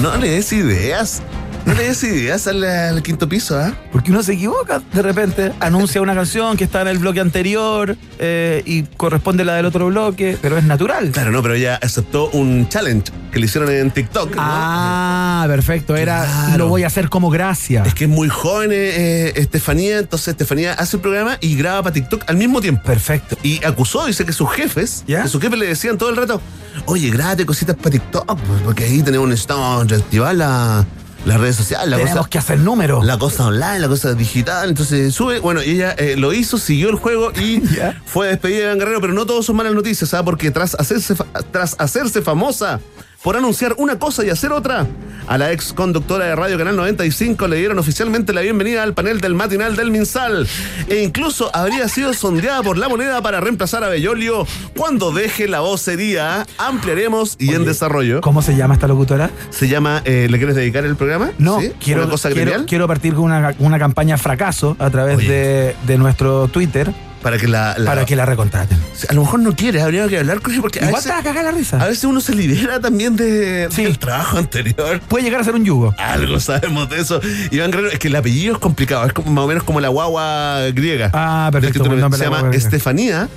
No 0.02 0.16
le 0.18 0.30
des 0.30 0.54
ideas. 0.54 1.24
No 1.68 1.74
le 1.74 1.84
des 1.84 2.02
ideas 2.04 2.48
al, 2.48 2.64
al 2.64 3.04
quinto 3.04 3.28
piso, 3.28 3.60
¿ah? 3.60 3.74
Porque 3.92 4.10
uno 4.12 4.24
se 4.24 4.34
equivoca 4.34 4.82
de 4.94 5.02
repente, 5.02 5.52
anuncia 5.60 6.02
una 6.02 6.16
canción 6.16 6.56
que 6.56 6.64
está 6.64 6.82
en 6.82 6.88
el 6.88 6.98
bloque 6.98 7.20
anterior 7.20 7.98
eh, 8.20 8.64
y 8.66 8.84
corresponde 8.84 9.44
a 9.44 9.48
la 9.48 9.56
del 9.56 9.66
otro 9.66 9.88
bloque, 9.88 10.38
pero 10.42 10.58
es 10.58 10.64
natural. 10.64 11.12
Claro, 11.12 11.32
no, 11.32 11.42
pero 11.42 11.56
ella 11.56 11.78
aceptó 11.82 12.30
un 12.30 12.70
challenge 12.70 13.12
que 13.34 13.40
le 13.40 13.48
hicieron 13.48 13.70
en 13.70 13.92
TikTok. 13.92 14.30
¿no? 14.36 14.42
Ah, 14.42 15.44
perfecto, 15.50 15.98
era 15.98 16.24
Claro. 16.24 16.58
lo 16.58 16.68
voy 16.70 16.84
a 16.84 16.88
hacer 16.88 17.10
como 17.10 17.30
gracia. 17.30 17.84
Es 17.86 17.94
que 17.94 18.06
es 18.06 18.10
muy 18.10 18.30
joven 18.30 18.70
eh, 18.74 19.34
Estefanía, 19.36 20.00
entonces 20.00 20.30
Estefanía 20.30 20.72
hace 20.74 20.96
el 20.96 21.02
programa 21.02 21.38
y 21.42 21.58
graba 21.58 21.84
para 21.84 21.94
TikTok 21.94 22.24
al 22.28 22.38
mismo 22.38 22.62
tiempo. 22.62 22.82
Perfecto. 22.84 23.38
Y 23.44 23.62
acusó, 23.66 24.06
dice 24.06 24.26
que 24.26 24.32
sus 24.32 24.50
jefes, 24.52 25.04
¿Ya? 25.06 25.24
que 25.24 25.28
sus 25.28 25.42
jefes 25.42 25.60
le 25.60 25.68
decían 25.68 25.98
todo 25.98 26.10
el 26.12 26.16
rato, 26.16 26.42
oye, 26.86 27.10
grábate 27.10 27.46
cositas 27.46 27.76
para 27.76 27.92
TikTok, 27.92 28.40
porque 28.64 28.86
ahí 28.86 29.02
tenemos, 29.04 29.28
necesitamos 29.28 29.86
reactivar 29.90 30.34
la, 30.34 30.86
las 31.28 31.40
redes 31.40 31.56
sociales, 31.58 31.90
la 31.90 31.98
Tenemos 31.98 32.18
cosa, 32.18 32.30
que 32.30 32.38
hacer 32.38 32.60
números. 32.60 33.06
la 33.06 33.18
cosa 33.18 33.48
online, 33.48 33.80
la 33.80 33.88
cosa 33.88 34.14
digital, 34.14 34.70
entonces 34.70 35.14
sube, 35.14 35.40
bueno, 35.40 35.62
y 35.62 35.72
ella 35.72 35.92
eh, 35.92 36.16
lo 36.18 36.32
hizo, 36.34 36.58
siguió 36.58 36.90
el 36.90 36.96
juego 36.96 37.32
y 37.34 37.62
fue 38.06 38.28
despedida 38.28 38.60
de 38.60 38.64
Iván 38.66 38.80
Guerrero, 38.80 39.02
pero 39.02 39.14
no 39.14 39.26
todos 39.26 39.46
son 39.46 39.58
malas 39.58 39.74
noticias, 39.74 40.10
¿sabes? 40.10 40.24
Porque 40.24 40.52
tras 40.52 40.76
hacerse, 40.76 41.16
tras 41.52 41.76
hacerse 41.80 42.22
famosa 42.22 42.80
por 43.24 43.36
anunciar 43.36 43.76
una 43.78 44.00
cosa 44.00 44.26
y 44.26 44.30
hacer 44.30 44.52
otra, 44.52 44.86
a 45.28 45.38
la 45.38 45.52
ex 45.52 45.74
conductora 45.74 46.26
de 46.26 46.36
Radio 46.36 46.58
Canal 46.58 46.76
95 46.76 47.48
le 47.48 47.58
dieron 47.58 47.80
oficialmente 47.80 48.34
la 48.34 48.42
bienvenida 48.42 48.84
al 48.84 48.94
panel 48.94 49.20
del 49.20 49.34
matinal 49.34 49.76
del 49.76 49.92
Minsal. 49.92 50.48
E 50.88 51.04
incluso 51.04 51.54
habría 51.54 51.90
sido 51.90 52.14
sondeada 52.14 52.64
por 52.64 52.78
la 52.78 52.88
moneda 52.88 53.22
para 53.22 53.40
reemplazar 53.42 53.84
a 53.84 53.90
Bellolio 53.90 54.48
cuando 54.76 55.12
deje 55.12 55.48
la 55.48 55.60
vocería. 55.60 56.46
Ampliaremos 56.58 57.36
y 57.40 57.54
en 57.54 57.66
desarrollo. 57.66 58.22
¿Cómo 58.22 58.42
se 58.42 58.56
llama 58.56 58.76
esta 58.76 58.88
locutora? 58.88 59.32
Se 59.50 59.68
llama, 59.68 60.02
eh, 60.06 60.28
¿le 60.30 60.38
quieres 60.38 60.56
dedicar 60.56 60.86
el 60.86 60.96
programa? 60.96 61.32
No, 61.38 61.60
¿Sí? 61.60 61.72
quiero, 61.84 62.04
¿Una 62.04 62.12
cosa 62.12 62.30
quiero, 62.66 62.88
partir 62.88 63.14
con 63.14 63.26
una, 63.26 63.56
una 63.60 63.80
campaña 63.80 64.18
fracaso 64.18 64.76
a 64.80 64.90
través 64.90 65.18
de 65.28 65.98
nuestro 65.98 66.48
Twitter 66.48 66.94
Para 67.22 67.38
que 67.38 67.48
la, 67.48 67.76
la- 67.78 67.86
para 67.90 68.06
que 68.06 68.16
la 68.16 68.26
recontraten. 68.26 68.78
A 69.10 69.14
lo 69.14 69.22
mejor 69.22 69.40
no 69.40 69.56
quiere, 69.56 69.82
habría 69.82 70.08
que 70.08 70.20
hablar 70.20 70.40
con 70.42 70.54
ella 70.54 70.62
porque 70.62 70.80
a 70.80 70.86
Igual 70.88 71.02
te 71.04 71.10
veces, 71.10 71.20
a 71.22 71.24
cagar 71.24 71.44
la 71.46 71.52
risa. 71.52 71.82
a 71.82 71.88
veces 71.88 72.04
uno 72.04 72.22
se 72.22 72.34
libera 72.36 72.80
también 72.80 73.16
de, 73.16 73.68
Sí. 73.72 73.84
del 73.84 73.98
trabajo 74.00 74.38
anterior. 74.38 75.00
Puede 75.08 75.24
llegar 75.26 75.42
a 75.42 75.44
ser 75.44 75.56
un 75.56 75.66
yugo. 75.66 75.94
Algo 75.98 76.40
sabemos 76.40 76.90
de 76.90 77.00
eso. 77.02 77.20
Iván 77.52 77.72
Guerrero, 77.72 77.90
es 77.92 78.00
que 78.00 78.08
el 78.08 78.16
apellido 78.16 78.54
es 78.54 78.60
complicado, 78.60 79.06
es 79.06 79.14
como, 79.14 79.32
más 79.32 79.44
o 79.44 79.48
menos 79.48 79.64
como 79.64 79.80
la 79.82 79.88
guagua 79.90 80.60
griega. 80.74 81.10
Ah, 81.14 81.50
perfecto, 81.52 81.84
se 81.84 81.90
la 81.90 81.96
llama 81.96 82.18
griega. 82.42 82.52
Estefanía 82.56 83.28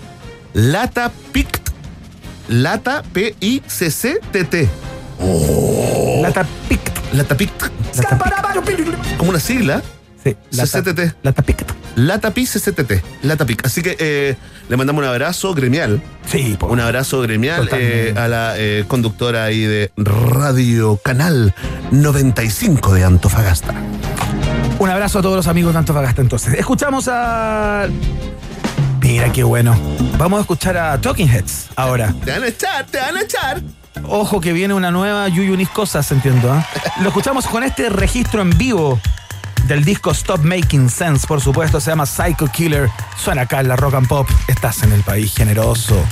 Lata 0.53 1.11
Pict. 1.33 1.71
Lata 2.49 3.03
P-I-C-C-T-T. 3.13 4.69
La 6.23 6.31
tapic. 6.33 6.81
Lata 7.13 7.37
Pict. 7.37 7.63
Como 9.17 9.31
una 9.31 9.41
sigla. 9.41 9.83
Sí, 10.23 10.37
la 10.53 10.65
CCTT. 10.65 11.17
La 11.23 11.33
tapic. 11.33 11.65
Lata 11.97 12.33
Pi 12.33 12.47
CCTT. 12.47 13.03
Lata 13.23 13.45
Pic. 13.45 13.65
Así 13.65 13.83
que 13.83 13.97
eh, 13.99 14.37
le 14.69 14.77
mandamos 14.77 15.03
un 15.03 15.09
abrazo 15.09 15.55
gremial. 15.55 16.03
Sí, 16.27 16.57
po. 16.59 16.67
Un 16.67 16.81
abrazo 16.81 17.21
gremial 17.23 17.69
eh, 17.73 18.15
a 18.17 18.29
la 18.29 18.55
eh, 18.57 18.85
conductora 18.87 19.45
ahí 19.45 19.63
de 19.63 19.91
Radio 19.97 20.97
Canal 21.03 21.55
95 21.91 22.95
de 22.95 23.05
Antofagasta. 23.05 23.75
Un 24.79 24.89
abrazo 24.89 25.19
a 25.19 25.23
todos 25.23 25.37
los 25.37 25.47
amigos 25.47 25.73
de 25.73 25.79
Antofagasta 25.81 26.23
entonces. 26.23 26.55
Escuchamos 26.55 27.09
a... 27.09 27.87
Mira 29.01 29.33
qué 29.33 29.43
bueno. 29.43 29.77
Vamos 30.19 30.39
a 30.39 30.41
escuchar 30.43 30.77
a 30.77 31.01
Talking 31.01 31.29
Heads 31.29 31.71
ahora. 31.77 32.15
Te 32.25 32.31
van 32.31 32.45
a 32.45 32.47
echar, 32.47 32.87
te 32.87 32.99
van 32.99 33.17
a 33.17 33.23
echar. 33.23 33.61
Ojo 34.05 34.41
que 34.41 34.53
viene 34.53 34.73
una 34.73 34.91
nueva 34.91 35.29
Yuyunis 35.29 35.69
Cosas, 35.71 36.11
entiendo. 36.13 36.53
¿ah? 36.53 36.67
Lo 37.03 37.09
escuchamos 37.09 37.47
con 37.47 37.63
este 37.63 37.91
registro 37.91 38.41
en 38.41 38.57
vivo 38.57 39.01
del 39.71 39.85
disco 39.85 40.11
Stop 40.11 40.41
Making 40.43 40.91
Sense, 40.91 41.29
por 41.29 41.41
supuesto, 41.41 41.81
se 41.81 41.93
llama 41.93 42.05
Psycho 42.05 42.49
Killer. 42.49 42.91
Suena 43.17 43.43
acá 43.43 43.61
en 43.61 43.69
la 43.69 43.77
Rock 43.77 43.95
and 43.95 44.09
Pop. 44.09 44.29
Estás 44.49 44.83
en 44.83 44.91
el 44.91 45.03
país 45.05 45.33
generoso. 45.33 46.05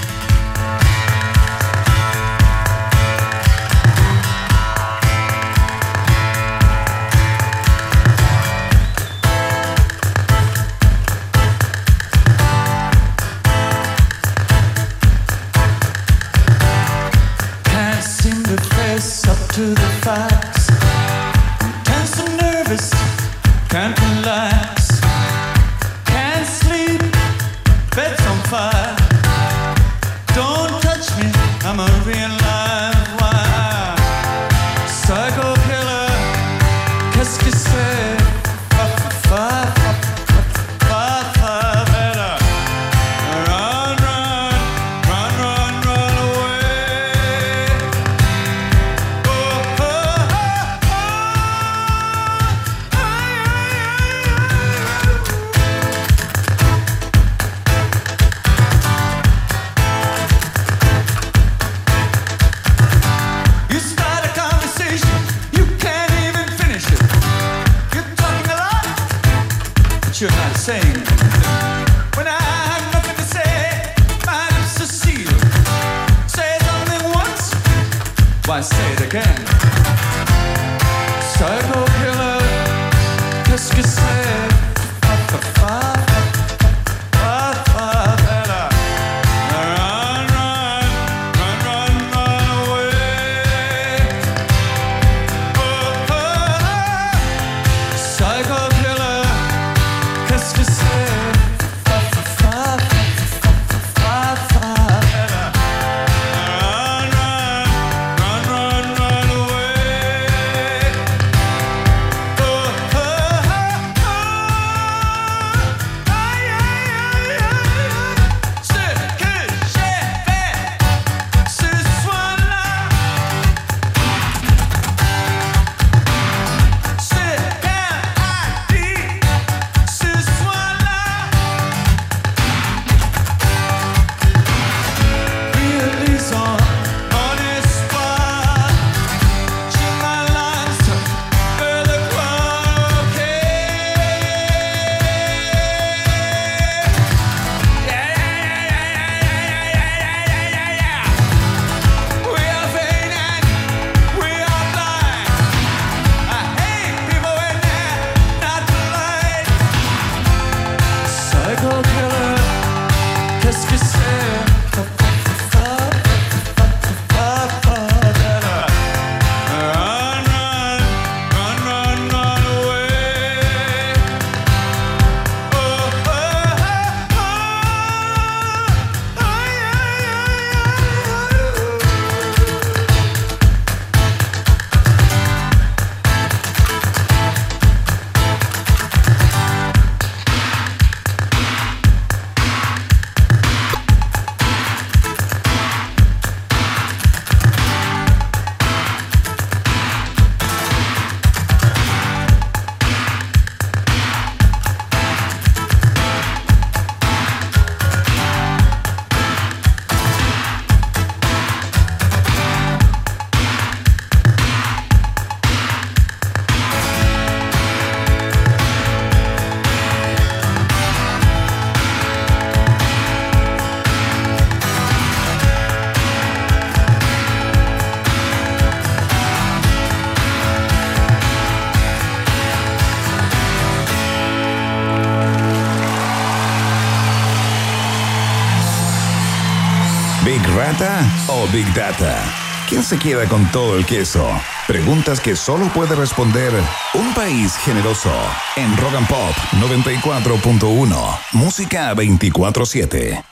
¿Big 240.78 240.86
Rata 240.86 241.26
o 241.26 241.46
Big 241.48 241.74
Data? 241.74 242.22
¿Quién 242.68 242.84
se 242.84 242.98
queda 242.98 243.26
con 243.26 243.50
todo 243.50 243.76
el 243.76 243.84
queso? 243.84 244.24
Preguntas 244.68 245.18
que 245.20 245.34
solo 245.34 245.66
puede 245.72 245.96
responder 245.96 246.52
un 246.94 247.14
país 247.14 247.56
generoso. 247.64 248.12
En 248.54 248.76
Rock 248.76 248.94
and 248.94 249.08
Pop 249.08 249.34
94.1. 249.60 251.18
Música 251.32 251.94
24-7. 251.94 253.24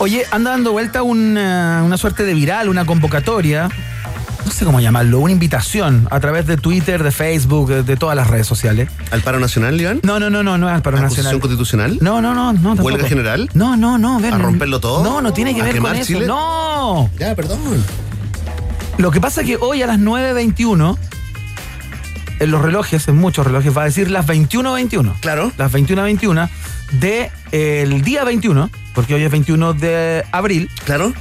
Oye, 0.00 0.26
anda 0.30 0.50
dando 0.50 0.72
vuelta 0.72 1.02
una, 1.02 1.82
una 1.84 1.96
suerte 1.96 2.24
de 2.24 2.34
viral, 2.34 2.68
una 2.68 2.84
convocatoria, 2.84 3.68
sé 4.60 4.66
cómo 4.66 4.80
llamarlo, 4.80 5.20
una 5.20 5.32
invitación 5.32 6.06
a 6.10 6.20
través 6.20 6.46
de 6.46 6.58
Twitter, 6.58 7.02
de 7.02 7.10
Facebook, 7.10 7.68
de, 7.68 7.82
de 7.82 7.96
todas 7.96 8.14
las 8.14 8.26
redes 8.28 8.46
sociales. 8.46 8.90
¿Al 9.10 9.22
paro 9.22 9.40
nacional, 9.40 9.80
Iván? 9.80 10.00
No, 10.02 10.20
no, 10.20 10.28
no, 10.28 10.42
no, 10.42 10.58
no 10.58 10.68
es 10.68 10.74
al 10.74 10.82
paro 10.82 10.98
¿Acusación 10.98 11.24
nacional. 11.24 11.40
constitucional? 11.40 11.98
No, 12.02 12.20
no, 12.20 12.34
no, 12.34 12.52
no. 12.52 12.60
tampoco. 12.68 12.88
¿Huelga 12.88 13.08
general? 13.08 13.48
No, 13.54 13.78
no, 13.78 13.96
no. 13.96 14.20
ven, 14.20 14.34
¿A 14.34 14.38
romperlo 14.38 14.78
todo? 14.78 15.02
No, 15.02 15.22
no 15.22 15.32
tiene 15.32 15.54
que 15.54 15.62
¿A 15.62 15.64
ver 15.64 15.78
con 15.78 15.94
eso. 15.94 16.06
Chile? 16.12 16.26
No. 16.26 17.08
Ya, 17.18 17.34
perdón. 17.34 17.58
Lo 18.98 19.10
que 19.10 19.18
pasa 19.18 19.40
es 19.40 19.46
que 19.46 19.56
hoy 19.56 19.80
a 19.82 19.86
las 19.86 19.98
9.21, 19.98 20.98
en 22.40 22.50
los 22.50 22.60
relojes, 22.60 23.08
en 23.08 23.16
muchos 23.16 23.46
relojes, 23.46 23.74
va 23.74 23.82
a 23.82 23.84
decir 23.86 24.10
las 24.10 24.26
21.21. 24.26 25.14
Claro. 25.20 25.52
Las 25.56 25.72
21.21 25.72 26.50
de 27.00 27.30
eh, 27.52 27.80
el 27.82 28.02
día 28.02 28.24
21, 28.24 28.68
porque 28.94 29.14
hoy 29.14 29.22
es 29.22 29.30
21 29.30 29.72
de 29.72 30.22
abril. 30.32 30.68
Claro. 30.84 31.14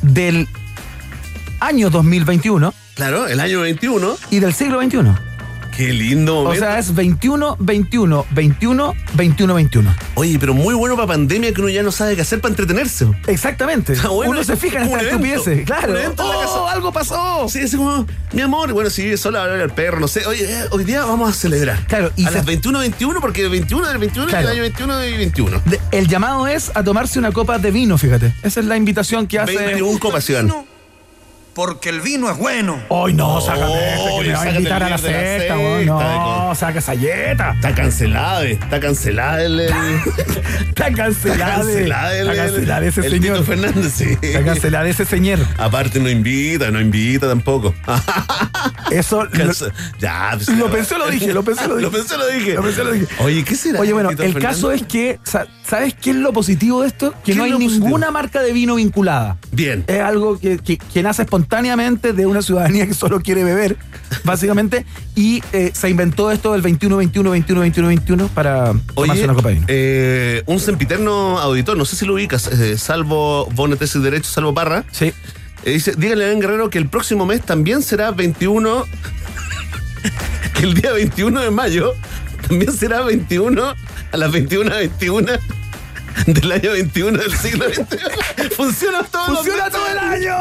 Del 0.00 0.48
año 1.62 1.90
2021 1.90 2.74
Claro, 2.94 3.26
el 3.26 3.40
año 3.40 3.60
21. 3.62 4.16
y 4.30 4.38
del 4.40 4.52
siglo 4.52 4.80
XXI. 4.82 4.98
Qué 5.74 5.90
lindo 5.90 6.40
O 6.40 6.44
momento. 6.44 6.66
sea, 6.66 6.78
es 6.78 6.94
21, 6.94 7.56
21, 7.58 8.26
21, 8.32 8.94
21, 9.14 9.54
21. 9.54 9.94
Oye, 10.16 10.36
pero 10.38 10.52
muy 10.52 10.74
bueno 10.74 10.96
para 10.96 11.06
pandemia 11.08 11.54
que 11.54 11.62
uno 11.62 11.70
ya 11.70 11.82
no 11.82 11.90
sabe 11.90 12.14
qué 12.14 12.20
hacer 12.20 12.42
para 12.42 12.52
entretenerse. 12.52 13.06
Exactamente. 13.26 13.94
Está 13.94 14.08
bueno, 14.08 14.32
Uno 14.32 14.44
se 14.44 14.54
fija 14.56 14.80
en 14.82 14.88
estas 14.88 15.02
estupideces. 15.04 15.64
Claro. 15.64 15.96
en 15.98 16.14
la 16.14 16.22
Oh, 16.22 16.68
algo 16.68 16.92
pasó. 16.92 17.48
Sí, 17.48 17.60
así 17.60 17.78
como, 17.78 18.06
mi 18.32 18.42
amor, 18.42 18.70
bueno, 18.74 18.90
sí, 18.90 19.16
solo 19.16 19.40
hablar 19.40 19.60
al 19.60 19.70
perro, 19.70 19.98
no 19.98 20.08
sé. 20.08 20.26
Oye, 20.26 20.44
eh, 20.44 20.64
hoy 20.72 20.84
día 20.84 21.06
vamos 21.06 21.30
a 21.30 21.32
celebrar. 21.32 21.86
Claro, 21.86 22.12
y 22.16 22.26
a 22.26 22.28
se- 22.28 22.34
las 22.34 22.44
21, 22.44 22.78
21, 22.80 23.20
porque 23.22 23.48
21 23.48 23.88
del 23.88 23.96
21 23.96 24.28
Claro. 24.28 24.42
y 24.42 24.46
el 24.48 24.52
año 24.52 24.62
21 24.62 25.06
y 25.06 25.16
21. 25.16 25.62
De- 25.64 25.80
el 25.92 26.06
llamado 26.06 26.46
es 26.48 26.70
a 26.74 26.84
tomarse 26.84 27.18
una 27.18 27.32
copa 27.32 27.56
de 27.58 27.70
vino, 27.70 27.96
fíjate. 27.96 28.34
Esa 28.42 28.60
es 28.60 28.66
la 28.66 28.76
invitación 28.76 29.26
que 29.26 29.38
hace. 29.38 29.56
21 29.56 29.98
copación. 29.98 30.52
Porque 31.54 31.90
el 31.90 32.00
vino 32.00 32.30
es 32.30 32.38
bueno. 32.38 32.80
Hoy 32.88 33.12
no, 33.12 33.38
sácame 33.42 33.74
este, 33.94 34.22
que 34.22 34.28
me 34.28 34.32
va 34.34 34.42
a 34.42 34.50
invitar 34.52 34.90
la 34.90 34.96
secta, 34.98 35.58
weón. 35.58 35.84
No, 35.86 36.54
saca 36.54 36.78
esa 36.78 36.94
yeta. 36.94 37.52
Está 37.52 37.74
cancelada, 37.74 38.44
eh, 38.46 38.52
está 38.52 38.80
cancelada 38.80 39.42
el. 39.44 39.60
Está 40.72 40.90
cancelada. 40.90 41.56
Está 41.60 41.62
cancelada 41.62 42.16
el, 42.18 42.28
Está 42.30 42.42
cancelada 42.44 42.86
ese 42.86 43.00
el 43.02 43.10
señor. 43.10 43.34
Tito 43.38 43.44
Fernández, 43.44 43.92
sí. 43.92 44.16
Está 44.22 44.42
cancelada 44.44 44.88
ese 44.88 45.04
señor. 45.04 45.38
Aparte 45.58 46.00
no 46.00 46.08
invita, 46.08 46.70
no 46.70 46.80
invita 46.80 47.28
tampoco. 47.28 47.74
Eso 48.90 49.26
ya, 49.98 50.32
pues, 50.34 50.48
lo 50.58 50.70
pensé, 50.70 50.98
lo 50.98 51.08
dije, 51.10 51.32
lo 51.32 51.42
pensé, 51.42 51.66
lo 51.68 51.76
dije. 51.76 51.82
Lo 51.86 51.90
pensé, 51.92 52.16
lo 52.16 52.26
dije. 52.26 52.54
Lo 52.54 52.62
pensé, 52.62 52.84
lo 52.84 52.92
dije. 52.92 53.06
Oye, 53.20 53.44
¿qué 53.44 53.54
será? 53.54 53.80
Oye, 53.80 53.92
bueno, 53.92 54.08
Tito 54.10 54.22
el 54.22 54.32
Fernández? 54.32 54.56
caso 54.56 54.72
es 54.72 54.82
que, 54.82 55.18
sa- 55.22 55.46
¿sabes 55.66 55.94
qué 55.94 56.10
es 56.10 56.16
lo 56.16 56.32
positivo 56.32 56.82
de 56.82 56.88
esto? 56.88 57.12
Que 57.24 57.32
¿Qué 57.32 57.34
no 57.34 57.44
hay 57.44 57.52
ninguna 57.52 58.10
marca 58.10 58.42
de 58.42 58.52
vino 58.52 58.74
vinculada. 58.76 59.36
Bien. 59.52 59.84
Es 59.86 60.00
algo 60.00 60.38
que, 60.38 60.58
que- 60.58 60.78
que 60.78 61.02
nace 61.02 61.22
espontáneamente 61.22 61.41
de 62.12 62.26
una 62.26 62.42
ciudadanía 62.42 62.86
que 62.86 62.94
solo 62.94 63.20
quiere 63.20 63.44
beber, 63.44 63.76
básicamente, 64.24 64.84
y 65.14 65.42
eh, 65.52 65.70
se 65.74 65.88
inventó 65.90 66.30
esto 66.30 66.52
del 66.52 66.62
21, 66.62 66.96
21, 66.96 67.30
21, 67.30 67.60
21, 67.60 67.88
21 67.88 68.28
para 68.28 68.72
tomarse 68.94 69.24
una 69.24 69.34
copa 69.34 69.48
de 69.48 69.54
vino. 69.54 69.66
eh, 69.68 70.42
un 70.46 70.60
sempiterno 70.60 71.38
auditor, 71.38 71.76
no 71.76 71.84
sé 71.84 71.96
si 71.96 72.06
lo 72.06 72.14
ubicas, 72.14 72.46
eh, 72.48 72.78
salvo 72.78 73.46
Bonetes 73.54 73.94
y 73.94 74.00
Derecho, 74.00 74.30
salvo 74.30 74.54
Parra. 74.54 74.84
Sí. 74.90 75.12
eh, 75.64 75.70
dice, 75.70 75.94
díganle 75.96 76.24
a 76.24 76.28
Ben 76.28 76.40
Guerrero 76.40 76.70
que 76.70 76.78
el 76.78 76.88
próximo 76.88 77.26
mes 77.26 77.42
también 77.42 77.82
será 77.82 78.10
21, 78.10 78.84
que 80.54 80.62
el 80.62 80.74
día 80.74 80.92
21 80.92 81.40
de 81.40 81.50
mayo 81.50 81.92
también 82.48 82.72
será 82.72 83.02
21 83.02 83.62
a 84.12 84.16
las 84.16 84.32
21 84.32 84.70
21 84.74 85.32
del 86.26 86.52
año 86.52 86.72
21 86.72 87.18
del 87.18 87.32
siglo 87.36 87.64
XXI. 87.68 88.48
Funciona 88.56 89.02
todo. 89.04 89.36
¡Funciona 89.36 89.70
todo 89.70 89.86
el 89.88 89.98
año! 89.98 90.36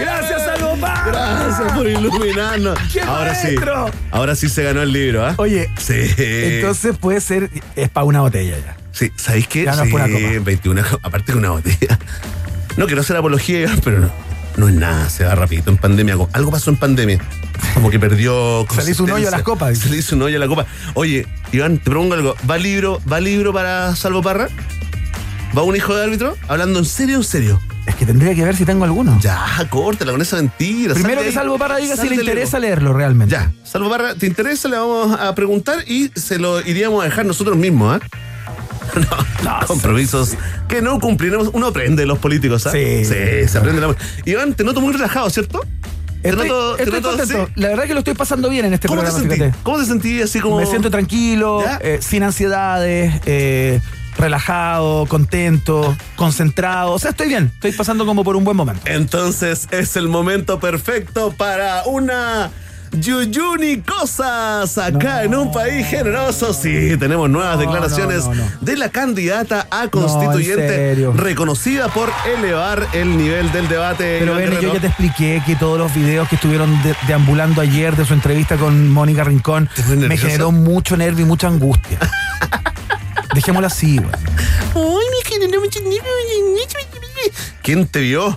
¡Gracias, 0.00 0.44
Salvo 0.44 0.76
Parra! 0.80 1.44
Gracias 1.44 1.72
por 1.72 1.86
iluminarnos. 1.88 2.78
¡Qué 2.92 3.00
Ahora 3.02 3.34
sí. 3.34 3.46
maestro! 3.48 3.90
Ahora 4.10 4.34
sí 4.36 4.48
se 4.48 4.62
ganó 4.62 4.82
el 4.82 4.92
libro, 4.92 5.26
¿ah? 5.26 5.34
Oye, 5.38 5.70
Sí. 5.78 5.94
entonces 6.18 6.96
puede 6.98 7.20
ser, 7.20 7.50
es 7.76 7.88
para 7.88 8.04
una 8.04 8.20
botella 8.20 8.56
ya. 8.58 8.76
Sí, 8.92 9.10
¿sabéis 9.16 9.46
qué? 9.48 9.64
Ya 9.64 9.76
no 9.76 9.82
sí, 9.84 9.88
es 9.88 9.94
una 9.94 10.04
copa. 10.08 10.44
21, 10.44 10.82
aparte 11.02 11.32
que 11.32 11.38
una 11.38 11.50
botella. 11.50 11.98
No 12.76 12.86
quiero 12.86 13.00
hacer 13.02 13.16
apología, 13.16 13.72
pero 13.84 14.00
no, 14.00 14.10
no 14.56 14.68
es 14.68 14.74
nada, 14.74 15.08
se 15.08 15.24
va 15.24 15.34
rapidito 15.34 15.70
en 15.70 15.76
pandemia. 15.78 16.14
Algo- 16.32 16.50
pasó 16.50 16.70
en 16.70 16.76
pandemia. 16.76 17.18
Como 17.74 17.90
que 17.90 17.98
perdió. 17.98 18.66
Se 18.74 18.84
le 18.84 18.90
hizo 18.92 19.04
un 19.04 19.10
hoyo 19.10 19.28
a 19.28 19.30
las 19.30 19.42
copas. 19.42 19.78
Se 19.78 19.88
le 19.88 19.96
hizo 19.98 20.14
un 20.16 20.22
hoyo 20.22 20.36
a 20.36 20.40
la 20.40 20.46
copa. 20.46 20.66
Oye, 20.94 21.26
Iván, 21.52 21.78
te 21.78 21.90
pregunto 21.90 22.14
algo. 22.14 22.34
¿Va 22.48 22.56
libro, 22.58 23.00
va 23.10 23.20
libro 23.20 23.52
para 23.52 23.94
Salvo 23.96 24.22
Parra? 24.22 24.48
¿Va 25.56 25.62
un 25.62 25.74
hijo 25.74 25.94
de 25.94 26.04
árbitro? 26.04 26.36
Hablando 26.46 26.78
en 26.78 26.84
serio, 26.84 27.16
en 27.16 27.24
serio. 27.24 27.60
Es 27.86 27.94
que 27.94 28.04
tendría 28.04 28.34
que 28.34 28.44
ver 28.44 28.54
si 28.54 28.64
tengo 28.64 28.84
alguno. 28.84 29.18
Ya, 29.20 29.44
córtala 29.70 30.12
con 30.12 30.20
esa 30.20 30.36
mentira. 30.36 30.94
Primero 30.94 31.22
que 31.22 31.32
Salvo 31.32 31.58
Parra 31.58 31.76
diga 31.78 31.96
si 31.96 32.08
le 32.08 32.16
interesa 32.16 32.58
leerlo 32.58 32.92
realmente. 32.92 33.32
Ya, 33.32 33.50
Salvo 33.64 33.88
Parra, 33.88 34.14
¿te 34.14 34.26
interesa? 34.26 34.68
Le 34.68 34.76
vamos 34.76 35.18
a 35.18 35.34
preguntar 35.34 35.84
y 35.88 36.10
se 36.14 36.38
lo 36.38 36.60
iríamos 36.60 37.02
a 37.02 37.06
dejar 37.06 37.24
nosotros 37.26 37.56
mismos, 37.56 38.00
¿ah? 38.00 38.06
No, 39.44 39.66
compromisos 39.66 40.34
que 40.68 40.82
no 40.82 40.98
cumpliremos. 41.00 41.50
Uno 41.52 41.68
aprende 41.68 42.02
de 42.02 42.06
los 42.06 42.18
políticos, 42.18 42.66
¿ah? 42.66 42.72
Sí. 42.72 43.04
Sí, 43.04 43.14
se 43.48 43.58
aprende. 43.58 43.80
la- 43.80 43.96
Iván, 44.26 44.54
te 44.54 44.64
noto 44.64 44.80
muy 44.80 44.92
relajado, 44.92 45.30
¿cierto? 45.30 45.60
Te 46.22 46.30
Estoy, 46.30 46.48
noto- 46.48 46.74
te 46.76 46.82
estoy 46.82 47.00
noto- 47.00 47.16
contento. 47.16 47.46
sí. 47.46 47.52
La 47.60 47.68
verdad 47.68 47.84
que 47.84 47.92
lo 47.94 48.00
estoy 48.00 48.14
pasando 48.14 48.50
bien 48.50 48.66
en 48.66 48.74
este 48.74 48.88
¿Cómo 48.88 49.00
te 49.02 49.06
programa, 49.08 49.34
fíjate. 49.34 49.54
¿Cómo 49.62 49.78
te 49.78 49.84
sentís 49.86 50.22
así 50.24 50.40
como.? 50.40 50.58
Me 50.58 50.66
siento 50.66 50.90
tranquilo, 50.90 51.62
eh, 51.80 52.00
sin 52.02 52.22
ansiedades, 52.24 53.14
eh, 53.24 53.80
relajado, 54.18 55.06
contento, 55.06 55.96
concentrado. 56.16 56.92
O 56.92 56.98
sea, 56.98 57.10
estoy 57.12 57.28
bien. 57.28 57.50
Estoy 57.54 57.72
pasando 57.72 58.04
como 58.04 58.24
por 58.24 58.36
un 58.36 58.44
buen 58.44 58.56
momento. 58.56 58.82
Entonces 58.86 59.68
es 59.70 59.96
el 59.96 60.08
momento 60.08 60.58
perfecto 60.60 61.32
para 61.36 61.84
una 61.86 62.50
Yuyuni 62.90 63.82
Cosas 63.82 64.78
acá 64.78 65.22
en 65.22 65.34
un 65.34 65.52
país 65.52 65.86
generoso. 65.86 66.54
Sí, 66.54 66.96
tenemos 66.98 67.28
nuevas 67.28 67.56
No, 67.56 67.60
declaraciones 67.60 68.26
no, 68.26 68.32
de 68.62 68.76
la 68.78 68.88
candidata 68.88 69.66
a 69.70 69.84
en 69.84 69.90
constituyente 69.90 70.94
reconocida 71.14 71.88
por 71.88 72.10
elevar 72.38 72.86
el 72.94 73.16
nivel 73.18 73.52
del 73.52 73.68
debate. 73.68 74.16
Pero 74.20 74.40
Iván 74.40 74.50
ven, 74.52 74.60
yo 74.62 74.72
ya 74.74 74.80
te 74.80 74.86
expliqué 74.86 75.42
que 75.44 75.54
todos 75.54 75.78
los 75.78 75.94
videos 75.94 76.28
que 76.30 76.36
estuvieron 76.36 76.82
de- 76.82 76.96
deambulando 77.06 77.60
ayer 77.60 77.94
de 77.94 78.06
su 78.06 78.14
entrevista 78.14 78.56
con 78.56 78.88
Mónica 78.90 79.22
Rincón 79.22 79.68
¿Te 79.76 79.82
pones 79.82 80.08
me 80.08 80.16
generó 80.16 80.50
mucho 80.50 80.96
nervio 80.96 81.26
y 81.26 81.28
mucha 81.28 81.46
angustia. 81.48 81.98
Dejémoslo 83.38 83.68
así. 83.68 84.00
¿Quién 87.62 87.86
te 87.86 88.00
vio 88.00 88.36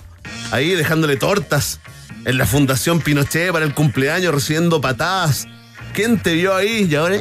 ahí 0.52 0.76
dejándole 0.76 1.16
tortas 1.16 1.80
en 2.24 2.38
la 2.38 2.46
Fundación 2.46 3.00
Pinochet 3.00 3.50
para 3.50 3.64
el 3.64 3.74
cumpleaños 3.74 4.32
recibiendo 4.32 4.80
patadas? 4.80 5.48
¿Quién 5.92 6.22
te 6.22 6.34
vio 6.34 6.54
ahí? 6.54 6.86
Y 6.88 6.94
ahora. 6.94 7.16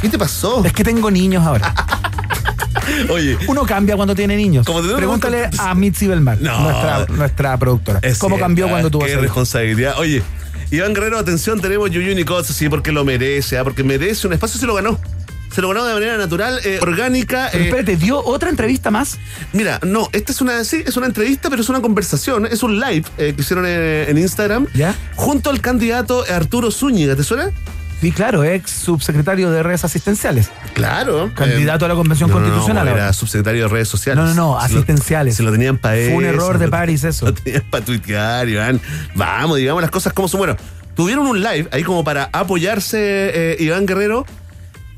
¿Qué 0.00 0.08
te 0.08 0.16
pasó? 0.16 0.64
Es 0.64 0.72
que 0.72 0.84
tengo 0.84 1.10
niños 1.10 1.44
ahora. 1.44 1.74
Oye, 3.10 3.36
Uno 3.48 3.66
cambia 3.66 3.96
cuando 3.96 4.14
tiene 4.14 4.36
niños. 4.36 4.64
Como 4.64 4.82
Pregúntale 4.82 5.50
a 5.58 5.74
Mitzi 5.74 6.06
Belmar, 6.06 6.40
No. 6.40 6.60
nuestra, 6.60 7.06
nuestra 7.06 7.56
productora. 7.56 7.98
Es 8.00 8.18
¿Cómo 8.18 8.38
cambió 8.38 8.68
cuando 8.68 8.92
tuvo 8.92 9.06
Qué 9.06 9.16
responsabilidad. 9.16 9.98
Oye, 9.98 10.22
Iván 10.70 10.94
Guerrero, 10.94 11.18
atención, 11.18 11.60
tenemos 11.60 11.90
Yuyuni 11.90 12.22
Cosas, 12.22 12.54
sí, 12.54 12.68
porque 12.68 12.92
lo 12.92 13.04
merece, 13.04 13.58
¿ah? 13.58 13.64
porque 13.64 13.82
merece 13.82 14.28
un 14.28 14.34
espacio, 14.34 14.60
se 14.60 14.66
lo 14.66 14.74
ganó. 14.76 15.00
Se 15.56 15.62
lo 15.62 15.68
ganó 15.70 15.86
de 15.86 15.94
manera 15.94 16.18
natural, 16.18 16.60
eh, 16.66 16.80
orgánica. 16.82 17.48
Pero 17.50 17.64
eh, 17.64 17.68
espérate, 17.68 17.96
¿dio 17.96 18.22
otra 18.22 18.50
entrevista 18.50 18.90
más? 18.90 19.16
Mira, 19.54 19.80
no, 19.82 20.10
esta 20.12 20.30
es 20.30 20.42
una, 20.42 20.62
sí, 20.64 20.82
es 20.84 20.98
una 20.98 21.06
entrevista, 21.06 21.48
pero 21.48 21.62
es 21.62 21.70
una 21.70 21.80
conversación, 21.80 22.44
es 22.44 22.62
un 22.62 22.78
live 22.78 23.04
eh, 23.16 23.32
que 23.34 23.40
hicieron 23.40 23.64
en, 23.64 24.10
en 24.10 24.18
Instagram 24.18 24.66
¿Ya? 24.74 24.94
junto 25.14 25.48
al 25.48 25.62
candidato 25.62 26.26
Arturo 26.30 26.70
Zúñiga, 26.70 27.16
¿te 27.16 27.24
suena? 27.24 27.52
Sí, 28.02 28.12
claro, 28.12 28.44
ex 28.44 28.70
subsecretario 28.70 29.50
de 29.50 29.62
redes 29.62 29.82
asistenciales. 29.82 30.50
Claro. 30.74 31.32
Candidato 31.34 31.86
a 31.86 31.88
la 31.88 31.94
Convención 31.94 32.28
no, 32.28 32.34
no, 32.36 32.40
no, 32.42 32.46
Constitucional 32.48 32.88
era 32.88 33.14
subsecretario 33.14 33.62
de 33.62 33.68
redes 33.68 33.88
sociales. 33.88 34.22
No, 34.22 34.34
no, 34.34 34.34
no, 34.34 34.60
Se 34.60 34.74
lo- 34.74 34.80
asistenciales. 34.80 35.36
Se 35.36 35.42
lo 35.42 35.52
tenían 35.52 35.78
para 35.78 35.94
Fue 35.94 36.12
un 36.16 36.24
error 36.26 36.58
de 36.58 36.68
París 36.68 37.02
eso. 37.04 37.24
Lo 37.24 37.32
tenían 37.32 37.62
para 37.70 37.82
tuitear, 37.82 38.46
Iván. 38.46 38.78
Vamos, 39.14 39.56
digamos 39.56 39.80
las 39.80 39.90
cosas 39.90 40.12
como 40.12 40.28
son. 40.28 40.36
Bueno, 40.36 40.56
tuvieron 40.94 41.26
un 41.26 41.40
live 41.42 41.66
ahí 41.72 41.82
como 41.82 42.04
para 42.04 42.28
apoyarse 42.30 42.98
eh, 43.00 43.56
Iván 43.60 43.86
Guerrero 43.86 44.26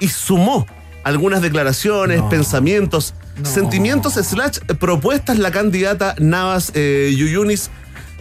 y 0.00 0.08
sumó 0.08 0.66
algunas 1.04 1.40
declaraciones, 1.42 2.20
No. 2.20 2.28
pensamientos, 2.28 3.14
No. 3.38 3.44
sentimientos 3.48 4.14
slash 4.14 4.58
propuestas 4.78 5.38
la 5.38 5.50
candidata 5.50 6.14
Navas 6.18 6.72
eh, 6.74 7.14
Yuyunis. 7.16 7.70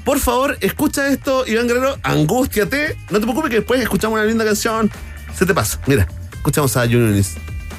Por 0.06 0.20
favor, 0.20 0.58
escucha 0.62 1.08
esto, 1.10 1.46
Iván 1.46 1.68
Guerrero, 1.68 1.98
angústiate. 2.04 2.96
No 3.10 3.20
te 3.20 3.26
preocupes 3.26 3.50
que 3.50 3.58
después 3.58 3.82
escuchamos 3.82 4.18
una 4.18 4.26
linda 4.26 4.46
canción. 4.46 4.90
Se 5.36 5.46
te 5.46 5.54
pasa. 5.54 5.80
Mira, 5.86 6.08
escuchamos 6.34 6.78
a 6.78 6.86
Yuyunis. 6.86 7.36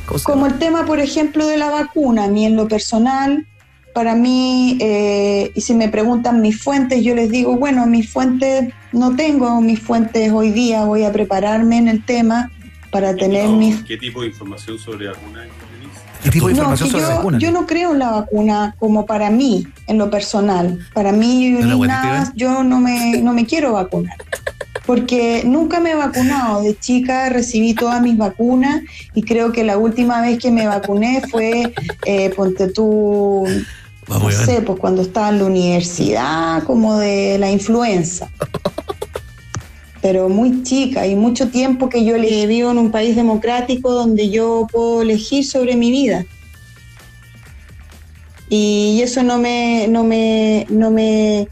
¿Cómo 0.07 0.19
se 0.19 0.25
Como 0.25 0.47
el 0.47 0.59
tema, 0.59 0.85
por 0.85 1.01
ejemplo, 1.01 1.47
de 1.47 1.57
la 1.57 1.70
vacuna, 1.70 2.25
a 2.25 2.29
mí 2.29 2.45
en 2.45 2.57
lo 2.57 2.69
personal, 2.69 3.47
para 3.95 4.15
mí, 4.15 4.77
eh, 4.81 5.51
y 5.55 5.61
si 5.62 5.75
me 5.75 5.89
preguntan 5.89 6.41
mis 6.43 6.62
fuentes, 6.62 7.03
yo 7.03 7.15
les 7.15 7.31
digo, 7.31 7.57
bueno, 7.57 7.87
mis 7.87 8.11
fuentes, 8.12 8.73
no 8.93 9.16
tengo 9.16 9.61
mis 9.61 9.81
fuentes 9.81 10.31
hoy 10.33 10.51
día, 10.51 10.85
voy 10.85 11.05
a 11.05 11.12
prepararme 11.12 11.79
en 11.79 11.89
el 11.89 12.05
tema 12.05 12.51
para 12.90 13.15
tener 13.15 13.48
mis... 13.48 13.82
¿Qué 13.85 13.97
tipo 13.97 14.23
de 14.23 14.28
información 14.28 14.78
sobre 14.78 15.09
vacuna? 15.09 15.47
¿Qué 16.23 16.31
tipo 16.31 16.48
de 16.48 16.55
No, 16.55 16.59
información 16.59 16.90
sobre 16.90 17.02
yo, 17.05 17.09
vacunas? 17.10 17.43
yo 17.43 17.51
no 17.52 17.66
creo 17.66 17.93
en 17.93 17.98
la 18.01 18.10
vacuna 18.10 18.74
como 18.78 19.06
para 19.06 19.31
mí, 19.31 19.66
en 19.86 19.98
lo 19.98 20.10
personal. 20.10 20.78
Para 20.93 21.12
mí, 21.12 21.52
¿De 21.52 21.60
la 21.60 21.66
ni 21.66 21.74
guatita, 21.74 22.02
nada, 22.02 22.32
yo 22.35 22.65
no 22.65 22.81
me, 22.81 23.19
no 23.23 23.32
me 23.32 23.47
quiero 23.47 23.73
vacunar. 23.73 24.16
Porque 24.85 25.43
nunca 25.44 25.81
me 25.81 25.90
he 25.90 25.94
vacunado. 25.94 26.62
De 26.62 26.77
chica 26.78 27.28
recibí 27.28 27.74
todas 27.74 28.01
mis 28.02 28.16
vacunas 28.16 28.82
y 29.15 29.23
creo 29.23 29.52
que 29.52 29.62
la 29.62 29.77
última 29.77 30.20
vez 30.23 30.39
que 30.39 30.51
me 30.51 30.66
vacuné 30.66 31.23
fue, 31.31 31.73
eh, 32.06 32.31
ponte 32.35 32.69
tú, 32.69 33.44
no 34.09 34.15
Vamos, 34.15 34.35
sé, 34.35 34.62
pues 34.62 34.78
cuando 34.81 35.02
estaba 35.02 35.28
en 35.28 35.39
la 35.39 35.44
universidad, 35.44 36.62
como 36.65 36.97
de 36.98 37.36
la 37.39 37.51
influenza. 37.51 38.31
Pero 40.01 40.29
muy 40.29 40.62
chica 40.62 41.07
y 41.07 41.16
mucho 41.16 41.49
tiempo 41.49 41.89
que 41.89 42.05
yo 42.05 42.16
le 42.16 42.47
vivo 42.47 42.70
en 42.70 42.79
un 42.79 42.91
país 42.91 43.16
democrático 43.16 43.93
donde 43.93 44.31
yo 44.31 44.66
puedo 44.70 45.03
elegir 45.03 45.45
sobre 45.45 45.77
mi 45.77 45.91
vida. 45.91 46.25
Y 48.49 49.01
eso 49.03 49.23
no 49.23 49.39
me, 49.39 49.89
no 49.89 50.05
me, 50.05 50.66
no 50.70 50.91
me 50.91 51.49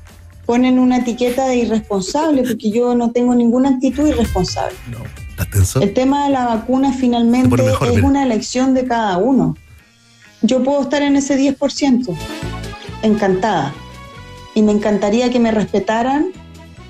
pone 0.47 0.69
en 0.69 0.79
una 0.79 0.99
etiqueta 0.99 1.47
de 1.47 1.57
irresponsable, 1.57 2.43
porque 2.45 2.71
yo 2.71 2.95
no 2.95 3.11
tengo 3.11 3.35
ninguna 3.35 3.71
actitud 3.71 4.07
irresponsable. 4.07 4.77
¿Estás 5.31 5.51
tenso? 5.51 5.81
El 5.83 5.93
tema 5.93 6.25
de 6.25 6.31
la 6.31 6.47
vacuna 6.47 6.93
finalmente 6.93 7.63
mejor, 7.63 7.89
es 7.89 7.95
mira. 7.97 8.07
una 8.07 8.23
elección 8.23 8.73
de 8.73 8.87
cada 8.87 9.19
uno. 9.19 9.57
Yo 10.41 10.63
puedo 10.63 10.83
estar 10.83 11.03
en 11.03 11.17
ese 11.17 11.37
10%, 11.37 12.17
encantada. 13.03 13.75
Y 14.55 14.63
me 14.63 14.73
encantaría 14.73 15.29
que 15.31 15.41
me 15.41 15.51
respetaran 15.51 16.33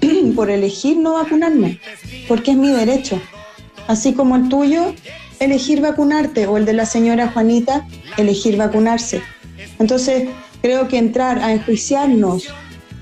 por 0.34 0.50
elegir 0.50 0.98
no 0.98 1.14
vacunarme, 1.14 1.80
porque 2.28 2.52
es 2.52 2.56
mi 2.56 2.70
derecho. 2.70 3.20
Así 3.86 4.14
como 4.14 4.36
el 4.36 4.48
tuyo, 4.48 4.94
elegir 5.40 5.80
vacunarte, 5.80 6.46
o 6.46 6.56
el 6.56 6.64
de 6.64 6.72
la 6.72 6.86
señora 6.86 7.28
Juanita, 7.28 7.86
elegir 8.16 8.56
vacunarse. 8.56 9.22
Entonces, 9.78 10.28
creo 10.62 10.88
que 10.88 10.98
entrar 10.98 11.38
a 11.38 11.52
enjuiciarnos, 11.52 12.48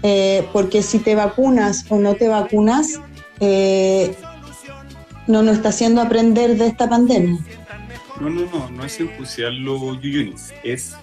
eh, 0.02 0.46
porque 0.52 0.82
si 0.82 0.98
te 0.98 1.14
vacunas 1.14 1.86
o 1.88 1.98
no 1.98 2.14
te 2.14 2.28
vacunas, 2.28 3.00
eh, 3.40 4.14
no 5.26 5.42
nos 5.42 5.56
está 5.56 5.70
haciendo 5.70 6.00
aprender 6.00 6.56
de 6.56 6.66
esta 6.66 6.88
pandemia. 6.88 7.38
No, 8.20 8.30
no, 8.30 8.46
no, 8.46 8.70
no 8.70 8.84
es 8.84 9.00
enjuiciarlo, 9.00 10.00
Yuyunis, 10.00 10.52
es 10.62 10.94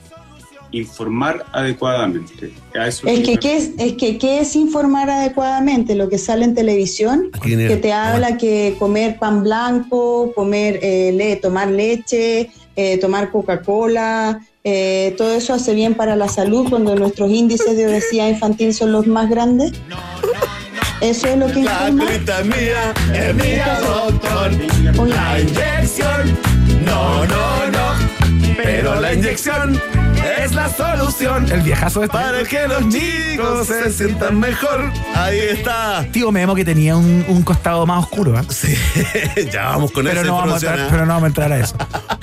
informar 0.72 1.46
adecuadamente. 1.52 2.54
A 2.80 2.88
eso 2.88 3.08
Es 3.08 3.20
que, 3.22 3.38
¿qué 3.38 3.58
es, 3.58 3.72
es 3.78 3.94
que, 3.94 4.18
¿qué 4.18 4.40
es 4.40 4.56
informar 4.56 5.10
adecuadamente? 5.10 5.96
Lo 5.96 6.08
que 6.10 6.18
sale 6.18 6.46
en 6.46 6.56
televisión, 6.56 7.30
que 7.44 7.78
te 7.78 7.92
habla 7.94 8.38
que 8.38 8.76
comer 8.80 9.18
pan 9.20 9.44
blanco, 9.44 10.32
comer, 10.34 10.80
eh, 10.82 11.12
le- 11.14 11.36
tomar 11.38 11.68
leche, 11.70 12.50
eh, 12.76 12.98
tomar 13.00 13.32
Coca-Cola, 13.32 14.40
eh, 14.64 15.14
todo 15.18 15.34
eso 15.36 15.54
hace 15.54 15.74
bien 15.74 15.94
para 15.96 16.16
la 16.16 16.30
salud 16.30 16.70
cuando 16.70 16.96
nuestros 16.96 17.30
índices 17.32 17.76
de 17.76 17.88
obesidad 17.88 18.30
infantil 18.30 18.74
son 18.74 18.92
los 18.92 19.08
más 19.08 19.30
grandes. 19.30 19.74
Eso 21.02 21.28
es 21.28 21.38
lo 21.38 21.48
que 21.48 21.64
La 21.64 21.90
informa. 21.90 22.06
colita 22.06 22.44
mía 22.44 22.94
es 23.14 23.36
mía, 23.36 23.80
doctor. 23.82 24.52
Oye, 25.02 25.14
La 25.16 25.40
inyección, 25.40 26.38
no, 26.86 27.26
no, 27.26 27.68
no. 27.72 28.56
Pero 28.64 29.02
la 29.02 29.14
inyección 29.14 29.82
es 30.44 30.54
la 30.54 30.70
solución. 30.70 31.52
El 31.52 31.62
viejazo 31.62 32.04
este. 32.04 32.14
Para 32.18 32.44
que 32.44 32.68
los 32.68 32.88
chicos 32.90 33.68
se 33.68 33.92
sientan 33.92 34.40
mejor. 34.40 34.92
Ahí 35.16 35.40
está. 35.40 36.06
Tío 36.12 36.32
Memo 36.32 36.56
que 36.56 36.66
tenía 36.66 36.96
un, 36.96 37.26
un 37.28 37.42
costado 37.44 37.86
más 37.86 38.04
oscuro, 38.04 38.38
¿eh? 38.40 38.44
Sí, 38.50 38.76
ya 39.52 39.66
vamos 39.70 39.92
con 39.92 40.06
Pero 40.06 40.22
esa 40.22 40.30
no, 40.30 40.38
vamos 40.38 40.64
a 40.64 40.70
entrar, 40.72 40.88
pero 40.90 41.06
no 41.06 41.14
vamos 41.14 41.24
a 41.24 41.28
entrar 41.28 41.52
a 41.52 41.60
eso. 41.60 41.76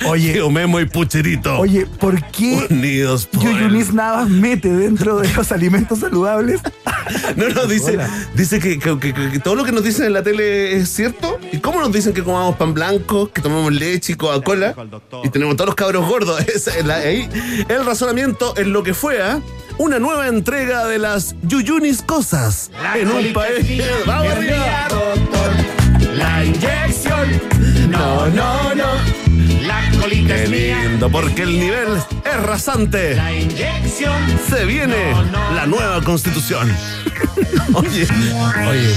Oye, 0.07 0.33
Tío 0.33 0.49
Memo 0.49 0.79
y 0.79 0.85
Pucherito. 0.85 1.57
oye, 1.59 1.85
¿por 1.85 2.21
qué 2.31 2.67
Unidos 2.69 3.25
por 3.27 3.43
el- 3.45 3.53
Yuyunis 3.53 3.93
Navas 3.93 4.29
mete 4.29 4.69
dentro 4.71 5.17
de 5.19 5.31
los 5.33 5.51
alimentos 5.51 5.99
saludables? 5.99 6.61
No, 7.35 7.49
no, 7.49 7.65
dice, 7.65 7.93
Hola. 7.93 8.07
dice 8.35 8.59
que, 8.59 8.77
que- 8.77 8.99
que- 8.99 9.13
que 9.13 9.39
todo 9.39 9.55
lo 9.55 9.63
que 9.63 9.71
nos 9.71 9.83
dicen 9.83 10.05
en 10.05 10.13
la 10.13 10.21
tele 10.21 10.75
es 10.77 10.89
cierto. 10.89 11.39
¿Y 11.51 11.57
cómo 11.57 11.79
nos 11.79 11.91
dicen 11.91 12.13
que 12.13 12.23
comamos 12.23 12.55
pan 12.55 12.73
blanco, 12.75 13.31
que 13.31 13.41
tomamos 13.41 13.73
leche 13.73 14.13
y 14.13 14.15
Coca-Cola? 14.15 14.75
Y 15.23 15.29
tenemos 15.29 15.55
todos 15.55 15.69
los 15.69 15.75
cabros 15.75 16.07
gordos. 16.07 16.39
Es 16.47 16.69
la- 16.85 16.97
ahí, 16.97 17.27
el 17.67 17.83
razonamiento 17.89 18.55
es 18.55 18.67
lo 18.67 18.83
que 18.83 18.93
fue, 18.93 19.19
¿ah? 19.19 19.41
Una 19.79 19.97
nueva 19.97 20.27
entrega 20.27 20.85
de 20.85 20.99
las 20.99 21.35
Yuyunis 21.41 22.03
Cosas 22.03 22.69
en 22.95 23.09
un 23.09 23.33
país. 23.33 23.81
¡Vamos 24.05 24.31
arriba! 24.31 24.87
La 26.13 26.45
inyección. 26.45 27.41
No, 27.89 28.27
no, 28.27 28.75
no. 28.75 28.85
La 29.65 29.89
colita 29.99 30.35
Qué 30.35 30.47
lindo, 30.47 31.09
porque 31.09 31.41
el 31.41 31.59
nivel 31.59 31.87
es 32.23 32.43
rasante. 32.43 33.15
La 33.15 33.33
inyección. 33.33 34.21
Se 34.47 34.65
viene 34.65 35.11
la 35.55 35.65
nueva 35.65 35.99
constitución. 36.03 36.71
Oye, 37.73 38.07
oye. 38.67 38.93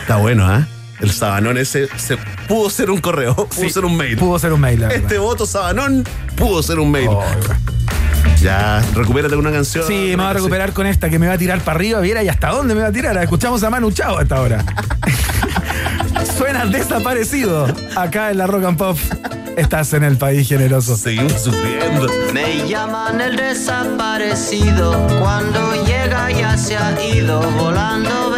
Está 0.00 0.16
bueno, 0.16 0.44
¿ah? 0.44 0.66
El 1.02 1.10
sabanón 1.10 1.58
ese 1.58 1.88
se, 1.98 2.16
pudo 2.46 2.70
ser 2.70 2.88
un 2.88 3.00
correo, 3.00 3.34
pudo 3.34 3.68
ser 3.68 3.84
un 3.84 3.96
mail. 3.96 4.16
Pudo 4.16 4.38
ser 4.38 4.52
un 4.52 4.60
mail, 4.60 4.82
la 4.82 4.88
verdad. 4.88 5.02
Este 5.02 5.18
voto 5.18 5.46
sabanón 5.46 6.04
pudo 6.36 6.62
ser 6.62 6.78
un 6.78 6.92
mail. 6.92 7.08
Oh, 7.10 7.24
ya, 8.40 8.80
recupérate 8.94 9.34
con 9.34 9.44
una 9.44 9.52
canción. 9.52 9.84
Sí, 9.84 10.10
me 10.10 10.16
voy 10.16 10.26
a 10.26 10.32
recuperar 10.34 10.72
con 10.72 10.86
esta 10.86 11.10
que 11.10 11.18
me 11.18 11.26
va 11.26 11.32
a 11.32 11.38
tirar 11.38 11.60
para 11.60 11.74
arriba. 11.76 11.98
Viera, 11.98 12.22
¿y 12.22 12.28
hasta 12.28 12.50
dónde 12.50 12.76
me 12.76 12.82
va 12.82 12.88
a 12.88 12.92
tirar? 12.92 13.16
Escuchamos 13.16 13.64
a 13.64 13.70
Manu 13.70 13.90
Chao 13.90 14.16
hasta 14.16 14.36
ahora. 14.36 14.64
Suena 16.38 16.66
desaparecido 16.66 17.66
acá 17.96 18.30
en 18.30 18.38
la 18.38 18.46
Rock 18.46 18.64
and 18.64 18.78
Pop. 18.78 18.96
Estás 19.56 19.92
en 19.94 20.04
el 20.04 20.16
país 20.16 20.48
generoso. 20.48 20.96
Seguimos 20.96 21.42
sufriendo. 21.42 22.06
Me 22.32 22.68
llaman 22.68 23.20
el 23.20 23.34
desaparecido, 23.34 24.92
cuando 25.20 25.84
llega 25.84 26.30
ya 26.30 26.56
se 26.56 26.76
ha 26.76 26.96
ido, 27.04 27.40
volando 27.58 28.30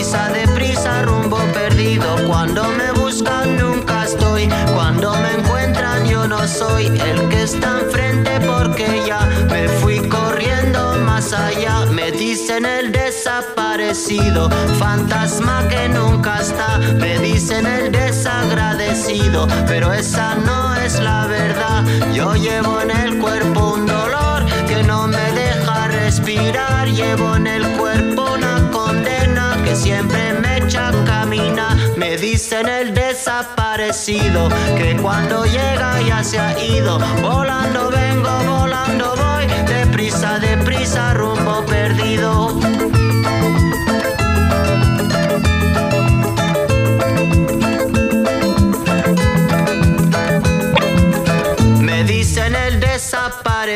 deprisa, 0.00 0.28
deprisa, 0.30 1.02
rumbo 1.02 1.36
perdido, 1.52 2.06
cuando 2.26 2.64
me 2.68 2.90
buscan 2.92 3.58
nunca 3.58 4.04
estoy, 4.04 4.48
cuando 4.74 5.14
me 5.16 5.32
encuentran 5.32 6.06
yo 6.06 6.26
no 6.26 6.48
soy 6.48 6.86
el 6.86 7.28
que 7.28 7.42
está 7.42 7.80
enfrente 7.80 8.40
porque 8.40 9.02
ya 9.06 9.20
me 9.50 9.68
fui 9.68 9.98
corriendo 10.08 10.96
más 11.04 11.34
allá, 11.34 11.84
me 11.92 12.10
dicen 12.12 12.64
el 12.64 12.92
desaparecido, 12.92 14.48
fantasma 14.78 15.68
que 15.68 15.90
nunca 15.90 16.40
está, 16.40 16.78
me 16.78 17.18
dicen 17.18 17.66
el 17.66 17.92
desagradecido, 17.92 19.46
pero 19.66 19.92
esa 19.92 20.34
no 20.34 20.76
es 20.76 20.98
la 20.98 21.26
verdad, 21.26 21.84
yo 22.14 22.34
llevo 22.36 22.80
en 22.80 22.90
el 22.90 23.18
cuerpo 23.18 23.74
un 23.74 23.84
dolor 23.84 24.46
que 24.66 24.82
no 24.82 25.06
me 25.06 25.32
deja 25.32 25.88
respirar, 25.88 26.88
llevo 26.88 27.36
en 27.36 27.46
el 27.46 27.66
cuerpo 27.76 28.09
siempre 29.74 30.32
me 30.34 30.58
echa 30.58 30.88
a 30.88 31.26
me 31.96 32.16
dicen 32.16 32.68
el 32.68 32.94
desaparecido, 32.94 34.48
que 34.76 34.96
cuando 35.00 35.44
llega 35.44 36.00
ya 36.02 36.22
se 36.24 36.38
ha 36.38 36.58
ido, 36.58 36.98
volando 37.22 37.90
vengo, 37.90 38.30
volando 38.44 39.14
voy, 39.16 39.46
deprisa, 39.66 40.38
deprisa, 40.38 41.14
rumbo 41.14 41.64
perdido. 41.66 42.59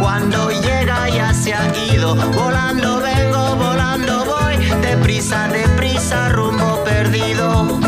cuando 0.00 0.50
llega 0.50 1.08
ya 1.08 1.32
se 1.34 1.54
ha 1.54 1.72
ido. 1.92 2.14
Volando 2.14 3.00
vengo, 3.00 3.56
volando 3.56 4.24
voy, 4.24 4.56
deprisa, 4.80 5.48
deprisa, 5.48 6.28
rumbo 6.30 6.82
perdido, 6.84 7.80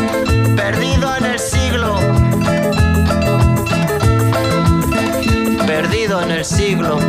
perdido 0.55 1.15
en 1.17 1.25
el 1.25 1.39
siglo. 1.39 1.99
Perdido 5.65 6.21
en 6.21 6.31
el 6.31 6.45
siglo 6.45 6.99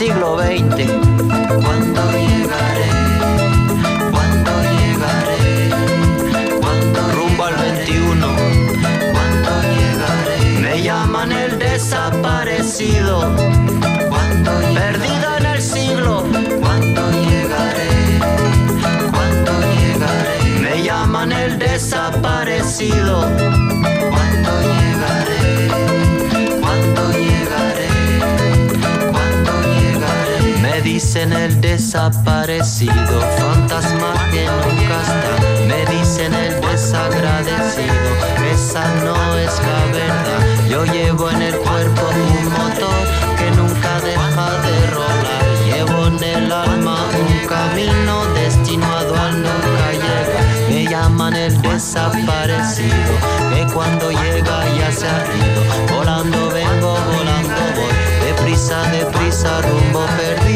siglo 0.00 0.38
XX. 0.38 0.90
¿Cuándo 1.62 2.10
llegaré? 2.12 2.99
Desaparecido. 12.70 13.20
¿Cuándo 14.08 14.50
Perdido 14.74 15.36
en 15.38 15.46
el 15.46 15.60
siglo. 15.60 16.24
¿Cuándo 16.60 17.10
llegaré? 17.10 18.18
¿Cuándo 19.10 19.52
llegaré? 19.74 20.60
Me 20.60 20.82
llaman 20.82 21.32
el 21.32 21.58
desaparecido. 21.58 23.22
¿Cuándo 24.10 24.52
llegaré? 24.70 25.68
¿Cuándo 26.60 27.10
llegaré? 27.12 27.88
cuando 29.10 29.52
llegaré. 29.62 30.58
Me 30.62 30.80
dicen 30.82 31.32
el 31.32 31.60
desaparecido, 31.60 33.20
fantasma 33.38 34.14
que 34.30 34.46
nunca 34.46 34.96
está. 35.02 35.32
Me 35.66 35.80
dicen 35.98 36.32
el 36.34 36.60
desagradecido, 36.60 38.10
esa 38.52 38.84
no 39.04 39.36
es 39.36 39.58
la 39.58 39.84
verdad. 39.92 40.40
Yo 40.68 40.84
llevo 40.84 41.30
en 41.30 41.42
el 41.42 41.56
cuerpo 41.56 42.10
desaparecido, 51.80 53.14
que 53.54 53.72
cuando 53.72 54.10
llega 54.10 54.76
ya 54.76 54.92
se 54.92 55.06
ha 55.06 55.24
ido. 55.34 55.96
Volando 55.96 56.50
vengo, 56.50 56.94
volando 57.06 57.60
voy, 57.74 58.26
deprisa, 58.26 58.82
deprisa, 58.90 59.62
rumbo 59.62 60.04
perdido. 60.18 60.49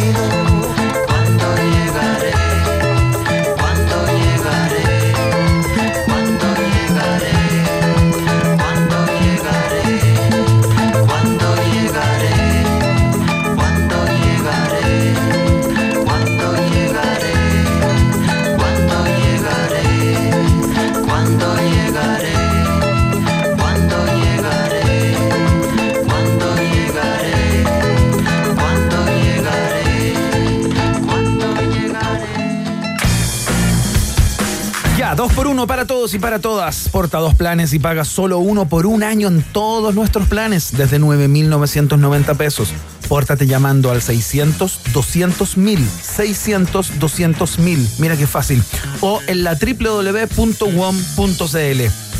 Ya, 35.64 35.66
para 35.66 35.86
todos 35.86 36.12
y 36.12 36.18
para 36.18 36.40
todas. 36.40 36.90
Porta 36.90 37.18
dos 37.18 37.34
planes 37.34 37.72
y 37.72 37.78
paga 37.78 38.04
solo 38.04 38.38
uno 38.38 38.68
por 38.68 38.84
un 38.84 39.02
año 39.02 39.28
en 39.28 39.42
todos 39.42 39.94
nuestros 39.94 40.28
planes, 40.28 40.76
desde 40.76 40.98
9,990 40.98 42.34
pesos. 42.34 42.68
Pórtate 43.08 43.46
llamando 43.46 43.90
al 43.90 44.02
600 44.02 44.80
200 44.92 45.56
mil. 45.56 45.82
600 46.02 46.98
200 46.98 47.58
mil. 47.60 47.88
Mira 47.98 48.14
qué 48.14 48.26
fácil. 48.26 48.62
O 49.00 49.22
en 49.26 49.42
la 49.42 49.54
www.wom.cl. 49.54 50.60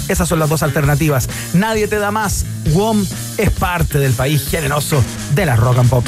Esas 0.09 0.27
son 0.27 0.39
las 0.39 0.49
dos 0.49 0.63
alternativas. 0.63 1.29
Nadie 1.53 1.87
te 1.87 1.99
da 1.99 2.11
más. 2.11 2.47
WOM 2.73 3.05
es 3.37 3.51
parte 3.51 3.99
del 3.99 4.15
país 4.15 4.49
generoso 4.49 5.05
de 5.35 5.45
la 5.45 5.57
rock 5.57 5.81
and 5.81 5.91
pop. 5.91 6.07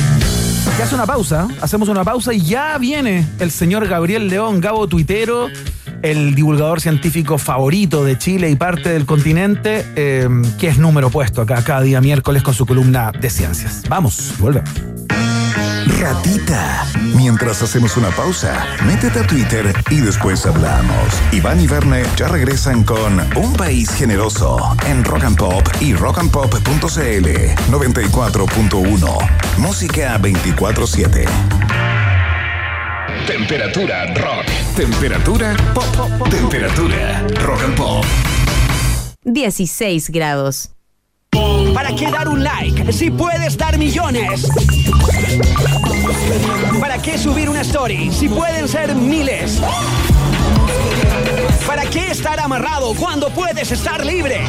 Y 0.79 0.83
hace 0.83 0.95
una 0.95 1.07
pausa, 1.07 1.49
hacemos 1.61 1.89
una 1.89 2.05
pausa 2.05 2.33
y 2.35 2.41
ya 2.41 2.77
viene 2.79 3.27
el 3.39 3.51
señor 3.51 3.89
Gabriel 3.89 4.29
León, 4.29 4.61
Gabo 4.61 4.87
Tuitero, 4.89 5.49
el 6.11 6.35
divulgador 6.35 6.81
científico 6.81 7.37
favorito 7.37 8.05
de 8.05 8.17
Chile 8.17 8.49
y 8.49 8.57
parte 8.57 8.91
del 8.91 9.07
continente, 9.07 9.85
eh, 9.97 10.29
que 10.59 10.69
es 10.69 10.79
número 10.79 11.11
puesto 11.11 11.43
acá 11.43 11.63
cada 11.63 11.83
día 11.83 12.01
miércoles 12.01 12.43
con 12.43 12.55
su 12.55 12.65
columna 12.65 13.11
de 13.13 13.29
ciencias. 13.29 13.83
Vamos, 13.89 14.35
volvemos. 14.39 14.71
Ratita. 16.01 16.87
Mientras 17.17 17.63
hacemos 17.63 17.97
una 17.97 18.11
pausa, 18.11 18.65
métete 18.87 19.21
a 19.21 19.27
Twitter 19.27 19.75
y 19.91 19.97
después 20.01 20.47
hablamos. 20.47 21.15
Iván 21.33 21.61
y 21.61 21.67
Verne 21.67 22.05
ya 22.17 22.29
regresan 22.29 22.85
con 22.85 23.19
Un 23.37 23.53
País 23.55 23.91
Generoso 23.91 24.77
en 24.87 25.03
Rock 25.03 25.25
and 25.25 25.37
Pop 25.37 25.67
y 25.81 25.95
rockandpop.cl 25.95 27.29
94.1. 27.71 29.59
Música 29.59 30.19
24-7. 30.19 31.66
Temperatura 33.27 34.07
rock. 34.15 34.47
Temperatura 34.75 35.57
pop. 35.75 36.29
Temperatura 36.29 37.25
rock 37.41 37.63
and 37.63 37.77
pop. 37.77 38.05
16 39.25 40.11
grados. 40.11 40.71
¿Para 41.75 41.95
qué 41.95 42.11
dar 42.11 42.29
un 42.29 42.43
like 42.43 42.93
si 42.93 43.11
puedes 43.11 43.57
dar 43.57 43.79
millones? 43.79 44.49
¿Para 46.81 46.99
qué 46.99 47.19
subir 47.19 47.49
una 47.49 47.61
story 47.61 48.11
si 48.13 48.29
pueden 48.29 48.69
ser 48.69 48.95
miles? 48.95 49.61
¿Para 51.67 51.85
qué 51.87 52.11
estar 52.11 52.41
amarrado 52.41 52.95
cuando 52.95 53.29
puedes 53.31 53.71
estar 53.71 54.05
libre? 54.05 54.41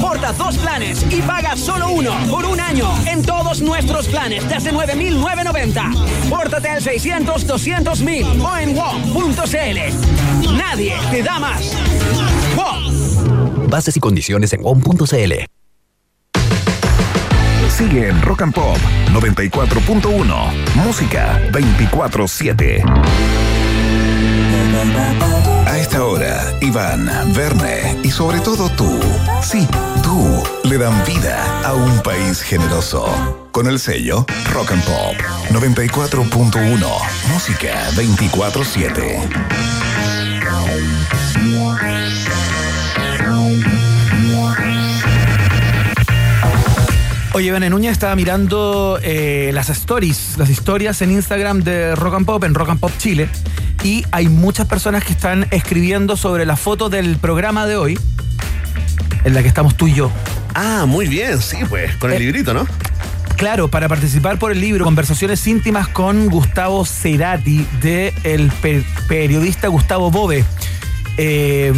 Porta 0.00 0.32
dos 0.32 0.56
planes 0.58 1.04
y 1.10 1.22
paga 1.22 1.56
solo 1.56 1.90
uno 1.90 2.12
por 2.30 2.44
un 2.44 2.60
año 2.60 2.88
en 3.06 3.22
todos 3.22 3.60
nuestros 3.60 4.08
planes 4.08 4.48
desde 4.48 4.72
9.990. 4.72 6.28
Pórtate 6.28 6.68
al 6.68 6.82
600 6.82 7.46
200 7.46 8.00
mil 8.00 8.26
o 8.40 8.56
en 8.56 8.74
WOM.cl. 8.74 10.56
Nadie 10.56 10.94
te 11.10 11.22
da 11.22 11.38
más. 11.38 11.76
WOM. 12.56 13.68
Bases 13.68 13.96
y 13.96 14.00
condiciones 14.00 14.52
en 14.52 14.62
WOM.cl. 14.62 15.32
Sigue 17.68 18.08
en 18.08 18.20
Rock 18.22 18.42
and 18.42 18.52
Pop 18.52 18.76
94.1. 19.12 20.74
Música 20.74 21.40
24-7. 21.52 22.82
Iván, 26.60 27.10
Verne 27.34 27.98
y 28.02 28.10
sobre 28.10 28.40
todo 28.40 28.68
tú, 28.70 29.00
sí, 29.42 29.66
tú, 30.02 30.42
le 30.64 30.78
dan 30.78 31.04
vida 31.04 31.62
a 31.64 31.74
un 31.74 32.00
país 32.00 32.42
generoso. 32.42 33.48
Con 33.52 33.66
el 33.66 33.78
sello 33.78 34.26
Rock 34.52 34.72
and 34.72 34.84
Pop 34.84 35.16
94.1. 35.50 36.86
Música 37.32 37.90
24-7. 37.92 39.90
Oye, 47.32 47.52
Bene 47.52 47.70
Núñez 47.70 47.92
estaba 47.92 48.16
mirando 48.16 48.98
eh, 49.02 49.50
las 49.54 49.70
stories, 49.70 50.34
las 50.36 50.50
historias 50.50 51.00
en 51.00 51.12
Instagram 51.12 51.62
de 51.62 51.94
Rock 51.94 52.14
and 52.14 52.26
Pop, 52.26 52.42
en 52.42 52.54
Rock 52.54 52.70
and 52.70 52.80
Pop 52.80 52.90
Chile, 52.98 53.28
y 53.82 54.04
hay 54.12 54.28
muchas 54.28 54.66
personas 54.66 55.04
que 55.04 55.12
están 55.12 55.46
escribiendo 55.50 56.16
sobre 56.16 56.44
la 56.46 56.56
foto 56.56 56.88
del 56.90 57.16
programa 57.16 57.66
de 57.66 57.76
hoy, 57.76 57.98
en 59.24 59.34
la 59.34 59.42
que 59.42 59.48
estamos 59.48 59.76
tú 59.76 59.88
y 59.88 59.94
yo. 59.94 60.10
Ah, 60.54 60.84
muy 60.86 61.06
bien, 61.06 61.40
sí, 61.40 61.58
pues, 61.68 61.96
con 61.96 62.10
el 62.10 62.16
Eh, 62.16 62.20
librito, 62.20 62.52
¿no? 62.54 62.66
Claro, 63.36 63.68
para 63.68 63.88
participar 63.88 64.38
por 64.38 64.52
el 64.52 64.60
libro 64.60 64.84
Conversaciones 64.84 65.46
íntimas 65.46 65.88
con 65.88 66.26
Gustavo 66.28 66.84
Cerati 66.84 67.66
de 67.80 68.12
el 68.22 68.50
pe- 68.50 68.84
periodista 69.08 69.68
Gustavo 69.68 70.10
Bove. 70.10 70.44
Eh, 71.16 71.72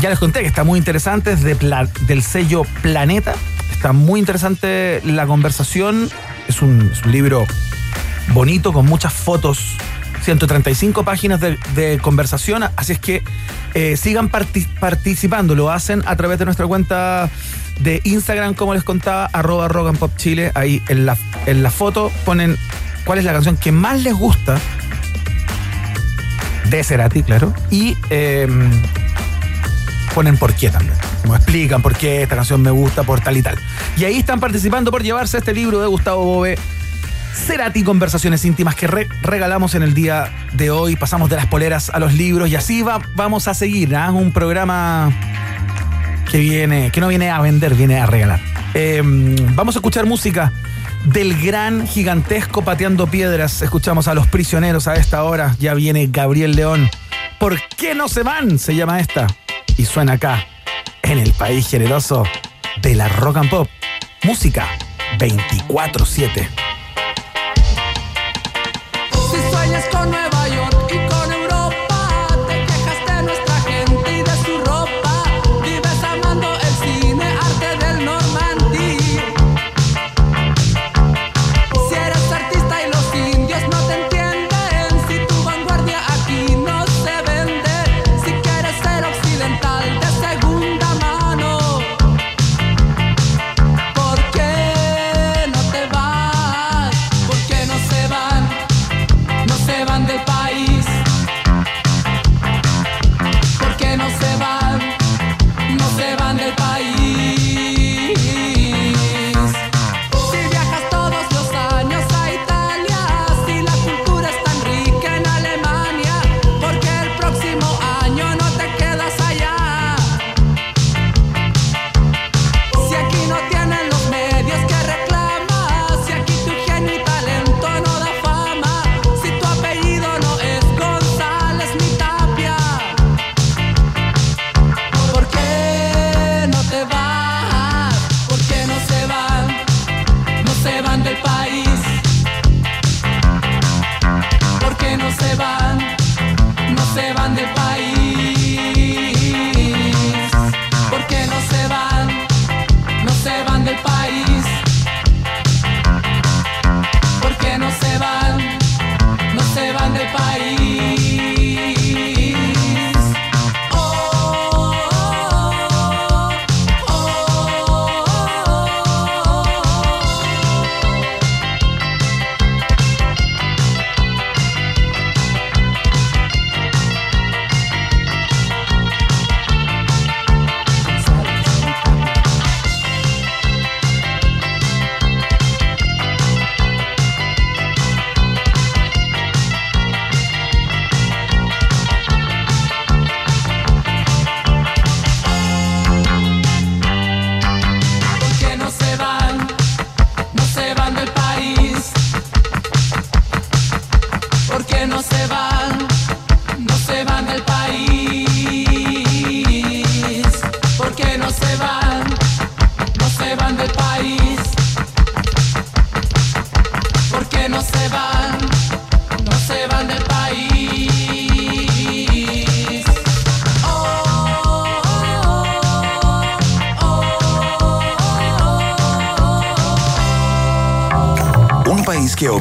ya 0.00 0.10
les 0.10 0.18
conté 0.18 0.40
que 0.40 0.46
está 0.46 0.62
muy 0.64 0.78
interesante, 0.78 1.32
es 1.32 1.42
de 1.42 1.54
del 2.06 2.22
sello 2.22 2.62
Planeta. 2.82 3.34
Está 3.72 3.92
muy 3.92 4.20
interesante 4.20 5.00
la 5.04 5.26
conversación. 5.26 6.10
Es 6.48 6.60
un, 6.60 6.90
es 6.92 7.02
un 7.04 7.12
libro 7.12 7.46
bonito 8.34 8.72
con 8.72 8.84
muchas 8.86 9.12
fotos. 9.12 9.76
135 10.24 11.04
páginas 11.04 11.40
de, 11.40 11.58
de 11.74 11.98
conversación, 12.00 12.64
así 12.76 12.92
es 12.92 12.98
que 12.98 13.22
eh, 13.74 13.96
sigan 13.96 14.30
parti- 14.30 14.66
participando, 14.80 15.54
lo 15.54 15.70
hacen 15.70 16.02
a 16.06 16.16
través 16.16 16.38
de 16.38 16.44
nuestra 16.46 16.66
cuenta 16.66 17.28
de 17.80 18.00
Instagram, 18.04 18.54
como 18.54 18.74
les 18.74 18.84
contaba, 18.84 19.26
arroba 19.32 19.68
rock 19.68 19.88
and 19.88 19.98
pop 19.98 20.12
chile, 20.16 20.50
ahí 20.54 20.82
en 20.88 21.06
la, 21.06 21.16
en 21.46 21.62
la 21.62 21.70
foto 21.70 22.10
ponen 22.24 22.56
cuál 23.04 23.18
es 23.18 23.24
la 23.24 23.32
canción 23.32 23.56
que 23.56 23.72
más 23.72 24.00
les 24.02 24.14
gusta 24.14 24.58
de 26.70 26.82
Cerati, 26.82 27.22
claro, 27.22 27.52
y 27.70 27.96
eh, 28.10 28.48
ponen 30.14 30.36
por 30.36 30.54
qué 30.54 30.70
también. 30.70 30.94
Como 31.22 31.36
explican 31.36 31.82
por 31.82 31.96
qué 31.96 32.22
esta 32.22 32.36
canción 32.36 32.60
me 32.62 32.70
gusta, 32.70 33.02
por 33.02 33.20
tal 33.20 33.36
y 33.36 33.42
tal. 33.42 33.56
Y 33.96 34.04
ahí 34.04 34.18
están 34.18 34.40
participando 34.40 34.90
por 34.90 35.02
llevarse 35.02 35.38
este 35.38 35.52
libro 35.54 35.80
de 35.80 35.86
Gustavo 35.86 36.24
Bove, 36.24 36.58
Cerati 37.34 37.82
Conversaciones 37.82 38.44
íntimas 38.44 38.74
que 38.74 38.86
re- 38.86 39.08
regalamos 39.22 39.74
en 39.74 39.82
el 39.82 39.92
día 39.94 40.32
de 40.52 40.70
hoy. 40.70 40.96
Pasamos 40.96 41.28
de 41.30 41.36
las 41.36 41.46
poleras 41.46 41.90
a 41.90 41.98
los 41.98 42.14
libros 42.14 42.48
y 42.48 42.56
así 42.56 42.82
va, 42.82 43.00
vamos 43.14 43.48
a 43.48 43.54
seguir. 43.54 43.94
¿ah? 43.96 44.10
Un 44.12 44.32
programa 44.32 45.10
que 46.30 46.38
viene, 46.38 46.90
que 46.90 47.00
no 47.00 47.08
viene 47.08 47.30
a 47.30 47.40
vender, 47.40 47.74
viene 47.74 47.98
a 48.00 48.06
regalar. 48.06 48.40
Eh, 48.74 49.02
vamos 49.54 49.76
a 49.76 49.78
escuchar 49.78 50.06
música 50.06 50.52
del 51.04 51.40
gran 51.40 51.86
gigantesco 51.86 52.62
pateando 52.62 53.06
piedras. 53.08 53.60
Escuchamos 53.62 54.08
a 54.08 54.14
los 54.14 54.26
prisioneros 54.26 54.88
a 54.88 54.94
esta 54.94 55.22
hora. 55.24 55.54
Ya 55.58 55.74
viene 55.74 56.08
Gabriel 56.10 56.52
León. 56.56 56.88
¿Por 57.38 57.60
qué 57.76 57.94
no 57.94 58.08
se 58.08 58.22
van? 58.22 58.58
Se 58.58 58.74
llama 58.74 59.00
esta. 59.00 59.26
Y 59.76 59.84
suena 59.86 60.12
acá, 60.12 60.46
en 61.02 61.18
el 61.18 61.32
país 61.32 61.68
generoso 61.68 62.24
de 62.80 62.94
la 62.94 63.08
rock 63.08 63.38
and 63.38 63.50
pop. 63.50 63.68
Música 64.22 64.66
24-7. 65.18 66.48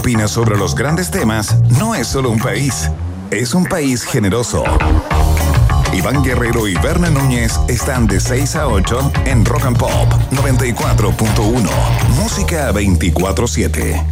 Opina 0.03 0.27
sobre 0.27 0.57
los 0.57 0.75
grandes 0.75 1.09
temas 1.11 1.55
no 1.79 1.95
es 1.95 2.07
solo 2.07 2.29
un 2.29 2.37
país, 2.37 2.91
es 3.31 3.53
un 3.53 3.63
país 3.63 4.03
generoso. 4.03 4.65
Iván 5.93 6.21
Guerrero 6.21 6.67
y 6.67 6.73
Berna 6.75 7.09
Núñez 7.09 7.57
están 7.69 8.05
de 8.07 8.19
6 8.19 8.57
a 8.57 8.67
8 8.67 9.13
en 9.27 9.45
Rock 9.45 9.63
and 9.63 9.77
Pop 9.77 9.91
94.1. 10.31 11.69
Música 12.17 12.73
24-7. 12.73 14.03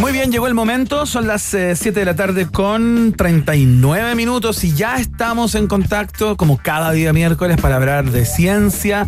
Muy 0.00 0.10
bien, 0.10 0.32
llegó 0.32 0.48
el 0.48 0.54
momento, 0.54 1.06
son 1.06 1.28
las 1.28 1.42
7 1.42 1.92
de 1.92 2.04
la 2.04 2.16
tarde 2.16 2.46
con 2.46 3.14
39 3.16 4.16
minutos 4.16 4.64
y 4.64 4.72
ya 4.74 4.96
estamos 4.96 5.54
en 5.54 5.68
contacto, 5.68 6.36
como 6.36 6.58
cada 6.58 6.90
día 6.90 7.12
miércoles, 7.12 7.60
para 7.60 7.76
hablar 7.76 8.10
de 8.10 8.24
ciencia 8.24 9.06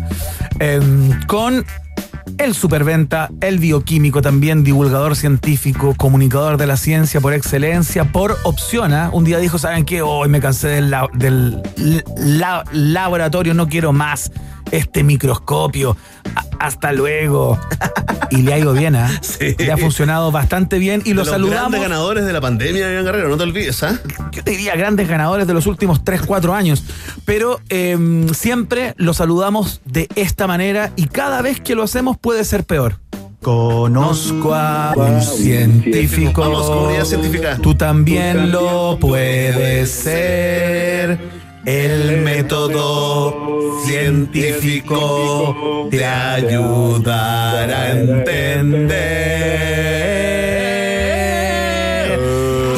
em, 0.59 1.19
con 1.27 1.65
el 2.39 2.55
superventa, 2.55 3.29
el 3.41 3.59
bioquímico 3.59 4.21
también, 4.21 4.63
divulgador 4.63 5.15
científico, 5.15 5.93
comunicador 5.95 6.57
de 6.57 6.65
la 6.67 6.77
ciencia 6.77 7.19
por 7.21 7.33
excelencia, 7.33 8.05
por 8.11 8.37
opción. 8.43 8.93
¿ah? 8.93 9.09
Un 9.13 9.25
día 9.25 9.37
dijo, 9.39 9.57
¿saben 9.59 9.85
qué? 9.85 10.01
Hoy 10.01 10.29
me 10.29 10.39
cansé 10.39 10.69
del, 10.69 10.89
la- 10.89 11.09
del 11.13 11.61
la- 12.17 12.63
laboratorio, 12.71 13.53
no 13.53 13.67
quiero 13.67 13.91
más 13.93 14.31
este 14.71 15.03
microscopio. 15.03 15.97
Hasta 16.59 16.91
luego. 16.91 17.57
Y 18.31 18.37
le 18.43 18.53
ha 18.53 18.59
ido 18.59 18.73
bien, 18.73 18.95
¿ah? 18.95 19.09
Le 19.57 19.71
ha 19.71 19.77
funcionado 19.77 20.31
bastante 20.31 20.77
bien 20.77 21.01
y 21.05 21.09
De 21.09 21.15
lo 21.15 21.21
los 21.21 21.29
saludamos. 21.29 21.71
grandes 21.71 21.81
ganadores 21.81 22.25
de 22.25 22.33
la 22.33 22.41
pandemia, 22.41 22.91
Iván 22.91 23.05
Guerrero, 23.05 23.29
no 23.29 23.37
te 23.37 23.43
olvides, 23.43 23.81
¿ah? 23.83 23.97
yo 24.31 24.43
te 24.43 24.51
diría 24.51 24.75
grandes 24.75 25.07
ganadores 25.07 25.47
de 25.47 25.53
los 25.53 25.65
últimos 25.67 26.03
3, 26.03 26.21
4 26.25 26.53
años. 26.53 26.83
Pero 27.29 27.61
eh, 27.69 27.95
siempre 28.33 28.95
lo 28.97 29.13
saludamos 29.13 29.81
de 29.85 30.09
esta 30.15 30.47
manera 30.47 30.91
y 30.95 31.05
cada 31.05 31.43
vez 31.43 31.59
que 31.59 31.75
lo 31.75 31.83
hacemos 31.83 32.17
puede 32.17 32.43
ser 32.43 32.63
peor. 32.63 32.95
Conozco 33.39 34.55
a 34.55 34.95
un 34.97 35.21
científico. 35.21 36.41
Vamos, 36.41 36.65
comunidad 36.65 37.05
científica. 37.05 37.59
Tú 37.61 37.75
también 37.75 38.51
lo 38.51 38.97
puedes 38.99 39.91
ser. 39.91 41.19
El 41.65 42.23
método 42.23 43.79
científico 43.85 45.87
te 45.91 46.03
ayudará 46.03 47.79
a 47.79 47.91
entender. 47.91 48.89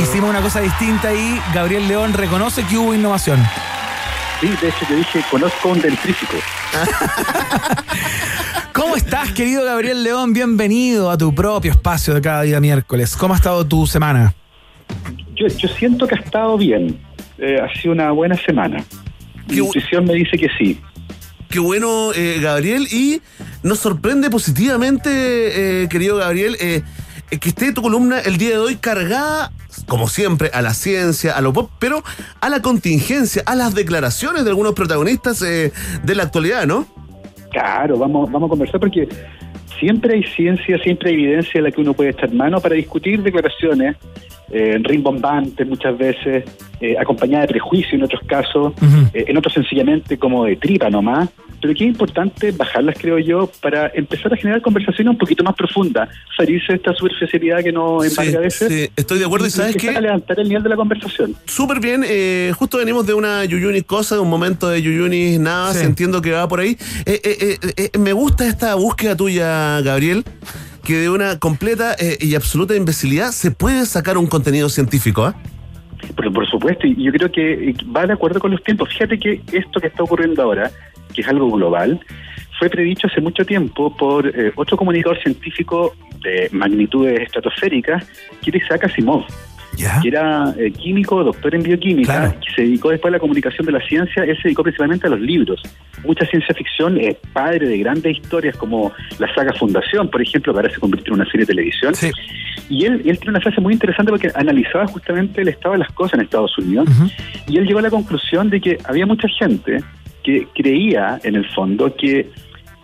Hicimos 0.01 0.29
una 0.29 0.41
cosa 0.41 0.59
distinta 0.59 1.13
y 1.13 1.39
Gabriel 1.55 1.87
León 1.87 2.11
reconoce 2.11 2.65
que 2.65 2.77
hubo 2.77 2.93
innovación. 2.93 3.39
Sí, 4.41 4.47
de 4.47 4.69
hecho 4.69 4.85
yo 4.89 4.95
dije, 4.95 5.23
conozco 5.29 5.69
a 5.69 5.73
un 5.73 5.81
dentífico. 5.81 6.33
¿Cómo 8.73 8.95
estás, 8.95 9.31
querido 9.33 9.63
Gabriel 9.63 10.03
León? 10.03 10.33
Bienvenido 10.33 11.11
a 11.11 11.17
tu 11.17 11.35
propio 11.35 11.69
espacio 11.69 12.15
de 12.15 12.21
cada 12.21 12.41
día 12.41 12.59
miércoles. 12.59 13.15
¿Cómo 13.15 13.35
ha 13.35 13.37
estado 13.37 13.67
tu 13.67 13.85
semana? 13.85 14.33
Yo, 15.35 15.45
yo 15.45 15.69
siento 15.69 16.07
que 16.07 16.15
ha 16.15 16.17
estado 16.17 16.57
bien. 16.57 16.99
Eh, 17.37 17.59
ha 17.61 17.71
sido 17.79 17.93
una 17.93 18.09
buena 18.09 18.35
semana. 18.35 18.83
Mi 19.47 19.57
intuición 19.57 20.05
me 20.05 20.15
dice 20.15 20.35
que 20.35 20.49
sí. 20.57 20.81
Qué 21.47 21.59
bueno, 21.59 22.11
eh, 22.15 22.39
Gabriel. 22.41 22.87
Y 22.91 23.21
nos 23.61 23.77
sorprende 23.77 24.31
positivamente, 24.31 25.83
eh, 25.83 25.87
querido 25.87 26.17
Gabriel, 26.17 26.57
eh, 26.59 26.81
que 27.29 27.49
esté 27.49 27.73
tu 27.73 27.83
columna 27.83 28.19
el 28.21 28.39
día 28.39 28.49
de 28.49 28.57
hoy 28.57 28.77
cargada, 28.77 29.51
como 29.91 30.07
siempre, 30.07 30.49
a 30.53 30.61
la 30.61 30.73
ciencia, 30.73 31.35
a 31.35 31.41
lo 31.41 31.51
pop, 31.51 31.69
pero 31.77 32.01
a 32.39 32.47
la 32.47 32.61
contingencia, 32.61 33.43
a 33.45 33.55
las 33.55 33.75
declaraciones 33.75 34.45
de 34.45 34.49
algunos 34.49 34.71
protagonistas 34.71 35.41
eh, 35.41 35.73
de 36.01 36.15
la 36.15 36.23
actualidad, 36.23 36.65
¿no? 36.65 36.85
Claro, 37.51 37.97
vamos, 37.97 38.31
vamos 38.31 38.47
a 38.47 38.51
conversar 38.51 38.79
porque 38.79 39.09
siempre 39.77 40.15
hay 40.15 40.23
ciencia, 40.23 40.77
siempre 40.77 41.09
hay 41.09 41.15
evidencia 41.15 41.57
en 41.57 41.65
la 41.65 41.71
que 41.71 41.81
uno 41.81 41.93
puede 41.93 42.11
echar 42.11 42.33
mano 42.33 42.61
para 42.61 42.75
discutir 42.75 43.21
declaraciones 43.21 43.97
eh, 44.49 44.79
rimbombantes 44.81 45.67
muchas 45.67 45.97
veces, 45.97 46.45
eh, 46.79 46.95
acompañadas 46.97 47.47
de 47.47 47.53
prejuicio 47.53 47.97
en 47.97 48.03
otros 48.03 48.21
casos, 48.25 48.71
eh, 49.13 49.25
en 49.27 49.37
otros 49.37 49.53
sencillamente 49.53 50.17
como 50.17 50.45
de 50.45 50.55
tripa 50.55 50.89
nomás, 50.89 51.27
pero 51.61 51.73
que 51.75 51.83
es 51.83 51.89
importante 51.89 52.51
bajarlas, 52.51 52.95
creo 52.99 53.19
yo, 53.19 53.49
para 53.61 53.91
empezar 53.93 54.33
a 54.33 54.35
generar 54.35 54.61
conversaciones 54.61 55.11
un 55.11 55.17
poquito 55.17 55.43
más 55.43 55.55
profundas, 55.55 56.09
salirse 56.35 56.73
de 56.73 56.77
esta 56.77 56.93
superficialidad 56.93 57.63
que 57.63 57.71
nos 57.71 58.05
embarga 58.05 58.39
a 58.39 58.41
veces. 58.41 58.67
sí, 58.67 58.89
estoy 58.95 59.19
de 59.19 59.25
acuerdo 59.25 59.47
y 59.47 59.51
sabes 59.51 59.75
qué? 59.75 59.89
a 59.89 60.01
levantar 60.01 60.39
el 60.39 60.47
nivel 60.47 60.63
de 60.63 60.69
la 60.69 60.75
conversación. 60.75 61.35
Súper 61.45 61.79
bien, 61.79 62.03
eh, 62.07 62.51
justo 62.57 62.77
venimos 62.79 63.05
de 63.05 63.13
una 63.13 63.45
Yuyunis 63.45 63.83
cosa, 63.83 64.15
de 64.15 64.21
un 64.21 64.29
momento 64.29 64.67
de 64.69 64.81
Yuyunis 64.81 65.39
nada, 65.39 65.73
Sí. 65.73 65.85
entiendo 65.85 66.21
que 66.21 66.31
va 66.31 66.47
por 66.47 66.59
ahí. 66.59 66.77
Eh, 67.05 67.21
eh, 67.23 67.57
eh, 67.61 67.89
eh, 67.93 67.97
me 67.99 68.13
gusta 68.13 68.47
esta 68.47 68.75
búsqueda 68.75 69.15
tuya, 69.15 69.79
Gabriel, 69.81 70.23
que 70.83 70.97
de 70.97 71.09
una 71.09 71.37
completa 71.37 71.95
eh, 71.99 72.17
y 72.19 72.33
absoluta 72.35 72.75
imbecilidad 72.75 73.31
se 73.31 73.51
puede 73.51 73.85
sacar 73.85 74.17
un 74.17 74.25
contenido 74.27 74.67
científico, 74.69 75.23
¿ah? 75.25 75.35
Por, 76.15 76.33
por 76.33 76.49
supuesto, 76.49 76.87
y 76.87 77.03
yo 77.03 77.11
creo 77.11 77.31
que 77.31 77.75
va 77.95 78.07
de 78.07 78.13
acuerdo 78.13 78.39
con 78.39 78.49
los 78.51 78.63
tiempos. 78.63 78.89
Fíjate 78.89 79.19
que 79.19 79.41
esto 79.51 79.79
que 79.79 79.87
está 79.87 80.01
ocurriendo 80.03 80.41
ahora, 80.41 80.71
que 81.13 81.21
es 81.21 81.27
algo 81.27 81.49
global, 81.51 81.99
fue 82.61 82.69
predicho 82.69 83.07
hace 83.07 83.21
mucho 83.21 83.43
tiempo 83.43 83.95
por 83.97 84.27
eh, 84.27 84.51
otro 84.55 84.77
comunicador 84.77 85.19
científico 85.21 85.95
de 86.21 86.47
magnitudes 86.51 87.19
estratosféricas, 87.21 88.07
que 88.41 88.51
era 88.51 88.59
Isaac 88.59 88.83
Asimov, 88.85 89.25
que 90.01 90.07
era 90.07 90.53
eh, 90.57 90.71
químico, 90.71 91.23
doctor 91.23 91.55
en 91.55 91.63
bioquímica, 91.63 92.35
que 92.39 92.53
se 92.55 92.61
dedicó 92.61 92.91
después 92.91 93.11
a 93.11 93.13
la 93.13 93.19
comunicación 93.19 93.65
de 93.65 93.71
la 93.71 93.81
ciencia, 93.87 94.23
él 94.23 94.35
se 94.37 94.43
dedicó 94.43 94.61
principalmente 94.61 95.07
a 95.07 95.09
los 95.09 95.19
libros. 95.19 95.61
Mucha 96.05 96.25
ciencia 96.27 96.53
ficción, 96.53 96.99
es 96.99 97.15
padre 97.33 97.67
de 97.67 97.77
grandes 97.79 98.17
historias 98.17 98.55
como 98.57 98.91
la 99.17 99.33
saga 99.33 99.53
Fundación, 99.53 100.09
por 100.09 100.21
ejemplo, 100.21 100.53
que 100.53 100.59
ahora 100.59 100.71
se 100.71 100.79
convirtió 100.79 101.13
en 101.13 101.21
una 101.21 101.31
serie 101.31 101.47
de 101.47 101.53
televisión. 101.53 101.93
Y 102.69 102.85
él, 102.85 103.01
él 103.05 103.17
tiene 103.17 103.31
una 103.31 103.41
frase 103.41 103.59
muy 103.59 103.73
interesante 103.73 104.11
porque 104.11 104.29
analizaba 104.35 104.85
justamente 104.87 105.41
el 105.41 105.47
estado 105.47 105.73
de 105.73 105.79
las 105.79 105.91
cosas 105.91 106.13
en 106.13 106.21
Estados 106.21 106.55
Unidos 106.57 106.87
y 107.47 107.57
él 107.57 107.65
llegó 107.65 107.79
a 107.79 107.81
la 107.81 107.89
conclusión 107.89 108.49
de 108.49 108.61
que 108.61 108.77
había 108.85 109.05
mucha 109.05 109.27
gente 109.27 109.79
que 110.23 110.47
creía, 110.53 111.19
en 111.23 111.35
el 111.35 111.45
fondo, 111.49 111.95
que 111.95 112.29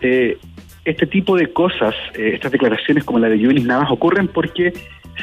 eh, 0.00 0.38
este 0.84 1.06
tipo 1.06 1.36
de 1.36 1.52
cosas, 1.52 1.94
eh, 2.14 2.32
estas 2.34 2.52
declaraciones 2.52 3.04
como 3.04 3.18
la 3.18 3.28
de 3.28 3.38
Yunis 3.38 3.64
Navas, 3.64 3.90
ocurren 3.90 4.28
porque 4.28 4.72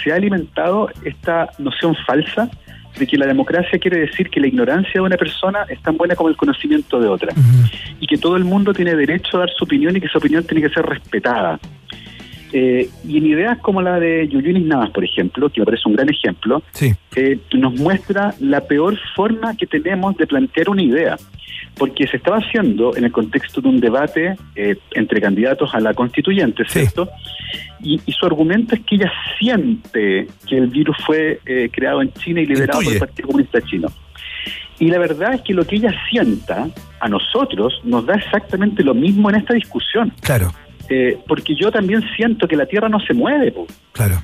se 0.03 0.11
ha 0.11 0.15
alimentado 0.15 0.89
esta 1.03 1.49
noción 1.57 1.95
falsa 2.05 2.49
de 2.97 3.07
que 3.07 3.17
la 3.17 3.25
democracia 3.25 3.77
quiere 3.79 3.99
decir 3.99 4.29
que 4.29 4.39
la 4.39 4.47
ignorancia 4.47 4.93
de 4.93 5.01
una 5.01 5.17
persona 5.17 5.65
es 5.69 5.81
tan 5.81 5.97
buena 5.97 6.15
como 6.15 6.29
el 6.29 6.37
conocimiento 6.37 6.99
de 6.99 7.07
otra. 7.07 7.33
Y 7.99 8.07
que 8.07 8.17
todo 8.17 8.37
el 8.37 8.45
mundo 8.45 8.73
tiene 8.73 8.95
derecho 8.95 9.37
a 9.37 9.41
dar 9.41 9.49
su 9.49 9.65
opinión 9.65 9.95
y 9.95 9.99
que 9.99 10.07
esa 10.07 10.17
opinión 10.17 10.43
tiene 10.45 10.67
que 10.67 10.73
ser 10.73 10.85
respetada. 10.85 11.59
Eh, 12.53 12.87
y 13.05 13.17
en 13.17 13.25
ideas 13.25 13.57
como 13.59 13.81
la 13.81 13.99
de 13.99 14.27
Yuyunis 14.29 14.65
Navas, 14.65 14.91
por 14.91 15.03
ejemplo, 15.03 15.49
que 15.49 15.59
me 15.59 15.65
parece 15.65 15.83
un 15.87 15.95
gran 15.95 16.09
ejemplo, 16.09 16.63
eh, 17.15 17.37
nos 17.53 17.73
muestra 17.73 18.33
la 18.39 18.61
peor 18.61 18.97
forma 19.15 19.57
que 19.57 19.67
tenemos 19.67 20.15
de 20.15 20.25
plantear 20.25 20.69
una 20.69 20.81
idea, 20.81 21.17
porque 21.77 22.07
se 22.07 22.18
estaba 22.18 22.38
haciendo 22.38 22.95
en 22.95 23.03
el 23.03 23.11
contexto 23.11 23.61
de 23.61 23.69
un 23.69 23.80
debate 23.80 24.35
eh, 24.56 24.77
entre 24.93 25.19
candidatos 25.22 25.73
a 25.73 25.80
la 25.80 25.93
constituyente, 25.93 26.64
¿cierto? 26.68 27.10
Y, 27.81 27.99
y 28.06 28.11
su 28.11 28.26
argumento 28.26 28.76
es 28.76 28.81
que 28.81 28.95
ella 28.95 29.11
siente 29.38 30.27
que 30.47 30.57
el 30.57 30.68
virus 30.68 30.97
fue 31.06 31.39
eh, 31.45 31.69
creado 31.72 32.02
en 32.02 32.11
China 32.14 32.41
y 32.41 32.45
liberado 32.45 32.81
por 32.81 32.93
el 32.93 32.99
Partido 32.99 33.27
Comunista 33.27 33.61
Chino. 33.61 33.88
Y 34.80 34.88
la 34.88 34.99
verdad 34.99 35.35
es 35.35 35.41
que 35.41 35.53
lo 35.53 35.65
que 35.65 35.77
ella 35.77 35.93
sienta 36.10 36.68
a 36.99 37.10
nosotros 37.10 37.81
nos 37.84 38.06
da 38.06 38.15
exactamente 38.15 38.84
lo 38.84 38.93
mismo 38.93 39.30
en 39.30 39.38
esta 39.38 39.53
discusión. 39.53 40.14
Claro. 40.22 40.53
Eh, 40.89 41.18
porque 41.27 41.56
yo 41.56 41.72
también 41.72 42.03
siento 42.15 42.47
que 42.47 42.56
la 42.56 42.65
Tierra 42.65 42.89
no 42.89 42.99
se 42.99 43.14
mueve. 43.14 43.52
po. 43.52 43.68
Claro. 43.93 44.22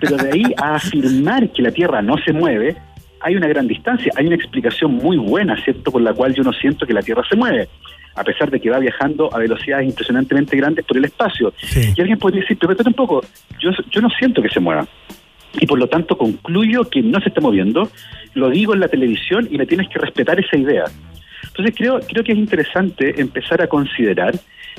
Pero 0.00 0.16
de 0.16 0.30
ahí 0.30 0.44
a 0.56 0.76
afirmar 0.76 1.50
que 1.50 1.62
la 1.62 1.70
Tierra 1.70 2.00
no 2.00 2.16
se 2.18 2.32
mueve, 2.32 2.76
hay 3.20 3.36
una 3.36 3.48
gran 3.48 3.66
distancia. 3.66 4.12
Hay 4.16 4.26
una 4.26 4.36
explicación 4.36 4.94
muy 4.94 5.16
buena, 5.16 5.62
¿cierto?, 5.62 5.90
por 5.90 6.02
la 6.02 6.12
cual 6.12 6.34
yo 6.34 6.42
no 6.42 6.52
siento 6.52 6.86
que 6.86 6.92
la 6.92 7.02
Tierra 7.02 7.22
se 7.28 7.36
mueve, 7.36 7.68
a 8.14 8.24
pesar 8.24 8.50
de 8.50 8.60
que 8.60 8.70
va 8.70 8.78
viajando 8.78 9.32
a 9.32 9.38
velocidades 9.38 9.86
impresionantemente 9.86 10.56
grandes 10.56 10.84
por 10.84 10.96
el 10.96 11.04
espacio. 11.04 11.52
Y 11.74 12.00
alguien 12.00 12.18
podría 12.18 12.40
decir, 12.40 12.56
pero 12.58 12.72
espérate 12.72 12.90
un 12.90 12.94
poco, 12.94 13.22
yo, 13.58 13.70
yo 13.90 14.00
no 14.00 14.08
siento 14.10 14.42
que 14.42 14.48
se 14.48 14.60
mueva. 14.60 14.86
Y 15.54 15.66
por 15.66 15.78
lo 15.78 15.88
tanto 15.88 16.16
concluyo 16.16 16.84
que 16.84 17.02
no 17.02 17.20
se 17.20 17.28
está 17.28 17.40
moviendo, 17.40 17.90
lo 18.34 18.50
digo 18.50 18.74
en 18.74 18.80
la 18.80 18.88
televisión 18.88 19.48
y 19.50 19.58
me 19.58 19.66
tienes 19.66 19.88
que 19.88 19.98
respetar 19.98 20.38
esa 20.38 20.56
idea. 20.56 20.84
Entonces 21.44 21.74
creo, 21.76 22.00
creo 22.00 22.22
que 22.22 22.32
es 22.32 22.38
interesante 22.38 23.20
empezar 23.20 23.60
a 23.60 23.66
considerar 23.66 24.34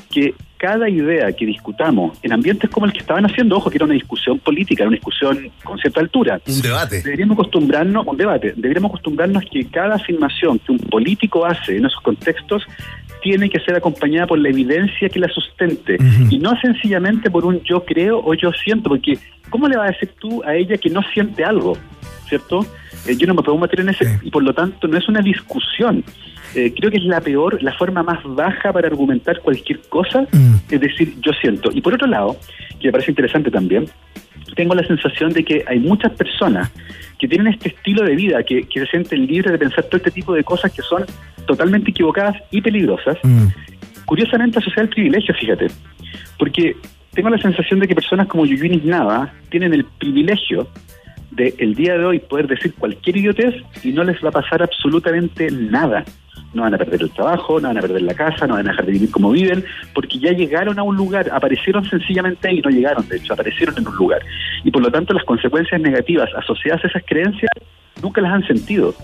que 0.09 0.33
cada 0.57 0.87
idea 0.87 1.31
que 1.31 1.45
discutamos 1.45 2.17
en 2.21 2.33
ambientes 2.33 2.69
como 2.69 2.85
el 2.85 2.93
que 2.93 2.99
estaban 2.99 3.25
haciendo, 3.25 3.57
ojo, 3.57 3.71
que 3.71 3.77
era 3.77 3.85
una 3.85 3.95
discusión 3.95 4.37
política, 4.37 4.83
era 4.83 4.89
una 4.89 4.97
discusión 4.97 5.49
con 5.63 5.79
cierta 5.79 6.01
altura. 6.01 6.39
Un 6.45 6.61
debate. 6.61 7.01
Deberíamos 7.01 7.35
acostumbrarnos, 7.35 8.05
un 8.05 8.17
debate, 8.17 8.53
deberíamos 8.55 8.89
acostumbrarnos 8.89 9.43
que 9.51 9.65
cada 9.65 9.95
afirmación 9.95 10.59
que 10.59 10.71
un 10.73 10.77
político 10.77 11.45
hace 11.45 11.77
en 11.77 11.85
esos 11.85 11.99
contextos 12.01 12.63
tiene 13.23 13.49
que 13.49 13.59
ser 13.59 13.75
acompañada 13.75 14.27
por 14.27 14.37
la 14.37 14.49
evidencia 14.49 15.09
que 15.09 15.19
la 15.19 15.29
sustente 15.29 15.97
y 16.29 16.39
no 16.39 16.59
sencillamente 16.59 17.29
por 17.29 17.45
un 17.45 17.61
yo 17.63 17.83
creo 17.85 18.19
o 18.23 18.33
yo 18.33 18.51
siento, 18.51 18.89
porque 18.89 19.17
¿cómo 19.49 19.67
le 19.67 19.77
vas 19.77 19.89
a 19.89 19.91
decir 19.93 20.11
tú 20.19 20.43
a 20.43 20.55
ella 20.55 20.77
que 20.77 20.89
no 20.89 21.01
siente 21.13 21.43
algo? 21.43 21.77
¿Cierto? 22.27 22.65
Eh, 23.07 23.15
yo 23.17 23.27
no 23.27 23.33
me 23.33 23.41
puedo 23.41 23.57
meter 23.57 23.81
en 23.81 23.89
ese 23.89 24.19
y 24.21 24.29
por 24.29 24.43
lo 24.43 24.53
tanto 24.53 24.87
no 24.87 24.97
es 24.97 25.07
una 25.07 25.21
discusión. 25.21 26.03
Eh, 26.53 26.73
creo 26.75 26.91
que 26.91 26.97
es 26.97 27.05
la 27.05 27.21
peor, 27.21 27.61
la 27.63 27.73
forma 27.73 28.03
más 28.03 28.19
baja 28.23 28.73
para 28.73 28.87
argumentar 28.87 29.39
cualquier 29.41 29.79
cosa, 29.89 30.27
es 30.69 30.79
decir, 30.79 31.15
yo 31.21 31.31
siento. 31.33 31.69
Y 31.73 31.81
por 31.81 31.93
otro 31.93 32.07
lado, 32.07 32.35
que 32.79 32.87
me 32.87 32.91
parece 32.91 33.11
interesante 33.11 33.49
también, 33.49 33.85
tengo 34.55 34.75
la 34.75 34.85
sensación 34.85 35.31
de 35.31 35.43
que 35.45 35.63
hay 35.65 35.79
muchas 35.79 36.11
personas 36.13 36.71
que 37.17 37.27
tienen 37.27 37.53
este 37.53 37.69
estilo 37.69 38.03
de 38.03 38.15
vida, 38.15 38.43
que, 38.43 38.63
que 38.63 38.81
se 38.81 38.85
sienten 38.87 39.25
libres 39.27 39.51
de 39.51 39.57
pensar 39.57 39.85
todo 39.85 39.97
este 39.97 40.11
tipo 40.11 40.33
de 40.33 40.43
cosas 40.43 40.71
que 40.73 40.81
son 40.81 41.05
totalmente 41.45 41.91
equivocadas 41.91 42.35
y 42.51 42.61
peligrosas, 42.61 43.17
curiosamente 44.05 44.59
asociar 44.59 44.85
el 44.85 44.89
privilegio, 44.89 45.33
fíjate, 45.35 45.67
porque 46.37 46.75
tengo 47.13 47.29
la 47.29 47.37
sensación 47.37 47.79
de 47.79 47.87
que 47.87 47.95
personas 47.95 48.27
como 48.27 48.45
Yuyunis 48.45 48.83
Nava 48.83 49.33
tienen 49.49 49.73
el 49.73 49.85
privilegio 49.85 50.67
de 51.31 51.53
el 51.59 51.75
día 51.75 51.97
de 51.97 52.05
hoy 52.05 52.19
poder 52.19 52.47
decir 52.47 52.73
cualquier 52.73 53.17
idiotez 53.17 53.55
y 53.83 53.91
no 53.91 54.03
les 54.03 54.23
va 54.23 54.29
a 54.29 54.33
pasar 54.33 54.61
absolutamente 54.61 55.49
nada. 55.51 56.03
No 56.53 56.63
van 56.63 56.73
a 56.73 56.77
perder 56.77 57.01
el 57.01 57.11
trabajo, 57.11 57.59
no 57.59 57.67
van 57.69 57.77
a 57.77 57.81
perder 57.81 58.01
la 58.01 58.13
casa, 58.13 58.45
no 58.47 58.55
van 58.55 58.67
a 58.67 58.71
dejar 58.71 58.85
de 58.85 58.91
vivir 58.91 59.11
como 59.11 59.31
viven, 59.31 59.63
porque 59.93 60.19
ya 60.19 60.31
llegaron 60.31 60.77
a 60.79 60.83
un 60.83 60.95
lugar, 60.95 61.29
aparecieron 61.31 61.85
sencillamente 61.85 62.49
ahí, 62.49 62.61
no 62.61 62.69
llegaron, 62.69 63.07
de 63.07 63.17
hecho, 63.17 63.33
aparecieron 63.33 63.77
en 63.77 63.87
un 63.87 63.95
lugar. 63.95 64.21
Y 64.63 64.71
por 64.71 64.81
lo 64.81 64.91
tanto 64.91 65.13
las 65.13 65.23
consecuencias 65.23 65.79
negativas 65.79 66.29
asociadas 66.35 66.83
a 66.83 66.87
esas 66.87 67.03
creencias 67.05 67.51
nunca 68.01 68.21
las 68.21 68.33
han 68.33 68.45
sentido, 68.47 68.95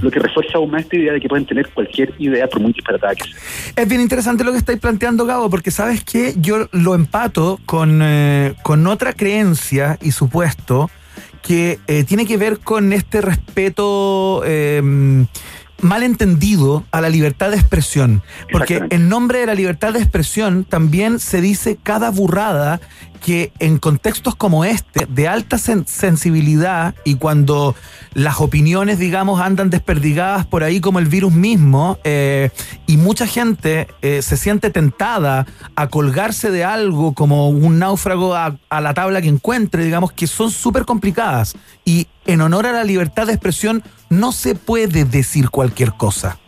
lo 0.00 0.10
que 0.10 0.18
refuerza 0.18 0.58
aún 0.58 0.70
más 0.70 0.82
esta 0.82 0.96
idea 0.96 1.12
de 1.12 1.20
que 1.20 1.28
pueden 1.28 1.46
tener 1.46 1.68
cualquier 1.70 2.12
idea 2.18 2.46
por 2.46 2.60
muy 2.60 2.72
disparatada 2.72 3.14
que. 3.14 3.24
Es 3.74 3.88
bien 3.88 4.00
interesante 4.00 4.44
lo 4.44 4.52
que 4.52 4.58
estáis 4.58 4.78
planteando, 4.78 5.26
Gabo, 5.26 5.50
porque 5.50 5.70
sabes 5.70 6.04
que 6.04 6.34
yo 6.36 6.68
lo 6.72 6.94
empato 6.94 7.58
con, 7.66 8.00
eh, 8.02 8.54
con 8.62 8.86
otra 8.86 9.12
creencia 9.12 9.98
y 10.00 10.12
supuesto 10.12 10.90
que 11.42 11.78
eh, 11.86 12.04
tiene 12.04 12.26
que 12.26 12.36
ver 12.36 12.60
con 12.60 12.92
este 12.92 13.20
respeto 13.20 14.42
eh, 14.46 14.82
malentendido 15.84 16.84
a 16.90 17.00
la 17.00 17.08
libertad 17.08 17.50
de 17.50 17.56
expresión. 17.56 18.22
Porque 18.50 18.82
en 18.90 19.08
nombre 19.08 19.40
de 19.40 19.46
la 19.46 19.54
libertad 19.54 19.92
de 19.92 20.00
expresión 20.00 20.64
también 20.64 21.20
se 21.20 21.40
dice 21.40 21.78
cada 21.82 22.10
burrada 22.10 22.80
que 23.24 23.52
en 23.58 23.78
contextos 23.78 24.34
como 24.34 24.66
este, 24.66 25.06
de 25.06 25.28
alta 25.28 25.56
sen- 25.56 25.86
sensibilidad 25.86 26.94
y 27.04 27.14
cuando 27.14 27.74
las 28.12 28.38
opiniones, 28.40 28.98
digamos, 28.98 29.40
andan 29.40 29.70
desperdigadas 29.70 30.44
por 30.44 30.62
ahí 30.62 30.78
como 30.80 30.98
el 30.98 31.06
virus 31.06 31.32
mismo, 31.32 31.98
eh, 32.04 32.50
y 32.86 32.98
mucha 32.98 33.26
gente 33.26 33.88
eh, 34.02 34.20
se 34.20 34.36
siente 34.36 34.68
tentada 34.68 35.46
a 35.74 35.86
colgarse 35.88 36.50
de 36.50 36.64
algo 36.64 37.14
como 37.14 37.48
un 37.48 37.78
náufrago 37.78 38.34
a, 38.34 38.58
a 38.68 38.80
la 38.82 38.92
tabla 38.92 39.22
que 39.22 39.28
encuentre, 39.28 39.84
digamos, 39.84 40.12
que 40.12 40.26
son 40.26 40.50
súper 40.50 40.84
complicadas. 40.84 41.54
Y 41.86 42.08
en 42.26 42.42
honor 42.42 42.66
a 42.66 42.72
la 42.72 42.84
libertad 42.84 43.26
de 43.26 43.32
expresión 43.32 43.82
no 44.10 44.32
se 44.32 44.54
puede 44.54 45.06
decir 45.06 45.48
cualquier 45.48 45.94
cosa. 45.94 46.38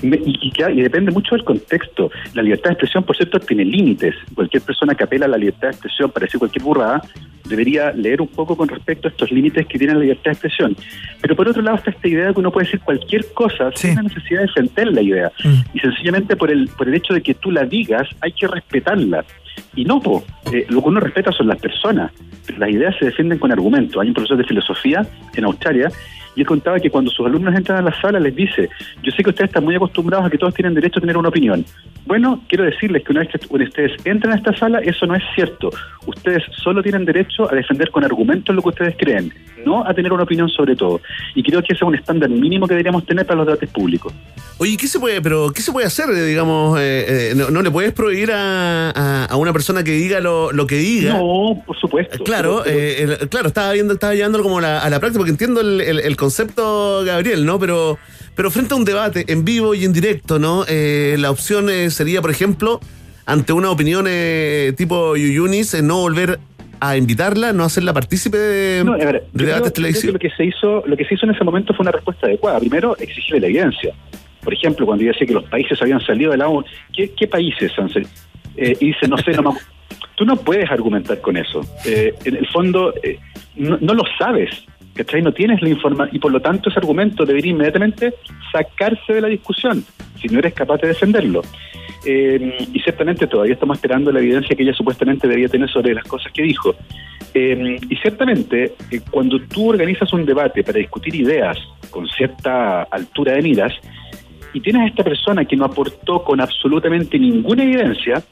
Y, 0.00 0.08
y 0.08 0.52
y 0.52 0.82
depende 0.82 1.10
mucho 1.10 1.34
del 1.34 1.44
contexto. 1.44 2.10
La 2.34 2.42
libertad 2.42 2.70
de 2.70 2.74
expresión, 2.74 3.04
por 3.04 3.16
cierto, 3.16 3.38
tiene 3.40 3.64
límites. 3.64 4.14
Cualquier 4.34 4.62
persona 4.62 4.94
que 4.94 5.04
apela 5.04 5.26
a 5.26 5.28
la 5.28 5.36
libertad 5.36 5.68
de 5.68 5.72
expresión 5.72 6.10
para 6.10 6.24
decir 6.24 6.38
cualquier 6.38 6.64
burrada 6.64 7.02
debería 7.48 7.92
leer 7.92 8.20
un 8.20 8.28
poco 8.28 8.56
con 8.56 8.68
respecto 8.68 9.08
a 9.08 9.10
estos 9.10 9.30
límites 9.30 9.66
que 9.66 9.78
tiene 9.78 9.94
la 9.94 10.00
libertad 10.00 10.24
de 10.24 10.32
expresión. 10.32 10.76
Pero 11.20 11.36
por 11.36 11.48
otro 11.48 11.62
lado 11.62 11.76
está 11.76 11.90
esta 11.90 12.08
idea 12.08 12.28
de 12.28 12.34
que 12.34 12.40
uno 12.40 12.50
puede 12.50 12.66
decir 12.66 12.80
cualquier 12.80 13.26
cosa 13.34 13.70
sin 13.74 13.96
la 13.96 14.02
necesidad 14.02 14.40
de 14.40 14.46
defender 14.46 14.88
la 14.88 15.02
idea. 15.02 15.32
Y 15.74 15.80
sencillamente 15.80 16.36
por 16.36 16.50
el, 16.50 16.68
por 16.68 16.88
el 16.88 16.94
hecho 16.94 17.14
de 17.14 17.22
que 17.22 17.34
tú 17.34 17.50
la 17.50 17.64
digas, 17.64 18.08
hay 18.20 18.32
que 18.32 18.46
respetarla. 18.46 19.24
Y 19.74 19.84
no, 19.84 20.00
eh, 20.52 20.66
lo 20.68 20.82
que 20.82 20.88
uno 20.88 21.00
respeta 21.00 21.32
son 21.32 21.48
las 21.48 21.58
personas, 21.60 22.12
las 22.58 22.70
ideas 22.70 22.94
se 22.98 23.06
defienden 23.06 23.38
con 23.38 23.50
argumentos. 23.52 24.00
Hay 24.00 24.08
un 24.08 24.14
profesor 24.14 24.36
de 24.36 24.44
filosofía 24.44 25.06
en 25.34 25.44
Australia 25.44 25.90
y 26.34 26.40
él 26.40 26.46
contaba 26.46 26.80
que 26.80 26.88
cuando 26.90 27.10
sus 27.10 27.26
alumnos 27.26 27.54
entran 27.54 27.78
a 27.78 27.82
la 27.90 28.00
sala 28.00 28.18
les 28.18 28.34
dice, 28.34 28.68
yo 29.02 29.10
sé 29.12 29.22
que 29.22 29.30
ustedes 29.30 29.48
están 29.50 29.64
muy 29.64 29.74
acostumbrados 29.74 30.26
a 30.26 30.30
que 30.30 30.38
todos 30.38 30.54
tienen 30.54 30.72
derecho 30.74 30.98
a 30.98 31.02
tener 31.02 31.16
una 31.16 31.28
opinión. 31.28 31.64
Bueno, 32.06 32.42
quiero 32.48 32.64
decirles 32.64 33.04
que 33.04 33.12
una 33.12 33.20
vez 33.20 33.28
que 33.30 33.38
ustedes 33.64 33.92
entran 34.06 34.32
a 34.32 34.36
esta 34.36 34.56
sala, 34.56 34.78
eso 34.80 35.06
no 35.06 35.14
es 35.14 35.22
cierto. 35.34 35.70
Ustedes 36.06 36.42
solo 36.62 36.82
tienen 36.82 37.04
derecho 37.04 37.50
a 37.50 37.54
defender 37.54 37.90
con 37.90 38.02
argumentos 38.04 38.54
lo 38.56 38.62
que 38.62 38.70
ustedes 38.70 38.96
creen, 38.98 39.32
no 39.66 39.86
a 39.86 39.92
tener 39.94 40.12
una 40.12 40.22
opinión 40.24 40.48
sobre 40.48 40.74
todo. 40.74 41.00
Y 41.34 41.42
creo 41.42 41.60
que 41.60 41.74
ese 41.74 41.84
es 41.84 41.88
un 41.88 41.94
estándar 41.94 42.28
mínimo 42.30 42.66
que 42.66 42.74
deberíamos 42.74 43.04
tener 43.06 43.24
para 43.26 43.36
los 43.38 43.46
debates 43.46 43.68
públicos. 43.70 44.12
Oye, 44.58 44.76
¿qué 44.78 44.86
se 44.88 44.98
puede, 44.98 45.20
pero 45.20 45.50
qué 45.54 45.60
se 45.60 45.70
puede 45.70 45.86
hacer? 45.86 46.06
Digamos, 46.14 46.78
eh, 46.80 47.30
eh, 47.30 47.34
no, 47.36 47.50
no 47.50 47.62
le 47.62 47.70
puedes 47.70 47.92
prohibir 47.92 48.32
a, 48.32 48.90
a- 48.90 49.24
a 49.26 49.36
una 49.42 49.52
persona 49.52 49.82
que 49.84 49.92
diga 49.92 50.20
lo, 50.20 50.52
lo 50.52 50.66
que 50.66 50.76
diga. 50.76 51.14
No, 51.14 51.62
por 51.66 51.76
supuesto. 51.78 52.22
Claro, 52.24 52.62
Pero- 52.64 52.76
eh, 52.78 53.02
el- 53.20 53.28
claro, 53.28 53.48
estaba 53.48 53.72
viendo, 53.72 53.94
estaba 53.94 54.14
llevándolo 54.14 54.44
como 54.44 54.60
la- 54.60 54.80
a 54.80 54.88
la 54.90 54.98
práctica, 55.00 55.18
porque 55.18 55.30
entiendo 55.32 55.60
el, 55.60 55.80
el- 55.80 56.00
el 56.00 56.16
concepto, 56.16 57.02
Gabriel, 57.04 57.44
¿no? 57.44 57.58
Pero, 57.58 57.98
pero 58.34 58.50
frente 58.50 58.74
a 58.74 58.76
un 58.76 58.84
debate 58.84 59.24
en 59.28 59.44
vivo 59.44 59.74
y 59.74 59.84
en 59.84 59.92
directo, 59.92 60.38
¿no? 60.38 60.64
Eh, 60.68 61.16
la 61.18 61.30
opción 61.30 61.68
eh, 61.70 61.90
sería, 61.90 62.20
por 62.22 62.30
ejemplo, 62.30 62.80
ante 63.26 63.52
una 63.52 63.70
opinión 63.70 64.06
eh, 64.08 64.72
tipo 64.76 65.16
Yuyunis, 65.16 65.74
eh, 65.74 65.82
no 65.82 66.00
volver 66.00 66.38
a 66.80 66.96
invitarla, 66.96 67.52
no 67.52 67.62
hacerla 67.64 67.92
partícipe 67.92 68.36
de, 68.36 68.82
No, 68.84 68.98
ver, 68.98 69.24
de 69.32 69.44
debates 69.46 69.72
televisivos. 69.72 70.14
lo 70.14 70.18
que 70.18 70.30
se 70.30 70.44
hizo, 70.44 70.82
lo 70.84 70.96
que 70.96 71.04
se 71.04 71.14
hizo 71.14 71.26
en 71.26 71.32
ese 71.34 71.44
momento 71.44 71.72
fue 71.74 71.84
una 71.84 71.92
respuesta 71.92 72.26
adecuada. 72.26 72.58
Primero, 72.58 72.96
exigir 72.98 73.40
la 73.40 73.46
evidencia. 73.46 73.94
Por 74.42 74.52
ejemplo, 74.52 74.84
cuando 74.84 75.04
yo 75.04 75.12
decía 75.12 75.24
que 75.28 75.32
los 75.34 75.44
países 75.44 75.80
habían 75.80 76.00
salido 76.00 76.32
de 76.32 76.38
la 76.38 76.48
ONU, 76.48 76.64
¿qué, 76.92 77.12
qué 77.16 77.28
países 77.28 77.70
han 77.78 77.88
salido? 77.88 78.10
Eh, 78.56 78.76
y 78.80 78.86
dice, 78.88 79.08
no 79.08 79.18
sé, 79.18 79.32
no 79.32 79.42
me 79.42 79.58
Tú 80.14 80.24
no 80.24 80.36
puedes 80.36 80.70
argumentar 80.70 81.20
con 81.20 81.36
eso. 81.36 81.60
Eh, 81.84 82.14
en 82.24 82.36
el 82.36 82.46
fondo, 82.48 82.94
eh, 83.02 83.18
no, 83.56 83.78
no 83.80 83.94
lo 83.94 84.04
sabes. 84.18 84.66
¿Cachai? 84.94 85.22
No 85.22 85.32
tienes 85.32 85.62
la 85.62 85.70
información 85.70 86.14
y 86.14 86.18
por 86.18 86.30
lo 86.30 86.40
tanto 86.40 86.68
ese 86.68 86.78
argumento 86.78 87.24
debería 87.24 87.52
inmediatamente 87.52 88.12
sacarse 88.52 89.14
de 89.14 89.22
la 89.22 89.28
discusión 89.28 89.82
si 90.20 90.28
no 90.28 90.38
eres 90.38 90.52
capaz 90.52 90.78
de 90.82 90.88
defenderlo. 90.88 91.42
Eh, 92.04 92.58
y 92.72 92.80
ciertamente 92.80 93.26
todavía 93.26 93.54
estamos 93.54 93.78
esperando 93.78 94.10
la 94.10 94.20
evidencia 94.20 94.56
que 94.56 94.62
ella 94.62 94.74
supuestamente 94.74 95.28
debía 95.28 95.48
tener 95.48 95.70
sobre 95.70 95.94
las 95.94 96.04
cosas 96.04 96.32
que 96.32 96.42
dijo. 96.42 96.74
Eh, 97.34 97.78
y 97.88 97.96
ciertamente, 97.96 98.74
cuando 99.10 99.40
tú 99.40 99.70
organizas 99.70 100.12
un 100.12 100.26
debate 100.26 100.62
para 100.62 100.78
discutir 100.78 101.14
ideas 101.14 101.56
con 101.90 102.06
cierta 102.08 102.82
altura 102.82 103.32
de 103.34 103.42
miras, 103.42 103.72
y 104.52 104.60
tienes 104.60 104.82
a 104.82 104.86
esta 104.86 105.04
persona 105.04 105.44
que 105.44 105.56
no 105.56 105.64
aportó 105.64 106.22
con 106.22 106.40
absolutamente 106.40 107.18
ninguna 107.18 107.62
evidencia, 107.62 108.22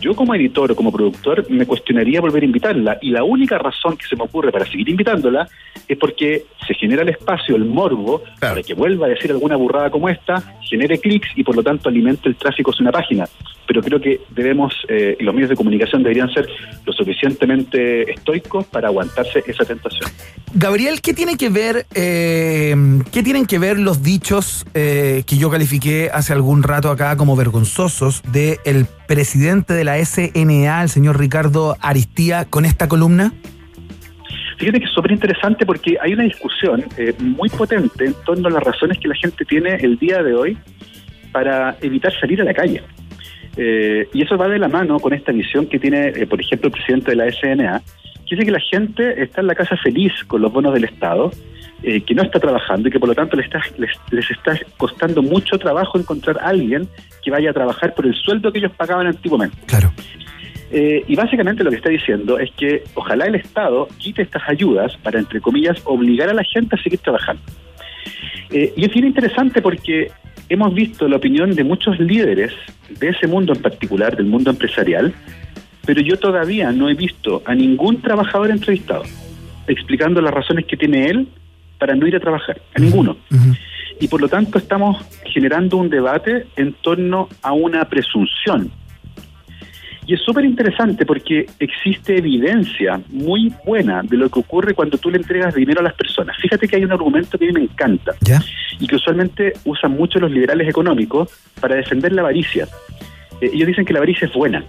yo 0.00 0.14
como 0.14 0.34
editor 0.34 0.72
o 0.72 0.76
como 0.76 0.92
productor 0.92 1.48
me 1.50 1.66
cuestionaría 1.66 2.20
volver 2.20 2.42
a 2.42 2.46
invitarla. 2.46 2.98
Y 3.00 3.10
la 3.10 3.24
única 3.24 3.58
razón 3.58 3.96
que 3.96 4.06
se 4.06 4.16
me 4.16 4.24
ocurre 4.24 4.52
para 4.52 4.66
seguir 4.66 4.88
invitándola 4.88 5.48
es 5.88 5.96
porque 5.98 6.44
se 6.66 6.74
genera 6.74 7.02
el 7.02 7.10
espacio, 7.10 7.56
el 7.56 7.64
morbo, 7.64 8.22
para 8.40 8.62
que 8.62 8.74
vuelva 8.74 9.06
a 9.06 9.10
decir 9.10 9.30
alguna 9.30 9.56
burrada 9.56 9.90
como 9.90 10.08
esta, 10.08 10.42
genere 10.68 10.98
clics 10.98 11.28
y 11.36 11.44
por 11.44 11.56
lo 11.56 11.62
tanto 11.62 11.88
alimente 11.88 12.28
el 12.28 12.36
tráfico 12.36 12.72
de 12.72 12.82
una 12.82 12.92
página. 12.92 13.28
Pero 13.66 13.82
creo 13.82 14.00
que 14.00 14.20
debemos, 14.30 14.74
eh, 14.88 15.16
y 15.18 15.24
los 15.24 15.34
medios 15.34 15.50
de 15.50 15.56
comunicación 15.56 16.02
deberían 16.02 16.32
ser 16.32 16.48
lo 16.84 16.92
suficientemente 16.92 18.10
estoicos 18.10 18.64
para 18.66 18.88
aguantarse 18.88 19.42
esa 19.46 19.64
tentación. 19.64 20.10
Gabriel, 20.54 21.00
¿qué 21.00 21.14
tiene 21.14 21.36
que 21.36 21.48
ver, 21.50 21.86
eh, 21.94 22.74
qué 23.12 23.22
tienen 23.22 23.46
que 23.46 23.58
ver 23.58 23.78
los 23.78 24.02
dichos 24.02 24.64
eh, 24.74 25.24
que 25.26 25.36
yo 25.36 25.50
califiqué 25.50 26.10
hace 26.12 26.32
algún 26.32 26.62
rato 26.62 26.90
acá 26.90 27.16
como 27.16 27.34
vergonzosos 27.36 28.22
de 28.30 28.58
el 28.64 28.86
presidente 29.06 29.74
de 29.74 29.84
la 29.84 30.04
SNA, 30.04 30.82
el 30.82 30.88
señor 30.88 31.18
Ricardo 31.18 31.76
Aristía, 31.80 32.44
con 32.44 32.64
esta 32.64 32.88
columna? 32.88 33.32
Fíjate 34.58 34.78
que 34.78 34.86
es 34.86 34.92
súper 34.92 35.12
interesante 35.12 35.66
porque 35.66 35.98
hay 36.00 36.14
una 36.14 36.24
discusión 36.24 36.84
eh, 36.96 37.12
muy 37.18 37.48
potente 37.50 38.06
en 38.06 38.14
torno 38.24 38.48
a 38.48 38.50
las 38.50 38.62
razones 38.62 38.98
que 38.98 39.08
la 39.08 39.14
gente 39.14 39.44
tiene 39.44 39.76
el 39.76 39.98
día 39.98 40.22
de 40.22 40.34
hoy 40.34 40.56
para 41.30 41.76
evitar 41.82 42.12
salir 42.18 42.40
a 42.40 42.44
la 42.44 42.54
calle. 42.54 42.82
Eh, 43.56 44.08
y 44.12 44.22
eso 44.22 44.36
va 44.36 44.48
de 44.48 44.58
la 44.58 44.68
mano 44.68 44.98
con 44.98 45.12
esta 45.12 45.32
visión 45.32 45.66
que 45.66 45.78
tiene, 45.78 46.08
eh, 46.08 46.26
por 46.26 46.40
ejemplo, 46.40 46.68
el 46.68 46.72
presidente 46.72 47.10
de 47.10 47.16
la 47.16 47.30
SNA, 47.30 47.82
que 48.26 48.34
dice 48.34 48.44
que 48.44 48.50
la 48.50 48.60
gente 48.60 49.22
está 49.22 49.40
en 49.40 49.46
la 49.46 49.54
casa 49.54 49.76
feliz 49.76 50.12
con 50.26 50.42
los 50.42 50.52
bonos 50.52 50.72
del 50.74 50.84
Estado, 50.84 51.30
eh, 51.82 52.00
que 52.00 52.14
no 52.14 52.22
está 52.22 52.40
trabajando 52.40 52.88
y 52.88 52.90
que 52.90 52.98
por 52.98 53.08
lo 53.08 53.14
tanto 53.14 53.36
les 53.36 53.46
está, 53.46 53.60
les, 53.78 53.90
les 54.10 54.30
está 54.30 54.58
costando 54.76 55.22
mucho 55.22 55.58
trabajo 55.58 55.98
encontrar 55.98 56.38
a 56.38 56.48
alguien 56.48 56.88
que 57.22 57.30
vaya 57.30 57.50
a 57.50 57.52
trabajar 57.52 57.94
por 57.94 58.06
el 58.06 58.14
sueldo 58.14 58.50
que 58.50 58.58
ellos 58.58 58.72
pagaban 58.76 59.06
antiguamente. 59.06 59.58
Eh, 60.70 61.04
y 61.06 61.14
básicamente 61.14 61.62
lo 61.62 61.70
que 61.70 61.76
está 61.76 61.90
diciendo 61.90 62.38
es 62.38 62.50
que 62.52 62.82
ojalá 62.94 63.26
el 63.26 63.36
Estado 63.36 63.88
quite 63.98 64.22
estas 64.22 64.42
ayudas 64.48 64.96
para, 65.02 65.18
entre 65.18 65.40
comillas, 65.40 65.80
obligar 65.84 66.28
a 66.28 66.34
la 66.34 66.44
gente 66.44 66.76
a 66.76 66.82
seguir 66.82 66.98
trabajando. 67.00 67.42
Eh, 68.50 68.72
y 68.76 68.84
es 68.84 68.92
bien 68.92 69.06
interesante 69.06 69.60
porque 69.60 70.10
hemos 70.48 70.72
visto 70.74 71.08
la 71.08 71.16
opinión 71.16 71.54
de 71.54 71.62
muchos 71.62 71.98
líderes 72.00 72.52
de 72.88 73.08
ese 73.08 73.26
mundo 73.26 73.52
en 73.52 73.62
particular, 73.62 74.16
del 74.16 74.26
mundo 74.26 74.50
empresarial, 74.50 75.12
pero 75.84 76.00
yo 76.00 76.16
todavía 76.18 76.72
no 76.72 76.88
he 76.88 76.94
visto 76.94 77.42
a 77.44 77.54
ningún 77.54 78.00
trabajador 78.00 78.50
entrevistado 78.50 79.04
explicando 79.68 80.20
las 80.20 80.32
razones 80.32 80.64
que 80.66 80.76
tiene 80.76 81.06
él 81.06 81.28
para 81.78 81.94
no 81.94 82.06
ir 82.06 82.16
a 82.16 82.20
trabajar, 82.20 82.60
a 82.74 82.80
ninguno. 82.80 83.16
Y 84.00 84.08
por 84.08 84.20
lo 84.20 84.28
tanto 84.28 84.58
estamos 84.58 85.04
generando 85.24 85.76
un 85.76 85.88
debate 85.88 86.46
en 86.56 86.74
torno 86.74 87.28
a 87.42 87.52
una 87.52 87.84
presunción. 87.86 88.70
Y 90.06 90.14
es 90.14 90.20
súper 90.20 90.44
interesante 90.44 91.04
porque 91.04 91.46
existe 91.58 92.18
evidencia 92.18 93.00
muy 93.08 93.52
buena 93.64 94.02
de 94.02 94.16
lo 94.16 94.28
que 94.28 94.38
ocurre 94.38 94.72
cuando 94.72 94.98
tú 94.98 95.10
le 95.10 95.16
entregas 95.16 95.54
dinero 95.54 95.80
a 95.80 95.82
las 95.82 95.94
personas. 95.94 96.36
Fíjate 96.40 96.68
que 96.68 96.76
hay 96.76 96.84
un 96.84 96.92
argumento 96.92 97.36
que 97.36 97.44
a 97.44 97.48
mí 97.48 97.52
me 97.52 97.64
encanta 97.64 98.12
y 98.78 98.86
que 98.86 98.94
usualmente 98.94 99.54
usan 99.64 99.92
mucho 99.92 100.20
los 100.20 100.30
liberales 100.30 100.68
económicos 100.68 101.30
para 101.60 101.74
defender 101.74 102.12
la 102.12 102.22
avaricia. 102.22 102.68
Eh, 103.40 103.50
ellos 103.52 103.66
dicen 103.66 103.84
que 103.84 103.92
la 103.92 103.98
avaricia 103.98 104.28
es 104.28 104.32
buena, 104.32 104.64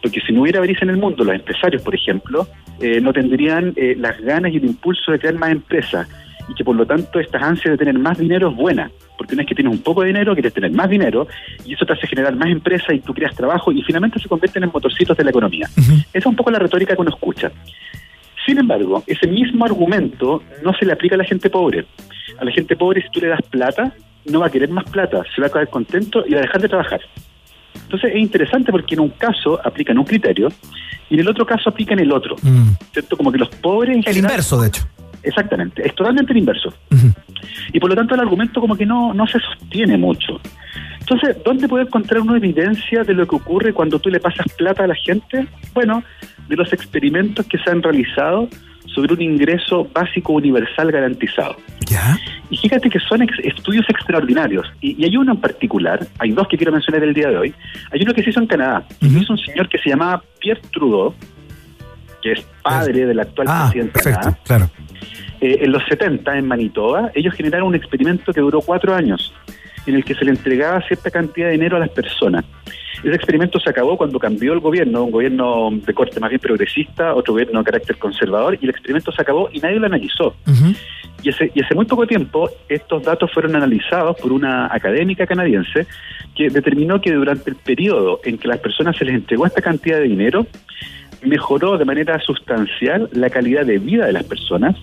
porque 0.00 0.20
si 0.20 0.32
no 0.32 0.42
hubiera 0.42 0.58
avaricia 0.60 0.84
en 0.84 0.90
el 0.90 0.96
mundo, 0.96 1.24
los 1.24 1.34
empresarios, 1.34 1.82
por 1.82 1.94
ejemplo, 1.94 2.48
eh, 2.80 3.02
no 3.02 3.12
tendrían 3.12 3.74
eh, 3.76 3.94
las 3.98 4.18
ganas 4.22 4.50
y 4.52 4.56
el 4.56 4.64
impulso 4.64 5.12
de 5.12 5.18
crear 5.18 5.34
más 5.34 5.52
empresas 5.52 6.08
y 6.48 6.54
que 6.54 6.64
por 6.64 6.76
lo 6.76 6.86
tanto 6.86 7.20
estas 7.20 7.42
ansias 7.42 7.72
de 7.72 7.78
tener 7.78 7.98
más 7.98 8.18
dinero 8.18 8.50
es 8.50 8.56
buena, 8.56 8.90
porque 9.18 9.34
una 9.34 9.42
vez 9.42 9.48
que 9.48 9.54
tienes 9.54 9.72
un 9.72 9.82
poco 9.82 10.00
de 10.02 10.08
dinero, 10.08 10.32
quieres 10.34 10.52
tener 10.54 10.70
más 10.72 10.88
dinero 10.88 11.26
y 11.64 11.74
eso 11.74 11.84
te 11.84 11.92
hace 11.92 12.06
generar 12.06 12.34
más 12.36 12.48
empresas 12.48 12.94
y 12.94 13.00
tú 13.00 13.12
creas 13.14 13.34
trabajo 13.34 13.70
y 13.72 13.82
finalmente 13.82 14.18
se 14.18 14.28
convierten 14.28 14.62
en 14.64 14.70
motorcitos 14.72 15.16
de 15.16 15.24
la 15.24 15.30
economía. 15.30 15.66
Esa 15.76 16.04
es 16.12 16.26
un 16.26 16.36
poco 16.36 16.50
la 16.50 16.58
retórica 16.58 16.94
que 16.94 17.00
uno 17.00 17.10
escucha. 17.10 17.50
Sin 18.46 18.58
embargo, 18.58 19.04
ese 19.06 19.26
mismo 19.26 19.64
argumento 19.64 20.42
no 20.64 20.72
se 20.74 20.86
le 20.86 20.92
aplica 20.92 21.14
a 21.14 21.18
la 21.18 21.24
gente 21.24 21.50
pobre. 21.50 21.84
A 22.38 22.44
la 22.44 22.50
gente 22.50 22.74
pobre, 22.74 23.02
si 23.02 23.08
tú 23.10 23.20
le 23.20 23.28
das 23.28 23.42
plata, 23.50 23.92
no 24.24 24.40
va 24.40 24.46
a 24.46 24.50
querer 24.50 24.70
más 24.70 24.84
plata, 24.90 25.22
se 25.34 25.40
va 25.40 25.48
a 25.48 25.50
quedar 25.50 25.68
contento 25.68 26.24
y 26.26 26.32
va 26.32 26.38
a 26.38 26.42
dejar 26.42 26.60
de 26.62 26.68
trabajar. 26.68 27.00
Entonces 27.74 28.12
es 28.14 28.20
interesante 28.20 28.72
porque 28.72 28.94
en 28.94 29.00
un 29.00 29.10
caso 29.10 29.60
aplican 29.64 29.98
un 29.98 30.04
criterio 30.04 30.48
y 31.10 31.14
en 31.14 31.20
el 31.20 31.28
otro 31.28 31.44
caso 31.44 31.68
aplican 31.70 31.98
el 31.98 32.10
otro. 32.12 32.36
¿Cierto? 32.92 33.16
Como 33.16 33.30
que 33.30 33.38
los 33.38 33.48
pobres... 33.50 33.90
en 33.92 33.98
El 33.98 34.04
general- 34.04 34.30
inverso, 34.30 34.60
de 34.60 34.68
hecho. 34.68 34.82
Exactamente, 35.22 35.86
es 35.86 35.94
totalmente 35.94 36.32
el 36.32 36.38
inverso. 36.38 36.72
Y 37.72 37.78
por 37.80 37.90
lo 37.90 37.96
tanto 37.96 38.14
el 38.14 38.20
argumento 38.20 38.60
como 38.60 38.76
que 38.76 38.86
no, 38.86 39.12
no 39.14 39.26
se 39.26 39.38
sostiene 39.40 39.96
mucho. 39.98 40.40
Entonces, 41.00 41.36
¿dónde 41.44 41.68
puede 41.68 41.84
encontrar 41.84 42.20
una 42.20 42.36
evidencia 42.36 43.02
de 43.02 43.14
lo 43.14 43.26
que 43.26 43.36
ocurre 43.36 43.72
cuando 43.72 43.98
tú 43.98 44.10
le 44.10 44.20
pasas 44.20 44.46
plata 44.56 44.84
a 44.84 44.86
la 44.86 44.94
gente? 44.94 45.46
Bueno, 45.74 46.02
de 46.48 46.56
los 46.56 46.72
experimentos 46.72 47.46
que 47.46 47.58
se 47.58 47.70
han 47.70 47.82
realizado 47.82 48.48
sobre 48.86 49.12
un 49.14 49.22
ingreso 49.22 49.88
básico 49.92 50.32
universal 50.32 50.90
garantizado. 50.90 51.56
Y 52.50 52.56
fíjate 52.56 52.90
que 52.90 52.98
son 53.00 53.22
ex- 53.22 53.38
estudios 53.44 53.84
extraordinarios. 53.88 54.66
Y, 54.80 55.00
y 55.00 55.04
hay 55.04 55.16
uno 55.16 55.32
en 55.32 55.40
particular, 55.40 56.00
hay 56.18 56.30
dos 56.32 56.48
que 56.48 56.56
quiero 56.56 56.72
mencionar 56.72 57.02
el 57.04 57.14
día 57.14 57.28
de 57.28 57.36
hoy. 57.36 57.54
Hay 57.92 58.02
uno 58.02 58.12
que 58.14 58.22
se 58.22 58.30
hizo 58.30 58.40
en 58.40 58.46
Canadá. 58.46 58.84
lo 59.00 59.08
hizo 59.20 59.32
un 59.32 59.38
señor 59.38 59.68
que 59.68 59.78
se 59.78 59.90
llamaba 59.90 60.22
Pierre 60.40 60.60
Trudeau, 60.72 61.14
que 62.22 62.32
es 62.32 62.46
padre 62.62 63.06
del 63.06 63.18
actual 63.20 63.46
Ah, 63.50 63.68
presidente 63.70 63.98
de 63.98 64.04
Canadá. 64.04 64.20
perfecto, 64.22 64.44
claro. 64.46 64.70
Eh, 65.40 65.58
en 65.62 65.72
los 65.72 65.82
70, 65.86 66.36
en 66.36 66.46
Manitoba, 66.46 67.10
ellos 67.14 67.34
generaron 67.34 67.68
un 67.68 67.74
experimento 67.74 68.32
que 68.32 68.40
duró 68.40 68.60
cuatro 68.60 68.94
años, 68.94 69.32
en 69.86 69.94
el 69.94 70.04
que 70.04 70.14
se 70.14 70.24
le 70.24 70.32
entregaba 70.32 70.82
cierta 70.82 71.10
cantidad 71.10 71.46
de 71.46 71.52
dinero 71.52 71.76
a 71.76 71.80
las 71.80 71.90
personas. 71.90 72.44
Ese 73.02 73.14
experimento 73.14 73.58
se 73.58 73.70
acabó 73.70 73.96
cuando 73.96 74.18
cambió 74.18 74.52
el 74.52 74.60
gobierno, 74.60 75.04
un 75.04 75.10
gobierno 75.10 75.70
de 75.72 75.94
corte 75.94 76.20
más 76.20 76.28
bien 76.28 76.40
progresista, 76.40 77.14
otro 77.14 77.32
gobierno 77.32 77.60
de 77.60 77.64
carácter 77.64 77.96
conservador, 77.96 78.58
y 78.60 78.64
el 78.64 78.70
experimento 78.70 79.10
se 79.10 79.22
acabó 79.22 79.48
y 79.50 79.58
nadie 79.60 79.76
lo 79.76 79.86
analizó. 79.86 80.36
Y 81.22 81.30
hace, 81.30 81.50
y 81.54 81.62
hace 81.62 81.74
muy 81.74 81.86
poco 81.86 82.06
tiempo 82.06 82.50
estos 82.68 83.02
datos 83.02 83.30
fueron 83.32 83.56
analizados 83.56 84.16
por 84.20 84.32
una 84.32 84.66
académica 84.66 85.26
canadiense 85.26 85.86
que 86.34 86.50
determinó 86.50 87.00
que 87.00 87.12
durante 87.12 87.50
el 87.50 87.56
periodo 87.56 88.20
en 88.24 88.36
que 88.36 88.48
a 88.48 88.52
las 88.52 88.60
personas 88.60 88.96
se 88.96 89.06
les 89.06 89.14
entregó 89.14 89.46
esta 89.46 89.62
cantidad 89.62 89.98
de 89.98 90.04
dinero, 90.04 90.46
mejoró 91.22 91.78
de 91.78 91.84
manera 91.86 92.18
sustancial 92.20 93.08
la 93.12 93.30
calidad 93.30 93.64
de 93.64 93.78
vida 93.78 94.06
de 94.06 94.12
las 94.12 94.24
personas 94.24 94.76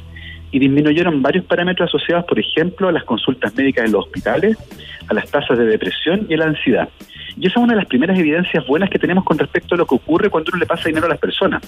y 0.51 0.59
disminuyeron 0.59 1.21
varios 1.21 1.45
parámetros 1.45 1.89
asociados, 1.89 2.25
por 2.25 2.39
ejemplo, 2.39 2.87
a 2.87 2.91
las 2.91 3.03
consultas 3.03 3.53
médicas 3.55 3.85
en 3.85 3.91
los 3.91 4.05
hospitales, 4.05 4.57
a 5.07 5.13
las 5.13 5.29
tasas 5.29 5.57
de 5.57 5.65
depresión 5.65 6.25
y 6.29 6.35
a 6.35 6.37
la 6.37 6.45
ansiedad. 6.45 6.89
Y 7.39 7.47
esa 7.47 7.59
es 7.59 7.63
una 7.63 7.73
de 7.73 7.79
las 7.79 7.87
primeras 7.87 8.17
evidencias 8.17 8.65
buenas 8.65 8.89
que 8.89 8.97
tenemos 8.97 9.23
con 9.23 9.37
respecto 9.37 9.75
a 9.75 9.77
lo 9.77 9.85
que 9.85 9.95
ocurre 9.95 10.29
cuando 10.29 10.49
uno 10.51 10.59
le 10.59 10.65
pasa 10.65 10.87
dinero 10.87 11.05
a 11.05 11.09
las 11.09 11.19
personas. 11.19 11.61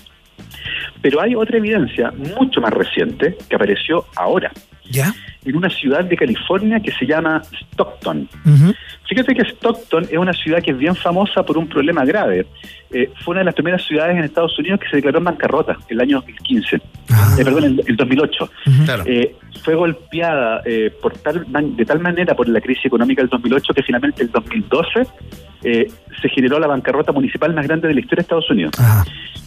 Pero 1.01 1.21
hay 1.21 1.35
otra 1.35 1.57
evidencia 1.57 2.11
mucho 2.11 2.61
más 2.61 2.71
reciente 2.71 3.37
que 3.47 3.55
apareció 3.55 4.05
ahora, 4.15 4.51
¿Ya? 4.89 5.13
en 5.45 5.55
una 5.55 5.69
ciudad 5.69 6.03
de 6.03 6.17
California 6.17 6.79
que 6.79 6.91
se 6.91 7.05
llama 7.05 7.41
Stockton. 7.71 8.27
Fíjate 9.09 9.33
que 9.33 9.41
Stockton 9.41 10.03
es 10.03 10.17
una 10.17 10.33
ciudad 10.33 10.61
que 10.61 10.69
es 10.71 10.77
bien 10.77 10.95
famosa 10.95 11.43
por 11.43 11.57
un 11.57 11.67
problema 11.67 12.05
grave. 12.05 12.45
Eh, 12.91 13.09
fue 13.23 13.31
una 13.33 13.39
de 13.39 13.45
las 13.45 13.55
primeras 13.55 13.81
ciudades 13.83 14.15
en 14.15 14.23
Estados 14.23 14.57
Unidos 14.59 14.79
que 14.79 14.87
se 14.89 14.97
declaró 14.97 15.17
en 15.17 15.23
bancarrota 15.23 15.75
el 15.89 15.99
año 15.99 16.17
2015. 16.17 16.75
Eh, 16.75 16.81
perdón, 17.43 17.63
el, 17.63 17.83
el 17.87 17.95
2008. 17.95 18.49
Eh, 19.07 19.35
fue 19.63 19.73
golpeada 19.75 20.61
eh, 20.63 20.91
por 21.01 21.13
tal, 21.17 21.45
man- 21.47 21.75
de 21.75 21.85
tal 21.85 21.99
manera 21.99 22.35
por 22.35 22.47
la 22.47 22.61
crisis 22.61 22.85
económica 22.85 23.21
del 23.23 23.29
2008 23.29 23.73
que 23.73 23.81
finalmente 23.83 24.21
el 24.23 24.29
2012 24.31 25.07
eh, 25.63 25.87
se 26.21 26.29
generó 26.29 26.59
la 26.59 26.67
bancarrota 26.67 27.11
municipal 27.11 27.53
más 27.53 27.67
grande 27.67 27.87
de 27.87 27.93
la 27.93 27.99
historia 27.99 28.17
de 28.17 28.23
Estados 28.23 28.49
Unidos. 28.49 28.73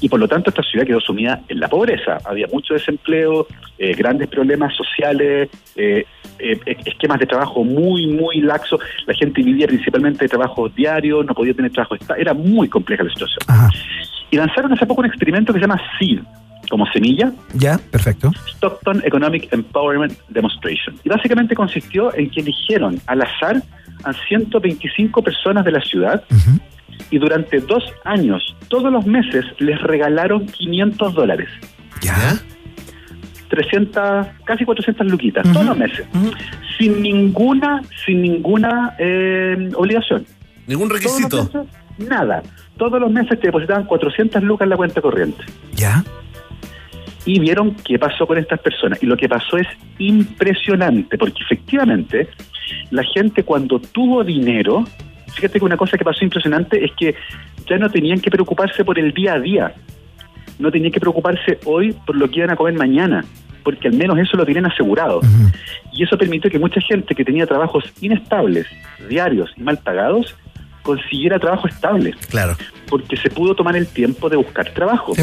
Y 0.01 0.09
por 0.09 0.19
lo 0.19 0.27
tanto 0.27 0.51
esta 0.51 0.63
ciudad 0.63 0.85
quedó 0.85 1.01
sumida 1.01 1.41
en 1.49 1.61
la 1.61 1.69
pobreza. 1.69 2.19
Había 2.25 2.49
mucho 2.53 2.75
desempleo, 2.75 3.47
eh, 3.79 3.95
grandes 3.95 4.29
problemas 4.29 4.75
sociales, 4.75 5.49
eh, 5.77 6.05
eh, 6.39 6.59
esquemas 6.85 7.21
de 7.21 7.27
trabajo 7.27 7.63
muy, 7.63 8.09
muy 8.09 8.41
laxos. 8.41 8.81
La 9.07 9.15
gente 9.15 9.43
vivía 9.43 9.69
principalmente 9.69 10.25
de 10.25 10.29
trabajo 10.29 10.69
diario, 10.69 11.23
no 11.23 11.35
podía 11.35 11.55
tener 11.55 11.71
trabajo. 11.71 11.95
Era 12.19 12.35
muy 12.35 12.69
compleja 12.69 13.05
la 13.05 13.11
situación. 13.11 13.41
Y 14.31 14.37
lanzaron 14.37 14.73
hace 14.73 14.87
poco 14.87 15.03
un 15.03 15.07
experimento 15.07 15.53
que 15.53 15.61
se 15.61 15.67
llama 15.67 15.81
SEED, 15.99 16.21
como 16.69 16.87
semilla, 16.87 17.33
Ya, 17.55 17.79
perfecto. 17.91 18.33
Stockton 18.57 19.03
Economic 19.05 19.53
Empowerment 19.53 20.19
Demonstration. 20.31 20.97
Y 21.05 21.11
básicamente 21.11 21.55
consistió 21.55 22.13
en 22.17 22.31
que 22.31 22.41
eligieron 22.41 23.01
al 23.07 23.23
azar 23.23 23.63
a 24.05 24.12
125 24.12 25.23
personas 25.23 25.65
de 25.65 25.73
la 25.73 25.81
ciudad 25.81 26.23
y 27.11 27.19
durante 27.19 27.61
dos 27.61 27.85
años, 28.05 28.57
todos 28.69 28.93
los 28.93 29.07
meses, 29.07 29.45
les 29.59 29.81
regalaron 29.83 30.47
500 30.47 31.15
dólares. 31.15 31.49
¿Ya? 32.01 32.39
300, 33.49 34.27
casi 34.45 34.65
400 34.65 35.07
luquitas, 35.09 35.53
todos 35.53 35.66
los 35.66 35.77
meses. 35.77 36.07
Sin 36.79 37.03
ninguna, 37.03 37.83
sin 38.07 38.23
ninguna 38.23 38.95
eh, 38.99 39.70
obligación. 39.74 40.24
Ningún 40.66 40.89
requisito. 40.89 41.47
Todos 41.47 41.55
los 41.55 41.66
meses, 41.66 42.09
nada. 42.09 42.43
Todos 42.79 42.99
los 42.99 43.11
meses 43.11 43.39
te 43.39 43.49
depositaban 43.49 43.85
400 43.85 44.43
lucas 44.43 44.65
en 44.65 44.70
la 44.70 44.77
cuenta 44.77 45.03
corriente. 45.03 45.45
¿Ya? 45.74 46.03
Y 47.24 47.39
vieron 47.39 47.74
qué 47.85 47.99
pasó 47.99 48.27
con 48.27 48.39
estas 48.39 48.61
personas. 48.61 49.03
Y 49.03 49.07
lo 49.07 49.16
que 49.16 49.28
pasó 49.28 49.57
es 49.57 49.66
impresionante, 49.99 51.19
porque 51.19 51.43
efectivamente 51.43 52.28
la 52.90 53.05
gente 53.05 53.44
cuando 53.44 53.78
tuvo 53.78 54.24
dinero, 54.24 54.85
fíjate 55.35 55.59
que 55.59 55.65
una 55.65 55.77
cosa 55.77 55.97
que 55.97 56.05
pasó 56.05 56.24
impresionante 56.24 56.85
es 56.85 56.93
que 56.93 57.15
ya 57.69 57.78
no 57.78 57.90
tenían 57.90 58.20
que 58.20 58.31
preocuparse 58.31 58.85
por 58.85 58.99
el 58.99 59.12
día 59.12 59.35
a 59.35 59.40
día, 59.40 59.74
no 60.59 60.70
tenían 60.70 60.93
que 60.93 61.01
preocuparse 61.01 61.59
hoy 61.65 61.94
por 62.07 62.16
lo 62.16 62.28
que 62.28 62.39
iban 62.39 62.51
a 62.51 62.57
comer 62.57 62.74
mañana, 62.74 63.24
porque 63.62 63.89
al 63.89 63.94
menos 63.94 64.19
eso 64.19 64.36
lo 64.36 64.44
tienen 64.44 64.66
asegurado. 64.66 65.20
Y 65.93 66.03
eso 66.03 66.19
permitió 66.19 66.51
que 66.51 66.59
mucha 66.59 66.81
gente 66.81 67.15
que 67.15 67.24
tenía 67.24 67.47
trabajos 67.47 67.85
inestables, 68.01 68.66
diarios 69.09 69.51
y 69.57 69.62
mal 69.62 69.78
pagados, 69.78 70.35
consiguiera 70.82 71.39
trabajo 71.39 71.69
estable. 71.69 72.15
Claro. 72.28 72.57
Porque 72.89 73.16
se 73.16 73.31
pudo 73.31 73.55
tomar 73.55 73.77
el 73.77 73.86
tiempo 73.86 74.28
de 74.28 74.36
buscar 74.36 74.70
trabajo. 74.70 75.15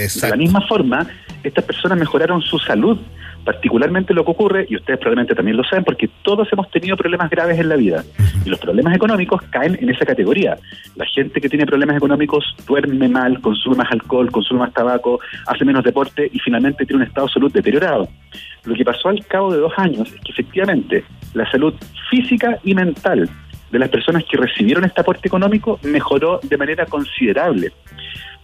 De 0.00 0.30
la 0.30 0.36
misma 0.36 0.60
forma, 0.62 1.06
estas 1.42 1.64
personas 1.64 1.98
mejoraron 1.98 2.40
su 2.40 2.58
salud, 2.58 2.98
particularmente 3.44 4.14
lo 4.14 4.24
que 4.24 4.30
ocurre, 4.30 4.66
y 4.68 4.76
ustedes 4.76 4.98
probablemente 4.98 5.34
también 5.34 5.56
lo 5.56 5.64
saben, 5.64 5.84
porque 5.84 6.08
todos 6.22 6.48
hemos 6.52 6.70
tenido 6.70 6.96
problemas 6.96 7.30
graves 7.30 7.58
en 7.58 7.68
la 7.68 7.76
vida, 7.76 8.04
y 8.44 8.48
los 8.48 8.58
problemas 8.58 8.94
económicos 8.94 9.42
caen 9.50 9.76
en 9.80 9.90
esa 9.90 10.04
categoría. 10.04 10.58
La 10.96 11.04
gente 11.06 11.40
que 11.40 11.48
tiene 11.48 11.66
problemas 11.66 11.96
económicos 11.96 12.44
duerme 12.66 13.08
mal, 13.08 13.40
consume 13.40 13.76
más 13.76 13.90
alcohol, 13.92 14.30
consume 14.30 14.60
más 14.60 14.72
tabaco, 14.72 15.20
hace 15.46 15.64
menos 15.64 15.84
deporte 15.84 16.30
y 16.32 16.38
finalmente 16.38 16.86
tiene 16.86 17.02
un 17.02 17.08
estado 17.08 17.26
de 17.26 17.32
salud 17.32 17.52
deteriorado. 17.52 18.08
Lo 18.64 18.74
que 18.74 18.84
pasó 18.84 19.08
al 19.08 19.24
cabo 19.26 19.52
de 19.52 19.58
dos 19.58 19.72
años 19.76 20.08
es 20.12 20.20
que 20.20 20.32
efectivamente 20.32 21.04
la 21.34 21.50
salud 21.50 21.74
física 22.10 22.58
y 22.64 22.74
mental 22.74 23.28
de 23.70 23.78
las 23.78 23.88
personas 23.88 24.24
que 24.24 24.36
recibieron 24.36 24.84
este 24.84 25.00
aporte 25.00 25.28
económico 25.28 25.78
mejoró 25.82 26.40
de 26.42 26.56
manera 26.56 26.86
considerable 26.86 27.72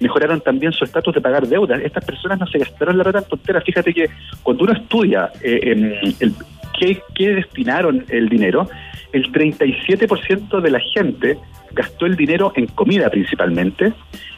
mejoraron 0.00 0.40
también 0.40 0.72
su 0.72 0.84
estatus 0.84 1.14
de 1.14 1.20
pagar 1.20 1.46
deudas. 1.46 1.80
Estas 1.82 2.04
personas 2.04 2.38
no 2.38 2.46
se 2.46 2.58
gastaron 2.58 2.98
la 2.98 3.04
plata 3.04 3.20
en 3.20 3.24
tonteras. 3.24 3.64
Fíjate 3.64 3.94
que 3.94 4.10
cuando 4.42 4.64
uno 4.64 4.72
estudia 4.72 5.30
eh, 5.42 5.60
en 5.62 5.84
el, 6.20 6.34
qué, 6.78 7.00
qué 7.14 7.30
destinaron 7.30 8.04
el 8.08 8.28
dinero, 8.28 8.68
el 9.12 9.32
37% 9.32 10.60
de 10.60 10.70
la 10.70 10.80
gente 10.80 11.38
gastó 11.72 12.06
el 12.06 12.16
dinero 12.16 12.52
en 12.56 12.66
comida 12.66 13.10
principalmente, 13.10 13.92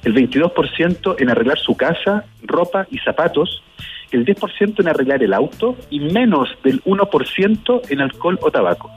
el 0.04 0.14
22% 0.14 1.16
en 1.18 1.30
arreglar 1.30 1.58
su 1.58 1.76
casa, 1.76 2.24
ropa 2.42 2.86
y 2.90 2.98
zapatos, 2.98 3.62
el 4.10 4.24
10% 4.24 4.80
en 4.80 4.88
arreglar 4.88 5.22
el 5.22 5.32
auto 5.32 5.76
y 5.90 6.00
menos 6.00 6.48
del 6.64 6.82
1% 6.84 7.90
en 7.90 8.00
alcohol 8.00 8.38
o 8.42 8.50
tabaco. 8.50 8.90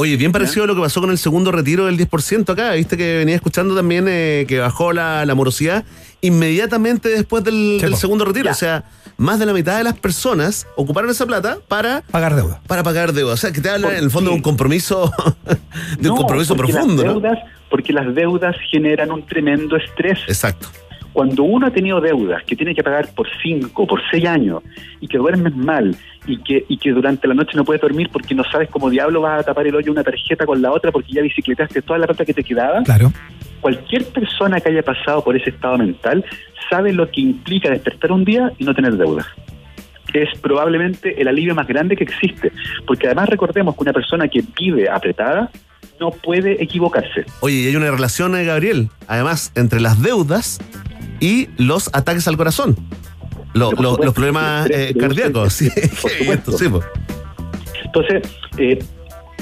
Oye, 0.00 0.16
bien 0.16 0.30
parecido 0.30 0.62
a 0.62 0.66
lo 0.68 0.76
que 0.76 0.80
pasó 0.80 1.00
con 1.00 1.10
el 1.10 1.18
segundo 1.18 1.50
retiro 1.50 1.86
del 1.86 1.98
10% 1.98 2.50
acá. 2.50 2.72
Viste 2.74 2.96
que 2.96 3.18
venía 3.18 3.34
escuchando 3.34 3.74
también 3.74 4.06
eh, 4.08 4.44
que 4.46 4.60
bajó 4.60 4.92
la, 4.92 5.26
la 5.26 5.34
morosidad 5.34 5.84
inmediatamente 6.20 7.08
después 7.08 7.42
del, 7.42 7.80
del 7.80 7.96
segundo 7.96 8.24
retiro. 8.24 8.48
O 8.48 8.54
sea, 8.54 8.84
más 9.16 9.40
de 9.40 9.46
la 9.46 9.52
mitad 9.52 9.76
de 9.76 9.82
las 9.82 9.98
personas 9.98 10.68
ocuparon 10.76 11.10
esa 11.10 11.26
plata 11.26 11.58
para 11.66 12.02
pagar 12.12 12.36
deuda. 12.36 12.60
Para 12.68 12.84
pagar 12.84 13.12
deuda. 13.12 13.34
O 13.34 13.36
sea, 13.36 13.50
que 13.50 13.60
te 13.60 13.70
habla 13.70 13.90
en 13.98 14.04
el 14.04 14.10
fondo 14.12 14.30
de 14.30 14.36
un 14.36 14.42
compromiso, 14.42 15.12
de 15.98 16.08
un 16.08 16.16
compromiso 16.16 16.54
profundo, 16.54 17.02
las 17.02 17.14
¿no? 17.14 17.20
deudas, 17.20 17.38
Porque 17.68 17.92
las 17.92 18.14
deudas 18.14 18.54
generan 18.70 19.10
un 19.10 19.26
tremendo 19.26 19.76
estrés. 19.76 20.20
Exacto. 20.28 20.68
Cuando 21.18 21.42
uno 21.42 21.66
ha 21.66 21.72
tenido 21.72 22.00
deudas 22.00 22.44
que 22.44 22.54
tiene 22.54 22.76
que 22.76 22.84
pagar 22.84 23.08
por 23.12 23.26
cinco, 23.42 23.88
por 23.88 24.00
seis 24.08 24.24
años, 24.24 24.62
y 25.00 25.08
que 25.08 25.18
duermes 25.18 25.52
mal, 25.56 25.96
y 26.28 26.38
que, 26.44 26.64
y 26.68 26.76
que 26.78 26.92
durante 26.92 27.26
la 27.26 27.34
noche 27.34 27.56
no 27.56 27.64
puedes 27.64 27.82
dormir 27.82 28.08
porque 28.12 28.36
no 28.36 28.44
sabes 28.44 28.68
cómo 28.70 28.88
diablo 28.88 29.20
vas 29.20 29.40
a 29.40 29.42
tapar 29.42 29.66
el 29.66 29.74
hoyo 29.74 29.90
una 29.90 30.04
tarjeta 30.04 30.46
con 30.46 30.62
la 30.62 30.70
otra 30.70 30.92
porque 30.92 31.10
ya 31.12 31.20
bicicletaste 31.20 31.82
toda 31.82 31.98
la 31.98 32.06
plata 32.06 32.24
que 32.24 32.32
te 32.32 32.44
quedaba, 32.44 32.84
Claro. 32.84 33.12
cualquier 33.60 34.04
persona 34.04 34.60
que 34.60 34.68
haya 34.68 34.84
pasado 34.84 35.24
por 35.24 35.36
ese 35.36 35.50
estado 35.50 35.76
mental 35.76 36.24
sabe 36.70 36.92
lo 36.92 37.10
que 37.10 37.20
implica 37.20 37.68
despertar 37.68 38.12
un 38.12 38.24
día 38.24 38.52
y 38.56 38.62
no 38.62 38.72
tener 38.72 38.92
deudas. 38.96 39.26
Es 40.14 40.28
probablemente 40.40 41.20
el 41.20 41.26
alivio 41.26 41.52
más 41.52 41.66
grande 41.66 41.96
que 41.96 42.04
existe, 42.04 42.52
porque 42.86 43.06
además 43.08 43.28
recordemos 43.28 43.74
que 43.74 43.82
una 43.82 43.92
persona 43.92 44.28
que 44.28 44.44
vive 44.56 44.88
apretada 44.88 45.50
no 45.98 46.12
puede 46.12 46.62
equivocarse. 46.62 47.24
Oye, 47.40 47.56
y 47.56 47.66
hay 47.66 47.74
una 47.74 47.90
relación, 47.90 48.36
eh, 48.36 48.44
Gabriel, 48.44 48.88
además, 49.08 49.50
entre 49.56 49.80
las 49.80 50.00
deudas 50.00 50.60
y 51.20 51.48
los 51.56 51.88
ataques 51.94 52.26
al 52.28 52.36
corazón. 52.36 52.76
Lo- 53.54 53.72
los 53.72 53.98
problemas 54.14 54.68
eh, 54.70 54.94
cardíacos. 54.98 55.52
Sí, 55.52 55.68
sí. 55.70 56.66
Entonces, 57.84 58.22
eh, 58.58 58.78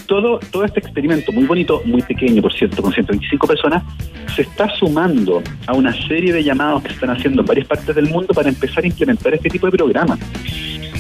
todo, 0.07 0.39
todo 0.53 0.65
este 0.65 0.81
experimento, 0.81 1.33
muy 1.33 1.45
bonito, 1.45 1.83
muy 1.85 2.01
pequeño, 2.03 2.41
por 2.41 2.53
cierto, 2.53 2.81
con 2.81 2.93
125 2.93 3.47
personas, 3.47 3.83
se 4.35 4.43
está 4.43 4.69
sumando 4.77 5.43
a 5.67 5.73
una 5.73 5.93
serie 6.07 6.33
de 6.33 6.45
llamados 6.45 6.83
que 6.83 6.89
se 6.91 6.95
están 6.95 7.11
haciendo 7.11 7.43
en 7.43 7.47
varias 7.47 7.67
partes 7.67 7.95
del 7.95 8.09
mundo 8.09 8.33
para 8.33 8.49
empezar 8.49 8.85
a 8.85 8.87
implementar 8.87 9.35
este 9.35 9.49
tipo 9.51 9.67
de 9.67 9.73
programas. 9.77 10.19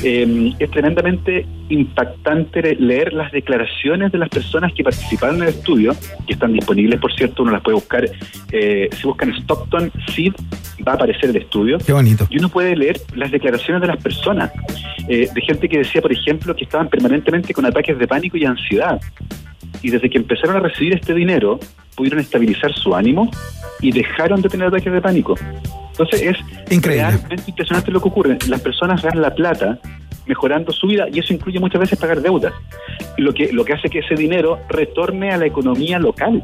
Eh, 0.02 0.52
es 0.58 0.70
tremendamente 0.70 1.46
impactante 1.68 2.62
le- 2.62 2.76
leer 2.76 3.12
las 3.12 3.32
declaraciones 3.32 4.12
de 4.12 4.18
las 4.18 4.28
personas 4.28 4.72
que 4.72 4.84
participaron 4.84 5.36
en 5.36 5.42
el 5.44 5.48
estudio, 5.48 5.94
que 6.26 6.34
están 6.34 6.52
disponibles, 6.52 7.00
por 7.00 7.12
cierto, 7.14 7.42
uno 7.42 7.52
las 7.52 7.62
puede 7.62 7.76
buscar, 7.76 8.08
eh, 8.52 8.88
si 8.92 9.02
buscan 9.06 9.30
Stockton 9.34 9.90
Seed, 10.14 10.32
va 10.86 10.92
a 10.92 10.94
aparecer 10.96 11.30
el 11.30 11.36
estudio. 11.36 11.78
Qué 11.84 11.92
bonito. 11.92 12.26
Y 12.30 12.38
uno 12.38 12.48
puede 12.48 12.76
leer 12.76 13.00
las 13.14 13.30
declaraciones 13.30 13.80
de 13.80 13.88
las 13.88 13.96
personas, 14.02 14.52
eh, 15.08 15.28
de 15.34 15.40
gente 15.40 15.68
que 15.68 15.78
decía, 15.78 16.00
por 16.02 16.12
ejemplo, 16.12 16.54
que 16.54 16.64
estaban 16.64 16.88
permanentemente 16.88 17.52
con 17.52 17.64
ataques 17.64 17.98
de 17.98 18.06
pánico 18.06 18.36
y 18.36 18.44
ansiedad. 18.44 19.00
Y 19.82 19.90
desde 19.90 20.08
que 20.08 20.18
empezaron 20.18 20.56
a 20.56 20.60
recibir 20.60 20.94
este 20.94 21.14
dinero, 21.14 21.58
pudieron 21.96 22.20
estabilizar 22.20 22.72
su 22.74 22.94
ánimo 22.94 23.30
y 23.80 23.90
dejaron 23.92 24.40
de 24.42 24.48
tener 24.48 24.68
ataques 24.68 24.92
de 24.92 25.00
pánico. 25.00 25.34
Entonces 25.92 26.22
es 26.22 26.36
Increíble. 26.70 27.08
realmente 27.10 27.44
impresionante 27.48 27.90
lo 27.90 28.00
que 28.02 28.08
ocurre. 28.08 28.38
Las 28.48 28.60
personas 28.60 29.02
ganan 29.02 29.22
la 29.22 29.34
plata 29.34 29.78
mejorando 30.26 30.72
su 30.72 30.88
vida 30.88 31.06
y 31.12 31.20
eso 31.20 31.32
incluye 31.32 31.58
muchas 31.60 31.80
veces 31.80 31.98
pagar 31.98 32.20
deudas. 32.20 32.52
Lo 33.16 33.32
que, 33.32 33.52
lo 33.52 33.64
que 33.64 33.72
hace 33.74 33.88
que 33.88 34.00
ese 34.00 34.14
dinero 34.14 34.58
retorne 34.68 35.30
a 35.32 35.36
la 35.38 35.46
economía 35.46 35.98
local. 35.98 36.42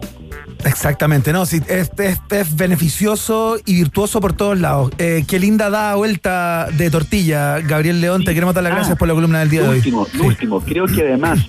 Exactamente, 0.65 1.33
no, 1.33 1.45
sí, 1.45 1.61
es, 1.69 1.91
es- 1.99 2.21
es 2.31 2.57
beneficioso 2.57 3.57
y 3.67 3.75
virtuoso 3.75 4.21
por 4.21 4.33
todos 4.35 4.59
lados. 4.61 4.93
Eh, 4.99 5.25
qué 5.27 5.39
linda 5.41 5.69
da 5.71 5.97
vuelta 5.97 6.69
de 6.73 6.91
tortilla, 6.91 7.59
Gabriel 7.61 8.01
León, 8.01 8.25
te 8.25 8.33
queremos 8.35 8.55
dar 8.55 8.63
las 8.65 8.73
Ah, 8.73 8.77
gracias 8.77 8.97
por 8.99 9.09
la 9.09 9.15
columna 9.15 9.41
del 9.41 9.51
día 9.51 9.61
de 9.63 9.67
Lo 9.67 9.73
hoy. 9.73 9.79
último, 9.79 10.07
lo 10.15 10.25
último, 10.25 10.61
creo 10.61 10.87
que 10.87 11.03
además 11.03 11.41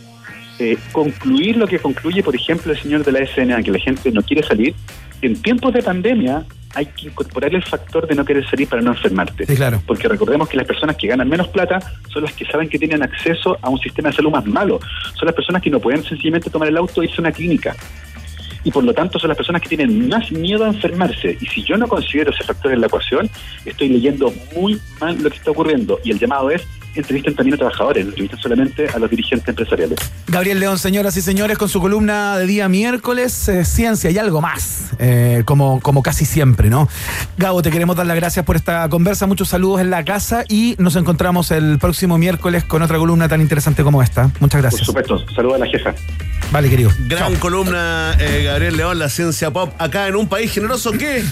eh, 0.60 0.78
concluir 0.92 1.58
lo 1.58 1.68
que 1.68 1.80
concluye, 1.80 2.24
por 2.24 2.36
ejemplo, 2.36 2.72
el 2.72 2.80
señor 2.80 3.04
de 3.04 3.12
la 3.12 3.26
SNA, 3.26 3.64
que 3.64 3.72
la 3.72 3.80
gente 3.80 4.12
no 4.12 4.22
quiere 4.22 4.44
salir, 4.44 4.76
en 5.22 5.42
tiempos 5.42 5.74
de 5.74 5.82
pandemia 5.82 6.46
hay 6.76 6.88
que 6.88 7.08
incorporar 7.08 7.54
el 7.54 7.64
factor 7.64 8.08
de 8.08 8.16
no 8.16 8.26
querer 8.26 8.48
salir 8.50 8.68
para 8.68 8.82
no 8.82 8.92
enfermarte. 8.92 9.46
Sí, 9.46 9.56
claro. 9.56 9.82
Porque 9.86 10.08
recordemos 10.08 10.50
que 10.50 10.58
las 10.58 10.66
personas 10.66 10.96
que 10.98 11.08
ganan 11.08 11.30
menos 11.30 11.48
plata 11.50 11.80
son 12.12 12.24
las 12.24 12.34
que 12.34 12.46
saben 12.46 12.68
que 12.68 12.80
tienen 12.80 13.04
acceso 13.04 13.58
a 13.62 13.70
un 13.70 13.80
sistema 13.80 14.10
de 14.10 14.16
salud 14.16 14.32
más 14.32 14.46
malo. 14.46 14.80
Son 15.14 15.26
las 15.26 15.36
personas 15.36 15.62
que 15.62 15.70
no 15.70 15.80
pueden 15.80 16.04
sencillamente 16.04 16.50
tomar 16.50 16.68
el 16.68 16.78
auto 16.78 17.02
e 17.02 17.06
irse 17.06 17.18
a 17.18 17.22
una 17.22 17.32
clínica. 17.32 17.76
Y 18.64 18.72
por 18.72 18.84
lo 18.84 18.94
tanto 18.94 19.20
son 19.20 19.28
las 19.28 19.38
personas 19.38 19.62
que 19.62 19.70
tienen 19.70 20.08
más 20.08 20.32
miedo 20.32 20.64
a 20.64 20.70
enfermarse. 20.70 21.38
Y 21.40 21.46
si 21.48 21.64
yo 21.64 21.78
no 21.78 21.88
considero 21.88 22.32
ese 22.32 22.44
factor 22.44 22.72
en 22.72 22.82
la 22.82 22.88
ecuación, 22.88 23.30
estoy 23.66 23.90
leyendo 23.90 24.34
muy 24.56 24.80
mal 25.00 25.22
lo 25.22 25.30
que 25.30 25.38
está 25.38 25.52
ocurriendo. 25.52 26.00
Y 26.04 26.12
el 26.12 26.20
llamado 26.20 26.50
es, 26.50 26.66
entrevisten 26.96 27.36
también 27.36 27.56
a 27.56 27.58
trabajadores, 27.58 28.06
no 28.06 28.10
entrevisten 28.12 28.40
solamente 28.40 28.88
a 28.88 29.00
los 29.00 29.10
dirigentes 29.10 29.48
empresariales. 29.48 30.00
Gabriel 30.28 30.60
León, 30.60 30.78
señoras 30.78 31.18
y 31.18 31.22
señores, 31.22 31.58
con 31.58 31.70
su 31.70 31.80
columna 31.80 32.38
de 32.38 32.46
día 32.46 32.68
miércoles, 32.70 33.48
eh, 33.50 33.66
ciencia 33.66 34.10
y 34.12 34.18
algo 34.18 34.42
más, 34.42 34.92
eh, 35.00 35.44
como, 35.46 35.80
como 35.82 36.04
casi 36.04 36.26
siempre, 36.26 36.70
¿no? 36.70 36.88
Gabo, 37.38 37.62
te 37.62 37.72
queremos 37.72 37.96
dar 37.96 38.06
las 38.06 38.16
gracias 38.16 38.46
por 38.46 38.56
esta 38.56 38.88
conversa, 38.90 39.26
muchos 39.28 39.50
saludos 39.50 39.82
en 39.82 39.90
la 39.90 40.04
casa 40.06 40.44
y 40.48 40.76
nos 40.78 40.96
encontramos 40.96 41.52
el 41.52 41.80
próximo 41.80 42.18
miércoles 42.18 42.64
con 42.64 42.82
otra 42.82 42.98
columna 42.98 43.28
tan 43.28 43.42
interesante 43.42 43.84
como 43.84 44.02
esta. 44.02 44.32
Muchas 44.40 44.52
Por 44.52 44.62
gracias. 44.62 44.86
supuesto, 44.86 45.26
saludos 45.34 45.56
a 45.56 45.66
la 45.66 45.68
jefa. 45.68 45.94
Vale, 46.52 46.70
querido. 46.70 46.92
Gran 47.08 47.36
columna, 47.38 48.16
eh, 48.20 48.44
Gabriel 48.46 48.78
León, 48.78 49.00
la 49.00 49.10
ciencia 49.10 49.52
pop, 49.52 49.74
acá 49.80 50.08
en 50.08 50.16
un 50.16 50.28
país 50.28 50.52
generoso 50.52 50.92
que 50.92 51.24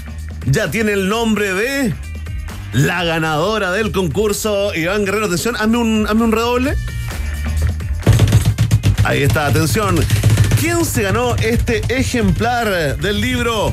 ya 0.45 0.71
tiene 0.71 0.93
el 0.93 1.07
nombre 1.09 1.53
de 1.53 1.93
la 2.73 3.03
ganadora 3.03 3.71
del 3.71 3.91
concurso. 3.91 4.73
Iván 4.73 5.05
Guerrero, 5.05 5.25
atención, 5.25 5.55
hazme 5.55 5.77
un, 5.77 6.07
hazme 6.07 6.23
un 6.23 6.31
redoble. 6.31 6.75
Ahí 9.03 9.23
está, 9.23 9.47
atención. 9.47 9.99
¿Quién 10.59 10.85
se 10.85 11.03
ganó 11.03 11.35
este 11.37 11.81
ejemplar 11.89 12.97
del 12.97 13.19
libro 13.19 13.71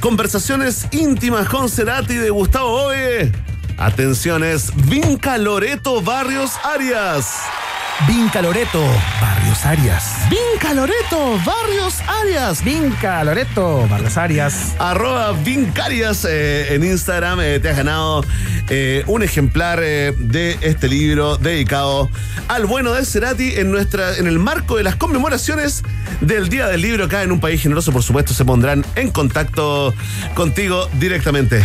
Conversaciones 0.00 0.86
íntimas 0.90 1.48
con 1.48 1.68
Cerati 1.68 2.14
de 2.14 2.30
Gustavo 2.30 2.70
Boe? 2.70 3.32
Atención, 3.76 4.44
es 4.44 4.72
Vinca 4.88 5.36
Loreto 5.36 6.00
Barrios 6.00 6.52
Arias. 6.62 7.34
Vinca 8.08 8.42
Loreto, 8.42 8.82
Barrios 9.20 9.64
Arias. 9.64 10.16
Vinca 10.28 10.74
Loreto 10.74 11.38
Barrios 11.44 12.00
Arias. 12.08 12.64
Vinca 12.64 13.22
Loreto, 13.24 13.86
Barrios 13.88 14.16
Arias. 14.16 14.74
Arroba 14.78 15.32
Vincarias 15.32 16.26
eh, 16.28 16.74
en 16.74 16.84
Instagram. 16.84 17.40
eh, 17.40 17.60
te 17.60 17.70
has 17.70 17.76
ganado 17.76 18.24
eh, 18.68 19.04
un 19.06 19.22
ejemplar 19.22 19.80
eh, 19.82 20.12
de 20.18 20.56
este 20.62 20.88
libro 20.88 21.36
dedicado 21.36 22.10
al 22.48 22.66
bueno 22.66 22.92
de 22.92 23.04
Cerati 23.04 23.54
en, 23.56 23.70
nuestra, 23.70 24.16
en 24.16 24.26
el 24.26 24.38
marco 24.38 24.76
de 24.76 24.82
las 24.82 24.96
conmemoraciones 24.96 25.82
del 26.20 26.48
Día 26.48 26.66
del 26.68 26.80
Libro 26.80 27.04
acá 27.04 27.22
en 27.22 27.32
un 27.32 27.40
país 27.40 27.60
generoso. 27.62 27.92
Por 27.92 28.02
supuesto, 28.02 28.34
se 28.34 28.44
pondrán 28.44 28.84
en 28.96 29.10
contacto 29.10 29.94
contigo 30.34 30.88
directamente. 30.94 31.64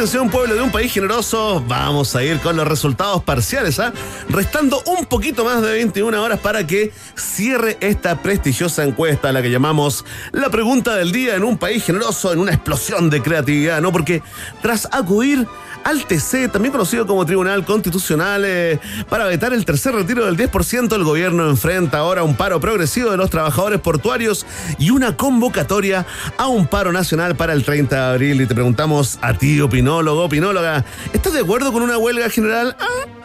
Atención, 0.00 0.30
pueblo 0.30 0.54
de 0.54 0.62
un 0.62 0.70
país 0.70 0.90
generoso. 0.94 1.62
Vamos 1.68 2.16
a 2.16 2.24
ir 2.24 2.40
con 2.40 2.56
los 2.56 2.66
resultados 2.66 3.22
parciales, 3.22 3.78
¿ah? 3.80 3.92
Restando 4.30 4.82
un 4.86 5.04
poquito 5.04 5.44
más 5.44 5.60
de 5.60 5.72
21 5.72 6.22
horas 6.22 6.38
para 6.38 6.66
que 6.66 6.90
cierre 7.14 7.76
esta 7.82 8.22
prestigiosa 8.22 8.82
encuesta, 8.82 9.30
la 9.30 9.42
que 9.42 9.50
llamamos 9.50 10.06
la 10.32 10.48
pregunta 10.48 10.96
del 10.96 11.12
día 11.12 11.34
en 11.34 11.44
un 11.44 11.58
país 11.58 11.84
generoso, 11.84 12.32
en 12.32 12.38
una 12.38 12.52
explosión 12.52 13.10
de 13.10 13.20
creatividad, 13.20 13.82
¿no? 13.82 13.92
Porque 13.92 14.22
tras 14.62 14.88
acudir 14.90 15.46
al 15.84 16.04
TC, 16.04 16.50
también 16.50 16.72
conocido 16.72 17.06
como 17.06 17.24
Tribunal 17.24 17.64
Constitucional, 17.64 18.44
eh, 18.44 18.78
para 19.08 19.26
vetar 19.26 19.52
el 19.52 19.64
tercer 19.64 19.94
retiro 19.94 20.24
del 20.26 20.36
10%, 20.36 20.94
el 20.94 21.04
gobierno 21.04 21.48
enfrenta 21.48 21.98
ahora 21.98 22.22
un 22.22 22.36
paro 22.36 22.60
progresivo 22.60 23.10
de 23.10 23.16
los 23.16 23.30
trabajadores 23.30 23.80
portuarios 23.80 24.46
y 24.78 24.90
una 24.90 25.16
convocatoria 25.16 26.06
a 26.36 26.48
un 26.48 26.66
paro 26.66 26.92
nacional 26.92 27.36
para 27.36 27.52
el 27.52 27.64
30 27.64 27.96
de 27.96 28.12
abril. 28.12 28.40
Y 28.40 28.46
te 28.46 28.54
preguntamos 28.54 29.18
a 29.22 29.34
ti, 29.34 29.60
opinólogo, 29.60 30.24
opinóloga, 30.24 30.84
¿estás 31.12 31.32
de 31.32 31.40
acuerdo 31.40 31.72
con 31.72 31.82
una 31.82 31.98
huelga 31.98 32.28
general? 32.30 32.76
Ah. 32.80 33.20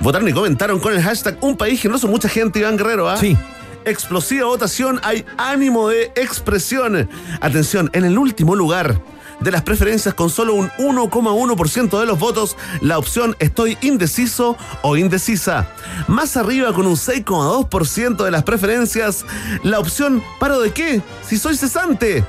Votaron 0.00 0.28
y 0.28 0.32
comentaron 0.32 0.80
con 0.80 0.92
el 0.92 1.02
hashtag 1.02 1.38
Un 1.40 1.56
País 1.56 1.80
Generoso 1.80 2.08
mucha 2.08 2.28
gente, 2.28 2.58
Iván 2.58 2.76
Guerrero, 2.76 3.08
¿ah? 3.08 3.16
Sí. 3.16 3.36
Explosiva 3.84 4.46
votación, 4.46 5.00
hay 5.02 5.24
ánimo 5.36 5.88
de 5.88 6.12
expresión. 6.14 7.08
Atención, 7.40 7.90
en 7.92 8.04
el 8.04 8.16
último 8.16 8.54
lugar 8.54 9.00
de 9.42 9.50
las 9.50 9.62
preferencias 9.62 10.14
con 10.14 10.30
solo 10.30 10.54
un 10.54 10.70
1,1% 10.70 11.98
de 11.98 12.06
los 12.06 12.18
votos, 12.18 12.56
la 12.80 12.98
opción 12.98 13.36
estoy 13.38 13.76
indeciso 13.80 14.56
o 14.82 14.96
indecisa. 14.96 15.68
Más 16.08 16.36
arriba 16.36 16.72
con 16.72 16.86
un 16.86 16.96
6,2% 16.96 18.24
de 18.24 18.30
las 18.30 18.44
preferencias, 18.44 19.24
la 19.62 19.78
opción 19.78 20.22
paro 20.38 20.60
de 20.60 20.72
qué, 20.72 21.02
si 21.26 21.38
soy 21.38 21.56
cesante. 21.56 22.24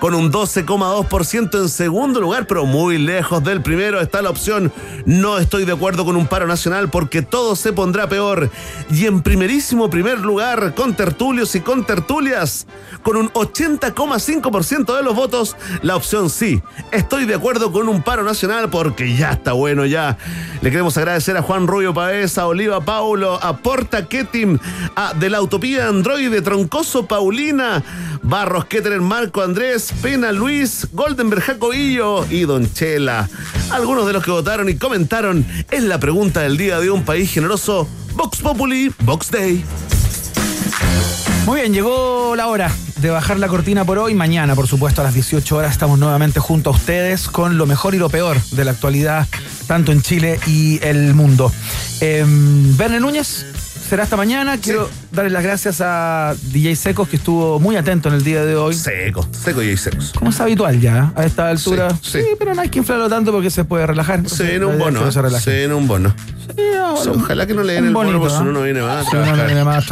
Con 0.00 0.14
un 0.14 0.32
12,2% 0.32 1.60
en 1.60 1.68
segundo 1.68 2.20
lugar, 2.20 2.46
pero 2.46 2.66
muy 2.66 2.98
lejos 2.98 3.42
del 3.42 3.62
primero 3.62 4.00
está 4.00 4.22
la 4.22 4.30
opción 4.30 4.72
no 5.08 5.38
estoy 5.38 5.64
de 5.64 5.72
acuerdo 5.72 6.04
con 6.04 6.16
un 6.16 6.26
paro 6.26 6.46
nacional 6.46 6.90
porque 6.90 7.22
todo 7.22 7.56
se 7.56 7.72
pondrá 7.72 8.08
peor. 8.08 8.50
Y 8.90 9.06
en 9.06 9.22
primerísimo 9.22 9.88
primer 9.88 10.18
lugar, 10.20 10.74
con 10.74 10.94
tertulios 10.94 11.54
y 11.54 11.60
con 11.60 11.86
tertulias, 11.86 12.66
con 13.02 13.16
un 13.16 13.30
80,5% 13.30 14.94
de 14.94 15.02
los 15.02 15.14
votos, 15.14 15.56
la 15.82 15.96
opción 15.96 16.28
sí, 16.28 16.62
estoy 16.92 17.24
de 17.24 17.34
acuerdo 17.34 17.72
con 17.72 17.88
un 17.88 18.02
paro 18.02 18.22
nacional 18.22 18.68
porque 18.68 19.16
ya 19.16 19.32
está 19.32 19.52
bueno 19.52 19.86
ya. 19.86 20.18
Le 20.60 20.70
queremos 20.70 20.96
agradecer 20.98 21.36
a 21.36 21.42
Juan 21.42 21.66
Rubio 21.66 21.94
Paez, 21.94 22.36
a 22.36 22.46
Oliva 22.46 22.80
Paulo, 22.80 23.38
a 23.42 23.56
Porta 23.56 24.06
Ketim, 24.06 24.58
a 24.94 25.14
De 25.14 25.30
la 25.30 25.40
Utopía 25.40 25.88
Androide, 25.88 26.42
Troncoso 26.42 27.06
Paulina, 27.06 27.82
Barros 28.22 28.66
Keterer, 28.66 29.00
Marco 29.00 29.40
Andrés, 29.40 29.87
Pena 30.02 30.32
Luis, 30.32 30.88
Goldenberg 30.92 31.42
Jacobillo 31.42 32.26
y 32.30 32.42
Don 32.42 32.72
Chela. 32.72 33.28
Algunos 33.70 34.06
de 34.06 34.12
los 34.12 34.24
que 34.24 34.30
votaron 34.30 34.68
y 34.68 34.76
comentaron 34.76 35.46
es 35.70 35.82
la 35.82 35.98
pregunta 35.98 36.40
del 36.40 36.56
día 36.56 36.78
de 36.80 36.90
un 36.90 37.04
país 37.04 37.32
generoso. 37.32 37.88
Vox 38.14 38.38
Populi, 38.38 38.92
Vox 39.00 39.30
Day. 39.30 39.64
Muy 41.46 41.60
bien, 41.60 41.72
llegó 41.72 42.34
la 42.36 42.48
hora 42.48 42.70
de 42.96 43.10
bajar 43.10 43.38
la 43.38 43.48
cortina 43.48 43.84
por 43.84 43.98
hoy. 43.98 44.14
Mañana, 44.14 44.54
por 44.54 44.66
supuesto, 44.66 45.00
a 45.00 45.04
las 45.04 45.14
18 45.14 45.56
horas 45.56 45.72
estamos 45.72 45.98
nuevamente 45.98 46.40
junto 46.40 46.70
a 46.70 46.72
ustedes 46.72 47.28
con 47.28 47.56
lo 47.56 47.66
mejor 47.66 47.94
y 47.94 47.98
lo 47.98 48.10
peor 48.10 48.40
de 48.42 48.64
la 48.64 48.72
actualidad, 48.72 49.26
tanto 49.66 49.92
en 49.92 50.02
Chile 50.02 50.38
y 50.46 50.78
el 50.84 51.14
mundo. 51.14 51.52
Eh, 52.00 52.24
Verne 52.26 53.00
Núñez 53.00 53.46
será 53.88 54.04
esta 54.04 54.16
mañana. 54.16 54.58
Quiero 54.58 54.88
darle 55.12 55.30
las 55.30 55.42
gracias 55.42 55.80
a 55.80 56.34
DJ 56.52 56.76
Secos, 56.76 57.08
que 57.08 57.16
estuvo 57.16 57.58
muy 57.58 57.76
atento 57.76 58.08
en 58.08 58.16
el 58.16 58.22
día 58.22 58.44
de 58.44 58.54
hoy. 58.54 58.74
Seco, 58.74 59.26
seco 59.32 59.60
DJ 59.60 59.76
Secos. 59.78 60.12
Como 60.16 60.30
es 60.30 60.40
habitual 60.40 60.78
ya, 60.78 61.12
a 61.16 61.24
esta 61.24 61.48
altura. 61.48 61.90
Sí, 62.02 62.18
Sí, 62.18 62.24
pero 62.38 62.54
no 62.54 62.60
hay 62.60 62.68
que 62.68 62.80
inflarlo 62.80 63.08
tanto 63.08 63.32
porque 63.32 63.50
se 63.50 63.64
puede 63.64 63.86
relajar. 63.86 64.28
Se 64.28 64.56
en 64.56 64.64
un 64.64 64.78
bono, 64.78 65.10
se 65.10 65.20
¿eh? 65.50 65.64
en 65.64 65.72
un 65.72 65.88
bono. 65.88 66.14
Sí, 66.54 66.62
ahora, 66.76 67.12
Ojalá 67.12 67.46
que 67.46 67.54
no 67.54 67.62
le 67.62 67.74
den 67.74 67.86
el 67.86 67.94
bono, 67.94 68.10
bonito, 68.10 68.20
porque 68.20 68.36
si 68.36 68.44
no, 68.44 68.50
¿eh? 68.50 68.52
no 68.52 68.62
viene 68.62 68.82
más 68.82 69.06
a 69.06 69.10
Si 69.10 69.16
no, 69.16 69.46
viene 69.46 69.64
más. 69.64 69.86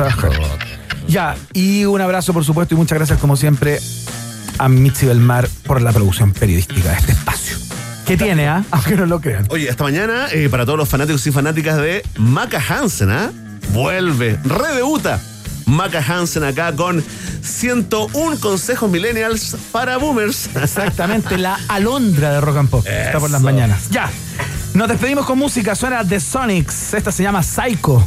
Ya, 1.08 1.36
y 1.52 1.84
un 1.84 2.00
abrazo, 2.00 2.32
por 2.32 2.44
supuesto, 2.44 2.74
y 2.74 2.78
muchas 2.78 2.98
gracias, 2.98 3.18
como 3.18 3.36
siempre, 3.36 3.80
a 4.58 4.68
Mitzi 4.68 5.06
Belmar 5.06 5.48
por 5.64 5.80
la 5.80 5.92
producción 5.92 6.32
periodística 6.32 6.90
de 6.90 6.96
este 6.96 7.12
espacio. 7.12 7.56
Que 8.04 8.16
tiene, 8.16 8.48
¿ah? 8.48 8.64
Aunque 8.72 8.96
no 8.96 9.06
lo 9.06 9.20
crean. 9.20 9.46
Oye, 9.50 9.68
esta 9.68 9.84
mañana, 9.84 10.26
eh, 10.32 10.48
para 10.50 10.66
todos 10.66 10.78
los 10.78 10.88
fanáticos 10.88 11.26
y 11.26 11.32
fanáticas 11.32 11.78
de 11.78 12.04
Maca 12.18 12.60
Hansen, 12.60 13.10
¿ah? 13.10 13.30
Vuelve, 13.72 14.38
redebuta. 14.44 15.20
Maca 15.66 16.00
Hansen 16.00 16.44
acá 16.44 16.74
con 16.74 17.04
101 17.42 18.40
consejos 18.40 18.90
millennials 18.90 19.56
para 19.72 19.96
boomers. 19.96 20.48
Exactamente, 20.56 21.36
la 21.38 21.58
alondra 21.68 22.32
de 22.32 22.40
rock 22.40 22.56
and 22.56 22.70
pop. 22.70 22.86
Está 22.86 23.18
por 23.18 23.30
las 23.30 23.42
mañanas. 23.42 23.90
Ya. 23.90 24.10
Nos 24.74 24.88
despedimos 24.88 25.26
con 25.26 25.38
música. 25.38 25.74
Suena 25.74 26.04
The 26.04 26.20
Sonics. 26.20 26.94
Esta 26.94 27.10
se 27.10 27.22
llama 27.22 27.42
Psycho. 27.42 28.06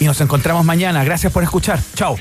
Y 0.00 0.04
nos 0.04 0.20
encontramos 0.20 0.64
mañana. 0.64 1.02
Gracias 1.04 1.32
por 1.32 1.42
escuchar. 1.42 1.80
Chao. 1.94 2.16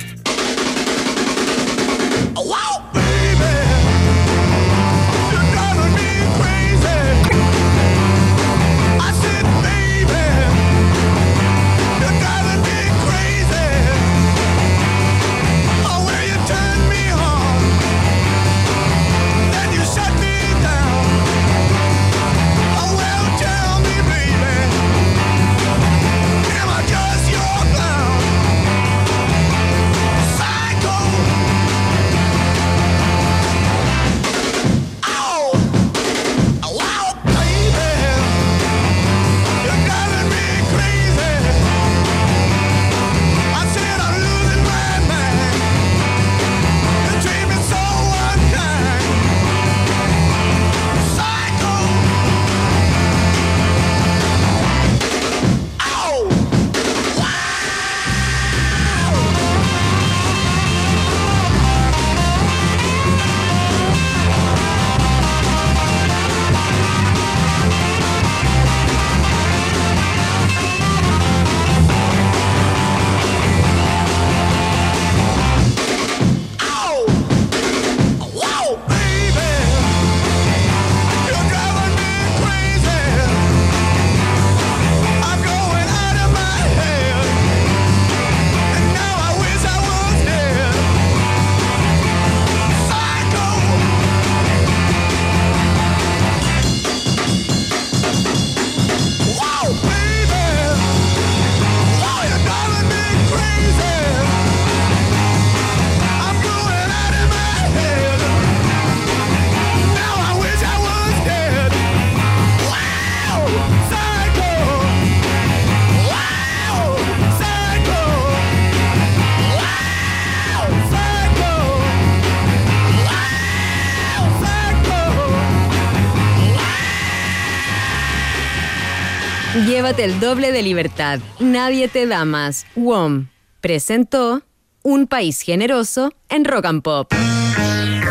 El 129.97 130.19
doble 130.19 130.51
de 130.51 130.63
libertad. 130.63 131.19
Nadie 131.39 131.87
te 131.87 132.07
da 132.07 132.25
más. 132.25 132.65
WOM 132.75 133.27
presentó 133.61 134.41
Un 134.81 135.07
país 135.07 135.41
generoso 135.41 136.11
en 136.29 136.45
Rock 136.45 136.65
and 136.65 136.81
Pop. 136.81 137.13